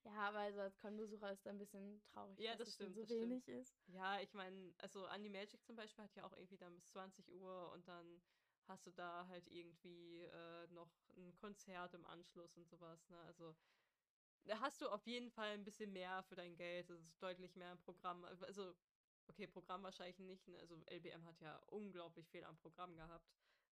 ja, 0.04 0.12
aber 0.28 0.38
also 0.38 0.60
als 0.60 0.78
Con-Besucher 0.78 1.32
ist 1.32 1.44
da 1.44 1.50
ein 1.50 1.58
bisschen 1.58 2.02
traurig, 2.12 2.38
ja, 2.38 2.52
dass 2.52 2.60
das 2.60 2.68
es 2.68 2.74
stimmt, 2.74 2.94
so 2.96 3.08
wenig 3.08 3.44
stimmt. 3.44 3.48
ist. 3.48 3.74
Ja, 3.88 4.20
ich 4.20 4.32
meine, 4.34 4.72
also 4.78 5.04
Animagic 5.06 5.64
zum 5.64 5.76
Beispiel 5.76 6.04
hat 6.04 6.14
ja 6.16 6.24
auch 6.24 6.32
irgendwie 6.32 6.56
dann 6.58 6.74
bis 6.74 6.86
20 6.88 7.28
Uhr 7.30 7.72
und 7.72 7.86
dann 7.88 8.22
hast 8.68 8.86
du 8.86 8.90
da 8.92 9.26
halt 9.26 9.48
irgendwie 9.48 10.20
äh, 10.20 10.66
noch 10.68 10.90
ein 11.16 11.34
Konzert 11.34 11.94
im 11.94 12.06
Anschluss 12.06 12.56
und 12.56 12.68
sowas. 12.68 13.08
Ne? 13.08 13.18
Also 13.22 13.54
da 14.44 14.60
hast 14.60 14.80
du 14.80 14.88
auf 14.88 15.06
jeden 15.06 15.30
Fall 15.30 15.50
ein 15.52 15.64
bisschen 15.64 15.92
mehr 15.92 16.22
für 16.22 16.36
dein 16.36 16.56
Geld. 16.56 16.88
Es 16.90 17.02
ist 17.02 17.22
deutlich 17.22 17.56
mehr 17.56 17.72
im 17.72 17.78
Programm. 17.78 18.24
Also, 18.24 18.74
okay, 19.28 19.46
Programm 19.46 19.82
wahrscheinlich 19.82 20.18
nicht. 20.18 20.48
Ne? 20.48 20.58
Also 20.60 20.76
LBM 20.86 21.24
hat 21.26 21.40
ja 21.40 21.56
unglaublich 21.66 22.28
viel 22.30 22.44
am 22.44 22.56
Programm 22.56 22.96
gehabt. 22.96 23.28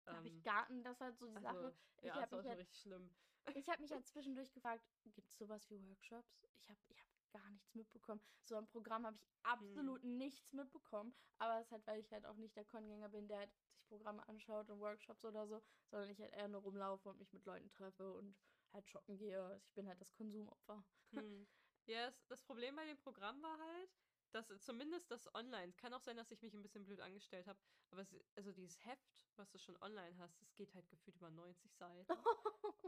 Darf 0.06 0.18
ähm, 0.18 0.26
ich 0.26 0.42
Garten, 0.42 0.82
das 0.82 0.96
ist 0.96 1.00
halt 1.00 1.18
so 1.18 1.26
die 1.26 1.34
also, 1.34 1.42
Sache. 1.42 1.72
Ich 2.02 2.08
ja, 2.08 2.20
habe 2.20 2.36
mich 2.36 2.46
halt, 2.46 2.58
richtig 2.58 2.80
schlimm. 2.80 3.10
Ich 3.54 3.68
habe 3.68 3.82
mich 3.82 3.92
halt 3.92 4.04
zwischendurch 4.06 4.52
gefragt, 4.52 4.84
gibt 5.04 5.30
es 5.30 5.38
sowas 5.38 5.70
wie 5.70 5.80
Workshops? 5.88 6.44
Ich 6.62 6.68
habe 6.70 6.78
ich 6.88 6.98
hab 7.00 7.06
gar 7.30 7.50
nichts 7.50 7.74
mitbekommen. 7.74 8.20
So 8.44 8.56
am 8.56 8.66
Programm 8.66 9.06
habe 9.06 9.16
ich 9.16 9.26
absolut 9.42 10.02
Hm. 10.02 10.18
nichts 10.18 10.52
mitbekommen. 10.52 11.14
Aber 11.38 11.58
es 11.60 11.66
ist 11.66 11.72
halt, 11.72 11.86
weil 11.86 12.00
ich 12.00 12.12
halt 12.12 12.26
auch 12.26 12.36
nicht 12.36 12.56
der 12.56 12.64
Kongänger 12.64 13.08
bin, 13.08 13.28
der 13.28 13.38
halt 13.38 13.52
sich 13.72 13.84
Programme 13.88 14.26
anschaut 14.28 14.70
und 14.70 14.80
Workshops 14.80 15.24
oder 15.24 15.46
so, 15.46 15.62
sondern 15.90 16.10
ich 16.10 16.20
halt 16.20 16.32
eher 16.34 16.48
nur 16.48 16.62
rumlaufe 16.62 17.08
und 17.08 17.18
mich 17.18 17.32
mit 17.32 17.44
Leuten 17.46 17.68
treffe 17.68 18.12
und 18.14 18.36
halt 18.72 18.88
shoppen 18.88 19.16
gehe. 19.16 19.56
Ich 19.58 19.72
bin 19.74 19.88
halt 19.88 20.00
das 20.00 20.12
Konsumopfer. 20.14 20.84
Hm. 21.12 21.46
Ja, 21.86 22.06
es, 22.08 22.26
das 22.26 22.42
Problem 22.42 22.74
bei 22.76 22.84
dem 22.84 22.98
Programm 22.98 23.42
war 23.42 23.58
halt, 23.58 24.05
dass 24.36 24.50
äh, 24.50 24.58
zumindest 24.60 25.10
das 25.10 25.34
online, 25.34 25.72
kann 25.74 25.94
auch 25.94 26.00
sein, 26.00 26.16
dass 26.16 26.30
ich 26.30 26.42
mich 26.42 26.54
ein 26.54 26.62
bisschen 26.62 26.84
blöd 26.84 27.00
angestellt 27.00 27.46
habe, 27.46 27.60
aber 27.90 28.02
es, 28.02 28.14
also 28.36 28.52
dieses 28.52 28.84
Heft, 28.84 29.22
was 29.36 29.50
du 29.50 29.58
schon 29.58 29.76
online 29.82 30.18
hast, 30.18 30.40
das 30.42 30.54
geht 30.54 30.74
halt 30.74 30.88
gefühlt 30.90 31.16
über 31.16 31.30
90 31.30 31.74
Seiten. 31.74 32.12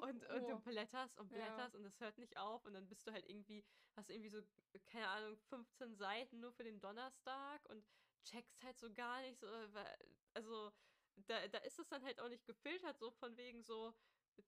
Und, 0.01 0.25
und 0.31 0.49
du 0.49 0.57
Oh. 0.57 0.63
blätterst 0.63 1.19
und 1.19 1.31
Ja. 1.31 1.33
blätterst 1.33 1.75
und 1.75 1.83
das 1.85 2.01
hört 2.01 2.19
nicht 2.19 2.37
auf 2.37 2.65
und 2.67 2.75
dann 2.75 2.89
bist 2.89 3.07
du 3.07 3.13
halt 3.13 3.27
irgendwie, 3.29 3.65
hast 3.97 4.11
irgendwie 4.11 4.31
so, 4.31 4.43
keine 4.87 5.09
Ahnung, 5.09 5.37
15 5.39 5.95
Seiten 5.95 6.41
nur 6.41 6.53
für 6.53 6.65
den 6.65 6.81
Donnerstag 6.81 7.69
und 7.69 7.85
checkst 8.23 8.63
halt 8.63 8.79
so 8.79 8.93
gar 8.93 9.23
nicht 9.23 9.39
so, 9.39 9.47
äh, 9.47 9.97
also 10.35 10.73
da, 11.17 11.49
da 11.49 11.59
ist 11.59 11.79
es 11.79 11.89
dann 11.89 12.05
halt 12.05 12.21
auch 12.21 12.29
nicht 12.29 12.47
gefiltert, 12.47 12.99
so 12.99 13.11
von 13.11 13.37
wegen 13.37 13.63
so, 13.63 13.95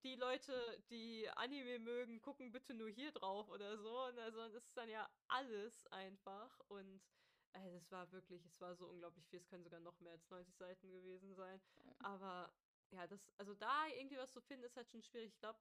die 0.04 0.16
Leute, 0.16 0.82
die 0.90 1.28
Anime 1.30 1.78
mögen, 1.78 2.20
gucken 2.20 2.52
bitte 2.52 2.74
nur 2.74 2.88
hier 2.88 3.12
drauf 3.12 3.48
oder 3.48 3.78
so. 3.78 4.04
Und 4.04 4.18
also 4.18 4.38
das 4.38 4.54
ist 4.54 4.76
dann 4.76 4.88
ja 4.88 5.08
alles 5.28 5.86
einfach. 5.88 6.60
Und 6.68 7.00
äh, 7.52 7.76
es 7.76 7.90
war 7.90 8.10
wirklich, 8.12 8.44
es 8.44 8.60
war 8.60 8.74
so 8.76 8.88
unglaublich 8.88 9.26
viel. 9.28 9.38
Es 9.38 9.48
können 9.48 9.64
sogar 9.64 9.80
noch 9.80 9.98
mehr 10.00 10.12
als 10.12 10.28
90 10.30 10.56
Seiten 10.56 10.90
gewesen 10.90 11.34
sein. 11.34 11.60
Aber 11.98 12.52
ja, 12.90 13.06
das, 13.06 13.32
also 13.38 13.54
da 13.54 13.86
irgendwie 13.88 14.16
was 14.16 14.32
zu 14.32 14.40
finden, 14.40 14.64
ist 14.64 14.76
halt 14.76 14.90
schon 14.90 15.02
schwierig. 15.02 15.32
Ich 15.32 15.38
glaube, 15.38 15.58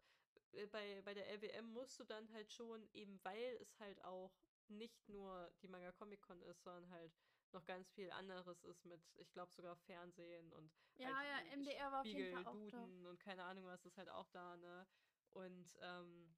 bei, 0.71 1.01
bei 1.03 1.13
der 1.13 1.27
LWM 1.29 1.71
musst 1.73 1.99
du 1.99 2.03
dann 2.03 2.31
halt 2.33 2.51
schon, 2.51 2.87
eben 2.93 3.19
weil 3.23 3.57
es 3.61 3.79
halt 3.79 4.03
auch 4.03 4.33
nicht 4.67 5.07
nur 5.09 5.51
die 5.61 5.67
Manga 5.67 5.91
Comic 5.91 6.21
Con 6.21 6.41
ist, 6.43 6.63
sondern 6.63 6.89
halt 6.91 7.11
noch 7.53 7.65
ganz 7.65 7.91
viel 7.91 8.11
anderes 8.11 8.63
ist 8.63 8.85
mit, 8.85 9.01
ich 9.17 9.31
glaube 9.31 9.51
sogar 9.51 9.75
Fernsehen 9.75 10.51
und 10.53 10.71
Ja, 10.97 11.07
halt 11.07 11.19
ja, 11.23 11.53
MDR 11.53 11.91
war 11.91 12.01
auf 12.01 12.11
jeden 12.13 12.27
Spiegel, 12.27 12.29
Fall 12.29 12.45
auch 12.45 12.61
da. 12.71 12.91
Duden 12.91 13.05
und 13.05 13.19
keine 13.19 13.43
Ahnung 13.43 13.65
was 13.65 13.85
ist 13.85 13.97
halt 13.97 14.09
auch 14.09 14.27
da, 14.29 14.57
ne? 14.57 14.87
Und 15.29 15.77
ähm, 15.81 16.35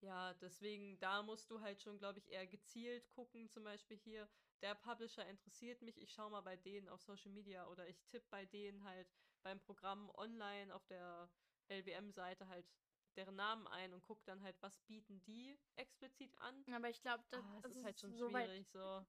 ja, 0.00 0.34
deswegen, 0.34 0.98
da 1.00 1.22
musst 1.22 1.50
du 1.50 1.60
halt 1.60 1.82
schon, 1.82 1.98
glaube 1.98 2.18
ich, 2.18 2.28
eher 2.30 2.46
gezielt 2.46 3.10
gucken. 3.10 3.48
Zum 3.50 3.64
Beispiel 3.64 3.96
hier, 3.96 4.28
der 4.62 4.74
Publisher 4.74 5.26
interessiert 5.26 5.82
mich, 5.82 5.98
ich 6.00 6.12
schaue 6.12 6.30
mal 6.30 6.42
bei 6.42 6.56
denen 6.56 6.88
auf 6.88 7.02
Social 7.02 7.32
Media 7.32 7.66
oder 7.68 7.88
ich 7.88 8.04
tippe 8.06 8.26
bei 8.30 8.46
denen 8.46 8.84
halt 8.84 9.08
beim 9.42 9.60
Programm 9.60 10.10
online 10.10 10.74
auf 10.74 10.86
der 10.86 11.30
LBM-Seite 11.68 12.48
halt 12.48 12.66
deren 13.16 13.36
Namen 13.36 13.66
ein 13.66 13.92
und 13.94 14.02
gucke 14.02 14.22
dann 14.24 14.42
halt, 14.42 14.56
was 14.62 14.78
bieten 14.86 15.22
die 15.24 15.58
explizit 15.76 16.38
an. 16.38 16.64
Aber 16.72 16.88
ich 16.90 17.00
glaube, 17.02 17.24
das, 17.30 17.44
Ah, 17.44 17.58
es 17.58 17.64
also 17.64 17.80
ist 17.80 17.84
halt 17.84 18.00
schon 18.00 18.12
so 18.12 18.28
schwierig, 18.30 18.68
so. 18.68 19.04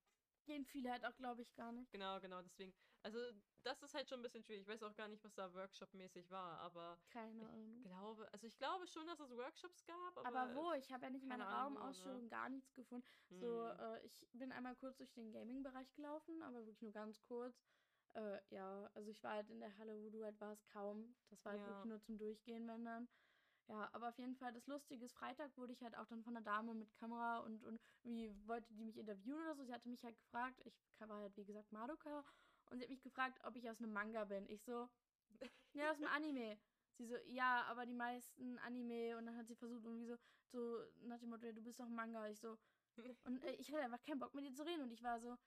Gehen 0.46 0.66
viele 0.66 0.92
halt 0.92 1.06
auch, 1.06 1.16
glaube 1.16 1.42
ich, 1.42 1.54
gar 1.56 1.72
nicht. 1.72 1.92
Genau, 1.92 2.20
genau, 2.20 2.42
deswegen. 2.42 2.74
Also, 3.02 3.18
das 3.64 3.82
ist 3.82 3.94
halt 3.94 4.08
schon 4.10 4.20
ein 4.20 4.24
bisschen 4.24 4.44
schwierig. 4.44 4.62
Ich 4.64 4.68
weiß 4.68 4.84
auch 4.84 4.96
gar 4.96 5.08
nicht, 5.08 5.24
was 5.24 5.34
da 5.34 5.54
Workshop-mäßig 5.54 6.30
war, 6.30 6.60
aber 6.60 7.00
Keine 7.12 7.42
ich 7.42 7.50
Ahnung. 7.50 7.82
glaube, 7.84 8.32
also 8.32 8.46
ich 8.48 8.58
glaube 8.58 8.88
schon, 8.88 9.08
dass 9.08 9.20
es 9.20 9.32
Workshops 9.32 9.86
gab, 9.86 10.18
aber. 10.18 10.30
Aber 10.30 10.56
wo? 10.56 10.74
Ich 10.74 10.92
habe 10.92 11.06
ja 11.06 11.10
nicht 11.10 11.24
Ahnung 11.24 11.42
wo, 11.42 11.44
ne? 11.44 11.52
Raumausstellung 11.64 12.30
gar 12.30 12.50
nichts 12.50 12.74
gefunden. 12.74 13.06
So, 13.40 13.66
hm. 13.70 13.80
äh, 13.80 14.06
ich 14.06 14.28
bin 14.34 14.52
einmal 14.52 14.76
kurz 14.76 14.98
durch 14.98 15.14
den 15.14 15.32
Gaming-Bereich 15.32 15.94
gelaufen, 15.96 16.44
aber 16.44 16.58
wirklich 16.60 16.82
nur 16.82 16.92
ganz 16.92 17.22
kurz. 17.22 17.66
Äh, 18.14 18.40
ja, 18.54 18.88
also 18.94 19.10
ich 19.10 19.24
war 19.24 19.34
halt 19.34 19.50
in 19.50 19.60
der 19.60 19.78
Halle, 19.78 20.02
wo 20.04 20.10
du 20.10 20.24
halt 20.24 20.40
warst, 20.40 20.68
kaum. 20.68 21.16
Das 21.30 21.46
war 21.46 21.54
halt 21.54 21.62
Ja. 21.62 21.70
wirklich 21.70 21.86
nur 21.86 22.02
zum 22.02 22.18
Durchgehen, 22.18 22.68
wenn 22.68 22.86
dann. 22.86 23.08
Ja, 23.70 23.88
aber 23.93 24.09
auf 24.09 24.17
jeden 24.17 24.36
Fall, 24.36 24.51
das 24.51 24.65
Lustige 24.65 25.05
ist, 25.05 25.13
Freitag 25.13 25.55
wurde 25.55 25.74
ich 25.74 25.84
halt 25.84 25.95
auch 25.95 26.07
dann 26.07 26.24
von 26.24 26.36
einer 26.36 26.43
Dame 26.43 26.74
mit 26.74 26.91
Kamera 26.95 27.38
und, 27.39 27.63
und 27.63 27.80
wie 28.03 28.34
wollte 28.47 28.74
die 28.74 28.84
mich 28.84 28.97
interviewen 28.97 29.39
oder 29.41 29.55
so. 29.55 29.63
Sie 29.63 29.74
hatte 29.74 29.88
mich 29.88 30.03
halt 30.03 30.17
gefragt, 30.17 30.59
ich 30.65 30.74
war 30.99 31.20
halt 31.20 31.38
wie 31.38 31.45
gesagt 31.45 31.72
Madoka, 31.72 32.24
und 32.72 32.78
sie 32.80 32.84
hat 32.84 32.89
mich 32.89 33.03
gefragt, 33.03 33.39
ob 33.43 33.55
ich 33.55 33.70
aus 33.70 33.80
einem 33.80 33.93
Manga 33.93 34.26
bin. 34.26 34.49
Ich 34.49 34.63
so, 34.63 34.89
ja, 35.74 35.91
aus 35.91 35.97
einem 35.97 36.07
Anime. 36.07 36.57
Sie 36.97 37.05
so, 37.05 37.15
ja, 37.28 37.63
aber 37.70 37.86
die 37.86 37.93
meisten 37.93 38.57
Anime 38.59 39.17
und 39.17 39.28
dann 39.28 39.38
hat 39.38 39.47
sie 39.47 39.55
versucht 39.55 39.84
irgendwie 39.86 40.07
so, 40.07 40.17
so 40.51 40.80
nach 41.03 41.20
dem 41.20 41.30
Motto, 41.30 41.45
ja, 41.45 41.53
du 41.53 41.61
bist 41.61 41.80
doch 41.80 41.88
Manga. 41.88 42.28
Ich 42.28 42.39
so, 42.39 42.57
und 43.24 43.43
äh, 43.43 43.53
ich 43.53 43.72
hatte 43.72 43.84
einfach 43.84 44.01
keinen 44.01 44.20
Bock 44.20 44.34
mit 44.34 44.45
ihr 44.45 44.53
zu 44.53 44.65
reden 44.65 44.82
und 44.82 44.91
ich 44.91 45.03
war 45.03 45.20
so, 45.20 45.38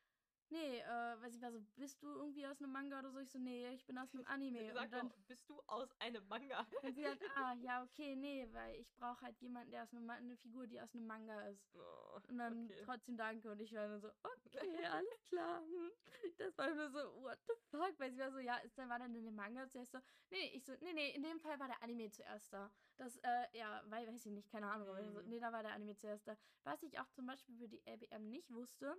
nee, 0.52 0.78
äh, 0.80 1.20
weil 1.20 1.30
sie 1.30 1.40
war 1.42 1.50
so, 1.52 1.60
bist 1.76 2.02
du 2.02 2.08
irgendwie 2.08 2.46
aus 2.46 2.60
einem 2.60 2.72
Manga 2.72 2.98
oder 2.98 3.10
so? 3.10 3.18
Ich 3.18 3.30
so, 3.30 3.38
nee, 3.38 3.68
ich 3.70 3.84
bin 3.86 3.98
aus 3.98 4.12
einem 4.14 4.26
Anime. 4.26 4.72
Sag 4.74 4.84
und 4.84 4.92
dann 4.92 5.08
doch, 5.08 5.16
bist 5.26 5.48
du 5.48 5.60
aus 5.66 5.90
einem 5.98 6.26
Manga? 6.28 6.66
und 6.82 6.94
sie 6.94 7.06
hat, 7.06 7.18
ah, 7.36 7.54
ja, 7.62 7.82
okay, 7.82 8.14
nee, 8.16 8.46
weil 8.52 8.76
ich 8.76 8.94
brauche 8.94 9.20
halt 9.22 9.40
jemanden, 9.40 9.70
der 9.70 9.82
aus 9.82 9.92
einem, 9.92 10.08
eine 10.08 10.36
Figur, 10.36 10.66
die 10.66 10.80
aus 10.80 10.94
einem 10.94 11.06
Manga 11.06 11.40
ist. 11.48 11.74
Oh, 11.74 12.20
Und 12.28 12.38
dann 12.38 12.66
okay. 12.66 12.82
trotzdem 12.84 13.16
danke 13.16 13.50
und 13.50 13.60
ich 13.60 13.72
war 13.74 13.88
nur 13.88 14.00
so, 14.00 14.10
okay, 14.22 14.84
alles 14.84 15.24
klar. 15.28 15.62
Das 16.38 16.56
war 16.58 16.74
nur 16.74 16.90
so, 16.90 17.22
what 17.22 17.38
the 17.46 17.54
fuck? 17.70 17.98
Weil 17.98 18.12
sie 18.12 18.18
war 18.18 18.30
so, 18.30 18.38
ja, 18.38 18.56
ist 18.58 18.76
dann 18.78 18.88
war 18.88 18.98
dann 18.98 19.14
in 19.14 19.24
dem 19.24 19.34
Manga 19.34 19.68
zuerst 19.68 19.92
so, 19.92 19.98
nee, 20.30 20.50
ich 20.54 20.64
so, 20.64 20.72
nee, 20.80 20.92
nee, 20.92 21.10
in 21.10 21.22
dem 21.22 21.40
Fall 21.40 21.58
war 21.58 21.66
der 21.66 21.82
Anime 21.82 22.10
zuerst 22.10 22.52
da. 22.52 22.70
Das, 22.96 23.16
äh, 23.18 23.46
ja, 23.52 23.82
weil, 23.86 24.06
weiß 24.06 24.26
ich 24.26 24.32
nicht, 24.32 24.50
keine 24.50 24.70
Ahnung, 24.70 24.88
aber 24.88 25.02
so, 25.04 25.20
Mhm. 25.20 25.28
nee, 25.28 25.40
da 25.40 25.52
war 25.52 25.62
der 25.62 25.72
Anime 25.72 25.96
zuerst 25.96 26.26
da. 26.28 26.36
Was 26.64 26.82
ich 26.82 26.98
auch 26.98 27.08
zum 27.10 27.26
Beispiel 27.26 27.56
für 27.56 27.68
die 27.68 27.82
LBM 27.86 28.28
nicht 28.30 28.50
wusste 28.52 28.96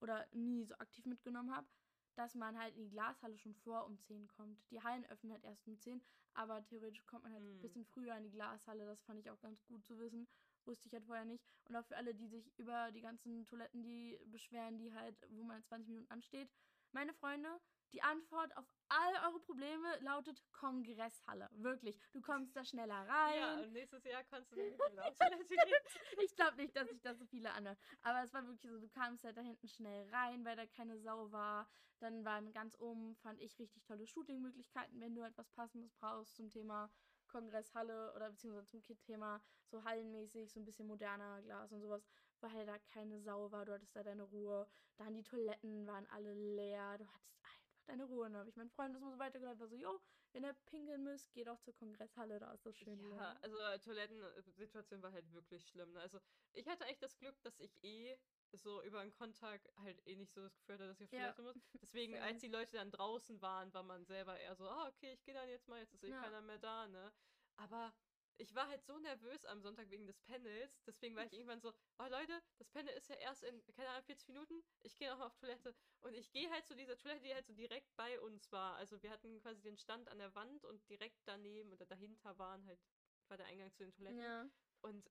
oder 0.00 0.26
nie 0.32 0.64
so 0.64 0.74
aktiv 0.76 1.04
mitgenommen 1.06 1.54
habe, 1.54 1.66
dass 2.14 2.34
man 2.34 2.58
halt 2.58 2.76
in 2.76 2.84
die 2.84 2.90
Glashalle 2.90 3.36
schon 3.38 3.54
vor 3.54 3.86
um 3.86 3.98
10 3.98 4.28
kommt. 4.28 4.70
Die 4.70 4.82
Hallen 4.82 5.04
öffnen 5.06 5.32
halt 5.32 5.44
erst 5.44 5.66
um 5.66 5.78
10, 5.78 6.02
aber 6.34 6.64
theoretisch 6.64 7.04
kommt 7.06 7.24
man 7.24 7.32
halt 7.32 7.42
ein 7.42 7.58
Mhm. 7.58 7.60
bisschen 7.60 7.84
früher 7.84 8.16
in 8.16 8.24
die 8.24 8.30
Glashalle. 8.30 8.86
Das 8.86 9.02
fand 9.02 9.20
ich 9.20 9.30
auch 9.30 9.40
ganz 9.40 9.64
gut 9.64 9.84
zu 9.84 9.98
wissen. 9.98 10.28
Wusste 10.64 10.86
ich 10.88 10.94
halt 10.94 11.04
vorher 11.04 11.24
nicht. 11.24 11.44
Und 11.68 11.76
auch 11.76 11.84
für 11.84 11.96
alle, 11.96 12.14
die 12.14 12.28
sich 12.28 12.56
über 12.58 12.90
die 12.92 13.00
ganzen 13.00 13.44
Toiletten, 13.46 13.82
die 13.82 14.18
beschweren, 14.26 14.78
die 14.78 14.92
halt, 14.94 15.16
wo 15.28 15.42
man 15.42 15.62
20 15.62 15.88
Minuten 15.88 16.10
ansteht. 16.10 16.50
Meine 16.92 17.12
Freunde, 17.14 17.60
die 17.92 18.02
Antwort 18.02 18.56
auf 18.56 18.66
all 18.94 19.28
eure 19.28 19.40
Probleme 19.40 19.98
lautet 20.00 20.42
Kongresshalle. 20.52 21.48
Wirklich. 21.52 21.98
Du 22.12 22.20
kommst 22.20 22.54
da 22.56 22.64
schneller 22.64 23.06
rein. 23.08 23.38
Ja, 23.38 23.54
und 23.60 23.72
nächstes 23.72 24.04
Jahr 24.04 24.22
kannst 24.24 24.52
du. 24.52 24.56
Ich 26.22 26.34
glaube 26.36 26.56
nicht, 26.56 26.74
dass 26.76 26.88
sich 26.88 27.00
das 27.02 27.18
so 27.18 27.26
viele 27.26 27.52
anhören. 27.52 27.76
Aber 28.02 28.22
es 28.22 28.32
war 28.32 28.42
wirklich 28.42 28.60
so, 28.60 28.78
du 28.78 28.88
kamst 28.88 29.24
halt 29.24 29.36
da 29.36 29.40
hinten 29.40 29.68
schnell 29.68 30.08
rein, 30.10 30.44
weil 30.44 30.56
da 30.56 30.66
keine 30.66 30.98
Sau 30.98 31.30
war. 31.32 31.68
Dann 32.00 32.24
waren 32.24 32.52
ganz 32.52 32.78
oben, 32.78 33.16
fand 33.16 33.40
ich, 33.40 33.58
richtig 33.58 33.84
tolle 33.84 34.06
Shooting-Möglichkeiten, 34.06 35.00
wenn 35.00 35.14
du 35.14 35.22
halt 35.22 35.36
was 35.36 35.50
Passendes 35.50 35.92
brauchst 35.94 36.36
zum 36.36 36.50
Thema 36.50 36.90
Kongresshalle 37.28 38.12
oder 38.14 38.30
beziehungsweise 38.30 38.82
zum 38.82 39.00
Thema 39.00 39.40
so 39.66 39.82
hallenmäßig, 39.84 40.52
so 40.52 40.60
ein 40.60 40.64
bisschen 40.64 40.86
moderner 40.86 41.42
Glas 41.42 41.72
und 41.72 41.80
sowas, 41.80 42.06
weil 42.40 42.66
da 42.66 42.78
keine 42.92 43.20
Sau 43.20 43.50
war. 43.50 43.64
Du 43.64 43.72
hattest 43.72 43.94
da 43.96 44.02
deine 44.02 44.24
Ruhe. 44.24 44.68
Dann 44.96 45.14
die 45.14 45.22
Toiletten 45.22 45.86
waren 45.86 46.06
alle 46.06 46.32
leer. 46.34 46.98
Du 46.98 47.06
hattest 47.06 47.43
deine 47.86 48.04
Ruhe. 48.04 48.26
Und 48.26 48.32
dann 48.32 48.40
habe 48.40 48.50
ich 48.50 48.56
meinen 48.56 48.70
Freund 48.70 48.94
das 48.94 49.02
mal 49.02 49.12
so 49.12 49.18
weitergeleitet, 49.18 49.60
war 49.60 49.68
so, 49.68 49.76
jo, 49.76 50.00
wenn 50.32 50.44
ihr 50.44 50.54
pinkeln 50.54 51.02
müsst, 51.04 51.32
geht 51.34 51.48
auch 51.48 51.60
zur 51.60 51.74
Kongresshalle, 51.74 52.38
da 52.38 52.52
ist 52.52 52.66
das 52.66 52.76
schön 52.76 52.98
Ja, 53.16 53.32
leer. 53.32 53.38
also 53.42 53.58
äh, 53.58 53.78
Toilettensituation 53.78 55.02
war 55.02 55.12
halt 55.12 55.32
wirklich 55.32 55.66
schlimm. 55.68 55.92
Ne? 55.92 56.00
Also 56.00 56.20
ich 56.52 56.66
hatte 56.68 56.84
echt 56.84 57.02
das 57.02 57.18
Glück, 57.18 57.40
dass 57.42 57.60
ich 57.60 57.82
eh 57.84 58.18
so 58.52 58.82
über 58.82 59.00
einen 59.00 59.10
Kontakt 59.10 59.68
halt 59.76 60.06
eh 60.06 60.16
nicht 60.16 60.32
so 60.32 60.40
das 60.42 60.56
Gefühl 60.56 60.74
hatte, 60.76 60.86
dass 60.86 61.00
ich 61.00 61.06
auf 61.06 61.10
Ja, 61.12 61.32
Toilette 61.34 61.42
muss. 61.42 61.56
Deswegen, 61.82 62.16
als 62.18 62.40
die 62.40 62.48
Leute 62.48 62.76
dann 62.76 62.90
draußen 62.90 63.40
waren, 63.42 63.72
war 63.74 63.82
man 63.82 64.04
selber 64.04 64.38
eher 64.38 64.54
so, 64.54 64.68
ah, 64.68 64.88
okay, 64.88 65.12
ich 65.12 65.24
gehe 65.24 65.34
dann 65.34 65.48
jetzt 65.48 65.68
mal, 65.68 65.80
jetzt 65.80 65.94
ist 65.94 66.04
eh 66.04 66.10
Ja. 66.10 66.22
keiner 66.22 66.40
mehr 66.40 66.58
da, 66.58 66.86
ne? 66.88 67.12
Aber 67.56 67.92
ich 68.38 68.54
war 68.54 68.68
halt 68.68 68.84
so 68.84 68.98
nervös 68.98 69.44
am 69.46 69.60
Sonntag 69.60 69.90
wegen 69.90 70.06
des 70.06 70.20
Panels, 70.20 70.82
deswegen 70.86 71.16
war 71.16 71.24
ich 71.24 71.32
irgendwann 71.32 71.60
so, 71.60 71.72
oh 71.98 72.06
Leute, 72.08 72.42
das 72.58 72.68
Panel 72.70 72.94
ist 72.94 73.08
ja 73.08 73.16
erst 73.16 73.44
in, 73.44 73.62
keine 73.72 73.88
Ahnung, 73.90 74.04
40 74.04 74.28
Minuten, 74.28 74.62
ich 74.82 74.96
gehe 74.96 75.10
noch 75.10 75.18
mal 75.18 75.26
auf 75.26 75.36
Toilette. 75.36 75.74
Und 76.00 76.14
ich 76.14 76.30
gehe 76.32 76.50
halt 76.50 76.66
zu 76.66 76.74
dieser 76.74 76.96
Toilette, 76.96 77.22
die 77.22 77.34
halt 77.34 77.46
so 77.46 77.52
direkt 77.54 77.94
bei 77.96 78.20
uns 78.20 78.50
war. 78.52 78.76
Also 78.76 79.02
wir 79.02 79.10
hatten 79.10 79.40
quasi 79.40 79.62
den 79.62 79.76
Stand 79.76 80.08
an 80.08 80.18
der 80.18 80.34
Wand 80.34 80.64
und 80.64 80.88
direkt 80.88 81.20
daneben 81.26 81.72
oder 81.72 81.86
dahinter 81.86 82.36
waren 82.38 82.64
halt, 82.66 82.80
war 83.28 83.36
der 83.36 83.46
Eingang 83.46 83.72
zu 83.72 83.84
den 83.84 83.92
Toiletten. 83.92 84.18
Ja. 84.18 84.48
Und 84.82 85.10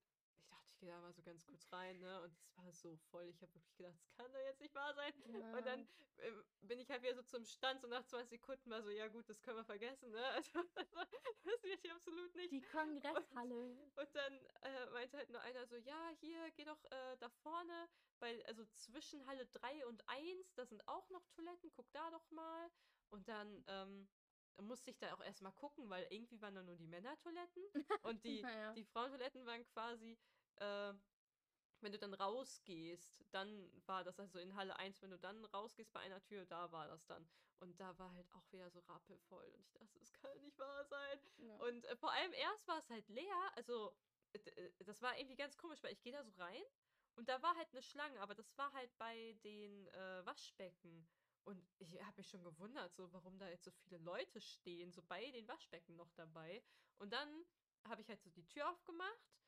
gehe 0.84 0.92
da 0.92 1.00
mal 1.00 1.12
so 1.14 1.22
ganz 1.22 1.46
kurz 1.46 1.72
rein, 1.72 1.98
ne? 1.98 2.20
Und 2.20 2.32
es 2.32 2.56
war 2.56 2.70
so 2.72 2.96
voll. 3.10 3.24
Ich 3.28 3.40
habe 3.42 3.54
wirklich 3.54 3.74
gedacht, 3.76 3.94
das 3.98 4.12
kann 4.16 4.30
doch 4.32 4.40
jetzt 4.40 4.60
nicht 4.60 4.74
wahr 4.74 4.94
sein. 4.94 5.12
ja. 5.28 5.56
Und 5.56 5.66
dann 5.66 5.88
ähm, 6.18 6.44
bin 6.60 6.78
ich 6.78 6.90
halt 6.90 7.02
wieder 7.02 7.14
so 7.14 7.22
zum 7.22 7.44
Stand, 7.46 7.80
so 7.80 7.88
nach 7.88 8.04
20 8.04 8.28
Sekunden 8.28 8.70
war 8.70 8.82
so, 8.82 8.90
ja 8.90 9.08
gut, 9.08 9.26
das 9.28 9.40
können 9.40 9.56
wir 9.56 9.64
vergessen, 9.64 10.10
ne? 10.10 10.22
Also, 10.26 10.60
das 11.44 11.62
wird 11.62 11.80
hier 11.80 11.94
absolut 11.94 12.34
nicht. 12.34 12.52
Die 12.52 12.60
Kongresshalle. 12.60 13.54
Und 13.96 14.14
dann 14.14 14.46
äh, 14.62 14.90
meinte 14.90 15.16
halt 15.16 15.30
nur 15.30 15.40
einer 15.40 15.66
so, 15.66 15.76
ja, 15.76 16.10
hier, 16.20 16.50
geh 16.52 16.64
doch 16.66 16.84
äh, 16.84 17.16
da 17.18 17.30
vorne, 17.30 17.88
bei, 18.20 18.44
also 18.46 18.64
zwischen 18.74 19.26
Halle 19.26 19.46
3 19.46 19.86
und 19.86 20.06
1, 20.08 20.54
da 20.54 20.66
sind 20.66 20.86
auch 20.86 21.08
noch 21.08 21.26
Toiletten, 21.28 21.70
guck 21.72 21.90
da 21.92 22.10
doch 22.10 22.30
mal. 22.30 22.70
Und 23.08 23.26
dann 23.28 23.64
ähm, 23.68 24.08
musste 24.60 24.90
ich 24.90 24.98
da 24.98 25.12
auch 25.14 25.20
erstmal 25.20 25.52
gucken, 25.52 25.88
weil 25.90 26.06
irgendwie 26.10 26.40
waren 26.40 26.54
da 26.54 26.62
nur 26.62 26.76
die 26.76 26.86
Männertoiletten 26.86 27.62
und 28.02 28.22
die, 28.24 28.42
Naja. 28.42 28.72
die 28.72 28.84
Frauentoiletten 28.84 29.44
waren 29.46 29.64
quasi, 29.66 30.18
äh, 30.56 30.94
wenn 31.80 31.92
du 31.92 31.98
dann 31.98 32.14
rausgehst, 32.14 33.24
dann 33.30 33.70
war 33.86 34.04
das 34.04 34.18
also 34.18 34.38
in 34.38 34.56
Halle 34.56 34.76
1, 34.76 35.02
wenn 35.02 35.10
du 35.10 35.18
dann 35.18 35.44
rausgehst 35.44 35.92
bei 35.92 36.00
einer 36.00 36.22
Tür, 36.22 36.46
da 36.46 36.72
war 36.72 36.88
das 36.88 37.06
dann. 37.06 37.28
Und 37.60 37.78
da 37.80 37.96
war 37.98 38.12
halt 38.12 38.30
auch 38.32 38.50
wieder 38.52 38.70
so 38.70 38.80
rappelvoll. 38.80 39.46
Und 39.54 39.60
ich 39.60 39.72
dachte, 39.72 39.98
das 39.98 40.12
kann 40.12 40.40
nicht 40.40 40.58
wahr 40.58 40.84
sein. 40.84 41.20
Ja. 41.38 41.56
Und 41.56 41.84
äh, 41.84 41.96
vor 41.96 42.10
allem 42.12 42.32
erst 42.32 42.66
war 42.66 42.78
es 42.78 42.90
halt 42.90 43.08
leer. 43.08 43.52
Also, 43.54 43.96
äh, 44.32 44.38
äh, 44.38 44.84
das 44.84 45.02
war 45.02 45.16
irgendwie 45.18 45.36
ganz 45.36 45.56
komisch, 45.56 45.82
weil 45.82 45.92
ich 45.92 46.02
gehe 46.02 46.12
da 46.12 46.24
so 46.24 46.32
rein 46.38 46.62
Und 47.16 47.28
da 47.28 47.40
war 47.42 47.54
halt 47.56 47.68
eine 47.72 47.82
Schlange, 47.82 48.20
aber 48.20 48.34
das 48.34 48.56
war 48.58 48.72
halt 48.72 48.96
bei 48.98 49.36
den 49.44 49.86
äh, 49.88 50.26
Waschbecken. 50.26 51.06
Und 51.44 51.62
ich 51.78 52.02
habe 52.02 52.16
mich 52.16 52.28
schon 52.28 52.42
gewundert, 52.42 52.94
so 52.94 53.12
warum 53.12 53.38
da 53.38 53.48
jetzt 53.48 53.64
so 53.64 53.70
viele 53.70 53.98
Leute 53.98 54.40
stehen, 54.40 54.90
so 54.90 55.02
bei 55.02 55.30
den 55.30 55.46
Waschbecken 55.46 55.96
noch 55.96 56.10
dabei. 56.12 56.62
Und 56.96 57.12
dann 57.12 57.44
habe 57.86 58.00
ich 58.00 58.08
halt 58.08 58.22
so 58.22 58.30
die 58.30 58.46
Tür 58.46 58.70
aufgemacht 58.70 59.43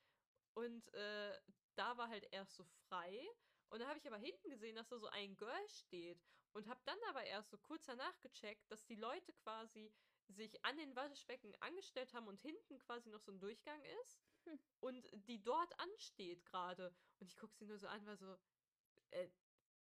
und 0.57 0.92
äh, 0.94 1.38
da 1.74 1.96
war 1.98 2.09
halt 2.09 2.26
erst 2.32 2.57
so 2.57 2.64
frei. 2.88 3.28
Und 3.68 3.80
dann 3.80 3.88
habe 3.88 3.98
ich 3.98 4.07
aber 4.07 4.16
hinten 4.16 4.48
gesehen, 4.48 4.74
dass 4.74 4.88
da 4.88 4.98
so 4.98 5.09
ein 5.09 5.36
Girl 5.36 5.68
steht. 5.68 6.18
Und 6.52 6.66
habe 6.66 6.80
dann 6.86 6.98
aber 7.11 7.24
erst 7.24 7.50
so 7.50 7.59
kurz 7.59 7.84
danach 7.84 8.18
gecheckt, 8.20 8.70
dass 8.70 8.86
die 8.86 8.94
Leute 8.94 9.34
quasi 9.34 9.92
sich 10.28 10.64
an 10.64 10.78
den 10.78 10.96
Waschbecken 10.96 11.54
angestellt 11.61 12.14
haben 12.14 12.26
und 12.26 12.40
hinten 12.40 12.78
quasi 12.78 13.11
noch 13.11 13.20
so 13.20 13.32
ein 13.32 13.38
Durchgang 13.38 13.82
ist. 14.02 14.18
Hm. 14.46 14.59
Und 14.80 15.11
die 15.28 15.42
dort 15.42 15.78
ansteht 15.78 16.46
gerade. 16.46 16.94
Und 17.20 17.26
ich 17.26 17.36
gucke 17.36 17.54
sie 17.54 17.66
nur 17.66 17.78
so 17.78 17.88
an, 17.88 18.07
war 18.07 18.16
so, 18.16 18.38
äh, 19.11 19.28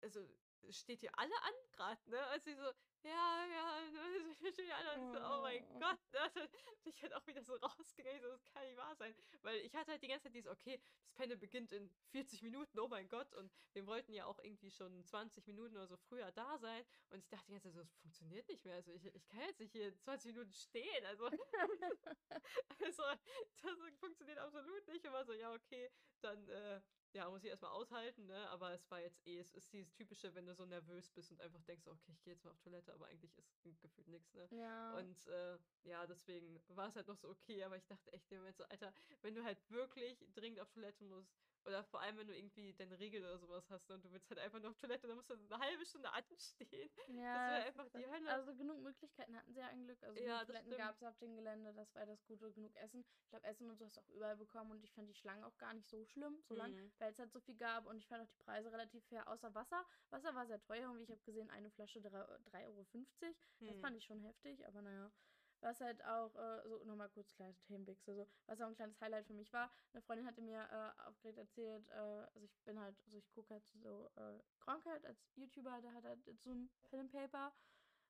also 0.01 0.25
steht 0.71 1.03
ihr 1.03 1.17
alle 1.17 1.35
an 1.43 1.53
gerade, 1.73 2.09
ne? 2.09 2.19
Und 2.33 2.43
sie 2.43 2.55
so, 2.55 2.71
ja, 3.03 3.45
ja, 3.45 3.79
ja, 4.65 4.93
und 4.93 5.11
so, 5.11 5.17
oh 5.19 5.41
mein 5.41 5.63
oh. 5.75 5.79
Gott, 5.79 5.99
ne? 6.13 6.31
dann 6.33 6.47
bin 6.83 6.93
ich 6.93 7.01
halt 7.01 7.13
auch 7.13 7.27
wieder 7.27 7.43
so 7.43 7.55
rausgegangen, 7.55 8.21
so, 8.21 8.29
das 8.29 8.43
kann 8.45 8.65
nicht 8.65 8.77
wahr 8.77 8.95
sein. 8.95 9.13
Weil 9.41 9.57
ich 9.57 9.75
hatte 9.75 9.91
halt 9.91 10.01
die 10.01 10.07
ganze 10.07 10.23
Zeit 10.23 10.35
dieses, 10.35 10.51
okay, 10.51 10.79
das 11.01 11.11
Panel 11.13 11.37
beginnt 11.37 11.73
in 11.73 11.89
40 12.11 12.41
Minuten, 12.43 12.79
oh 12.79 12.87
mein 12.87 13.09
Gott, 13.09 13.33
und 13.33 13.51
wir 13.73 13.85
wollten 13.87 14.13
ja 14.13 14.25
auch 14.25 14.39
irgendwie 14.39 14.71
schon 14.71 15.03
20 15.03 15.45
Minuten 15.47 15.75
oder 15.75 15.87
so 15.87 15.97
früher 15.97 16.31
da 16.31 16.57
sein. 16.57 16.85
Und 17.09 17.19
ich 17.19 17.29
dachte 17.29 17.45
die 17.47 17.53
ganze 17.53 17.67
Zeit 17.67 17.75
so, 17.75 17.81
das 17.81 17.93
funktioniert 17.95 18.47
nicht 18.47 18.63
mehr. 18.63 18.75
Also 18.75 18.91
ich, 18.93 19.05
ich 19.05 19.27
kann 19.27 19.41
jetzt 19.41 19.59
nicht 19.59 19.73
hier 19.73 19.93
20 19.99 20.33
Minuten 20.33 20.53
stehen. 20.53 21.05
Also, 21.05 21.25
also 22.83 23.03
das 23.61 23.99
funktioniert 23.99 24.37
absolut 24.37 24.87
nicht. 24.87 25.05
Und 25.05 25.13
war 25.13 25.25
so, 25.25 25.33
ja, 25.33 25.53
okay, 25.53 25.91
dann 26.21 26.47
äh, 26.47 26.79
ja, 27.13 27.29
muss 27.29 27.43
ich 27.43 27.49
erstmal 27.49 27.71
aushalten, 27.71 28.25
ne? 28.25 28.49
Aber 28.49 28.73
es 28.73 28.89
war 28.89 28.99
jetzt 28.99 29.25
eh, 29.27 29.39
es 29.39 29.53
ist 29.53 29.71
dieses 29.71 29.93
typische, 29.93 30.33
wenn 30.33 30.45
du 30.45 30.55
so 30.55 30.65
nervös 30.65 31.09
bist 31.11 31.31
und 31.31 31.39
einfach 31.41 31.61
denkst, 31.63 31.87
okay, 31.87 32.11
ich 32.11 32.23
gehe 32.23 32.33
jetzt 32.33 32.43
mal 32.43 32.51
auf 32.51 32.59
Toilette, 32.59 32.93
aber 32.93 33.05
eigentlich 33.05 33.37
ist 33.37 33.49
gefühlt 33.51 34.07
nichts, 34.07 34.33
ne? 34.33 34.47
Ja. 34.51 34.97
Und 34.97 35.27
äh, 35.27 35.57
ja, 35.83 36.05
deswegen 36.07 36.61
war 36.69 36.87
es 36.87 36.95
halt 36.95 37.07
noch 37.07 37.17
so 37.17 37.29
okay, 37.29 37.63
aber 37.63 37.77
ich 37.77 37.85
dachte 37.85 38.11
echt 38.13 38.31
im 38.31 38.39
Moment 38.39 38.57
so, 38.57 38.63
Alter, 38.65 38.93
wenn 39.21 39.35
du 39.35 39.43
halt 39.43 39.59
wirklich 39.69 40.25
dringend 40.33 40.59
auf 40.59 40.69
Toilette 40.71 41.03
musst, 41.03 41.37
oder 41.65 41.83
vor 41.85 42.01
allem, 42.01 42.17
wenn 42.17 42.27
du 42.27 42.35
irgendwie 42.35 42.73
deine 42.73 42.99
Regel 42.99 43.21
oder 43.21 43.37
sowas 43.37 43.69
hast 43.69 43.89
und 43.89 44.03
du 44.03 44.11
willst 44.11 44.29
halt 44.29 44.39
einfach 44.39 44.59
nur 44.59 44.71
auf 44.71 44.77
Toilette, 44.77 45.07
dann 45.07 45.15
musst 45.15 45.29
du 45.29 45.35
eine 45.35 45.59
halbe 45.59 45.85
Stunde 45.85 46.11
anstehen. 46.13 46.89
Ja, 47.07 47.33
das 47.33 47.51
wäre 47.51 47.65
einfach 47.67 47.89
die 47.89 48.05
Hölle. 48.05 48.31
Also 48.31 48.55
genug 48.55 48.79
Möglichkeiten 48.81 49.35
hatten 49.35 49.53
sie 49.53 49.59
ja 49.59 49.67
ein 49.67 49.83
Glück. 49.85 50.01
Also 50.03 50.21
ja, 50.21 50.43
Toiletten 50.45 50.77
gab 50.77 50.95
es 50.95 51.03
auf 51.03 51.17
dem 51.19 51.35
Gelände, 51.35 51.73
das 51.73 51.93
war 51.95 52.05
das 52.05 52.23
Gute, 52.25 52.51
genug 52.51 52.75
Essen. 52.75 53.05
Ich 53.23 53.29
glaube, 53.29 53.45
Essen 53.47 53.69
und 53.69 53.77
so 53.77 53.85
hast 53.85 53.97
du 53.97 54.01
auch 54.01 54.09
überall 54.09 54.37
bekommen 54.37 54.71
und 54.71 54.83
ich 54.83 54.93
fand 54.93 55.09
die 55.09 55.13
Schlangen 55.13 55.43
auch 55.43 55.57
gar 55.57 55.73
nicht 55.73 55.89
so 55.89 56.05
schlimm, 56.05 56.41
so 56.47 56.55
lang, 56.55 56.73
mhm. 56.73 56.91
weil 56.99 57.11
es 57.11 57.19
halt 57.19 57.31
so 57.31 57.39
viel 57.39 57.55
gab 57.55 57.85
und 57.85 57.97
ich 57.97 58.07
fand 58.07 58.23
auch 58.23 58.29
die 58.29 58.43
Preise 58.43 58.71
relativ 58.71 59.05
fair, 59.05 59.27
außer 59.27 59.53
Wasser. 59.53 59.85
Wasser 60.09 60.35
war 60.35 60.45
sehr 60.45 60.61
teuer 60.61 60.89
und 60.89 60.99
wie 60.99 61.03
ich 61.03 61.11
habe 61.11 61.21
gesehen, 61.23 61.49
eine 61.49 61.71
Flasche 61.71 61.99
3,50 61.99 62.65
Euro. 62.67 62.85
Mhm. 63.59 63.67
Das 63.67 63.79
fand 63.79 63.97
ich 63.97 64.03
schon 64.05 64.19
heftig, 64.19 64.65
aber 64.67 64.81
naja. 64.81 65.11
Was 65.63 65.79
halt 65.79 66.03
auch, 66.03 66.35
äh, 66.35 66.67
so 66.67 66.83
nochmal 66.83 67.09
kurz 67.09 67.33
kleine 67.35 67.55
Themenwechsel, 67.67 68.15
so, 68.15 68.27
was 68.47 68.59
auch 68.59 68.67
ein 68.67 68.75
kleines 68.75 68.99
Highlight 68.99 69.25
für 69.25 69.33
mich 69.33 69.51
war. 69.53 69.71
Eine 69.93 70.01
Freundin 70.01 70.27
hatte 70.27 70.41
mir 70.41 70.59
äh, 70.59 71.07
aufgeregt 71.07 71.37
erzählt, 71.37 71.87
äh, 71.87 71.93
also 71.93 72.43
ich 72.43 72.59
bin 72.65 72.77
halt, 72.77 72.95
also 73.05 73.17
ich 73.17 73.31
gucke 73.31 73.53
halt 73.53 73.65
so, 73.81 74.09
äh, 74.17 74.39
Gronk 74.59 74.85
halt 74.85 75.05
als 75.05 75.17
YouTuber, 75.35 75.81
der 75.81 75.93
hat 75.93 76.03
halt 76.03 76.19
so 76.41 76.51
ein 76.51 76.69
Pen 76.89 76.99
and 76.99 77.11
Paper 77.13 77.53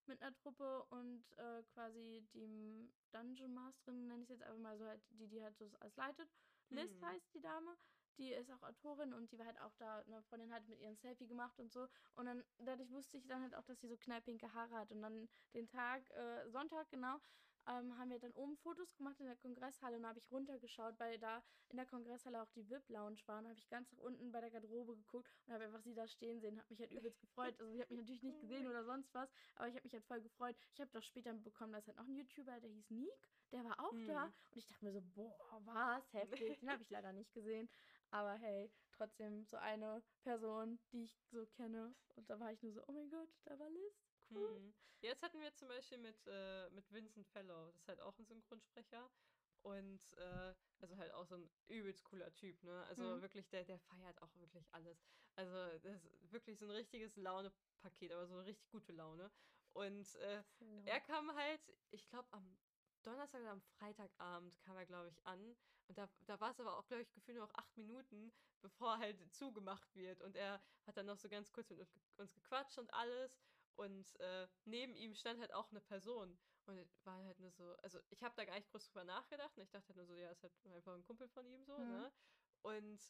mit 0.07 0.19
einer 0.21 0.35
Truppe 0.35 0.83
und 0.89 1.23
äh, 1.37 1.61
quasi 1.73 2.27
die 2.33 2.91
Dungeon 3.11 3.53
Masterin, 3.53 4.07
nenne 4.07 4.23
ich 4.23 4.29
es 4.31 4.39
jetzt 4.39 4.43
einfach 4.43 4.59
mal 4.59 4.77
so 4.77 4.85
halt, 4.85 5.01
die, 5.11 5.27
die 5.27 5.43
halt 5.43 5.55
so 5.57 5.69
als 5.79 5.95
leitet. 5.95 6.29
Liz 6.69 6.91
mhm. 6.99 7.05
heißt 7.05 7.33
die 7.35 7.41
Dame 7.41 7.77
die 8.17 8.31
ist 8.31 8.51
auch 8.51 8.63
Autorin 8.63 9.13
und 9.13 9.31
die 9.31 9.39
war 9.39 9.45
halt 9.45 9.59
auch 9.61 9.73
da, 9.77 9.99
eine 9.99 10.21
Freundin 10.23 10.53
hat 10.53 10.67
mit 10.67 10.79
ihren 10.79 10.97
Selfie 10.97 11.27
gemacht 11.27 11.59
und 11.59 11.71
so. 11.71 11.87
Und 12.15 12.25
dann, 12.25 12.43
dadurch 12.59 12.91
wusste 12.91 13.17
ich 13.17 13.27
dann 13.27 13.41
halt 13.41 13.55
auch, 13.55 13.65
dass 13.65 13.79
sie 13.81 13.87
so 13.87 13.97
knallpinke 13.97 14.53
Haare 14.53 14.75
hat. 14.75 14.91
Und 14.91 15.01
dann 15.01 15.27
den 15.53 15.67
Tag, 15.67 16.09
äh, 16.11 16.49
Sonntag 16.49 16.89
genau, 16.89 17.19
ähm, 17.67 17.97
haben 17.97 18.09
wir 18.09 18.19
dann 18.19 18.33
oben 18.33 18.57
Fotos 18.57 18.93
gemacht 18.95 19.19
in 19.19 19.25
der 19.25 19.35
Kongresshalle 19.37 19.97
und 19.97 20.05
habe 20.05 20.19
ich 20.19 20.31
runtergeschaut, 20.31 20.95
weil 20.99 21.17
da 21.17 21.41
in 21.69 21.77
der 21.77 21.85
Kongresshalle 21.85 22.41
auch 22.41 22.49
die 22.51 22.69
VIP-Lounge 22.69 23.19
war. 23.25 23.39
Und 23.39 23.47
habe 23.47 23.57
ich 23.57 23.69
ganz 23.69 23.91
nach 23.91 23.99
unten 23.99 24.31
bei 24.31 24.41
der 24.41 24.51
Garderobe 24.51 24.95
geguckt 24.95 25.29
und 25.45 25.53
habe 25.53 25.65
einfach 25.65 25.81
sie 25.81 25.93
da 25.93 26.07
stehen 26.07 26.41
sehen. 26.41 26.57
Habe 26.57 26.67
mich 26.69 26.79
halt 26.79 26.91
übelst 26.91 27.19
gefreut. 27.21 27.55
Also 27.59 27.71
ich 27.73 27.81
habe 27.81 27.93
mich 27.93 28.01
natürlich 28.01 28.23
nicht 28.23 28.41
gesehen 28.41 28.67
oder 28.67 28.83
sonst 28.83 29.13
was, 29.13 29.29
aber 29.55 29.67
ich 29.67 29.75
habe 29.75 29.83
mich 29.85 29.93
halt 29.93 30.05
voll 30.05 30.21
gefreut. 30.21 30.55
Ich 30.73 30.81
habe 30.81 30.91
doch 30.91 31.03
später 31.03 31.33
bekommen, 31.33 31.73
dass 31.73 31.87
halt 31.87 31.97
noch 31.97 32.05
ein 32.05 32.15
YouTuber, 32.15 32.59
der 32.59 32.69
hieß 32.69 32.89
Nick, 32.89 33.29
der 33.51 33.63
war 33.63 33.79
auch 33.79 33.93
mhm. 33.93 34.07
da. 34.07 34.25
Und 34.25 34.57
ich 34.57 34.67
dachte 34.67 34.85
mir 34.85 34.91
so, 34.91 35.01
boah, 35.15 35.61
was, 35.65 36.13
heftig. 36.13 36.59
Den 36.59 36.69
habe 36.69 36.83
ich 36.83 36.89
leider 36.89 37.13
nicht 37.13 37.33
gesehen. 37.33 37.69
Aber 38.13 38.35
hey, 38.35 38.71
trotzdem 38.91 39.43
so 39.43 39.57
eine 39.57 40.03
Person, 40.21 40.79
die 40.91 41.05
ich 41.05 41.17
so 41.31 41.47
kenne. 41.47 41.95
Und 42.15 42.29
da 42.29 42.39
war 42.39 42.51
ich 42.51 42.61
nur 42.61 42.71
so, 42.71 42.83
oh 42.85 42.91
mein 42.91 43.09
Gott, 43.09 43.29
da 43.43 43.57
war 43.57 43.67
Liz. 43.71 44.07
Cool. 44.29 44.59
Mhm. 44.59 44.73
Jetzt 45.01 45.23
hatten 45.23 45.39
wir 45.41 45.51
zum 45.55 45.67
Beispiel 45.67 45.97
mit, 45.97 46.15
äh, 46.27 46.69
mit 46.69 46.91
Vincent 46.91 47.27
Fellow, 47.29 47.65
das 47.65 47.75
ist 47.77 47.87
halt 47.87 48.01
auch 48.01 48.15
ein 48.19 48.25
Synchronsprecher. 48.25 49.09
Und 49.63 49.99
äh, 50.17 50.53
also 50.79 50.95
halt 50.97 51.11
auch 51.13 51.25
so 51.25 51.35
ein 51.35 51.49
übelst 51.67 52.03
cooler 52.03 52.31
Typ, 52.35 52.61
ne? 52.63 52.85
Also 52.85 53.01
mhm. 53.01 53.21
wirklich, 53.23 53.49
der, 53.49 53.63
der 53.63 53.79
feiert 53.79 54.21
auch 54.21 54.35
wirklich 54.35 54.71
alles. 54.73 55.03
Also 55.35 55.79
das 55.79 56.05
ist 56.05 56.31
wirklich 56.31 56.59
so 56.59 56.65
ein 56.65 56.71
richtiges 56.71 57.15
Laune-Paket, 57.15 58.11
aber 58.11 58.27
so 58.27 58.35
eine 58.35 58.45
richtig 58.45 58.69
gute 58.69 58.91
Laune. 58.91 59.31
Und 59.71 60.15
äh, 60.15 60.43
er 60.85 60.99
kam 60.99 61.33
halt, 61.33 61.73
ich 61.89 62.07
glaube, 62.09 62.27
am 62.31 62.59
Donnerstag 63.03 63.41
oder 63.41 63.51
am 63.51 63.61
Freitagabend 63.61 64.59
kam 64.61 64.77
er, 64.77 64.85
glaube 64.85 65.09
ich, 65.09 65.25
an. 65.25 65.55
Und 65.87 65.97
da, 65.97 66.09
da 66.25 66.39
war 66.39 66.51
es 66.51 66.59
aber 66.59 66.77
auch, 66.77 66.87
glaube 66.87 67.03
ich, 67.03 67.11
gefühlt 67.13 67.37
nur 67.37 67.47
noch 67.47 67.55
acht 67.55 67.75
Minuten, 67.77 68.31
bevor 68.61 68.97
halt 68.97 69.17
zugemacht 69.33 69.95
wird. 69.95 70.21
Und 70.21 70.35
er 70.35 70.61
hat 70.87 70.97
dann 70.97 71.05
noch 71.05 71.17
so 71.17 71.29
ganz 71.29 71.51
kurz 71.51 71.69
mit 71.69 71.79
uns 72.17 72.33
gequatscht 72.33 72.77
und 72.77 72.93
alles. 72.93 73.37
Und 73.75 74.19
äh, 74.19 74.47
neben 74.65 74.95
ihm 74.95 75.13
stand 75.15 75.39
halt 75.39 75.53
auch 75.53 75.69
eine 75.71 75.81
Person. 75.81 76.37
Und 76.65 76.89
war 77.03 77.21
halt 77.25 77.39
nur 77.39 77.51
so, 77.51 77.75
also 77.83 77.99
ich 78.09 78.23
habe 78.23 78.35
da 78.35 78.45
gar 78.45 78.55
nicht 78.55 78.69
groß 78.71 78.85
drüber 78.85 79.03
nachgedacht. 79.03 79.57
Und 79.57 79.63
ich 79.63 79.71
dachte 79.71 79.89
halt 79.89 79.97
nur 79.97 80.05
so, 80.05 80.15
ja, 80.15 80.31
ist 80.31 80.43
halt 80.43 80.53
einfach 80.65 80.93
ein 80.93 81.03
Kumpel 81.03 81.27
von 81.27 81.45
ihm 81.45 81.63
so, 81.65 81.77
mhm. 81.77 81.89
ne? 81.89 82.11
Und 82.61 83.01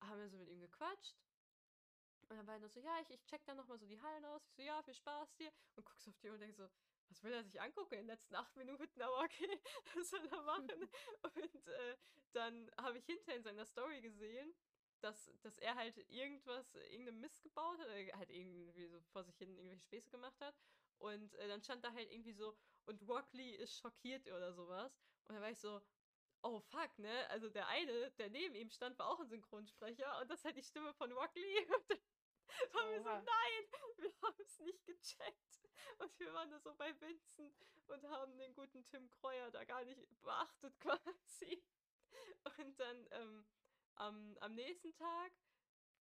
haben 0.00 0.20
wir 0.20 0.28
so 0.30 0.38
mit 0.38 0.48
ihm 0.48 0.60
gequatscht. 0.60 1.16
Und 2.28 2.36
dann 2.36 2.46
war 2.46 2.54
er 2.54 2.60
nur 2.60 2.70
so, 2.70 2.80
ja, 2.80 2.98
ich, 3.02 3.10
ich 3.10 3.24
check 3.26 3.44
dann 3.44 3.56
nochmal 3.56 3.78
so 3.78 3.86
die 3.86 4.00
Hallen 4.00 4.24
aus. 4.24 4.42
Ich 4.46 4.54
so, 4.54 4.62
ja, 4.62 4.82
viel 4.82 4.94
Spaß 4.94 5.36
dir. 5.36 5.52
Und 5.76 5.84
guckst 5.84 6.08
auf 6.08 6.18
die 6.18 6.28
Uhr 6.28 6.34
und 6.34 6.40
denkst 6.40 6.56
so, 6.56 6.68
was 7.08 7.22
will 7.22 7.32
er 7.32 7.44
sich 7.44 7.60
angucken 7.60 7.94
in 7.94 8.00
den 8.00 8.06
letzten 8.08 8.34
acht 8.34 8.54
Minuten, 8.56 9.02
aber 9.02 9.20
okay, 9.20 9.60
was 9.94 10.10
soll 10.10 10.26
er 10.26 10.42
machen? 10.42 10.70
und 11.34 11.66
äh, 11.68 11.96
dann 12.32 12.70
habe 12.78 12.98
ich 12.98 13.06
hinterher 13.06 13.36
in 13.36 13.42
seiner 13.42 13.66
Story 13.66 14.00
gesehen, 14.00 14.54
dass, 15.00 15.30
dass 15.42 15.58
er 15.58 15.74
halt 15.74 15.96
irgendwas, 16.10 16.74
irgendeine 16.74 17.12
Mist 17.12 17.42
gebaut 17.42 17.78
hat, 17.78 17.86
oder 17.86 18.18
halt 18.18 18.30
irgendwie 18.30 18.86
so 18.86 19.00
vor 19.12 19.24
sich 19.24 19.36
hin 19.36 19.56
irgendwelche 19.56 19.82
Späße 19.82 20.10
gemacht 20.10 20.40
hat. 20.40 20.54
Und 20.98 21.34
äh, 21.34 21.48
dann 21.48 21.62
stand 21.62 21.84
da 21.84 21.92
halt 21.92 22.10
irgendwie 22.10 22.32
so, 22.32 22.56
und 22.86 23.06
Rockley 23.06 23.54
ist 23.56 23.78
schockiert 23.78 24.26
oder 24.28 24.52
sowas. 24.52 24.98
Und 25.24 25.34
dann 25.34 25.42
war 25.42 25.50
ich 25.50 25.58
so, 25.58 25.82
oh 26.42 26.60
fuck, 26.60 26.98
ne? 26.98 27.28
Also 27.30 27.50
der 27.50 27.68
eine, 27.68 28.10
der 28.12 28.30
neben 28.30 28.54
ihm 28.54 28.70
stand, 28.70 28.98
war 28.98 29.08
auch 29.08 29.20
ein 29.20 29.28
Synchronsprecher 29.28 30.20
und 30.20 30.30
das 30.30 30.38
ist 30.40 30.44
halt 30.44 30.56
die 30.56 30.62
Stimme 30.62 30.92
von 30.94 31.12
Rockley. 31.12 31.66
Und 32.48 32.72
dann 32.72 32.74
waren 32.74 32.90
wir 32.90 33.02
so, 33.02 33.10
nein, 33.10 33.64
wir 33.98 34.12
haben 34.22 34.34
es 34.38 34.58
nicht 34.60 34.86
gecheckt. 34.86 35.65
Und 35.98 36.18
wir 36.18 36.32
waren 36.34 36.50
da 36.50 36.58
so 36.60 36.74
bei 36.74 36.94
Vincent 37.00 37.54
und 37.86 38.04
haben 38.08 38.36
den 38.38 38.54
guten 38.54 38.84
Tim 38.86 39.10
Kreuer 39.10 39.50
da 39.50 39.64
gar 39.64 39.84
nicht 39.84 40.00
beachtet 40.22 40.78
quasi. 40.80 41.62
Und 42.58 42.80
dann 42.80 43.06
ähm, 43.10 43.46
am, 43.94 44.36
am 44.40 44.54
nächsten 44.54 44.92
Tag 44.94 45.32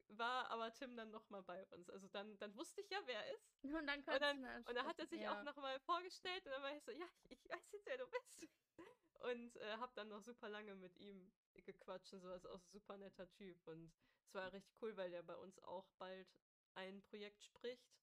war 0.10 0.50
aber 0.52 0.72
Tim 0.74 0.96
dann 0.96 1.12
nochmal 1.12 1.44
bei 1.44 1.66
uns. 1.68 1.90
Also 1.90 2.08
dann, 2.10 2.38
dann 2.38 2.56
wusste 2.56 2.82
ich 2.82 2.90
ja, 2.90 3.00
wer 3.06 3.26
er 3.26 3.34
ist. 3.34 3.64
Und 3.64 3.88
dann, 3.88 4.00
und 4.00 4.22
dann, 4.22 4.66
und 4.66 4.76
dann 4.76 4.86
hat 4.86 5.00
er 5.00 5.08
sich 5.08 5.22
ja. 5.22 5.38
auch 5.40 5.44
nochmal 5.44 5.80
vorgestellt 5.82 6.46
und 6.46 6.52
dann 6.52 6.62
war 6.62 6.76
ich 6.76 6.84
so, 6.84 6.92
ja, 6.92 7.06
ich, 7.24 7.32
ich 7.32 7.50
weiß 7.50 7.72
jetzt, 7.72 7.86
wer 7.86 7.98
du 7.98 8.08
bist. 8.08 8.48
Und 9.22 9.56
äh, 9.58 9.78
hab 9.78 9.96
dann 9.96 10.10
noch 10.10 10.22
super 10.22 10.50
lange 10.50 10.76
mit 10.76 10.96
ihm 10.98 11.32
gequatscht 11.56 12.14
und 12.14 12.22
so, 12.22 12.30
also 12.30 12.50
auch 12.50 12.62
super 12.68 12.96
netter 12.98 13.28
Typ. 13.32 13.58
Und 13.66 13.92
es 14.28 14.36
war 14.36 14.52
richtig 14.54 14.76
cool, 14.82 14.96
weil 14.98 15.10
der 15.10 15.24
bei 15.24 15.36
uns 15.36 15.58
auch 15.64 15.90
bald 15.98 16.28
ein 16.76 17.02
Projekt 17.02 17.42
spricht. 17.42 17.98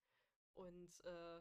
Und 0.54 1.04
äh, 1.04 1.40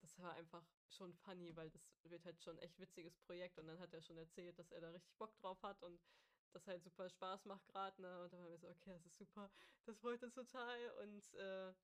das 0.00 0.18
war 0.18 0.32
einfach 0.34 0.64
schon 0.88 1.12
funny, 1.14 1.54
weil 1.56 1.70
das 1.70 1.82
wird 2.04 2.24
halt 2.24 2.42
schon 2.42 2.58
echt 2.58 2.78
witziges 2.78 3.16
Projekt. 3.18 3.58
Und 3.58 3.66
dann 3.66 3.78
hat 3.78 3.92
er 3.92 4.02
schon 4.02 4.18
erzählt, 4.18 4.58
dass 4.58 4.70
er 4.70 4.80
da 4.80 4.90
richtig 4.90 5.16
Bock 5.16 5.36
drauf 5.36 5.62
hat 5.62 5.82
und 5.82 6.00
das 6.52 6.66
halt 6.66 6.82
super 6.82 7.08
Spaß 7.08 7.44
macht 7.44 7.66
gerade, 7.68 8.00
ne? 8.00 8.22
Und 8.22 8.32
dann 8.32 8.40
waren 8.40 8.50
wir 8.50 8.58
so, 8.58 8.68
okay, 8.68 8.94
das 8.94 9.06
ist 9.06 9.18
super, 9.18 9.50
das 9.84 9.98
freut 9.98 10.22
uns 10.22 10.34
total. 10.34 10.90
Und 11.02 11.34
äh, 11.34 11.74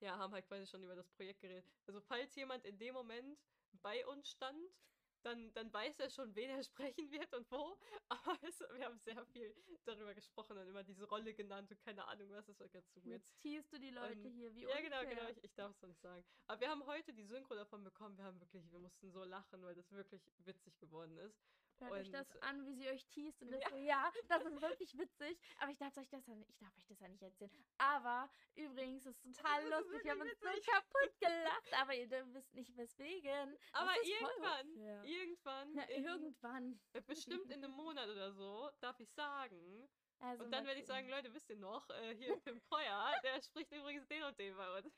ja, 0.00 0.16
haben 0.16 0.32
halt 0.32 0.46
quasi 0.46 0.66
schon 0.66 0.82
über 0.82 0.94
das 0.94 1.08
Projekt 1.08 1.40
geredet. 1.40 1.66
Also 1.86 2.00
falls 2.00 2.34
jemand 2.36 2.64
in 2.64 2.78
dem 2.78 2.94
Moment 2.94 3.38
bei 3.82 4.06
uns 4.06 4.28
stand, 4.28 4.80
dann, 5.22 5.52
dann 5.54 5.72
weiß 5.72 5.98
er 6.00 6.10
schon, 6.10 6.34
wen 6.34 6.50
er 6.50 6.62
sprechen 6.64 7.10
wird 7.10 7.32
und 7.34 7.50
wo. 7.50 7.78
Aber 8.08 8.38
es, 8.42 8.60
wir 8.60 8.84
haben 8.84 8.98
sehr 8.98 9.24
viel 9.26 9.54
darüber 9.84 10.14
gesprochen 10.14 10.58
und 10.58 10.66
immer 10.66 10.82
diese 10.82 11.04
Rolle 11.04 11.34
genannt 11.34 11.70
und 11.70 11.80
keine 11.80 12.06
Ahnung 12.06 12.30
was. 12.30 12.46
Das 12.46 12.60
war 12.60 12.68
ganz 12.68 12.92
so 12.92 13.04
weird. 13.04 13.22
Jetzt 13.22 13.40
teast 13.40 13.72
du 13.72 13.78
die 13.78 13.90
Leute 13.90 14.28
und, 14.28 14.34
hier, 14.34 14.54
wie 14.54 14.62
Ja, 14.62 14.80
genau, 14.80 15.00
genau. 15.02 15.28
Ich, 15.30 15.44
ich 15.44 15.54
darf 15.54 15.72
es 15.72 15.82
noch 15.82 15.88
nicht 15.88 16.00
sagen. 16.00 16.24
Aber 16.46 16.60
wir 16.60 16.68
haben 16.68 16.86
heute 16.86 17.12
die 17.12 17.24
Synchro 17.24 17.54
davon 17.54 17.84
bekommen. 17.84 18.16
Wir 18.16 18.24
haben 18.24 18.40
wirklich, 18.40 18.70
wir 18.70 18.78
mussten 18.78 19.10
so 19.10 19.24
lachen, 19.24 19.62
weil 19.62 19.74
das 19.74 19.90
wirklich 19.92 20.22
witzig 20.38 20.78
geworden 20.78 21.16
ist. 21.18 21.38
Hört 21.80 21.92
euch 21.92 22.06
Und, 22.08 22.12
das 22.12 22.34
äh, 22.34 22.40
an, 22.40 22.64
wie 22.66 22.74
sie 22.74 22.88
euch 22.88 23.06
teast 23.06 23.40
und 23.42 23.50
das 23.52 23.60
Ja. 23.62 23.70
so, 23.70 23.76
ja, 23.76 24.12
das 24.28 24.44
ist 24.44 24.60
wirklich 24.60 24.98
witzig. 24.98 25.38
Aber 25.58 25.70
ich 25.70 25.78
darf 25.78 25.96
euch 25.96 26.08
das 26.08 26.26
ja 26.26 26.34
nicht, 26.34 26.50
ich 26.50 26.58
darf 26.58 26.76
euch 26.76 26.86
das 26.86 26.98
ja 27.00 27.08
nicht 27.08 27.22
erzählen. 27.22 27.50
Aber 27.78 28.28
übrigens 28.54 29.06
ist 29.06 29.22
total 29.22 29.70
Das 29.70 29.80
ist 29.80 29.86
lustig. 29.86 30.04
Wir 30.04 30.10
haben 30.12 30.20
uns 30.22 30.40
so 30.40 30.46
kaputt 30.72 31.20
gelacht, 31.20 31.72
aber 31.80 31.94
ihr 31.94 32.10
wisst 32.34 32.54
nicht 32.54 32.76
weswegen. 32.76 33.56
Das 33.72 33.80
Aber 33.80 34.00
ist 34.00 34.08
irgendwann, 34.08 34.68
unfair. 34.70 35.04
irgendwann, 35.04 35.74
Ja, 35.74 35.82
in, 35.84 36.04
irgendwann. 36.04 36.80
äh, 36.94 37.00
bestimmt 37.02 37.50
in 37.50 37.64
einem 37.64 37.72
Monat 37.74 38.08
oder 38.08 38.32
so, 38.32 38.70
darf 38.80 38.98
ich 39.00 39.10
sagen. 39.12 39.88
Also 40.20 40.42
Und 40.44 40.50
dann 40.50 40.66
werde 40.66 40.80
ich 40.80 40.86
sagen. 40.86 41.08
Leute, 41.08 41.32
wisst 41.32 41.48
ihr 41.48 41.56
noch, 41.56 41.88
äh, 41.90 42.14
hier 42.16 42.40
Tim 42.40 42.60
Kreuer, 42.62 43.14
der 43.22 43.40
spricht 43.42 43.70
übrigens 43.72 44.06
den 44.08 44.24
und 44.24 44.36
den 44.38 44.56
bei 44.56 44.78
uns. 44.78 44.92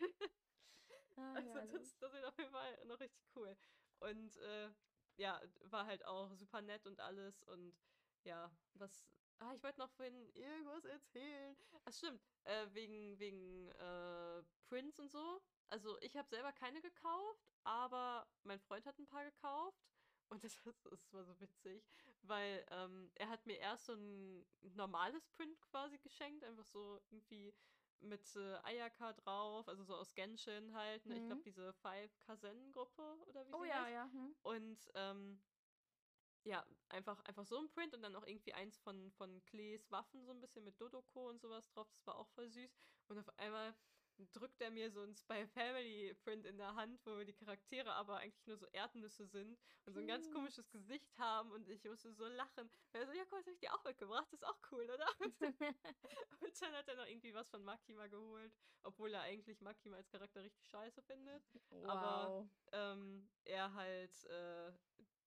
Ah, 1.17 1.35
Also 1.35 1.51
herrlich. 1.55 1.73
das, 1.73 1.99
das 1.99 2.13
wird 2.15 2.25
auf 2.25 2.39
jeden 2.39 2.51
Fall 2.51 2.85
noch 2.87 2.99
richtig 2.99 3.23
cool. 3.37 3.55
Und 3.99 4.37
äh, 4.39 4.71
ja, 5.17 5.41
war 5.65 5.87
halt 5.87 6.05
auch 6.05 6.35
super 6.35 6.63
nett 6.63 6.87
und 6.87 7.01
alles. 7.01 7.43
Und 7.45 7.75
ja, 8.25 8.51
was. 8.75 9.07
Ah, 9.39 9.55
ich 9.55 9.63
wollte 9.63 9.79
noch 9.81 9.91
vorhin 9.93 10.29
irgendwas 10.35 10.85
erzählen. 10.85 11.57
Ach 11.87 11.93
stimmt, 11.95 12.21
äh, 12.45 12.67
wegen, 12.73 13.19
wegen 13.19 13.69
äh, 13.71 14.43
Prince 14.69 15.01
und 15.01 15.11
so. 15.11 15.41
Also 15.69 15.99
ich 16.01 16.15
habe 16.17 16.29
selber 16.29 16.53
keine 16.53 16.83
gekauft, 16.83 17.49
aber 17.65 18.27
mein 18.43 18.61
Freund 18.61 18.85
hat 18.85 18.99
ein 18.99 19.07
paar 19.07 19.25
gekauft. 19.25 19.81
Und 20.29 20.45
das, 20.45 20.63
das 20.91 21.13
war 21.13 21.25
so 21.25 21.39
witzig, 21.41 21.83
weil 22.23 22.65
ähm, 22.71 23.11
er 23.15 23.29
hat 23.31 23.47
mir 23.47 23.59
erst 23.59 23.87
so 23.87 23.95
ein 23.95 24.47
normales 24.75 25.27
Print 25.29 25.61
quasi 25.61 25.99
geschenkt, 25.99 26.45
einfach 26.45 26.65
so 26.67 27.01
irgendwie 27.11 27.55
mit 28.03 28.35
äh, 28.37 28.55
Ayaka 28.63 29.13
drauf, 29.15 29.69
also 29.69 29.85
so 29.85 29.97
aus 29.97 30.15
Genshin 30.15 30.75
halt. 30.75 31.07
Ne? 31.07 31.19
Ich 31.19 31.27
glaube, 31.27 31.41
Mhm. 31.41 31.45
diese 31.45 31.73
Five 31.75 32.19
Kazen-Gruppe 32.21 33.19
oder 33.27 33.47
wie 33.49 33.53
Oh 33.53 33.63
sie 33.63 33.69
ja, 33.69 33.83
heißt. 33.83 33.91
ja. 33.91 34.11
Hm. 34.13 34.35
Und 34.43 34.91
ähm, 34.95 35.43
ja, 36.45 36.67
einfach, 36.89 37.21
einfach 37.25 37.45
so 37.45 37.59
ein 37.59 37.69
Print 37.69 37.95
und 37.95 38.03
dann 38.03 38.17
auch 38.17 38.27
irgendwie 38.27 38.55
eins 38.55 38.79
von, 38.79 39.11
von 39.13 39.45
Klees 39.45 39.91
Waffen, 39.91 40.25
so 40.25 40.33
ein 40.33 40.41
bisschen 40.41 40.65
mit 40.65 40.81
Dodoko 40.81 41.29
und 41.29 41.41
sowas 41.41 41.69
drauf. 41.69 41.89
Das 41.91 42.07
war 42.07 42.17
auch 42.17 42.29
voll 42.29 42.49
süß. 42.49 42.75
Und 43.09 43.19
auf 43.19 43.29
einmal 43.39 43.75
drückt 44.27 44.61
er 44.61 44.71
mir 44.71 44.91
so 44.91 45.03
ein 45.03 45.15
Spy 45.15 45.47
Family 45.47 46.15
Print 46.15 46.47
in 46.47 46.57
der 46.59 46.75
Hand, 46.75 47.05
wo 47.07 47.23
die 47.25 47.33
Charaktere 47.33 47.93
aber 47.93 48.19
eigentlich 48.19 48.47
nur 48.47 48.57
so 48.57 48.67
Erdnüsse 48.69 49.27
sind 49.27 49.59
und 49.87 49.93
so 49.95 50.01
ein 50.01 50.07
ganz 50.07 50.31
komisches 50.31 50.71
Gesicht 50.71 51.19
haben 51.19 51.51
und 51.53 51.69
ich 51.69 51.85
musste 51.85 52.13
so 52.13 52.27
lachen. 52.27 52.71
Er 52.93 53.07
so, 53.07 53.13
ja, 53.13 53.25
guck, 53.25 53.39
das 53.39 53.47
hab 53.47 53.55
ich 53.55 53.61
dir 53.61 53.75
auch 53.75 53.85
mitgebracht, 53.85 54.27
das 54.31 54.41
ist 54.41 54.47
auch 54.47 54.59
cool, 54.73 54.91
oder? 54.91 55.07
Und 56.41 56.63
dann 56.63 56.73
hat 56.75 56.89
er 56.89 56.97
noch 56.97 57.07
irgendwie 57.07 57.35
was 57.35 57.51
von 57.51 57.63
Makima 57.63 58.07
geholt, 58.07 58.57
obwohl 58.83 59.13
er 59.15 59.23
eigentlich 59.23 59.61
Makima 59.61 59.97
als 59.97 60.09
Charakter 60.11 60.43
richtig 60.43 60.67
scheiße 60.67 61.03
findet 61.03 61.43
Aber- 61.85 62.29
wow. 62.31 62.51
ähm, 62.73 63.31
er 63.45 63.73
halt, 63.75 64.25
äh, 64.25 64.73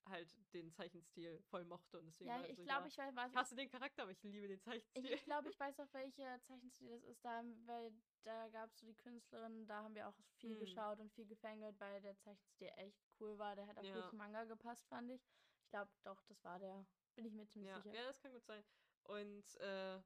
halt 0.08 0.54
den 0.54 0.72
Zeichenstil 0.72 1.42
voll 1.44 1.66
mochte 1.66 2.00
und 2.00 2.06
deswegen 2.08 2.34
Ja, 2.34 2.38
war 2.38 2.48
ich 2.48 2.62
so, 2.62 2.64
glaube, 2.64 2.88
ja, 2.88 2.88
ich 2.88 2.98
weiß, 2.98 3.14
ich 3.26 3.36
hasse 3.36 3.56
den 3.56 3.70
Charakter, 3.70 4.04
aber 4.04 4.12
ich 4.12 4.24
liebe 4.24 4.48
den 4.48 4.60
Ich, 4.94 5.06
Zeichenstil. 5.06 5.10
ich 5.10 5.24
glaube, 5.24 5.50
ich 5.50 5.60
weiß 5.60 5.80
auch, 5.80 5.92
welcher 5.94 6.40
Zeichenstil 6.42 6.90
das 6.90 7.04
ist, 7.04 7.26
da, 7.26 7.44
weil 7.66 7.94
da 8.24 8.50
gab 8.50 8.70
es 8.70 8.80
so 8.80 8.86
die 8.86 8.96
Künstlerin, 8.96 9.68
da 9.68 9.84
haben 9.84 9.96
wir 9.96 10.08
auch 10.08 10.16
viel 10.38 10.56
Hm. 10.56 10.58
geschaut 10.58 11.00
und 11.00 11.12
viel 11.12 11.26
gefangirlt, 11.28 11.80
weil 11.80 12.02
der 12.02 12.18
Zeichenstil 12.18 12.72
echt 12.76 13.04
cool 13.20 13.38
war. 13.38 13.56
Der 13.56 13.68
hat 13.68 13.78
auch 13.80 13.90
Ja. 13.90 13.92
gut 13.92 14.08
zum 14.08 14.20
Manga 14.20 14.44
gepasst, 14.46 14.88
fand 14.88 15.12
ich. 15.12 15.28
Ich 15.64 15.70
glaube, 15.70 15.92
doch, 16.04 16.24
das 16.24 16.44
war 16.44 16.60
der. 16.60 16.88
Bin 17.16 17.26
ich 17.26 17.34
mir 17.34 17.48
ziemlich 17.48 17.70
ja, 17.70 17.72
sicher. 17.72 17.96
ja, 17.96 18.06
das 18.06 18.20
kann 18.20 18.34
gut 18.34 18.46
sein. 18.46 18.64
Und 19.04 19.56
äh, 19.58 20.02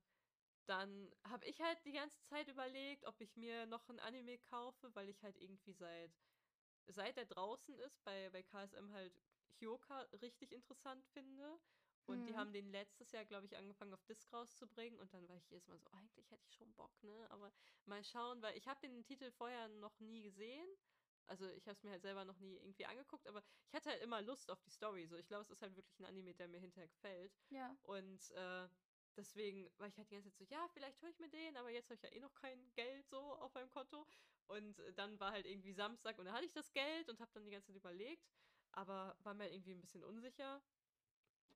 dann 0.67 1.11
habe 1.25 1.45
ich 1.47 1.61
halt 1.61 1.85
die 1.85 1.93
ganze 1.93 2.21
Zeit 2.23 2.49
überlegt, 2.49 3.05
ob 3.05 3.21
ich 3.21 3.37
mir 3.37 3.65
noch 3.67 3.89
ein 3.89 3.99
Anime 3.99 4.39
kaufe, 4.39 4.95
weil 4.95 5.09
ich 5.09 5.23
halt 5.23 5.37
irgendwie 5.37 5.73
seit 5.73 6.23
seit 6.87 7.17
er 7.17 7.25
draußen 7.25 7.77
ist, 7.79 8.03
bei, 8.03 8.29
bei 8.31 8.43
KSM 8.43 8.91
halt 8.93 9.26
Hyoka 9.59 10.01
richtig 10.21 10.51
interessant 10.51 11.05
finde. 11.07 11.59
Und 12.05 12.25
die 12.25 12.33
Mhm. 12.33 12.37
haben 12.37 12.53
den 12.53 12.71
letztes 12.71 13.11
Jahr, 13.11 13.25
glaube 13.25 13.45
ich, 13.47 13.57
angefangen 13.57 13.93
auf 13.93 14.03
Disc 14.05 14.31
rauszubringen. 14.31 14.99
Und 14.99 15.13
dann 15.13 15.27
war 15.27 15.35
ich 15.37 15.49
jedes 15.49 15.67
Mal 15.67 15.77
so, 15.77 15.87
eigentlich 15.91 16.31
hätte 16.31 16.45
ich 16.47 16.55
schon 16.55 16.73
Bock, 16.75 17.03
ne? 17.03 17.29
Aber 17.31 17.51
mal 17.85 18.03
schauen, 18.03 18.41
weil 18.41 18.57
ich 18.57 18.67
habe 18.67 18.79
den 18.81 19.03
Titel 19.03 19.31
vorher 19.31 19.67
noch 19.67 19.99
nie 19.99 20.23
gesehen. 20.23 20.67
Also 21.25 21.49
ich 21.49 21.67
habe 21.67 21.73
es 21.75 21.83
mir 21.83 21.91
halt 21.91 22.01
selber 22.03 22.23
noch 22.23 22.39
nie 22.39 22.55
irgendwie 22.55 22.85
angeguckt, 22.85 23.27
aber 23.27 23.43
ich 23.67 23.73
hatte 23.75 23.89
halt 23.89 24.01
immer 24.01 24.21
Lust 24.21 24.49
auf 24.49 24.61
die 24.61 24.69
Story. 24.69 25.07
So, 25.07 25.17
ich 25.17 25.27
glaube, 25.27 25.41
es 25.41 25.49
ist 25.49 25.61
halt 25.61 25.75
wirklich 25.75 25.99
ein 25.99 26.05
Anime, 26.05 26.33
der 26.33 26.47
mir 26.47 26.59
hinterher 26.59 26.87
gefällt. 26.87 27.37
Ja. 27.49 27.77
Und 27.81 28.31
äh, 28.31 28.69
deswegen 29.17 29.69
war 29.77 29.87
ich 29.87 29.97
halt 29.97 30.09
die 30.09 30.15
ganze 30.15 30.29
Zeit 30.29 30.37
so, 30.37 30.45
ja, 30.45 30.67
vielleicht 30.69 31.01
hole 31.01 31.11
ich 31.11 31.19
mir 31.19 31.29
den, 31.29 31.57
aber 31.57 31.69
jetzt 31.69 31.89
habe 31.89 31.95
ich 31.95 32.01
ja 32.03 32.09
eh 32.09 32.19
noch 32.21 32.33
kein 32.33 32.73
Geld 32.75 33.09
so 33.09 33.35
auf 33.35 33.53
meinem 33.53 33.69
Konto. 33.69 34.07
Und 34.45 34.79
äh, 34.79 34.93
dann 34.93 35.19
war 35.19 35.31
halt 35.31 35.45
irgendwie 35.45 35.73
Samstag 35.73 36.17
und 36.17 36.25
da 36.25 36.33
hatte 36.33 36.45
ich 36.45 36.53
das 36.53 36.71
Geld 36.71 37.09
und 37.09 37.19
habe 37.19 37.31
dann 37.33 37.45
die 37.45 37.51
ganze 37.51 37.67
Zeit 37.67 37.75
überlegt, 37.75 38.29
aber 38.77 39.17
war 39.23 39.33
mir 39.33 39.51
irgendwie 39.51 39.73
ein 39.73 39.81
bisschen 39.81 40.03
unsicher. 40.03 40.61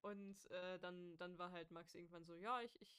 Und 0.02 0.50
äh, 0.52 0.80
dann, 0.80 1.18
dann 1.18 1.38
war 1.38 1.52
halt 1.52 1.72
Max 1.72 1.94
irgendwann 1.94 2.26
so, 2.26 2.36
ja, 2.36 2.62
ich, 2.62 2.82
ich 2.82 2.98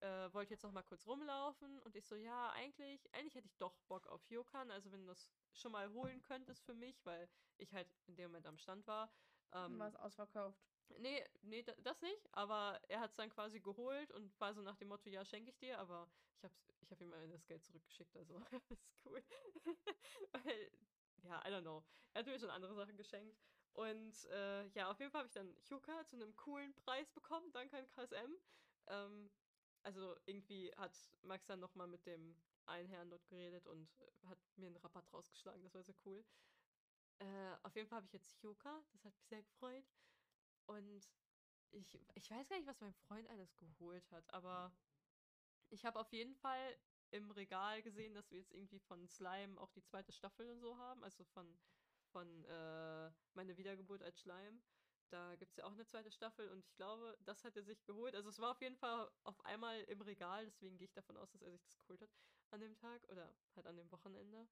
äh, 0.00 0.32
wollte 0.32 0.54
jetzt 0.54 0.62
noch 0.62 0.72
mal 0.72 0.84
kurz 0.84 1.06
rumlaufen. 1.06 1.80
Und 1.80 1.96
ich 1.96 2.06
so, 2.06 2.14
ja, 2.16 2.50
eigentlich, 2.52 3.12
eigentlich 3.14 3.34
hätte 3.34 3.48
ich 3.48 3.56
doch 3.58 3.76
Bock 3.88 4.06
auf 4.06 4.28
Hyokan. 4.30 4.70
Also 4.70 4.92
wenn 4.92 5.02
du 5.02 5.08
das 5.08 5.32
schon 5.52 5.72
mal 5.72 5.90
holen 5.92 6.22
könntest 6.22 6.64
für 6.64 6.74
mich, 6.74 7.04
weil 7.04 7.28
ich 7.56 7.72
halt 7.74 7.88
in 8.06 8.16
dem 8.16 8.30
Moment 8.30 8.46
am 8.46 8.58
Stand 8.58 8.86
war. 8.86 9.12
Ähm, 9.52 9.78
war 9.78 9.88
es 9.88 9.96
ausverkauft. 9.96 10.60
Nee, 10.98 11.24
nee, 11.42 11.62
da- 11.64 11.74
das 11.78 12.00
nicht. 12.02 12.32
Aber 12.34 12.80
er 12.88 13.00
hat 13.00 13.10
es 13.10 13.16
dann 13.16 13.30
quasi 13.30 13.60
geholt 13.60 14.12
und 14.12 14.38
war 14.40 14.54
so 14.54 14.62
nach 14.62 14.76
dem 14.76 14.88
Motto, 14.88 15.10
ja, 15.10 15.24
schenke 15.24 15.50
ich 15.50 15.58
dir, 15.58 15.78
aber 15.78 16.08
ich 16.36 16.44
habe 16.44 16.54
ich 16.80 16.90
hab 16.92 17.00
ihm 17.00 17.10
das 17.30 17.46
Geld 17.46 17.64
zurückgeschickt, 17.64 18.16
also 18.16 18.38
ist 18.70 19.04
cool. 19.04 19.22
Weil, 20.32 20.70
ja, 21.22 21.42
I 21.46 21.50
don't 21.50 21.62
know. 21.62 21.84
Er 22.12 22.20
hat 22.20 22.26
mir 22.26 22.38
schon 22.38 22.50
andere 22.50 22.74
Sachen 22.74 22.96
geschenkt. 22.96 23.38
Und 23.72 24.24
äh, 24.26 24.66
ja, 24.68 24.90
auf 24.90 24.98
jeden 24.98 25.10
Fall 25.12 25.20
habe 25.20 25.28
ich 25.28 25.34
dann 25.34 25.54
Hyuka 25.68 26.04
zu 26.04 26.16
einem 26.16 26.34
coolen 26.36 26.74
Preis 26.74 27.12
bekommen, 27.12 27.52
danke 27.52 27.76
an 27.78 27.88
KSM. 27.90 28.36
Ähm, 28.86 29.30
also 29.82 30.16
irgendwie 30.26 30.74
hat 30.76 30.96
Max 31.22 31.46
dann 31.46 31.60
nochmal 31.60 31.86
mit 31.86 32.04
dem 32.06 32.36
einen 32.66 32.88
Herrn 32.88 33.10
dort 33.10 33.26
geredet 33.28 33.66
und 33.66 34.00
äh, 34.00 34.26
hat 34.26 34.38
mir 34.56 34.66
einen 34.66 34.76
Rabatt 34.76 35.12
rausgeschlagen, 35.12 35.62
das 35.62 35.74
war 35.74 35.84
sehr 35.84 35.94
cool. 36.04 36.24
Äh, 37.20 37.56
auf 37.62 37.74
jeden 37.76 37.88
Fall 37.88 37.96
habe 37.96 38.06
ich 38.06 38.12
jetzt 38.12 38.42
Hyuka, 38.42 38.84
das 38.92 39.04
hat 39.04 39.14
mich 39.14 39.26
sehr 39.26 39.42
gefreut. 39.42 39.84
Und 40.66 41.08
ich, 41.70 41.98
ich 42.14 42.30
weiß 42.30 42.48
gar 42.48 42.56
nicht, 42.56 42.68
was 42.68 42.80
mein 42.80 42.94
Freund 42.94 43.28
alles 43.30 43.56
geholt 43.56 44.10
hat, 44.10 44.32
aber 44.32 44.76
ich 45.70 45.84
habe 45.84 46.00
auf 46.00 46.12
jeden 46.12 46.34
Fall 46.34 46.78
im 47.10 47.30
Regal 47.30 47.82
gesehen, 47.82 48.14
dass 48.14 48.30
wir 48.30 48.38
jetzt 48.38 48.52
irgendwie 48.52 48.78
von 48.80 49.06
Slime 49.08 49.60
auch 49.60 49.70
die 49.72 49.82
zweite 49.82 50.12
Staffel 50.12 50.48
und 50.50 50.60
so 50.60 50.76
haben, 50.78 51.02
also 51.04 51.24
von, 51.24 51.58
von 52.12 52.44
äh, 52.44 53.10
Meine 53.34 53.56
Wiedergeburt 53.56 54.02
als 54.02 54.20
Schleim. 54.20 54.62
Da 55.10 55.36
gibt 55.36 55.52
es 55.52 55.56
ja 55.56 55.64
auch 55.64 55.72
eine 55.72 55.86
zweite 55.86 56.10
Staffel 56.10 56.50
und 56.50 56.58
ich 56.58 56.74
glaube, 56.74 57.16
das 57.24 57.44
hat 57.44 57.56
er 57.56 57.62
sich 57.62 57.84
geholt. 57.86 58.14
Also 58.14 58.28
es 58.28 58.38
war 58.38 58.50
auf 58.50 58.60
jeden 58.60 58.76
Fall 58.76 59.10
auf 59.24 59.42
einmal 59.46 59.80
im 59.84 60.02
Regal, 60.02 60.44
deswegen 60.44 60.76
gehe 60.76 60.84
ich 60.84 60.92
davon 60.92 61.16
aus, 61.16 61.30
dass 61.30 61.40
er 61.40 61.50
sich 61.50 61.62
das 61.62 61.78
geholt 61.78 62.02
hat 62.02 62.10
an 62.50 62.60
dem 62.60 62.76
Tag 62.76 63.08
oder 63.08 63.34
halt 63.56 63.66
an 63.66 63.76
dem 63.76 63.90
Wochenende. 63.90 64.46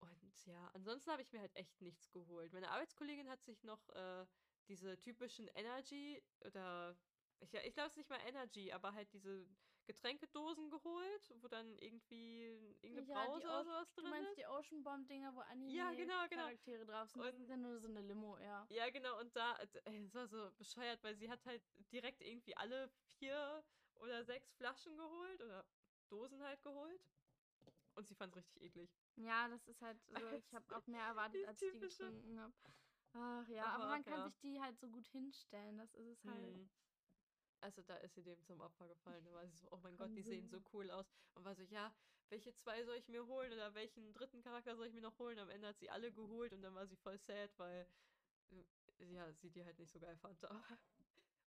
Und 0.00 0.46
ja, 0.46 0.68
ansonsten 0.74 1.10
habe 1.12 1.22
ich 1.22 1.32
mir 1.32 1.40
halt 1.40 1.54
echt 1.54 1.80
nichts 1.82 2.10
geholt. 2.10 2.52
Meine 2.52 2.70
Arbeitskollegin 2.70 3.28
hat 3.28 3.42
sich 3.44 3.62
noch 3.62 3.88
äh, 3.90 4.26
diese 4.68 4.98
typischen 5.00 5.46
Energy 5.48 6.22
oder 6.40 6.96
ich, 7.40 7.54
ich 7.54 7.74
glaube 7.74 7.86
es 7.86 7.92
ist 7.92 7.98
nicht 7.98 8.10
mal 8.10 8.20
Energy, 8.26 8.72
aber 8.72 8.92
halt 8.92 9.12
diese 9.12 9.46
Getränkedosen 9.92 10.70
geholt, 10.70 11.34
wo 11.40 11.48
dann 11.48 11.76
irgendwie 11.78 12.76
irgendeine 12.80 13.06
Ja, 13.08 13.24
Brause 13.26 13.46
oder 13.46 13.64
sowas 13.64 13.92
Du 13.94 14.02
drin 14.02 14.10
meinst 14.10 14.30
ist. 14.30 14.38
die 14.38 14.46
Ocean 14.46 14.82
Bomb 14.84 15.08
Dinger, 15.08 15.34
wo 15.34 15.40
Anime 15.40 15.72
Ja, 15.72 15.92
genau, 15.92 16.28
genau. 16.28 16.42
Charaktere 16.44 16.86
drauf 16.86 17.10
sind. 17.10 17.22
Das 17.24 17.34
Und- 17.34 17.40
ist 17.42 17.48
ja 17.48 17.56
nur 17.56 17.80
so 17.80 17.88
eine 17.88 18.00
Limo, 18.02 18.38
ja. 18.38 18.66
Ja, 18.70 18.88
genau, 18.90 19.18
und 19.18 19.34
da, 19.34 19.56
äh, 19.84 19.98
es 20.04 20.14
war 20.14 20.28
so 20.28 20.50
bescheuert, 20.56 21.02
weil 21.02 21.16
sie 21.16 21.28
hat 21.28 21.44
halt 21.44 21.62
direkt 21.92 22.20
irgendwie 22.22 22.56
alle 22.56 22.88
vier 23.18 23.64
oder 23.96 24.24
sechs 24.24 24.52
Flaschen 24.54 24.96
geholt 24.96 25.42
oder 25.42 25.64
Dosen 26.08 26.40
halt 26.42 26.62
geholt. 26.62 27.04
Und 27.96 28.06
sie 28.06 28.14
fand 28.14 28.32
es 28.32 28.36
richtig 28.36 28.62
eklig. 28.62 28.90
Ja, 29.16 29.48
das 29.48 29.66
ist 29.66 29.82
halt 29.82 30.00
so, 30.04 30.14
ich 30.44 30.54
habe 30.54 30.76
auch 30.76 30.86
mehr 30.86 31.04
erwartet, 31.04 31.46
als 31.48 31.60
ich 31.60 31.72
die 31.72 31.80
getrunken 31.80 32.38
habe. 32.40 32.54
Ach 33.12 33.48
ja, 33.48 33.64
aber, 33.66 33.84
Aber 33.84 33.90
man 33.90 34.04
kann 34.04 34.14
ja. 34.14 34.28
sich 34.30 34.38
die 34.40 34.60
halt 34.60 34.78
so 34.78 34.88
gut 34.88 35.08
hinstellen, 35.08 35.78
das 35.78 35.92
ist 35.94 36.06
es 36.06 36.24
halt. 36.24 36.54
Hm. 36.54 36.70
Also 37.60 37.82
da 37.82 37.96
ist 37.96 38.14
sie 38.14 38.22
dem 38.22 38.42
zum 38.42 38.60
Opfer 38.60 38.88
gefallen. 38.88 39.24
Da 39.24 39.32
war 39.32 39.46
sie 39.46 39.56
so, 39.56 39.68
oh 39.70 39.78
mein 39.82 39.96
Gott, 39.96 40.14
die 40.14 40.22
sehen 40.22 40.48
so 40.48 40.62
cool 40.72 40.90
aus. 40.90 41.06
Und 41.34 41.44
war 41.44 41.54
so, 41.54 41.62
ja, 41.64 41.92
welche 42.30 42.54
zwei 42.54 42.82
soll 42.84 42.96
ich 42.96 43.08
mir 43.08 43.26
holen 43.26 43.52
oder 43.52 43.74
welchen 43.74 44.12
dritten 44.14 44.40
Charakter 44.40 44.76
soll 44.76 44.86
ich 44.86 44.94
mir 44.94 45.02
noch 45.02 45.18
holen? 45.18 45.38
Am 45.38 45.50
Ende 45.50 45.68
hat 45.68 45.78
sie 45.78 45.90
alle 45.90 46.12
geholt 46.12 46.52
und 46.52 46.62
dann 46.62 46.74
war 46.74 46.86
sie 46.86 46.96
voll 46.96 47.18
sad, 47.18 47.50
weil 47.58 47.86
äh, 48.50 49.04
ja, 49.04 49.32
sie 49.32 49.50
die 49.50 49.64
halt 49.64 49.78
nicht 49.78 49.92
so 49.92 49.98
geil 49.98 50.16
fand. 50.16 50.42
Aber 50.50 50.62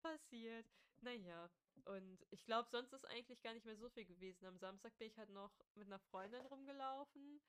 passiert. 0.03 0.67
Naja. 1.01 1.51
Und 1.85 2.27
ich 2.31 2.45
glaube, 2.45 2.69
sonst 2.69 2.93
ist 2.93 3.05
eigentlich 3.07 3.43
gar 3.43 3.55
nicht 3.55 3.67
mehr 3.67 3.77
so 3.77 3.89
viel 3.89 4.05
gewesen. 4.05 4.47
Am 4.47 4.59
Samstag 4.59 4.97
bin 4.99 5.09
ich 5.09 5.19
halt 5.19 5.31
noch 5.31 5.53
mit 5.75 5.87
einer 5.87 5.99
Freundin 5.99 6.45
rumgelaufen 6.47 7.41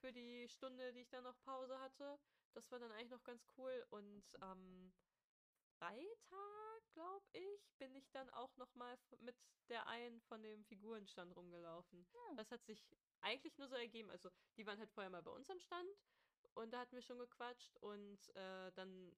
für 0.00 0.12
die 0.12 0.48
Stunde, 0.48 0.92
die 0.92 1.00
ich 1.00 1.08
dann 1.08 1.24
noch 1.24 1.38
Pause 1.40 1.78
hatte. 1.80 2.18
Das 2.52 2.70
war 2.70 2.78
dann 2.78 2.92
eigentlich 2.92 3.10
noch 3.10 3.24
ganz 3.24 3.46
cool. 3.56 3.86
Und 3.90 4.24
am 4.40 4.92
Freitag, 5.80 6.92
glaube 6.92 7.24
ich, 7.32 7.72
bin 7.78 7.94
ich 7.94 8.10
dann 8.10 8.28
auch 8.30 8.54
noch 8.58 8.74
mal 8.74 8.98
mit 9.20 9.34
der 9.70 9.86
einen 9.86 10.20
von 10.20 10.42
dem 10.42 10.62
Figurenstand 10.64 11.34
rumgelaufen. 11.34 12.06
Hm. 12.12 12.36
Das 12.36 12.50
hat 12.50 12.62
sich 12.66 12.86
eigentlich 13.22 13.56
nur 13.56 13.66
so 13.66 13.76
ergeben. 13.76 14.10
Also 14.10 14.30
die 14.58 14.66
waren 14.66 14.78
halt 14.78 14.90
vorher 14.90 15.10
mal 15.10 15.22
bei 15.22 15.30
uns 15.30 15.48
am 15.48 15.58
Stand 15.58 15.88
und 16.54 16.70
da 16.70 16.80
hatten 16.80 16.96
wir 16.96 17.02
schon 17.02 17.18
gequatscht 17.18 17.78
und 17.78 18.18
äh, 18.36 18.70
dann 18.72 19.16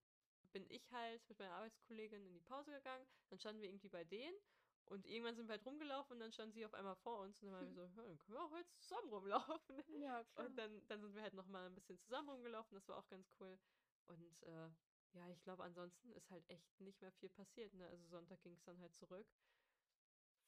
bin 0.52 0.64
ich 0.68 0.92
halt 0.92 1.28
mit 1.28 1.38
meiner 1.40 1.54
Arbeitskollegin 1.54 2.24
in 2.26 2.32
die 2.32 2.40
Pause 2.40 2.70
gegangen. 2.70 3.06
Dann 3.28 3.40
standen 3.40 3.60
wir 3.60 3.68
irgendwie 3.68 3.88
bei 3.88 4.04
denen 4.04 4.36
und 4.84 5.04
irgendwann 5.08 5.34
sind 5.34 5.48
wir 5.48 5.54
halt 5.54 5.66
rumgelaufen 5.66 6.12
und 6.14 6.20
dann 6.20 6.32
stand 6.32 6.54
sie 6.54 6.64
auf 6.64 6.74
einmal 6.74 6.96
vor 6.96 7.20
uns 7.20 7.42
und 7.42 7.50
dann 7.50 7.54
waren 7.58 7.74
wir 7.74 7.74
so, 7.74 7.80
ja, 7.82 8.02
dann 8.06 8.18
können 8.18 8.38
wir 8.38 8.44
auch 8.44 8.56
jetzt 8.56 8.80
zusammen 8.82 9.08
rumlaufen. 9.08 9.82
Ja, 10.00 10.22
klar. 10.34 10.46
Und 10.46 10.56
dann, 10.56 10.86
dann 10.86 11.00
sind 11.00 11.14
wir 11.16 11.22
halt 11.22 11.34
nochmal 11.34 11.66
ein 11.66 11.74
bisschen 11.74 11.98
zusammen 11.98 12.28
rumgelaufen, 12.28 12.76
das 12.76 12.86
war 12.86 12.98
auch 12.98 13.08
ganz 13.08 13.28
cool. 13.40 13.58
Und 14.06 14.42
äh, 14.42 14.68
ja, 15.12 15.28
ich 15.28 15.42
glaube, 15.42 15.62
ansonsten 15.64 16.12
ist 16.12 16.30
halt 16.30 16.48
echt 16.48 16.80
nicht 16.80 17.00
mehr 17.00 17.12
viel 17.12 17.28
passiert. 17.30 17.74
Ne? 17.74 17.86
Also 17.88 18.06
Sonntag 18.06 18.40
ging 18.42 18.54
es 18.54 18.62
dann 18.64 18.78
halt 18.80 18.94
zurück. 18.94 19.26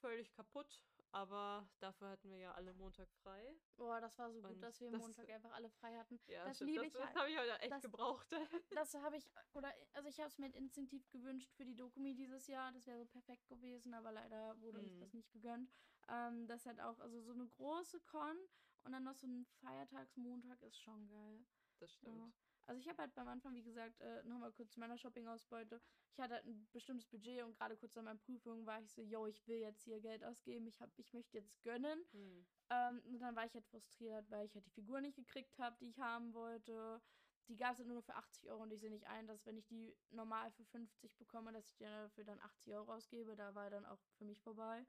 Völlig 0.00 0.32
kaputt, 0.32 0.82
aber 1.12 1.66
dafür 1.78 2.10
hatten 2.10 2.28
wir 2.28 2.36
ja 2.36 2.52
alle 2.52 2.74
Montag 2.74 3.08
frei. 3.22 3.56
Boah, 3.76 4.00
das 4.00 4.18
war 4.18 4.30
so 4.30 4.42
gut, 4.42 4.50
Und 4.50 4.60
dass 4.60 4.78
wir 4.80 4.90
das- 4.90 5.00
Montag 5.00 5.30
einfach 5.30 5.52
alle 5.52 5.70
frei 5.70 5.96
hatten. 5.96 6.18
Ja, 6.28 6.44
Das 6.44 6.60
liebe 6.60 6.84
ich 6.86 6.92
das 6.92 7.04
halt. 7.06 7.16
habe 7.16 7.30
ich 7.30 7.38
heute 7.38 7.58
echt 7.60 7.72
Das- 7.72 7.82
gebraucht. 7.82 8.26
Das 8.82 8.94
habe 8.94 9.16
ich, 9.16 9.30
oder, 9.54 9.72
also 9.92 10.08
ich 10.08 10.18
habe 10.18 10.28
es 10.28 10.36
mir 10.38 10.48
instinktiv 10.54 11.08
gewünscht 11.10 11.50
für 11.54 11.64
die 11.64 11.74
Dokumi 11.76 12.14
dieses 12.14 12.46
Jahr. 12.48 12.72
Das 12.72 12.86
wäre 12.86 12.98
so 12.98 13.06
perfekt 13.06 13.46
gewesen, 13.48 13.94
aber 13.94 14.12
leider 14.12 14.60
wurde 14.60 14.78
uns 14.80 14.94
Mhm. 14.94 15.00
das 15.00 15.12
nicht 15.14 15.32
gegönnt. 15.32 15.70
Ähm, 16.08 16.46
das 16.48 16.66
hat 16.66 16.80
auch, 16.80 16.98
also 16.98 17.20
so 17.22 17.32
eine 17.32 17.46
große 17.48 18.00
Con 18.00 18.36
und 18.82 18.92
dann 18.92 19.04
noch 19.04 19.14
so 19.14 19.26
ein 19.26 19.46
Feiertagsmontag 19.62 20.60
ist 20.62 20.78
schon 20.80 21.06
geil. 21.08 21.46
Das 21.78 21.92
stimmt. 21.94 22.18
Ja. 22.18 22.32
Also 22.66 22.80
ich 22.80 22.88
habe 22.88 23.02
halt 23.02 23.14
beim 23.14 23.28
Anfang, 23.28 23.54
wie 23.54 23.62
gesagt, 23.62 24.00
äh, 24.00 24.22
nochmal 24.24 24.52
kurz 24.52 24.72
zu 24.72 24.80
meiner 24.80 24.96
Shopping-Ausbeute. 24.96 25.80
Ich 26.12 26.18
hatte 26.18 26.34
halt 26.34 26.46
ein 26.46 26.66
bestimmtes 26.72 27.06
Budget 27.06 27.42
und 27.42 27.56
gerade 27.56 27.76
kurz 27.76 27.96
an 27.96 28.06
meinen 28.06 28.18
Prüfungen 28.18 28.64
war 28.66 28.80
ich 28.80 28.90
so, 28.90 29.02
yo, 29.02 29.26
ich 29.26 29.46
will 29.46 29.58
jetzt 29.58 29.82
hier 29.82 30.00
Geld 30.00 30.24
ausgeben, 30.24 30.66
ich, 30.66 30.80
hab, 30.80 30.90
ich 30.96 31.12
möchte 31.12 31.38
jetzt 31.38 31.62
gönnen. 31.62 32.04
Hm. 32.12 32.46
Ähm, 32.70 33.02
und 33.06 33.18
dann 33.20 33.36
war 33.36 33.44
ich 33.44 33.54
halt 33.54 33.66
frustriert, 33.66 34.30
weil 34.30 34.46
ich 34.46 34.54
halt 34.54 34.66
die 34.66 34.70
Figur 34.70 35.00
nicht 35.00 35.16
gekriegt 35.16 35.58
habe, 35.58 35.76
die 35.80 35.88
ich 35.88 35.98
haben 35.98 36.32
wollte. 36.32 37.02
Die 37.48 37.56
gab 37.56 37.72
es 37.72 37.78
halt 37.78 37.88
nur 37.88 38.02
für 38.02 38.14
80 38.14 38.48
Euro 38.48 38.62
und 38.62 38.72
ich 38.72 38.80
sehe 38.80 38.90
nicht 38.90 39.06
ein, 39.06 39.26
dass 39.26 39.44
wenn 39.44 39.58
ich 39.58 39.66
die 39.66 39.94
normal 40.10 40.50
für 40.52 40.64
50 40.64 41.14
bekomme, 41.18 41.52
dass 41.52 41.66
ich 41.66 41.76
die 41.76 41.84
dafür 41.84 42.24
dann 42.24 42.40
80 42.40 42.72
Euro 42.72 42.94
ausgebe. 42.94 43.36
Da 43.36 43.54
war 43.54 43.68
dann 43.68 43.84
auch 43.84 44.00
für 44.16 44.24
mich 44.24 44.40
vorbei. 44.40 44.86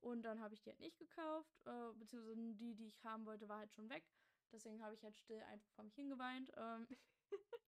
Und 0.00 0.22
dann 0.22 0.40
habe 0.40 0.54
ich 0.54 0.62
die 0.62 0.70
halt 0.70 0.78
nicht 0.78 0.98
gekauft, 0.98 1.50
äh, 1.64 1.92
beziehungsweise 1.94 2.36
die, 2.36 2.74
die 2.74 2.86
ich 2.86 3.04
haben 3.04 3.26
wollte, 3.26 3.48
war 3.48 3.58
halt 3.58 3.72
schon 3.72 3.88
weg. 3.90 4.04
Deswegen 4.52 4.82
habe 4.82 4.94
ich 4.94 5.02
halt 5.02 5.16
still 5.18 5.42
einfach 5.42 5.68
vor 5.70 5.84
mich 5.84 5.94
hingeweint. 5.94 6.52
Ähm, 6.56 6.86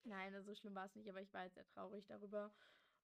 Nein, 0.04 0.34
also 0.34 0.52
so 0.52 0.54
schlimm 0.54 0.74
war 0.74 0.86
es 0.86 0.94
nicht, 0.94 1.08
aber 1.08 1.20
ich 1.20 1.32
war 1.32 1.42
halt 1.42 1.54
sehr 1.54 1.66
traurig 1.66 2.06
darüber. 2.06 2.52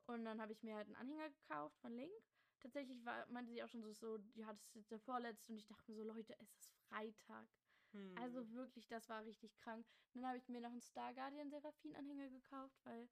Und 0.06 0.24
dann 0.24 0.40
habe 0.40 0.52
ich 0.52 0.62
mir 0.62 0.74
halt 0.74 0.86
einen 0.86 0.96
Anhänger 0.96 1.30
gekauft 1.30 1.78
von 1.80 1.94
Link. 1.94 2.12
Tatsächlich 2.60 3.04
war, 3.04 3.26
meinte 3.30 3.52
sie 3.52 3.62
auch 3.62 3.68
schon 3.68 3.82
so, 3.82 3.92
so, 3.92 4.18
ja, 4.34 4.52
das 4.52 4.66
ist 4.68 4.74
jetzt 4.74 4.90
der 4.90 5.00
vorletzte. 5.00 5.52
Und 5.52 5.58
ich 5.58 5.66
dachte 5.66 5.90
mir 5.90 5.96
so, 5.96 6.04
Leute, 6.04 6.34
es 6.38 6.50
ist 6.54 6.70
Freitag. 6.88 7.46
Hm. 7.92 8.14
Also 8.18 8.50
wirklich, 8.52 8.86
das 8.88 9.08
war 9.08 9.24
richtig 9.24 9.54
krank. 9.56 9.86
Dann 10.14 10.26
habe 10.26 10.38
ich 10.38 10.48
mir 10.48 10.60
noch 10.60 10.70
einen 10.70 10.80
Star 10.80 11.12
Guardian 11.14 11.50
Seraphin 11.50 11.94
Anhänger 11.94 12.28
gekauft, 12.28 12.76
weil 12.84 13.08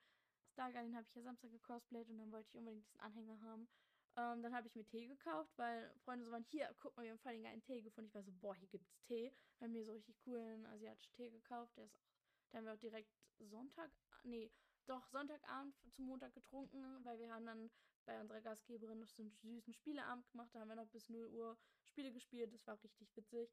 Star 0.47 0.73
Guardian 0.73 0.97
habe 0.97 1.06
ich 1.06 1.14
ja 1.14 1.23
Samstag 1.23 1.51
gecosplayt 1.51 2.09
und 2.10 2.19
dann 2.19 2.32
wollte 2.32 2.48
ich 2.48 2.56
unbedingt 2.56 2.85
diesen 2.85 3.01
Anhänger 3.01 3.40
haben. 3.43 3.69
Ähm, 4.16 4.43
dann 4.43 4.55
habe 4.55 4.66
ich 4.66 4.74
mir 4.74 4.85
Tee 4.85 5.06
gekauft, 5.06 5.52
weil 5.56 5.90
Freunde 6.05 6.24
so 6.27 6.32
waren, 6.32 6.44
hier, 6.44 6.74
guck 6.78 6.94
mal, 6.97 7.05
wir 7.05 7.12
haben 7.12 7.19
voll 7.19 7.32
den 7.32 7.44
geilen 7.44 7.62
Tee 7.62 7.81
gefunden. 7.81 8.09
Ich 8.09 8.14
war 8.14 8.23
so, 8.23 8.32
boah, 8.32 8.55
hier 8.55 8.69
gibt's 8.69 9.01
Tee. 9.05 9.32
Haben 9.60 9.73
mir 9.73 9.85
so 9.85 9.93
richtig 9.93 10.19
coolen 10.19 10.66
asiatischen 10.66 11.14
Tee 11.14 11.31
gekauft. 11.31 11.77
Der 11.77 11.85
ist 11.86 11.97
auch, 11.97 12.11
da 12.52 12.58
haben 12.58 12.66
wir 12.66 12.74
auch 12.74 12.78
direkt 12.78 13.10
Sonntag, 13.38 13.90
nee, 14.24 14.50
doch 14.86 15.06
Sonntagabend 15.08 15.74
zum 15.92 16.06
Montag 16.06 16.34
getrunken, 16.34 17.04
weil 17.04 17.18
wir 17.18 17.32
haben 17.32 17.46
dann 17.46 17.70
bei 18.04 18.20
unserer 18.20 18.40
Gastgeberin 18.40 18.98
noch 18.98 19.08
so 19.08 19.22
einen 19.22 19.30
süßen 19.30 19.72
Spieleabend 19.72 20.28
gemacht. 20.30 20.50
Da 20.52 20.60
haben 20.60 20.68
wir 20.68 20.76
noch 20.76 20.88
bis 20.88 21.08
0 21.08 21.26
Uhr 21.28 21.56
Spiele 21.84 22.12
gespielt. 22.12 22.52
Das 22.52 22.66
war 22.66 22.82
richtig 22.82 23.16
witzig. 23.16 23.50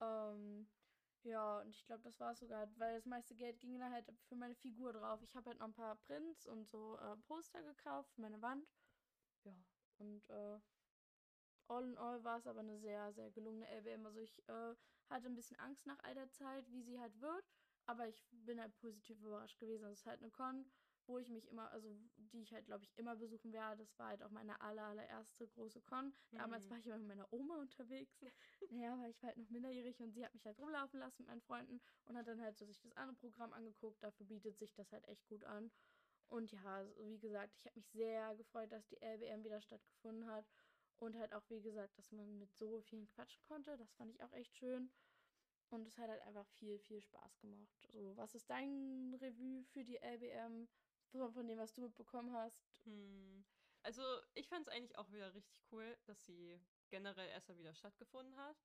Ähm, 0.00 0.68
ja, 1.22 1.60
und 1.60 1.68
ich 1.68 1.84
glaube, 1.84 2.02
das 2.02 2.18
war 2.18 2.32
es 2.32 2.38
sogar, 2.40 2.68
weil 2.78 2.94
das 2.96 3.04
meiste 3.04 3.34
Geld 3.34 3.60
ging 3.60 3.78
dann 3.78 3.92
halt 3.92 4.06
für 4.28 4.36
meine 4.36 4.54
Figur 4.54 4.92
drauf. 4.92 5.22
Ich 5.22 5.36
habe 5.36 5.50
halt 5.50 5.58
noch 5.58 5.66
ein 5.68 5.74
paar 5.74 5.96
Prints 5.96 6.46
und 6.46 6.66
so 6.66 6.96
äh, 6.98 7.16
Poster 7.26 7.62
gekauft 7.62 8.10
für 8.14 8.22
meine 8.22 8.40
Wand. 8.40 8.66
Ja, 9.44 9.54
und 9.98 10.28
äh, 10.30 10.58
all 11.68 11.84
in 11.84 11.96
all 11.98 12.24
war 12.24 12.38
es 12.38 12.46
aber 12.46 12.60
eine 12.60 12.78
sehr, 12.78 13.12
sehr 13.12 13.30
gelungene 13.30 13.68
LBM. 13.68 14.06
Also 14.06 14.20
ich 14.20 14.38
äh, 14.48 14.74
hatte 15.10 15.26
ein 15.26 15.34
bisschen 15.34 15.58
Angst 15.58 15.86
nach 15.86 15.98
all 16.02 16.14
der 16.14 16.30
Zeit, 16.30 16.70
wie 16.70 16.82
sie 16.82 16.98
halt 16.98 17.20
wird. 17.20 17.44
Aber 17.86 18.06
ich 18.08 18.24
bin 18.30 18.60
halt 18.60 18.74
positiv 18.76 19.18
überrascht 19.20 19.58
gewesen. 19.58 19.84
Also 19.84 19.94
es 19.94 20.00
ist 20.00 20.06
halt 20.06 20.22
eine 20.22 20.30
Con, 20.30 20.70
wo 21.06 21.18
ich 21.18 21.28
mich 21.28 21.48
immer, 21.48 21.70
also 21.72 21.88
die 22.16 22.42
ich 22.42 22.52
halt, 22.52 22.66
glaube 22.66 22.84
ich, 22.84 22.96
immer 22.96 23.16
besuchen 23.16 23.52
werde. 23.52 23.78
Das 23.84 23.98
war 23.98 24.08
halt 24.08 24.22
auch 24.22 24.30
meine 24.30 24.60
aller, 24.60 24.84
allererste 24.84 25.48
große 25.48 25.80
Con. 25.82 26.14
Damals 26.34 26.64
Mhm. 26.64 26.70
war 26.70 26.78
ich 26.78 26.86
immer 26.86 26.98
mit 26.98 27.08
meiner 27.08 27.32
Oma 27.32 27.60
unterwegs. 27.60 28.20
naja, 28.70 28.96
weil 29.00 29.10
ich 29.10 29.22
war 29.22 29.28
halt 29.28 29.38
noch 29.38 29.50
minderjährig 29.50 30.00
und 30.00 30.12
sie 30.12 30.24
hat 30.24 30.34
mich 30.34 30.46
halt 30.46 30.58
rumlaufen 30.58 31.00
lassen 31.00 31.22
mit 31.22 31.28
meinen 31.28 31.40
Freunden 31.40 31.80
und 32.04 32.16
hat 32.16 32.26
dann 32.28 32.40
halt 32.40 32.56
so 32.58 32.64
sich 32.66 32.80
das 32.80 32.92
andere 32.92 33.16
Programm 33.16 33.52
angeguckt. 33.52 34.02
Dafür 34.02 34.26
bietet 34.26 34.58
sich 34.58 34.72
das 34.74 34.92
halt 34.92 35.06
echt 35.08 35.26
gut 35.26 35.44
an. 35.44 35.72
Und 36.28 36.52
ja, 36.52 36.86
so 36.86 37.10
wie 37.10 37.18
gesagt, 37.18 37.56
ich 37.56 37.66
habe 37.66 37.76
mich 37.80 37.88
sehr 37.90 38.36
gefreut, 38.36 38.70
dass 38.70 38.86
die 38.86 39.00
LBM 39.02 39.42
wieder 39.42 39.60
stattgefunden 39.60 40.26
hat. 40.26 40.46
Und 40.98 41.16
halt 41.16 41.32
auch, 41.32 41.48
wie 41.48 41.62
gesagt, 41.62 41.98
dass 41.98 42.12
man 42.12 42.38
mit 42.38 42.54
so 42.54 42.82
vielen 42.82 43.08
quatschen 43.08 43.42
konnte. 43.42 43.76
Das 43.76 43.92
fand 43.94 44.12
ich 44.12 44.22
auch 44.22 44.32
echt 44.32 44.54
schön. 44.56 44.92
Und 45.70 45.86
es 45.86 45.96
hat 45.98 46.08
halt 46.08 46.22
einfach 46.22 46.46
viel, 46.58 46.78
viel 46.78 47.00
Spaß 47.00 47.40
gemacht. 47.40 47.68
So, 47.92 48.16
was 48.16 48.34
ist 48.34 48.50
dein 48.50 49.14
Revue 49.20 49.64
für 49.64 49.84
die 49.84 49.98
LBM? 49.98 50.68
Von, 51.12 51.48
dem, 51.48 51.58
was 51.58 51.74
du 51.74 51.80
mitbekommen 51.82 52.32
hast? 52.32 52.62
Hm. 52.84 53.44
Also, 53.82 54.02
ich 54.34 54.46
fand 54.48 54.66
es 54.66 54.72
eigentlich 54.72 54.96
auch 54.96 55.10
wieder 55.10 55.34
richtig 55.34 55.60
cool, 55.72 55.96
dass 56.06 56.24
sie 56.24 56.60
generell 56.90 57.28
erst 57.30 57.48
mal 57.48 57.58
wieder 57.58 57.74
stattgefunden 57.74 58.36
hat. 58.36 58.56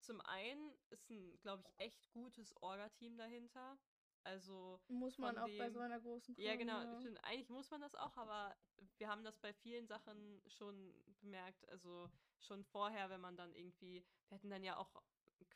Zum 0.00 0.20
einen 0.20 0.74
ist 0.90 1.08
ein, 1.10 1.38
glaube 1.40 1.62
ich, 1.62 1.86
echt 1.86 2.12
gutes 2.12 2.54
Orga-Team 2.62 3.16
dahinter. 3.16 3.78
Also, 4.24 4.80
Muss 4.88 5.16
man 5.18 5.38
auch 5.38 5.46
bei 5.46 5.66
dem- 5.66 5.74
so 5.74 5.80
einer 5.80 6.00
großen 6.00 6.34
ja, 6.36 6.50
Con, 6.50 6.58
genau, 6.58 6.82
ja. 6.82 7.00
stimmt. 7.00 7.24
eigentlich 7.24 7.48
muss 7.48 7.70
man 7.70 7.80
das 7.80 7.94
auch, 7.94 8.16
aber 8.16 8.54
wir 8.98 9.08
haben 9.08 9.24
das 9.24 9.38
bei 9.38 9.52
vielen 9.54 9.86
Sachen 9.86 10.42
schon 10.46 10.94
bemerkt. 11.20 11.66
Also, 11.68 12.10
schon 12.40 12.64
vorher, 12.64 13.08
wenn 13.10 13.20
man 13.20 13.36
dann 13.36 13.54
irgendwie, 13.54 14.04
wir 14.28 14.36
hatten 14.36 14.50
dann 14.50 14.64
ja 14.64 14.76
auch 14.76 14.90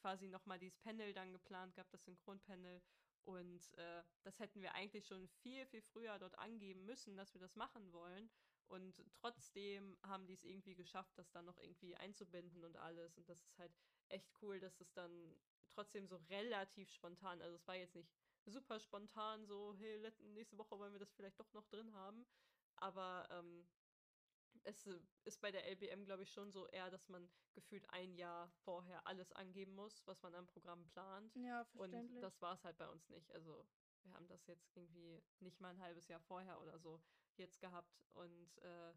quasi 0.00 0.28
nochmal 0.28 0.58
dieses 0.58 0.78
Panel 0.78 1.12
dann 1.12 1.32
geplant 1.32 1.74
gehabt, 1.74 1.92
das 1.92 2.04
Synchronpanel. 2.04 2.82
Und 3.24 3.74
äh, 3.76 4.02
das 4.22 4.38
hätten 4.38 4.62
wir 4.62 4.74
eigentlich 4.74 5.06
schon 5.06 5.28
viel, 5.28 5.66
viel 5.66 5.82
früher 5.82 6.18
dort 6.18 6.38
angeben 6.38 6.86
müssen, 6.86 7.16
dass 7.16 7.34
wir 7.34 7.40
das 7.40 7.56
machen 7.56 7.92
wollen. 7.92 8.30
Und 8.68 9.02
trotzdem 9.12 9.96
haben 10.02 10.26
die 10.26 10.34
es 10.34 10.44
irgendwie 10.44 10.74
geschafft, 10.74 11.16
das 11.16 11.30
dann 11.30 11.46
noch 11.46 11.58
irgendwie 11.58 11.96
einzubinden 11.96 12.64
und 12.64 12.76
alles. 12.76 13.16
Und 13.16 13.28
das 13.28 13.42
ist 13.42 13.58
halt 13.58 13.72
echt 14.08 14.30
cool, 14.42 14.60
dass 14.60 14.80
es 14.80 14.92
dann 14.92 15.34
trotzdem 15.70 16.06
so 16.06 16.16
relativ 16.28 16.90
spontan, 16.90 17.40
also 17.40 17.54
es 17.54 17.66
war 17.66 17.76
jetzt 17.76 17.94
nicht 17.94 18.10
super 18.46 18.80
spontan, 18.80 19.46
so, 19.46 19.74
hey, 19.78 20.00
nächste 20.34 20.58
Woche 20.58 20.78
wollen 20.78 20.92
wir 20.92 21.00
das 21.00 21.12
vielleicht 21.12 21.38
doch 21.38 21.52
noch 21.52 21.66
drin 21.66 21.92
haben. 21.94 22.26
Aber 22.76 23.26
ähm, 23.30 23.66
es 24.64 24.86
äh, 24.86 24.98
ist 25.24 25.40
bei 25.40 25.50
der 25.50 25.66
LBM, 25.70 26.04
glaube 26.04 26.22
ich, 26.22 26.32
schon 26.32 26.50
so 26.50 26.66
eher, 26.68 26.90
dass 26.90 27.08
man 27.08 27.28
gefühlt 27.54 27.88
ein 27.90 28.14
Jahr 28.14 28.50
vorher 28.64 29.06
alles 29.06 29.32
angeben 29.32 29.74
muss, 29.74 30.06
was 30.06 30.22
man 30.22 30.34
am 30.34 30.46
Programm 30.46 30.86
plant. 30.88 31.34
Ja, 31.36 31.62
Und 31.74 31.90
verständlich. 31.90 32.20
das 32.20 32.40
war 32.40 32.54
es 32.54 32.64
halt 32.64 32.76
bei 32.78 32.88
uns 32.88 33.08
nicht. 33.08 33.30
Also 33.32 33.66
wir 34.04 34.14
haben 34.14 34.28
das 34.28 34.46
jetzt 34.46 34.76
irgendwie 34.76 35.22
nicht 35.40 35.60
mal 35.60 35.70
ein 35.70 35.80
halbes 35.82 36.08
Jahr 36.08 36.20
vorher 36.20 36.60
oder 36.60 36.78
so 36.78 37.00
jetzt 37.36 37.60
gehabt. 37.60 38.04
Und 38.14 38.58
äh, 38.58 38.92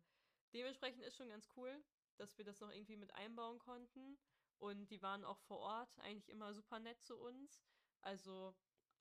dementsprechend 0.54 1.04
ist 1.04 1.16
schon 1.18 1.30
ganz 1.30 1.48
cool, 1.56 1.84
dass 2.18 2.38
wir 2.38 2.46
das 2.46 2.60
noch 2.60 2.72
irgendwie 2.72 2.98
mit 2.98 3.14
einbauen 3.14 3.60
konnten. 3.60 4.18
Und 4.58 4.92
die 4.92 5.02
waren 5.02 5.24
auch 5.24 5.40
vor 5.40 5.60
Ort 5.60 5.98
eigentlich 6.00 6.30
immer 6.30 6.54
super 6.54 6.80
nett 6.80 7.02
zu 7.02 7.18
uns. 7.18 7.64
Also 8.02 8.56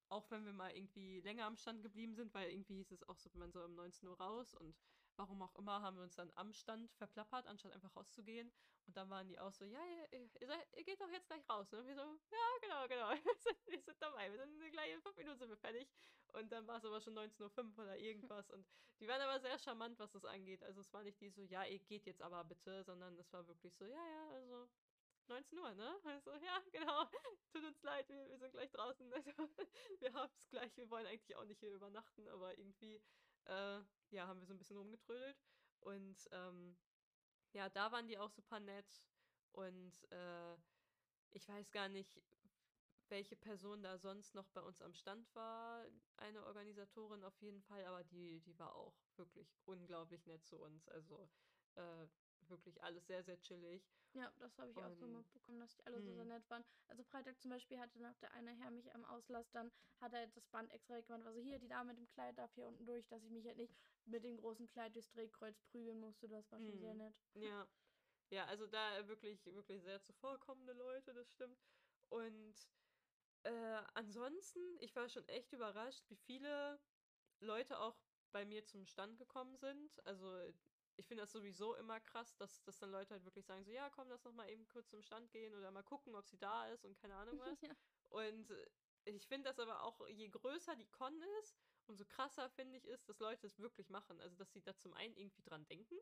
auch 0.08 0.30
wenn 0.30 0.44
wir 0.44 0.52
mal 0.52 0.74
irgendwie 0.74 1.20
länger 1.20 1.46
am 1.46 1.56
Stand 1.56 1.82
geblieben 1.82 2.14
sind, 2.14 2.34
weil 2.34 2.50
irgendwie 2.50 2.76
hieß 2.76 2.90
es 2.92 3.08
auch 3.08 3.16
so, 3.18 3.30
man 3.34 3.52
soll 3.52 3.64
um 3.64 3.74
19 3.74 4.08
Uhr 4.08 4.18
raus 4.18 4.54
und 4.54 4.76
warum 5.20 5.42
auch 5.42 5.54
immer 5.56 5.82
haben 5.82 5.96
wir 5.96 6.02
uns 6.02 6.16
dann 6.16 6.32
am 6.34 6.52
Stand 6.52 6.90
verplappert, 6.94 7.46
anstatt 7.46 7.72
einfach 7.72 7.94
rauszugehen. 7.94 8.50
Und 8.86 8.96
dann 8.96 9.10
waren 9.10 9.28
die 9.28 9.38
auch 9.38 9.52
so, 9.52 9.66
ja, 9.66 9.78
ihr, 10.10 10.30
ihr, 10.40 10.46
seid, 10.46 10.66
ihr 10.76 10.84
geht 10.84 11.00
doch 11.00 11.10
jetzt 11.10 11.26
gleich 11.26 11.46
raus. 11.48 11.70
Ne? 11.70 11.78
Und 11.78 11.86
wir 11.86 11.94
so, 11.94 12.00
ja, 12.00 12.46
genau, 12.62 12.88
genau, 12.88 13.10
wir 13.24 13.34
sind, 13.34 13.58
wir 13.66 13.80
sind 13.82 14.00
dabei, 14.00 14.32
wir 14.32 14.38
sind 14.38 14.72
gleich 14.72 14.92
in 14.92 15.02
fünf 15.02 15.16
Minuten 15.16 15.38
sind 15.38 15.50
wir 15.50 15.58
fertig. 15.58 15.88
Und 16.32 16.50
dann 16.50 16.66
war 16.66 16.78
es 16.78 16.84
aber 16.84 17.00
schon 17.00 17.16
19.05 17.16 17.76
Uhr 17.76 17.84
oder 17.84 17.98
irgendwas. 17.98 18.50
Und 18.50 18.66
die 18.98 19.08
waren 19.08 19.20
aber 19.20 19.40
sehr 19.40 19.58
charmant, 19.58 19.98
was 19.98 20.10
das 20.12 20.24
angeht. 20.24 20.62
Also 20.62 20.80
es 20.80 20.92
war 20.92 21.02
nicht 21.02 21.20
die 21.20 21.28
so, 21.28 21.42
ja, 21.42 21.64
ihr 21.64 21.80
geht 21.80 22.06
jetzt 22.06 22.22
aber 22.22 22.42
bitte, 22.44 22.82
sondern 22.84 23.18
es 23.18 23.30
war 23.32 23.46
wirklich 23.46 23.74
so, 23.76 23.84
ja, 23.84 24.06
ja, 24.08 24.30
also 24.30 24.68
19 25.30 25.58
Uhr, 25.58 25.74
ne? 25.74 26.00
Also, 26.04 26.32
ja, 26.32 26.58
genau. 26.72 27.04
Tut 27.52 27.64
uns 27.64 27.82
leid, 27.82 28.08
wir, 28.08 28.28
wir 28.28 28.38
sind 28.38 28.52
gleich 28.52 28.70
draußen. 28.70 29.12
Also, 29.14 29.30
wir 30.00 30.12
haben 30.12 30.30
es 30.34 30.48
gleich, 30.48 30.76
wir 30.76 30.90
wollen 30.90 31.06
eigentlich 31.06 31.36
auch 31.36 31.44
nicht 31.44 31.60
hier 31.60 31.72
übernachten, 31.72 32.26
aber 32.28 32.56
irgendwie, 32.58 33.00
äh, 33.46 33.80
ja, 34.10 34.26
haben 34.26 34.40
wir 34.40 34.46
so 34.46 34.54
ein 34.54 34.58
bisschen 34.58 34.76
rumgetrödelt. 34.76 35.40
Und 35.80 36.28
ähm, 36.32 36.76
ja, 37.52 37.68
da 37.68 37.92
waren 37.92 38.06
die 38.06 38.18
auch 38.18 38.30
super 38.30 38.60
nett. 38.60 39.02
Und 39.52 39.92
äh, 40.12 40.56
ich 41.32 41.48
weiß 41.48 41.70
gar 41.70 41.88
nicht, 41.88 42.20
welche 43.08 43.36
Person 43.36 43.82
da 43.82 43.98
sonst 43.98 44.34
noch 44.34 44.48
bei 44.48 44.60
uns 44.60 44.80
am 44.82 44.94
Stand 44.94 45.34
war. 45.34 45.84
Eine 46.16 46.44
Organisatorin 46.46 47.24
auf 47.24 47.40
jeden 47.40 47.62
Fall, 47.62 47.84
aber 47.84 48.04
die, 48.04 48.40
die 48.40 48.58
war 48.58 48.74
auch 48.74 48.94
wirklich 49.16 49.56
unglaublich 49.64 50.26
nett 50.26 50.44
zu 50.46 50.58
uns. 50.60 50.88
Also, 50.88 51.28
äh, 51.74 52.06
wirklich 52.48 52.82
alles 52.82 53.06
sehr, 53.06 53.22
sehr 53.22 53.40
chillig. 53.40 53.82
Ja, 54.12 54.32
das 54.40 54.58
habe 54.58 54.70
ich 54.70 54.76
auch 54.78 54.92
so 54.92 55.04
Und- 55.04 55.12
mitbekommen, 55.18 55.60
dass 55.60 55.76
die 55.76 55.86
alle 55.86 56.00
so 56.02 56.12
sehr 56.12 56.24
Hm. 56.24 56.28
nett 56.28 56.50
waren. 56.50 56.64
Also 56.88 57.04
Freitag 57.04 57.40
zum 57.40 57.50
Beispiel 57.50 57.78
hatte 57.78 58.00
noch 58.00 58.16
der 58.16 58.32
eine 58.32 58.50
Herr 58.52 58.70
mich 58.70 58.92
am 58.92 59.04
Auslass, 59.04 59.50
dann 59.52 59.70
hat 60.00 60.12
er 60.12 60.26
das 60.26 60.48
Band 60.48 60.72
extra 60.72 60.94
weggemacht, 60.96 61.24
war 61.24 61.32
so 61.32 61.40
hier, 61.40 61.58
die 61.60 61.68
Dame 61.68 61.92
mit 61.92 61.98
dem 61.98 62.08
Kleid 62.08 62.36
darf 62.38 62.52
hier 62.54 62.66
unten 62.66 62.86
durch, 62.86 63.06
dass 63.06 63.22
ich 63.22 63.30
mich 63.30 63.46
halt 63.46 63.56
nicht 63.56 63.76
mit 64.06 64.24
dem 64.24 64.36
großen 64.36 64.66
Kleid 64.66 64.94
durchs 64.96 65.10
Drehkreuz 65.10 65.60
prügeln 65.60 66.00
musste. 66.00 66.28
Das 66.28 66.50
war 66.50 66.60
schon 66.60 66.78
sehr 66.80 66.92
Hm. 66.92 66.98
nett. 66.98 67.14
Ja. 67.34 67.68
Ja, 68.32 68.46
also 68.46 68.66
da 68.66 69.06
wirklich, 69.08 69.44
wirklich 69.46 69.82
sehr 69.82 70.02
zuvorkommende 70.02 70.72
Leute, 70.72 71.12
das 71.14 71.32
stimmt. 71.32 71.60
Und 72.08 72.54
äh, 73.44 73.82
ansonsten, 73.94 74.60
ich 74.80 74.94
war 74.96 75.08
schon 75.08 75.26
echt 75.28 75.52
überrascht, 75.52 76.04
wie 76.10 76.16
viele 76.16 76.80
Leute 77.40 77.78
auch 77.80 77.96
bei 78.32 78.44
mir 78.44 78.64
zum 78.64 78.86
Stand 78.86 79.18
gekommen 79.18 79.56
sind. 79.56 80.04
Also 80.06 80.52
ich 81.00 81.06
finde 81.06 81.22
das 81.22 81.32
sowieso 81.32 81.74
immer 81.74 82.00
krass, 82.00 82.36
dass, 82.36 82.62
dass 82.62 82.78
dann 82.78 82.90
Leute 82.90 83.14
halt 83.14 83.24
wirklich 83.24 83.46
sagen, 83.46 83.64
so 83.64 83.70
ja, 83.70 83.90
komm, 83.90 84.08
lass 84.08 84.24
noch 84.24 84.32
mal 84.32 84.48
eben 84.50 84.68
kurz 84.68 84.90
zum 84.90 85.02
Stand 85.02 85.32
gehen 85.32 85.54
oder 85.54 85.70
mal 85.70 85.82
gucken, 85.82 86.14
ob 86.14 86.26
sie 86.28 86.38
da 86.38 86.68
ist 86.68 86.84
und 86.84 86.96
keine 86.96 87.16
Ahnung 87.16 87.38
was. 87.40 87.62
ja. 87.62 87.74
Und 88.10 88.50
äh, 88.50 88.70
ich 89.04 89.26
finde 89.26 89.48
das 89.48 89.58
aber 89.58 89.82
auch, 89.82 90.06
je 90.08 90.28
größer 90.28 90.76
die 90.76 90.90
Con 90.90 91.22
ist, 91.40 91.58
umso 91.86 92.04
krasser 92.04 92.50
finde 92.50 92.76
ich 92.78 92.84
ist, 92.86 93.08
dass 93.08 93.18
Leute 93.18 93.46
es 93.46 93.58
wirklich 93.58 93.88
machen. 93.88 94.20
Also, 94.20 94.36
dass 94.36 94.52
sie 94.52 94.62
da 94.62 94.76
zum 94.76 94.92
einen 94.94 95.16
irgendwie 95.16 95.42
dran 95.42 95.66
denken, 95.66 95.96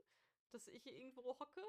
dass 0.51 0.66
ich 0.69 0.83
hier 0.83 0.95
irgendwo 0.95 1.39
hocke 1.39 1.62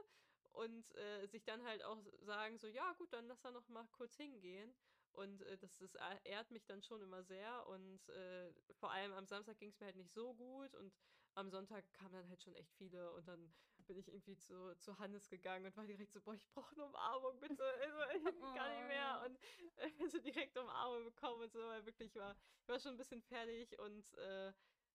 und 0.51 0.95
äh, 0.95 1.27
sich 1.27 1.43
dann 1.45 1.63
halt 1.63 1.83
auch 1.83 2.03
sagen, 2.19 2.57
so, 2.57 2.67
ja, 2.67 2.93
gut, 2.93 3.13
dann 3.13 3.27
lass 3.27 3.41
da 3.41 3.51
noch 3.51 3.67
mal 3.69 3.87
kurz 3.87 4.17
hingehen. 4.17 4.75
Und 5.11 5.41
äh, 5.43 5.57
das, 5.57 5.77
das 5.77 5.95
eh- 5.95 6.19
ehrt 6.23 6.51
mich 6.51 6.65
dann 6.65 6.81
schon 6.81 7.01
immer 7.01 7.23
sehr. 7.23 7.67
Und 7.67 8.09
äh, 8.09 8.53
vor 8.71 8.91
allem 8.91 9.11
am 9.13 9.27
Samstag 9.27 9.57
ging 9.59 9.69
es 9.69 9.79
mir 9.79 9.87
halt 9.87 9.95
nicht 9.97 10.11
so 10.11 10.35
gut. 10.35 10.75
Und 10.75 10.95
am 11.39 11.49
Sonntag 11.49 11.91
kamen 11.93 12.13
dann 12.13 12.29
halt 12.29 12.41
schon 12.41 12.53
echt 12.55 12.73
viele. 12.73 13.11
Und 13.13 13.27
dann 13.27 13.53
bin 13.87 13.97
ich 13.97 14.07
irgendwie 14.07 14.37
zu, 14.37 14.75
zu 14.77 14.97
Hannes 14.99 15.27
gegangen 15.29 15.65
und 15.65 15.75
war 15.75 15.85
direkt 15.85 16.13
so, 16.13 16.21
boah, 16.21 16.33
ich 16.33 16.47
brauche 16.47 16.73
eine 16.75 16.85
Umarmung, 16.85 17.39
bitte. 17.39 17.63
Also, 17.63 18.29
ich 18.29 18.55
kann 18.55 18.75
nicht 18.75 18.87
mehr. 18.87 19.21
Oh. 19.21 19.25
Und 19.25 19.39
äh, 19.77 20.07
so 20.07 20.19
direkt 20.19 20.57
Umarmung 20.57 21.05
bekommen 21.05 21.43
und 21.43 21.51
so, 21.51 21.59
weil 21.59 21.85
wirklich 21.85 22.15
war, 22.15 22.35
ich 22.61 22.69
war 22.69 22.79
schon 22.79 22.91
ein 22.91 22.97
bisschen 22.97 23.21
fertig 23.21 23.77
und 23.79 24.13
äh, 24.15 24.53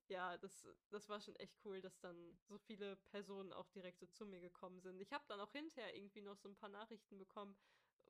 ja, 0.09 0.37
das, 0.37 0.67
das 0.91 1.09
war 1.09 1.21
schon 1.21 1.35
echt 1.37 1.57
cool, 1.65 1.81
dass 1.81 1.99
dann 2.01 2.37
so 2.43 2.59
viele 2.59 2.97
Personen 2.97 3.53
auch 3.53 3.69
direkt 3.71 4.01
so 4.01 4.07
zu 4.07 4.27
mir 4.27 4.41
gekommen 4.41 4.81
sind. 4.81 5.01
Ich 5.01 5.13
habe 5.13 5.25
dann 5.29 5.41
auch 5.41 5.53
hinterher 5.53 5.97
irgendwie 5.97 6.21
noch 6.21 6.37
so 6.37 6.49
ein 6.49 6.57
paar 6.57 6.69
Nachrichten 6.69 7.19
bekommen 7.19 7.57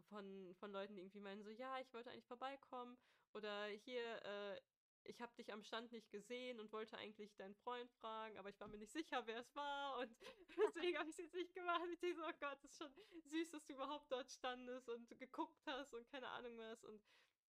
von, 0.09 0.55
von 0.56 0.73
Leuten, 0.73 0.97
die 0.97 1.02
irgendwie 1.02 1.20
meinen 1.20 1.43
so, 1.43 1.51
ja, 1.51 1.78
ich 1.78 1.93
wollte 1.93 2.11
eigentlich 2.11 2.27
vorbeikommen 2.27 2.98
oder 3.32 3.66
hier, 3.66 4.23
äh, 4.24 4.61
ich 5.05 5.20
habe 5.20 5.35
dich 5.35 5.52
am 5.52 5.62
Stand 5.62 5.93
nicht 5.93 6.10
gesehen 6.10 6.60
und 6.60 6.72
wollte 6.72 6.97
eigentlich 6.98 7.35
deinen 7.36 7.55
Freund 7.55 7.90
fragen, 7.93 8.39
aber 8.39 8.48
ich 8.48 8.59
war 8.60 8.68
mir 8.68 8.78
nicht 8.78 8.93
sicher, 8.93 9.26
wer 9.26 9.40
es 9.40 9.55
war 9.55 9.98
und 9.98 10.16
deswegen 10.59 10.98
habe 10.98 11.09
ich 11.09 11.18
es 11.18 11.24
jetzt 11.24 11.35
nicht 11.35 11.55
gemacht. 11.55 11.85
Ich 11.93 12.01
denke 12.01 12.16
so, 12.16 12.26
oh 12.26 12.32
Gott, 12.40 12.59
das 12.62 12.72
ist 12.72 12.78
schon 12.78 12.94
süß, 13.24 13.51
dass 13.51 13.64
du 13.66 13.74
überhaupt 13.74 14.10
dort 14.10 14.31
standest 14.31 14.89
und 14.89 15.09
geguckt 15.18 15.60
hast 15.66 15.94
und 15.94 16.09
keine 16.09 16.28
Ahnung 16.28 16.56
was 16.59 16.85
und 16.85 17.02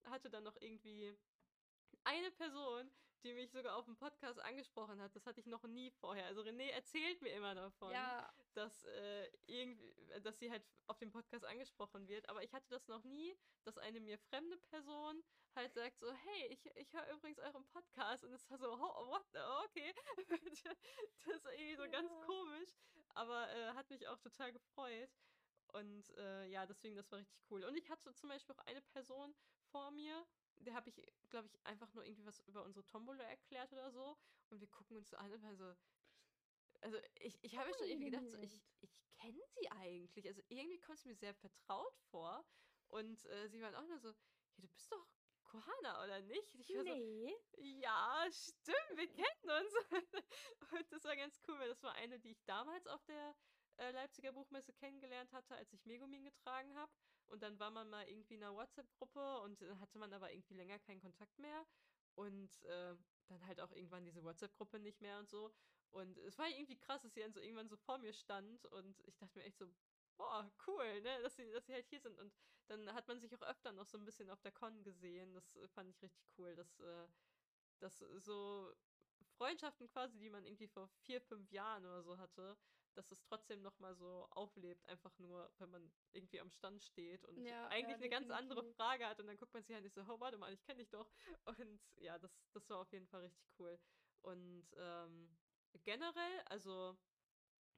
hatte 0.06 0.30
dann 0.30 0.44
noch 0.44 0.56
irgendwie 0.60 1.18
eine 2.04 2.32
Person, 2.32 2.92
die 3.26 3.34
mich 3.34 3.52
sogar 3.52 3.76
auf 3.76 3.86
dem 3.86 3.96
Podcast 3.98 4.40
angesprochen 4.40 5.02
hat. 5.02 5.16
Das 5.16 5.26
hatte 5.26 5.40
ich 5.40 5.48
noch 5.48 5.64
nie 5.64 5.92
vorher. 5.92 6.26
Also 6.28 6.42
René 6.42 6.70
erzählt 6.72 7.22
mir 7.22 7.34
immer 7.34 7.54
davon, 7.56 7.92
Ja, 7.92 8.32
dass 8.54 8.84
äh, 8.86 9.30
irgendwie, 9.48 9.94
dass 10.22 10.40
sie 10.40 10.50
halt 10.52 10.64
auf 10.88 10.98
dem 11.00 11.12
Podcast 11.12 11.44
angesprochen 11.46 12.08
wird. 12.08 12.30
Aber 12.30 12.44
ich 12.44 12.54
hatte 12.54 12.70
das 12.70 12.88
noch 12.88 13.04
nie, 13.04 13.36
dass 13.64 13.78
eine 13.78 14.00
mir 14.00 14.18
fremde 14.18 14.58
Person 14.58 15.24
halt 15.56 15.74
sagt 15.74 16.00
so, 16.00 16.12
hey, 16.14 16.48
ich, 16.48 16.66
ich 16.76 16.94
höre 16.94 17.08
übrigens 17.14 17.40
euren 17.40 17.66
Podcast. 17.68 18.24
Und 18.24 18.34
es 18.34 18.50
war 18.50 18.58
so, 18.58 18.72
oh, 18.72 19.08
what? 19.08 19.26
Oh, 19.34 19.64
okay. 19.66 19.94
das 21.26 21.36
ist 21.36 21.46
irgendwie 21.46 21.76
so 21.76 21.90
ganz 21.90 22.12
Ja. 22.12 22.26
komisch. 22.26 22.70
Aber 23.16 23.50
äh, 23.52 23.74
hat 23.74 23.90
mich 23.90 24.08
auch 24.08 24.20
total 24.20 24.52
gefreut. 24.54 25.10
Und 25.74 26.10
äh, 26.18 26.46
ja, 26.48 26.66
deswegen, 26.66 26.96
das 26.96 27.12
war 27.12 27.20
richtig 27.20 27.40
cool. 27.50 27.64
Und 27.66 27.76
ich 27.76 27.90
hatte 27.90 28.14
zum 28.14 28.30
Beispiel 28.30 28.54
auch 28.56 28.66
eine 28.66 28.82
Person 28.82 29.34
vor 29.72 29.92
mir, 29.92 30.26
der 30.60 30.74
habe 30.74 30.90
ich, 30.90 31.02
glaube 31.30 31.48
ich, 31.48 31.66
einfach 31.66 31.94
nur 31.94 32.06
irgendwie 32.06 32.26
was 32.26 32.40
über 32.42 32.64
unsere 32.64 32.86
Tombola 32.86 33.24
erklärt 33.24 33.72
oder 33.74 33.92
so. 33.92 34.18
Und 34.50 34.60
wir 34.62 34.68
gucken 34.68 34.98
uns 34.98 35.10
so 35.10 35.18
an 35.18 35.32
und 35.32 35.42
waren 35.44 35.58
so. 35.58 35.76
Also 36.82 36.98
ich, 37.16 37.38
ich 37.44 37.58
habe 37.58 37.74
schon 37.74 37.88
irgendwie 37.88 38.12
gedacht, 38.12 38.30
so, 38.30 38.38
ich, 38.38 38.62
ich 38.82 38.96
kenne 39.18 39.42
sie 39.56 39.70
eigentlich. 39.72 40.28
Also 40.28 40.42
irgendwie 40.50 40.80
kommt 40.80 41.00
sie 41.00 41.10
mir 41.10 41.16
sehr 41.16 41.34
vertraut 41.34 41.98
vor. 42.10 42.46
Und 42.88 43.26
äh, 43.26 43.48
sie 43.50 43.62
waren 43.62 43.76
auch 43.76 43.88
nur 43.88 44.00
so, 44.00 44.14
hey, 44.54 44.62
du 44.62 44.68
bist 44.68 44.92
doch 44.92 45.08
Kohana, 45.44 46.04
oder 46.04 46.22
nicht? 46.22 46.56
Ich 46.56 46.70
war 46.70 46.84
so, 46.84 46.94
nee. 46.94 47.36
ja, 47.58 48.26
stimmt, 48.32 48.96
wir 48.96 49.08
kennen 49.08 49.64
uns. 49.64 49.74
Und 50.72 50.92
das 50.92 51.04
war 51.04 51.16
ganz 51.16 51.40
cool, 51.48 51.58
weil 51.60 51.70
das 51.70 51.84
war 51.84 51.94
eine, 51.94 52.20
die 52.20 52.32
ich 52.32 52.44
damals 52.46 52.88
auf 52.88 53.04
der 53.06 53.36
äh, 53.78 53.92
Leipziger 53.92 54.32
Buchmesse 54.32 54.74
kennengelernt 54.74 55.32
hatte, 55.34 55.56
als 55.56 55.72
ich 55.74 55.86
Megumin 55.86 56.24
getragen 56.24 56.76
habe. 56.76 56.92
Und 57.28 57.42
dann 57.44 57.60
war 57.60 57.72
man 57.72 57.90
mal 57.90 58.08
irgendwie 58.08 58.36
in 58.36 58.44
einer 58.44 58.56
WhatsApp-Gruppe 58.56 59.40
und 59.42 59.62
dann 59.62 59.80
hatte 59.80 59.98
man 59.98 60.14
aber 60.14 60.32
irgendwie 60.32 60.54
länger 60.54 60.80
keinen 60.80 61.02
Kontakt 61.02 61.38
mehr. 61.40 61.66
Und 62.16 62.64
äh, 62.64 62.96
dann 63.28 63.46
halt 63.46 63.60
auch 63.60 63.72
irgendwann 63.72 64.06
diese 64.06 64.24
WhatsApp-Gruppe 64.24 64.80
nicht 64.80 65.02
mehr 65.02 65.20
und 65.20 65.28
so. 65.30 65.54
Und 65.92 66.18
es 66.20 66.38
war 66.38 66.48
irgendwie 66.50 66.78
krass, 66.78 67.02
dass 67.02 67.14
sie 67.14 67.22
dann 67.22 67.34
so 67.34 67.40
irgendwann 67.40 67.70
so 67.70 67.78
vor 67.78 67.98
mir 67.98 68.14
stand 68.14 68.66
und 68.66 69.02
ich 69.06 69.18
dachte 69.18 69.38
mir 69.38 69.46
echt 69.46 69.58
so, 69.58 69.68
boah, 70.18 70.50
cool, 70.68 71.02
ne, 71.02 71.22
dass 71.22 71.36
sie, 71.36 71.50
dass 71.52 71.66
sie 71.66 71.74
halt 71.74 71.88
hier 71.88 72.00
sind. 72.00 72.18
Und 72.20 72.34
dann 72.68 72.94
hat 72.94 73.08
man 73.08 73.20
sich 73.20 73.34
auch 73.36 73.42
öfter 73.42 73.72
noch 73.72 73.86
so 73.86 73.98
ein 73.98 74.06
bisschen 74.06 74.30
auf 74.30 74.42
der 74.42 74.52
Con 74.52 74.84
gesehen. 74.84 75.34
Das 75.34 75.56
äh, 75.56 75.68
fand 75.70 75.90
ich 75.90 76.02
richtig 76.02 76.28
cool, 76.38 76.56
dass, 76.56 76.80
äh, 76.80 77.08
dass 77.80 78.00
so 78.00 78.74
Freundschaften 79.38 79.88
quasi, 79.88 80.18
die 80.18 80.30
man 80.30 80.46
irgendwie 80.46 80.68
vor 80.68 80.88
vier, 80.88 81.22
fünf 81.22 81.52
Jahren 81.52 81.86
oder 81.86 82.04
so 82.04 82.18
hatte, 82.18 82.58
dass 82.96 83.12
es 83.12 83.22
trotzdem 83.24 83.62
noch 83.62 83.78
mal 83.80 83.96
so 83.96 84.28
auflebt, 84.32 84.88
einfach 84.90 85.18
nur, 85.20 85.52
wenn 85.60 85.70
man 85.70 85.92
irgendwie 86.14 86.40
am 86.40 86.50
Stand 86.50 86.84
steht 86.84 87.24
und 87.26 87.38
Ja, 87.46 87.68
eigentlich 87.68 87.98
ja, 87.98 88.02
eine 88.02 88.10
ganz 88.10 88.30
andere. 88.32 88.64
Frage 88.74 89.08
hat 89.08 89.20
und 89.20 89.28
dann 89.28 89.38
guckt 89.38 89.54
man 89.54 89.64
sich 89.64 89.76
an 89.76 89.82
und 89.82 89.88
ist 89.88 89.96
so, 89.96 90.02
oh, 90.02 90.20
warte 90.20 90.38
mal, 90.38 90.54
ich 90.54 90.64
kenne 90.64 90.80
dich 90.80 90.90
doch. 90.90 91.10
Und 91.46 91.80
ja, 91.98 92.18
das, 92.18 92.32
das 92.54 92.70
war 92.70 92.80
auf 92.80 92.92
jeden 92.92 93.08
Fall 93.08 93.22
richtig 93.22 93.46
cool. 93.60 93.80
Und 94.22 94.68
ähm, 94.78 95.38
generell, 95.84 96.42
also 96.46 96.98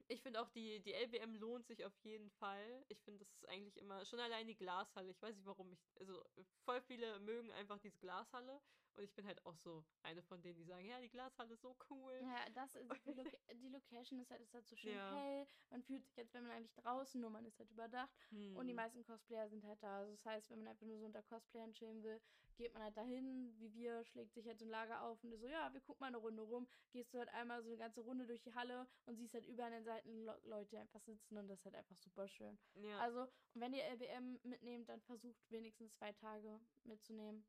ich 0.08 0.22
finde 0.22 0.40
auch, 0.40 0.48
die, 0.48 0.80
die 0.80 0.94
LBM 0.94 1.34
lohnt 1.34 1.66
sich 1.66 1.84
auf 1.84 1.96
jeden 2.02 2.30
Fall. 2.30 2.84
Ich 2.88 3.02
finde, 3.02 3.18
das 3.18 3.34
ist 3.34 3.48
eigentlich 3.48 3.76
immer, 3.76 4.04
schon 4.06 4.20
allein 4.20 4.46
die 4.46 4.56
Glashalle. 4.56 5.10
Ich 5.10 5.20
weiß 5.20 5.36
nicht, 5.36 5.46
warum 5.46 5.70
ich, 5.72 5.80
also 5.96 6.24
voll 6.64 6.80
viele 6.80 7.18
mögen 7.20 7.50
einfach 7.52 7.78
diese 7.78 7.98
Glashalle. 7.98 8.60
Und 8.98 9.04
ich 9.04 9.14
bin 9.14 9.24
halt 9.26 9.44
auch 9.46 9.56
so 9.56 9.84
eine 10.02 10.22
von 10.22 10.42
denen, 10.42 10.56
die 10.56 10.64
sagen, 10.64 10.84
ja, 10.84 11.00
die 11.00 11.08
Glashalle 11.08 11.54
ist 11.54 11.62
so 11.62 11.76
cool. 11.88 12.18
Ja, 12.20 12.50
das 12.52 12.74
ist 12.74 12.90
die, 13.06 13.12
Loca 13.14 13.36
die 13.54 13.68
Location 13.68 14.18
ist 14.18 14.30
halt, 14.32 14.40
ist 14.40 14.52
halt 14.52 14.66
so 14.66 14.74
schön 14.74 14.92
Ja. 14.92 15.14
hell. 15.14 15.46
Man 15.70 15.82
fühlt 15.84 16.04
sich, 16.04 16.18
als 16.18 16.34
wenn 16.34 16.42
man 16.42 16.56
eigentlich 16.56 16.74
draußen, 16.74 17.20
nur 17.20 17.30
man 17.30 17.44
ist 17.46 17.58
halt 17.60 17.70
überdacht. 17.70 18.10
Und 18.54 18.66
die 18.66 18.72
Hm. 18.72 18.76
meisten 18.76 19.04
Cosplayer 19.04 19.48
sind 19.48 19.64
halt 19.64 19.80
da. 19.84 19.98
Also 19.98 20.10
das 20.10 20.24
heißt, 20.26 20.50
wenn 20.50 20.58
man 20.58 20.68
einfach 20.68 20.84
nur 20.86 20.98
so 20.98 21.04
unter 21.06 21.22
Cosplayern 21.22 21.72
chillen 21.74 22.02
will, 22.02 22.20
geht 22.56 22.74
man 22.74 22.82
halt 22.82 22.96
dahin, 22.96 23.54
wie 23.60 23.72
wir, 23.72 24.04
schlägt 24.04 24.34
sich 24.34 24.44
halt 24.48 24.58
so 24.58 24.64
ein 24.64 24.70
Lager 24.70 25.02
auf 25.02 25.22
und 25.22 25.30
ist 25.30 25.42
so, 25.42 25.46
ja, 25.46 25.72
wir 25.72 25.80
gucken 25.80 26.00
mal 26.00 26.08
eine 26.08 26.16
Runde 26.16 26.42
rum. 26.42 26.66
Gehst 26.90 27.14
du 27.14 27.18
halt 27.18 27.28
einmal 27.28 27.62
so 27.62 27.68
eine 27.68 27.78
ganze 27.78 28.00
Runde 28.00 28.26
durch 28.26 28.42
die 28.42 28.54
Halle 28.56 28.88
und 29.06 29.14
siehst 29.14 29.32
halt 29.32 29.46
überall 29.46 29.68
an 29.68 29.74
den 29.78 29.84
Seiten 29.84 30.24
Le 30.24 30.40
Leute 30.42 30.80
einfach 30.80 31.00
sitzen 31.02 31.36
und 31.36 31.46
das 31.46 31.60
ist 31.60 31.66
halt 31.66 31.76
einfach 31.76 31.96
super 31.98 32.26
schön. 32.26 32.58
Ja, 32.74 32.98
Also, 32.98 33.22
und 33.54 33.60
wenn 33.60 33.74
ihr 33.74 33.84
LBM 33.84 34.40
mitnehmt, 34.42 34.88
dann 34.88 35.00
versucht 35.02 35.38
wenigstens 35.52 35.92
zwei 35.94 36.12
Tage 36.14 36.58
mitzunehmen. 36.82 37.44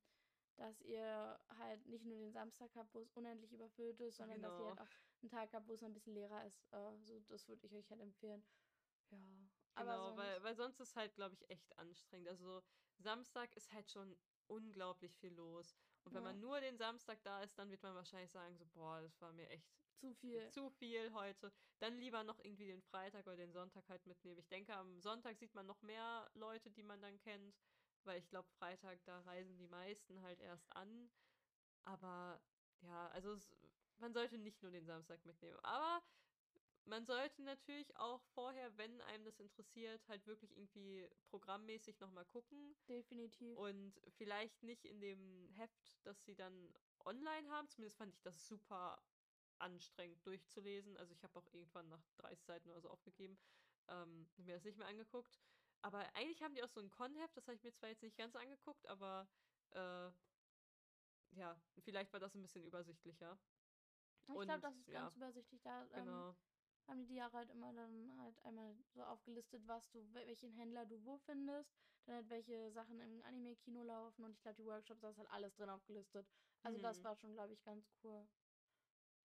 Dass 0.59 0.81
ihr 0.81 1.39
halt 1.57 1.85
nicht 1.85 2.03
nur 2.03 2.17
den 2.17 2.33
Samstag 2.33 2.75
habt, 2.75 2.93
wo 2.93 2.99
es 2.99 3.09
unendlich 3.11 3.53
überfüllt 3.53 3.97
ist, 4.01 4.17
sondern 4.17 4.41
dass 4.41 4.51
ihr 4.51 4.57
Genau. 4.57 4.69
halt 4.77 4.81
auch 4.81 4.93
einen 5.21 5.29
Tag 5.29 5.53
habt, 5.53 5.67
wo 5.69 5.73
es 5.73 5.83
ein 5.83 5.93
bisschen 5.93 6.13
leerer 6.13 6.45
ist. 6.45 6.61
Äh, 6.73 6.97
so, 7.05 7.19
das 7.29 7.47
würde 7.47 7.65
ich 7.65 7.73
euch 7.73 7.89
halt 7.89 8.01
empfehlen. 8.01 8.43
Ja. 9.09 9.17
Aber 9.75 9.93
genau, 9.93 10.17
weil, 10.17 10.33
sonst- 10.33 10.43
weil 10.43 10.55
sonst 10.55 10.79
ist 10.81 10.95
halt, 10.97 11.15
glaube 11.15 11.33
ich, 11.35 11.49
echt 11.49 11.77
anstrengend. 11.79 12.27
Also 12.27 12.61
Samstag 12.97 13.55
ist 13.55 13.71
halt 13.71 13.89
schon 13.89 14.17
unglaublich 14.47 15.15
viel 15.15 15.31
los. 15.33 15.77
Und 16.03 16.13
wenn 16.13 16.23
Ja. 16.23 16.29
man 16.31 16.41
nur 16.41 16.59
den 16.59 16.77
Samstag 16.77 17.23
da 17.23 17.41
ist, 17.41 17.57
dann 17.57 17.69
wird 17.71 17.81
man 17.81 17.95
wahrscheinlich 17.95 18.31
sagen, 18.31 18.57
so, 18.57 18.65
boah, 18.65 18.99
das 19.01 19.21
war 19.21 19.31
mir 19.31 19.47
echt 19.49 19.71
zu 19.95 20.13
viel. 20.13 20.49
zu 20.49 20.69
viel 20.69 21.13
heute. 21.13 21.53
Dann 21.79 21.97
lieber 21.97 22.23
noch 22.25 22.39
irgendwie 22.39 22.65
den 22.65 22.81
Freitag 22.81 23.25
oder 23.27 23.37
den 23.37 23.53
Sonntag 23.53 23.87
halt 23.87 24.05
mitnehmen. 24.05 24.39
Ich 24.39 24.47
denke, 24.49 24.75
am 24.75 24.99
Sonntag 24.99 25.37
sieht 25.37 25.53
man 25.53 25.65
noch 25.67 25.81
mehr 25.81 26.29
Leute, 26.33 26.69
die 26.71 26.83
man 26.83 27.01
dann 27.01 27.17
kennt, 27.17 27.55
weil 28.09 28.19
ich 28.19 28.29
glaube, 28.29 28.49
Freitag, 28.57 28.99
da 29.05 29.19
reisen 29.21 29.55
die 29.59 29.67
meisten 29.67 30.19
halt 30.23 30.41
erst 30.41 30.75
an. 30.75 31.11
Aber 31.85 32.41
ja, 32.81 33.07
also 33.09 33.33
es, 33.33 33.55
man 33.99 34.13
sollte 34.13 34.39
nicht 34.39 34.63
nur 34.63 34.71
den 34.71 34.87
Samstag 34.87 35.23
mitnehmen. 35.25 35.59
Aber 35.61 36.01
man 36.85 37.05
sollte 37.05 37.43
natürlich 37.43 37.95
auch 37.97 38.23
vorher, 38.33 38.75
wenn 38.77 38.99
einem 39.01 39.25
das 39.25 39.39
interessiert, 39.39 40.07
halt 40.07 40.25
wirklich 40.25 40.57
irgendwie 40.57 41.07
programmmäßig 41.27 41.99
nochmal 41.99 42.25
gucken. 42.25 42.75
Definitiv. 42.87 43.55
Und 43.59 44.01
vielleicht 44.17 44.63
nicht 44.63 44.85
in 44.85 44.99
dem 45.01 45.47
Heft, 45.55 45.99
das 46.03 46.25
sie 46.25 46.35
dann 46.35 46.73
online 47.05 47.47
haben. 47.51 47.69
Zumindest 47.69 47.97
fand 47.97 48.11
ich 48.11 48.21
das 48.23 48.47
super 48.47 48.99
anstrengend 49.59 50.25
durchzulesen. 50.25 50.97
Also 50.97 51.13
ich 51.13 51.21
habe 51.23 51.37
auch 51.37 51.47
irgendwann 51.53 51.89
nach 51.89 52.03
30 52.17 52.43
Seiten 52.43 52.69
oder 52.71 52.81
so 52.81 52.89
aufgegeben, 52.89 53.37
ähm, 53.87 54.27
mir 54.37 54.55
das 54.55 54.63
nicht 54.63 54.79
mehr 54.79 54.87
angeguckt. 54.87 55.39
Aber 55.81 55.99
eigentlich 56.15 56.41
haben 56.43 56.55
die 56.55 56.63
auch 56.63 56.69
so 56.69 56.81
ein 56.81 56.89
Con-Heft, 56.89 57.37
das 57.37 57.47
habe 57.47 57.55
ich 57.55 57.63
mir 57.63 57.73
zwar 57.73 57.89
jetzt 57.89 58.03
nicht 58.03 58.17
ganz 58.17 58.35
angeguckt, 58.35 58.85
aber 58.87 59.29
äh, 59.71 60.11
ja, 61.31 61.61
vielleicht 61.79 62.11
war 62.13 62.19
das 62.19 62.35
ein 62.35 62.41
bisschen 62.41 62.65
übersichtlicher. 62.65 63.39
ich 64.27 64.41
glaube, 64.43 64.61
das 64.61 64.75
ist 64.75 64.91
ja, 64.91 64.93
ganz 64.93 65.15
übersichtlich 65.15 65.61
da. 65.61 65.87
Ähm, 65.93 65.95
Genau. 66.05 66.35
haben 66.87 66.99
die 67.01 67.07
die 67.07 67.15
Jahre 67.15 67.37
halt 67.37 67.49
immer 67.51 67.73
dann 67.73 68.19
halt 68.19 68.39
einmal 68.45 68.75
so 68.93 69.03
aufgelistet, 69.03 69.67
was 69.67 69.89
du, 69.91 70.13
welchen 70.13 70.51
Händler 70.51 70.85
du 70.85 71.03
wo 71.05 71.17
findest, 71.17 71.71
dann 72.05 72.15
halt 72.15 72.29
welche 72.29 72.71
Sachen 72.71 72.99
im 73.01 73.23
Anime-Kino 73.23 73.83
laufen 73.83 74.23
und 74.25 74.31
ich 74.31 74.41
glaube, 74.41 74.55
die 74.55 74.65
Workshops, 74.65 75.01
da 75.01 75.09
ist 75.11 75.17
halt 75.19 75.29
alles 75.29 75.55
drin 75.55 75.69
aufgelistet. 75.69 76.27
Also 76.63 76.79
das 76.79 76.97
Mhm. 76.97 77.03
war 77.03 77.15
schon, 77.15 77.33
glaube 77.33 77.53
ich, 77.53 77.63
ganz 77.63 77.85
cool. 78.03 78.27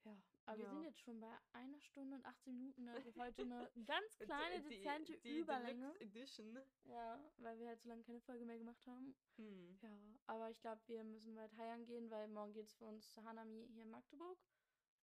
Ja, 0.05 0.23
aber 0.47 0.59
wir 0.59 0.65
Ja. 0.67 0.71
sind 0.71 0.83
jetzt 0.85 1.01
schon 1.01 1.21
bei 1.21 1.31
einer 1.53 1.81
Stunde 1.81 2.17
und 2.17 2.25
18 2.25 2.55
Minuten, 2.57 2.89
also 2.89 3.15
heute 3.17 3.43
eine 3.43 3.71
ganz 3.87 4.19
kleine, 4.19 4.63
Die- 4.63 4.69
dezente 4.77 5.19
die 5.19 5.39
Überlänge. 5.39 5.81
Deluxe 5.95 6.05
Edition. 6.05 6.59
Ja, 6.85 7.19
weil 7.39 7.59
wir 7.59 7.69
halt 7.69 7.81
so 7.83 7.89
lange 7.89 8.03
keine 8.05 8.21
Folge 8.21 8.45
mehr 8.45 8.59
gemacht 8.59 8.87
haben. 8.87 9.15
Hm. 9.37 9.79
Ja, 9.83 9.99
aber 10.27 10.51
ich 10.51 10.61
glaube, 10.61 10.81
wir 10.87 11.03
müssen 11.05 11.35
bald 11.35 11.57
heiern 11.57 11.85
gehen, 11.87 12.11
weil 12.11 12.29
morgen 12.29 12.53
geht 12.53 12.67
es 12.67 12.75
für 12.75 12.87
uns 12.87 13.11
zu 13.13 13.25
Hanami 13.25 13.67
hier 13.73 13.83
in 13.85 13.91
Magdeburg. 13.91 14.39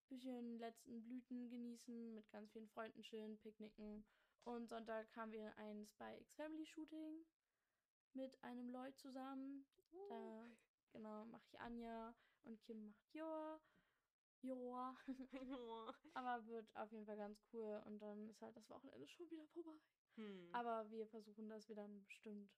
Bisschen 0.08 0.58
letzten 0.58 1.02
Blüten 1.02 1.48
genießen, 1.48 2.14
mit 2.14 2.28
ganz 2.30 2.50
vielen 2.52 2.68
Freunden 2.68 3.02
chillen, 3.02 3.38
picknicken. 3.38 4.04
Und 4.44 4.68
Sonntag 4.68 5.06
haben 5.16 5.32
wir 5.32 5.56
ein 5.56 5.86
Spy 5.86 6.18
X 6.20 6.34
Family 6.34 6.66
Shooting 6.66 7.24
mit 8.12 8.42
einem 8.44 8.68
Lloyd 8.70 8.96
zusammen. 8.98 9.64
Da, 10.08 10.50
genau, 10.92 11.24
mache 11.26 11.44
ich 11.46 11.60
Anja 11.60 12.14
und 12.42 12.60
Kim 12.60 12.84
macht 12.84 13.14
Joa. 13.14 13.60
Joa. 14.42 14.96
Aber 16.14 16.46
wird 16.46 16.66
auf 16.76 16.90
jeden 16.92 17.06
Fall 17.06 17.16
ganz 17.16 17.40
cool 17.52 17.82
und 17.86 17.98
dann 18.00 18.28
ist 18.28 18.42
halt 18.42 18.56
das 18.56 18.68
Wochenende 18.68 19.08
schon 19.08 19.30
wieder 19.30 19.46
vorbei. 19.48 19.78
hm. 20.16 20.48
Aber 20.52 20.90
wir 20.90 21.06
versuchen 21.06 21.48
das 21.48 21.68
wieder 21.68 21.86
bestimmt. 21.88 22.50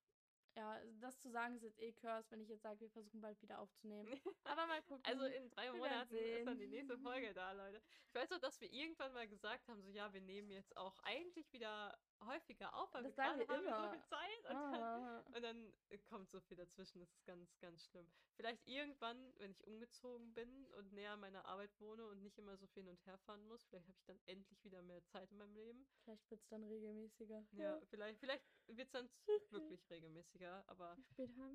Ja, 0.57 0.81
das 1.01 1.19
zu 1.19 1.31
sagen 1.31 1.57
ist 1.57 1.65
jetzt 1.65 1.81
eh 1.81 1.93
curse, 1.93 2.31
wenn 2.31 2.41
ich 2.41 2.49
jetzt 2.49 2.63
sage, 2.63 2.81
wir 2.81 2.91
versuchen 2.91 3.21
bald 3.21 3.41
wieder 3.43 3.59
aufzunehmen. 3.59 4.07
Aber 4.45 4.67
mal 4.67 4.83
gucken. 4.83 5.05
Also 5.05 5.25
in 5.25 5.51
drei 5.51 5.73
Monaten 5.73 6.15
ist 6.15 6.47
dann 6.47 6.59
die 6.59 6.69
nächste 6.69 6.97
Folge 6.99 7.35
da, 7.35 7.53
Leute. 7.53 7.83
Ich 8.07 8.15
weiß 8.15 8.31
auch, 8.33 8.39
dass 8.39 8.61
wir 8.61 8.73
irgendwann 8.73 9.13
mal 9.13 9.27
gesagt 9.27 9.69
haben, 9.69 9.83
so 9.83 9.91
ja, 9.91 10.13
wir 10.13 10.21
nehmen 10.21 10.51
jetzt 10.51 10.77
auch 10.77 10.97
eigentlich 11.03 11.53
wieder 11.53 11.99
häufiger 12.25 12.75
auf, 12.75 12.93
weil 12.95 13.03
Das 13.03 13.17
wir 13.17 13.25
gerade 13.25 13.47
haben 13.49 13.65
wir 13.65 13.75
so 13.75 13.83
immer. 13.83 13.91
viel 13.91 14.05
Zeit. 14.05 14.39
Und 14.49 14.55
dann, 14.55 14.83
ah, 14.83 15.25
und 15.35 15.43
dann 15.43 15.73
kommt 16.07 16.31
so 16.31 16.41
viel 16.41 16.57
dazwischen, 16.57 17.01
das 17.01 17.11
ist 17.13 17.25
ganz, 17.25 17.59
ganz 17.59 17.85
schlimm. 17.87 18.11
Vielleicht 18.37 18.67
irgendwann, 18.67 19.33
wenn 19.39 19.51
ich 19.51 19.65
umgezogen 19.67 20.33
bin 20.35 20.67
und 20.73 20.93
näher 20.93 21.13
an 21.13 21.21
meiner 21.21 21.45
Arbeit 21.45 21.71
wohne 21.81 22.07
und 22.09 22.23
nicht 22.23 22.39
immer 22.39 22.57
so 22.57 22.67
viel 22.67 22.83
hin 22.83 22.91
und 22.91 23.07
her 23.07 23.19
fahren 23.19 23.47
muss, 23.47 23.65
vielleicht 23.65 23.87
habe 23.89 23.97
ich 23.99 24.05
dann 24.07 24.21
endlich 24.27 24.65
wieder 24.65 24.83
mehr 24.83 25.05
Zeit 25.07 25.31
in 25.31 25.39
meinem 25.39 25.55
Leben. 25.55 25.87
vielleicht 26.03 26.29
wird 26.31 26.41
es 26.41 26.49
dann 26.49 26.65
regelmäßiger. 26.65 27.47
Ja, 27.53 27.81
vielleicht, 27.87 28.19
vielleicht 28.21 28.45
wird 28.67 28.87
es 28.87 28.93
dann 28.93 29.09
wirklich 29.51 29.89
regelmäßiger, 29.91 30.65
aber 30.67 30.97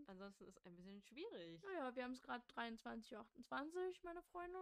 ansonsten 0.07 0.45
ist 0.45 0.57
es 0.57 0.65
ein 0.65 0.75
bisschen 0.75 1.01
schwierig. 1.01 1.61
Naja, 1.63 1.95
wir 1.95 2.03
haben 2.03 2.13
es 2.13 2.21
gerade 2.21 2.45
23.28 2.47 3.15
Uhr, 3.17 3.93
meine 4.03 4.21
Freunde. 4.23 4.57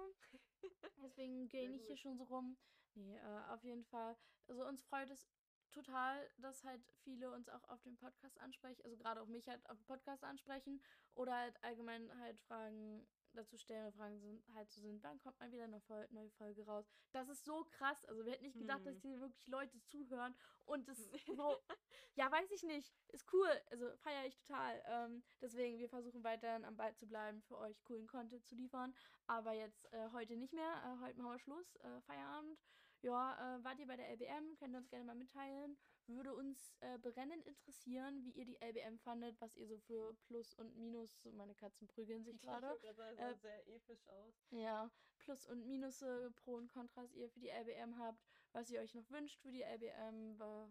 Deswegen 1.03 1.47
gehe 1.49 1.69
ich 1.71 1.85
hier 1.85 1.97
schon 1.97 2.17
so 2.17 2.23
rum. 2.23 2.57
Nee, 2.95 3.17
äh, 3.17 3.43
auf 3.49 3.63
jeden 3.63 3.83
Fall. 3.85 4.17
Also 4.47 4.65
uns 4.65 4.81
freut 4.83 5.09
es 5.11 5.29
total, 5.71 6.29
dass 6.37 6.63
halt 6.63 6.81
viele 7.03 7.31
uns 7.31 7.49
auch 7.49 7.63
auf 7.69 7.81
dem 7.83 7.97
Podcast 7.97 8.39
ansprechen, 8.39 8.81
also 8.83 8.97
gerade 8.97 9.21
auch 9.21 9.27
mich 9.27 9.47
halt 9.47 9.67
auf 9.69 9.77
dem 9.77 9.85
Podcast 9.85 10.23
ansprechen 10.23 10.81
oder 11.15 11.35
halt 11.35 11.63
allgemein 11.63 12.09
halt 12.19 12.39
Fragen 12.41 13.07
dazu 13.33 13.57
stellen, 13.57 13.91
Fragen 13.93 14.19
sind 14.19 14.43
halt 14.55 14.71
so 14.71 14.81
sind, 14.81 15.03
wann 15.03 15.19
kommt 15.19 15.39
mal 15.39 15.51
wieder 15.51 15.65
eine 15.65 15.81
neue 16.09 16.29
Folge 16.31 16.65
raus? 16.65 16.85
Das 17.11 17.29
ist 17.29 17.45
so 17.45 17.65
krass. 17.65 18.03
Also 18.05 18.25
wir 18.25 18.33
hätten 18.33 18.45
nicht 18.45 18.57
gedacht, 18.57 18.85
dass 18.85 18.95
Hm. 18.95 19.01
hier 19.01 19.19
wirklich 19.19 19.47
Leute 19.47 19.79
zuhören 19.83 20.35
und 20.65 20.87
das 20.87 20.97
so, 20.97 21.61
ja, 22.15 22.31
weiß 22.31 22.51
ich 22.51 22.63
nicht. 22.63 22.93
Ist 23.09 23.31
cool. 23.33 23.49
Also 23.67 23.95
feiere 23.97 24.25
ich 24.25 24.35
total. 24.37 24.81
Ähm, 24.87 25.23
deswegen, 25.41 25.77
wir 25.77 25.89
versuchen 25.89 26.23
weiterhin 26.23 26.65
am 26.65 26.75
Ball 26.75 26.95
zu 26.95 27.07
bleiben, 27.07 27.41
für 27.43 27.57
euch 27.57 27.81
coolen 27.83 28.07
Content 28.07 28.45
zu 28.45 28.55
liefern. 28.55 28.93
Aber 29.27 29.53
jetzt 29.53 29.91
äh, 29.93 30.09
heute 30.13 30.35
nicht 30.35 30.53
mehr. 30.53 30.71
Äh, 30.83 31.05
heute 31.05 31.21
machen 31.21 31.33
wir 31.33 31.39
Schluss. 31.39 31.75
Äh, 31.77 32.01
Feierabend. 32.01 32.59
Ja, 33.01 33.57
äh, 33.57 33.63
wart 33.63 33.79
ihr 33.79 33.87
bei 33.87 33.95
der 33.95 34.09
LBM? 34.09 34.55
Könnt 34.57 34.73
ihr 34.73 34.79
uns 34.79 34.89
gerne 34.89 35.05
mal 35.05 35.15
mitteilen. 35.15 35.77
Würde 36.07 36.33
uns 36.33 36.75
äh, 36.79 36.97
brennend 36.97 37.45
interessieren, 37.45 38.23
wie 38.23 38.31
ihr 38.31 38.45
die 38.45 38.57
LBM 38.61 38.97
fandet, 38.99 39.39
was 39.41 39.55
ihr 39.55 39.67
so 39.67 39.77
für 39.77 40.13
Plus 40.21 40.53
und 40.55 40.75
Minus, 40.77 41.25
meine 41.33 41.53
Katzen 41.53 41.87
prügeln 41.87 42.23
sich 42.23 42.39
gerade. 42.41 42.77
Gerade 42.81 42.95
sagen, 42.95 43.17
Äh, 43.17 43.33
sah 43.33 43.35
sehr 43.35 43.67
episch 43.67 44.07
aus. 44.07 44.33
Ja, 44.51 44.89
Plus 45.19 45.45
und 45.47 45.65
Minusse, 45.67 46.31
Pro 46.37 46.55
und 46.55 46.69
Kontras 46.69 47.13
ihr 47.13 47.29
für 47.29 47.39
die 47.41 47.49
LBM 47.49 47.97
habt, 47.99 48.25
was 48.53 48.69
ihr 48.69 48.79
euch 48.79 48.95
noch 48.95 49.09
wünscht 49.11 49.41
für 49.41 49.51
die 49.51 49.63
LBM, 49.63 50.37
ja, 50.39 50.69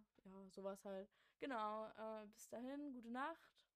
sowas 0.48 0.85
halt. 0.85 1.11
Genau, 1.39 1.86
äh, 1.98 2.27
bis 2.28 2.48
dahin, 2.48 2.94
gute 2.94 3.11
Nacht, 3.11 3.66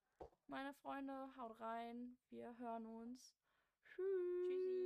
meine 0.47 0.73
Freunde, 0.73 1.37
haut 1.37 1.61
rein, 1.61 2.17
wir 2.31 2.57
hören 2.57 2.87
uns. 2.87 3.37
Tschüss. 3.85 4.49
Tschüssi. 4.49 4.80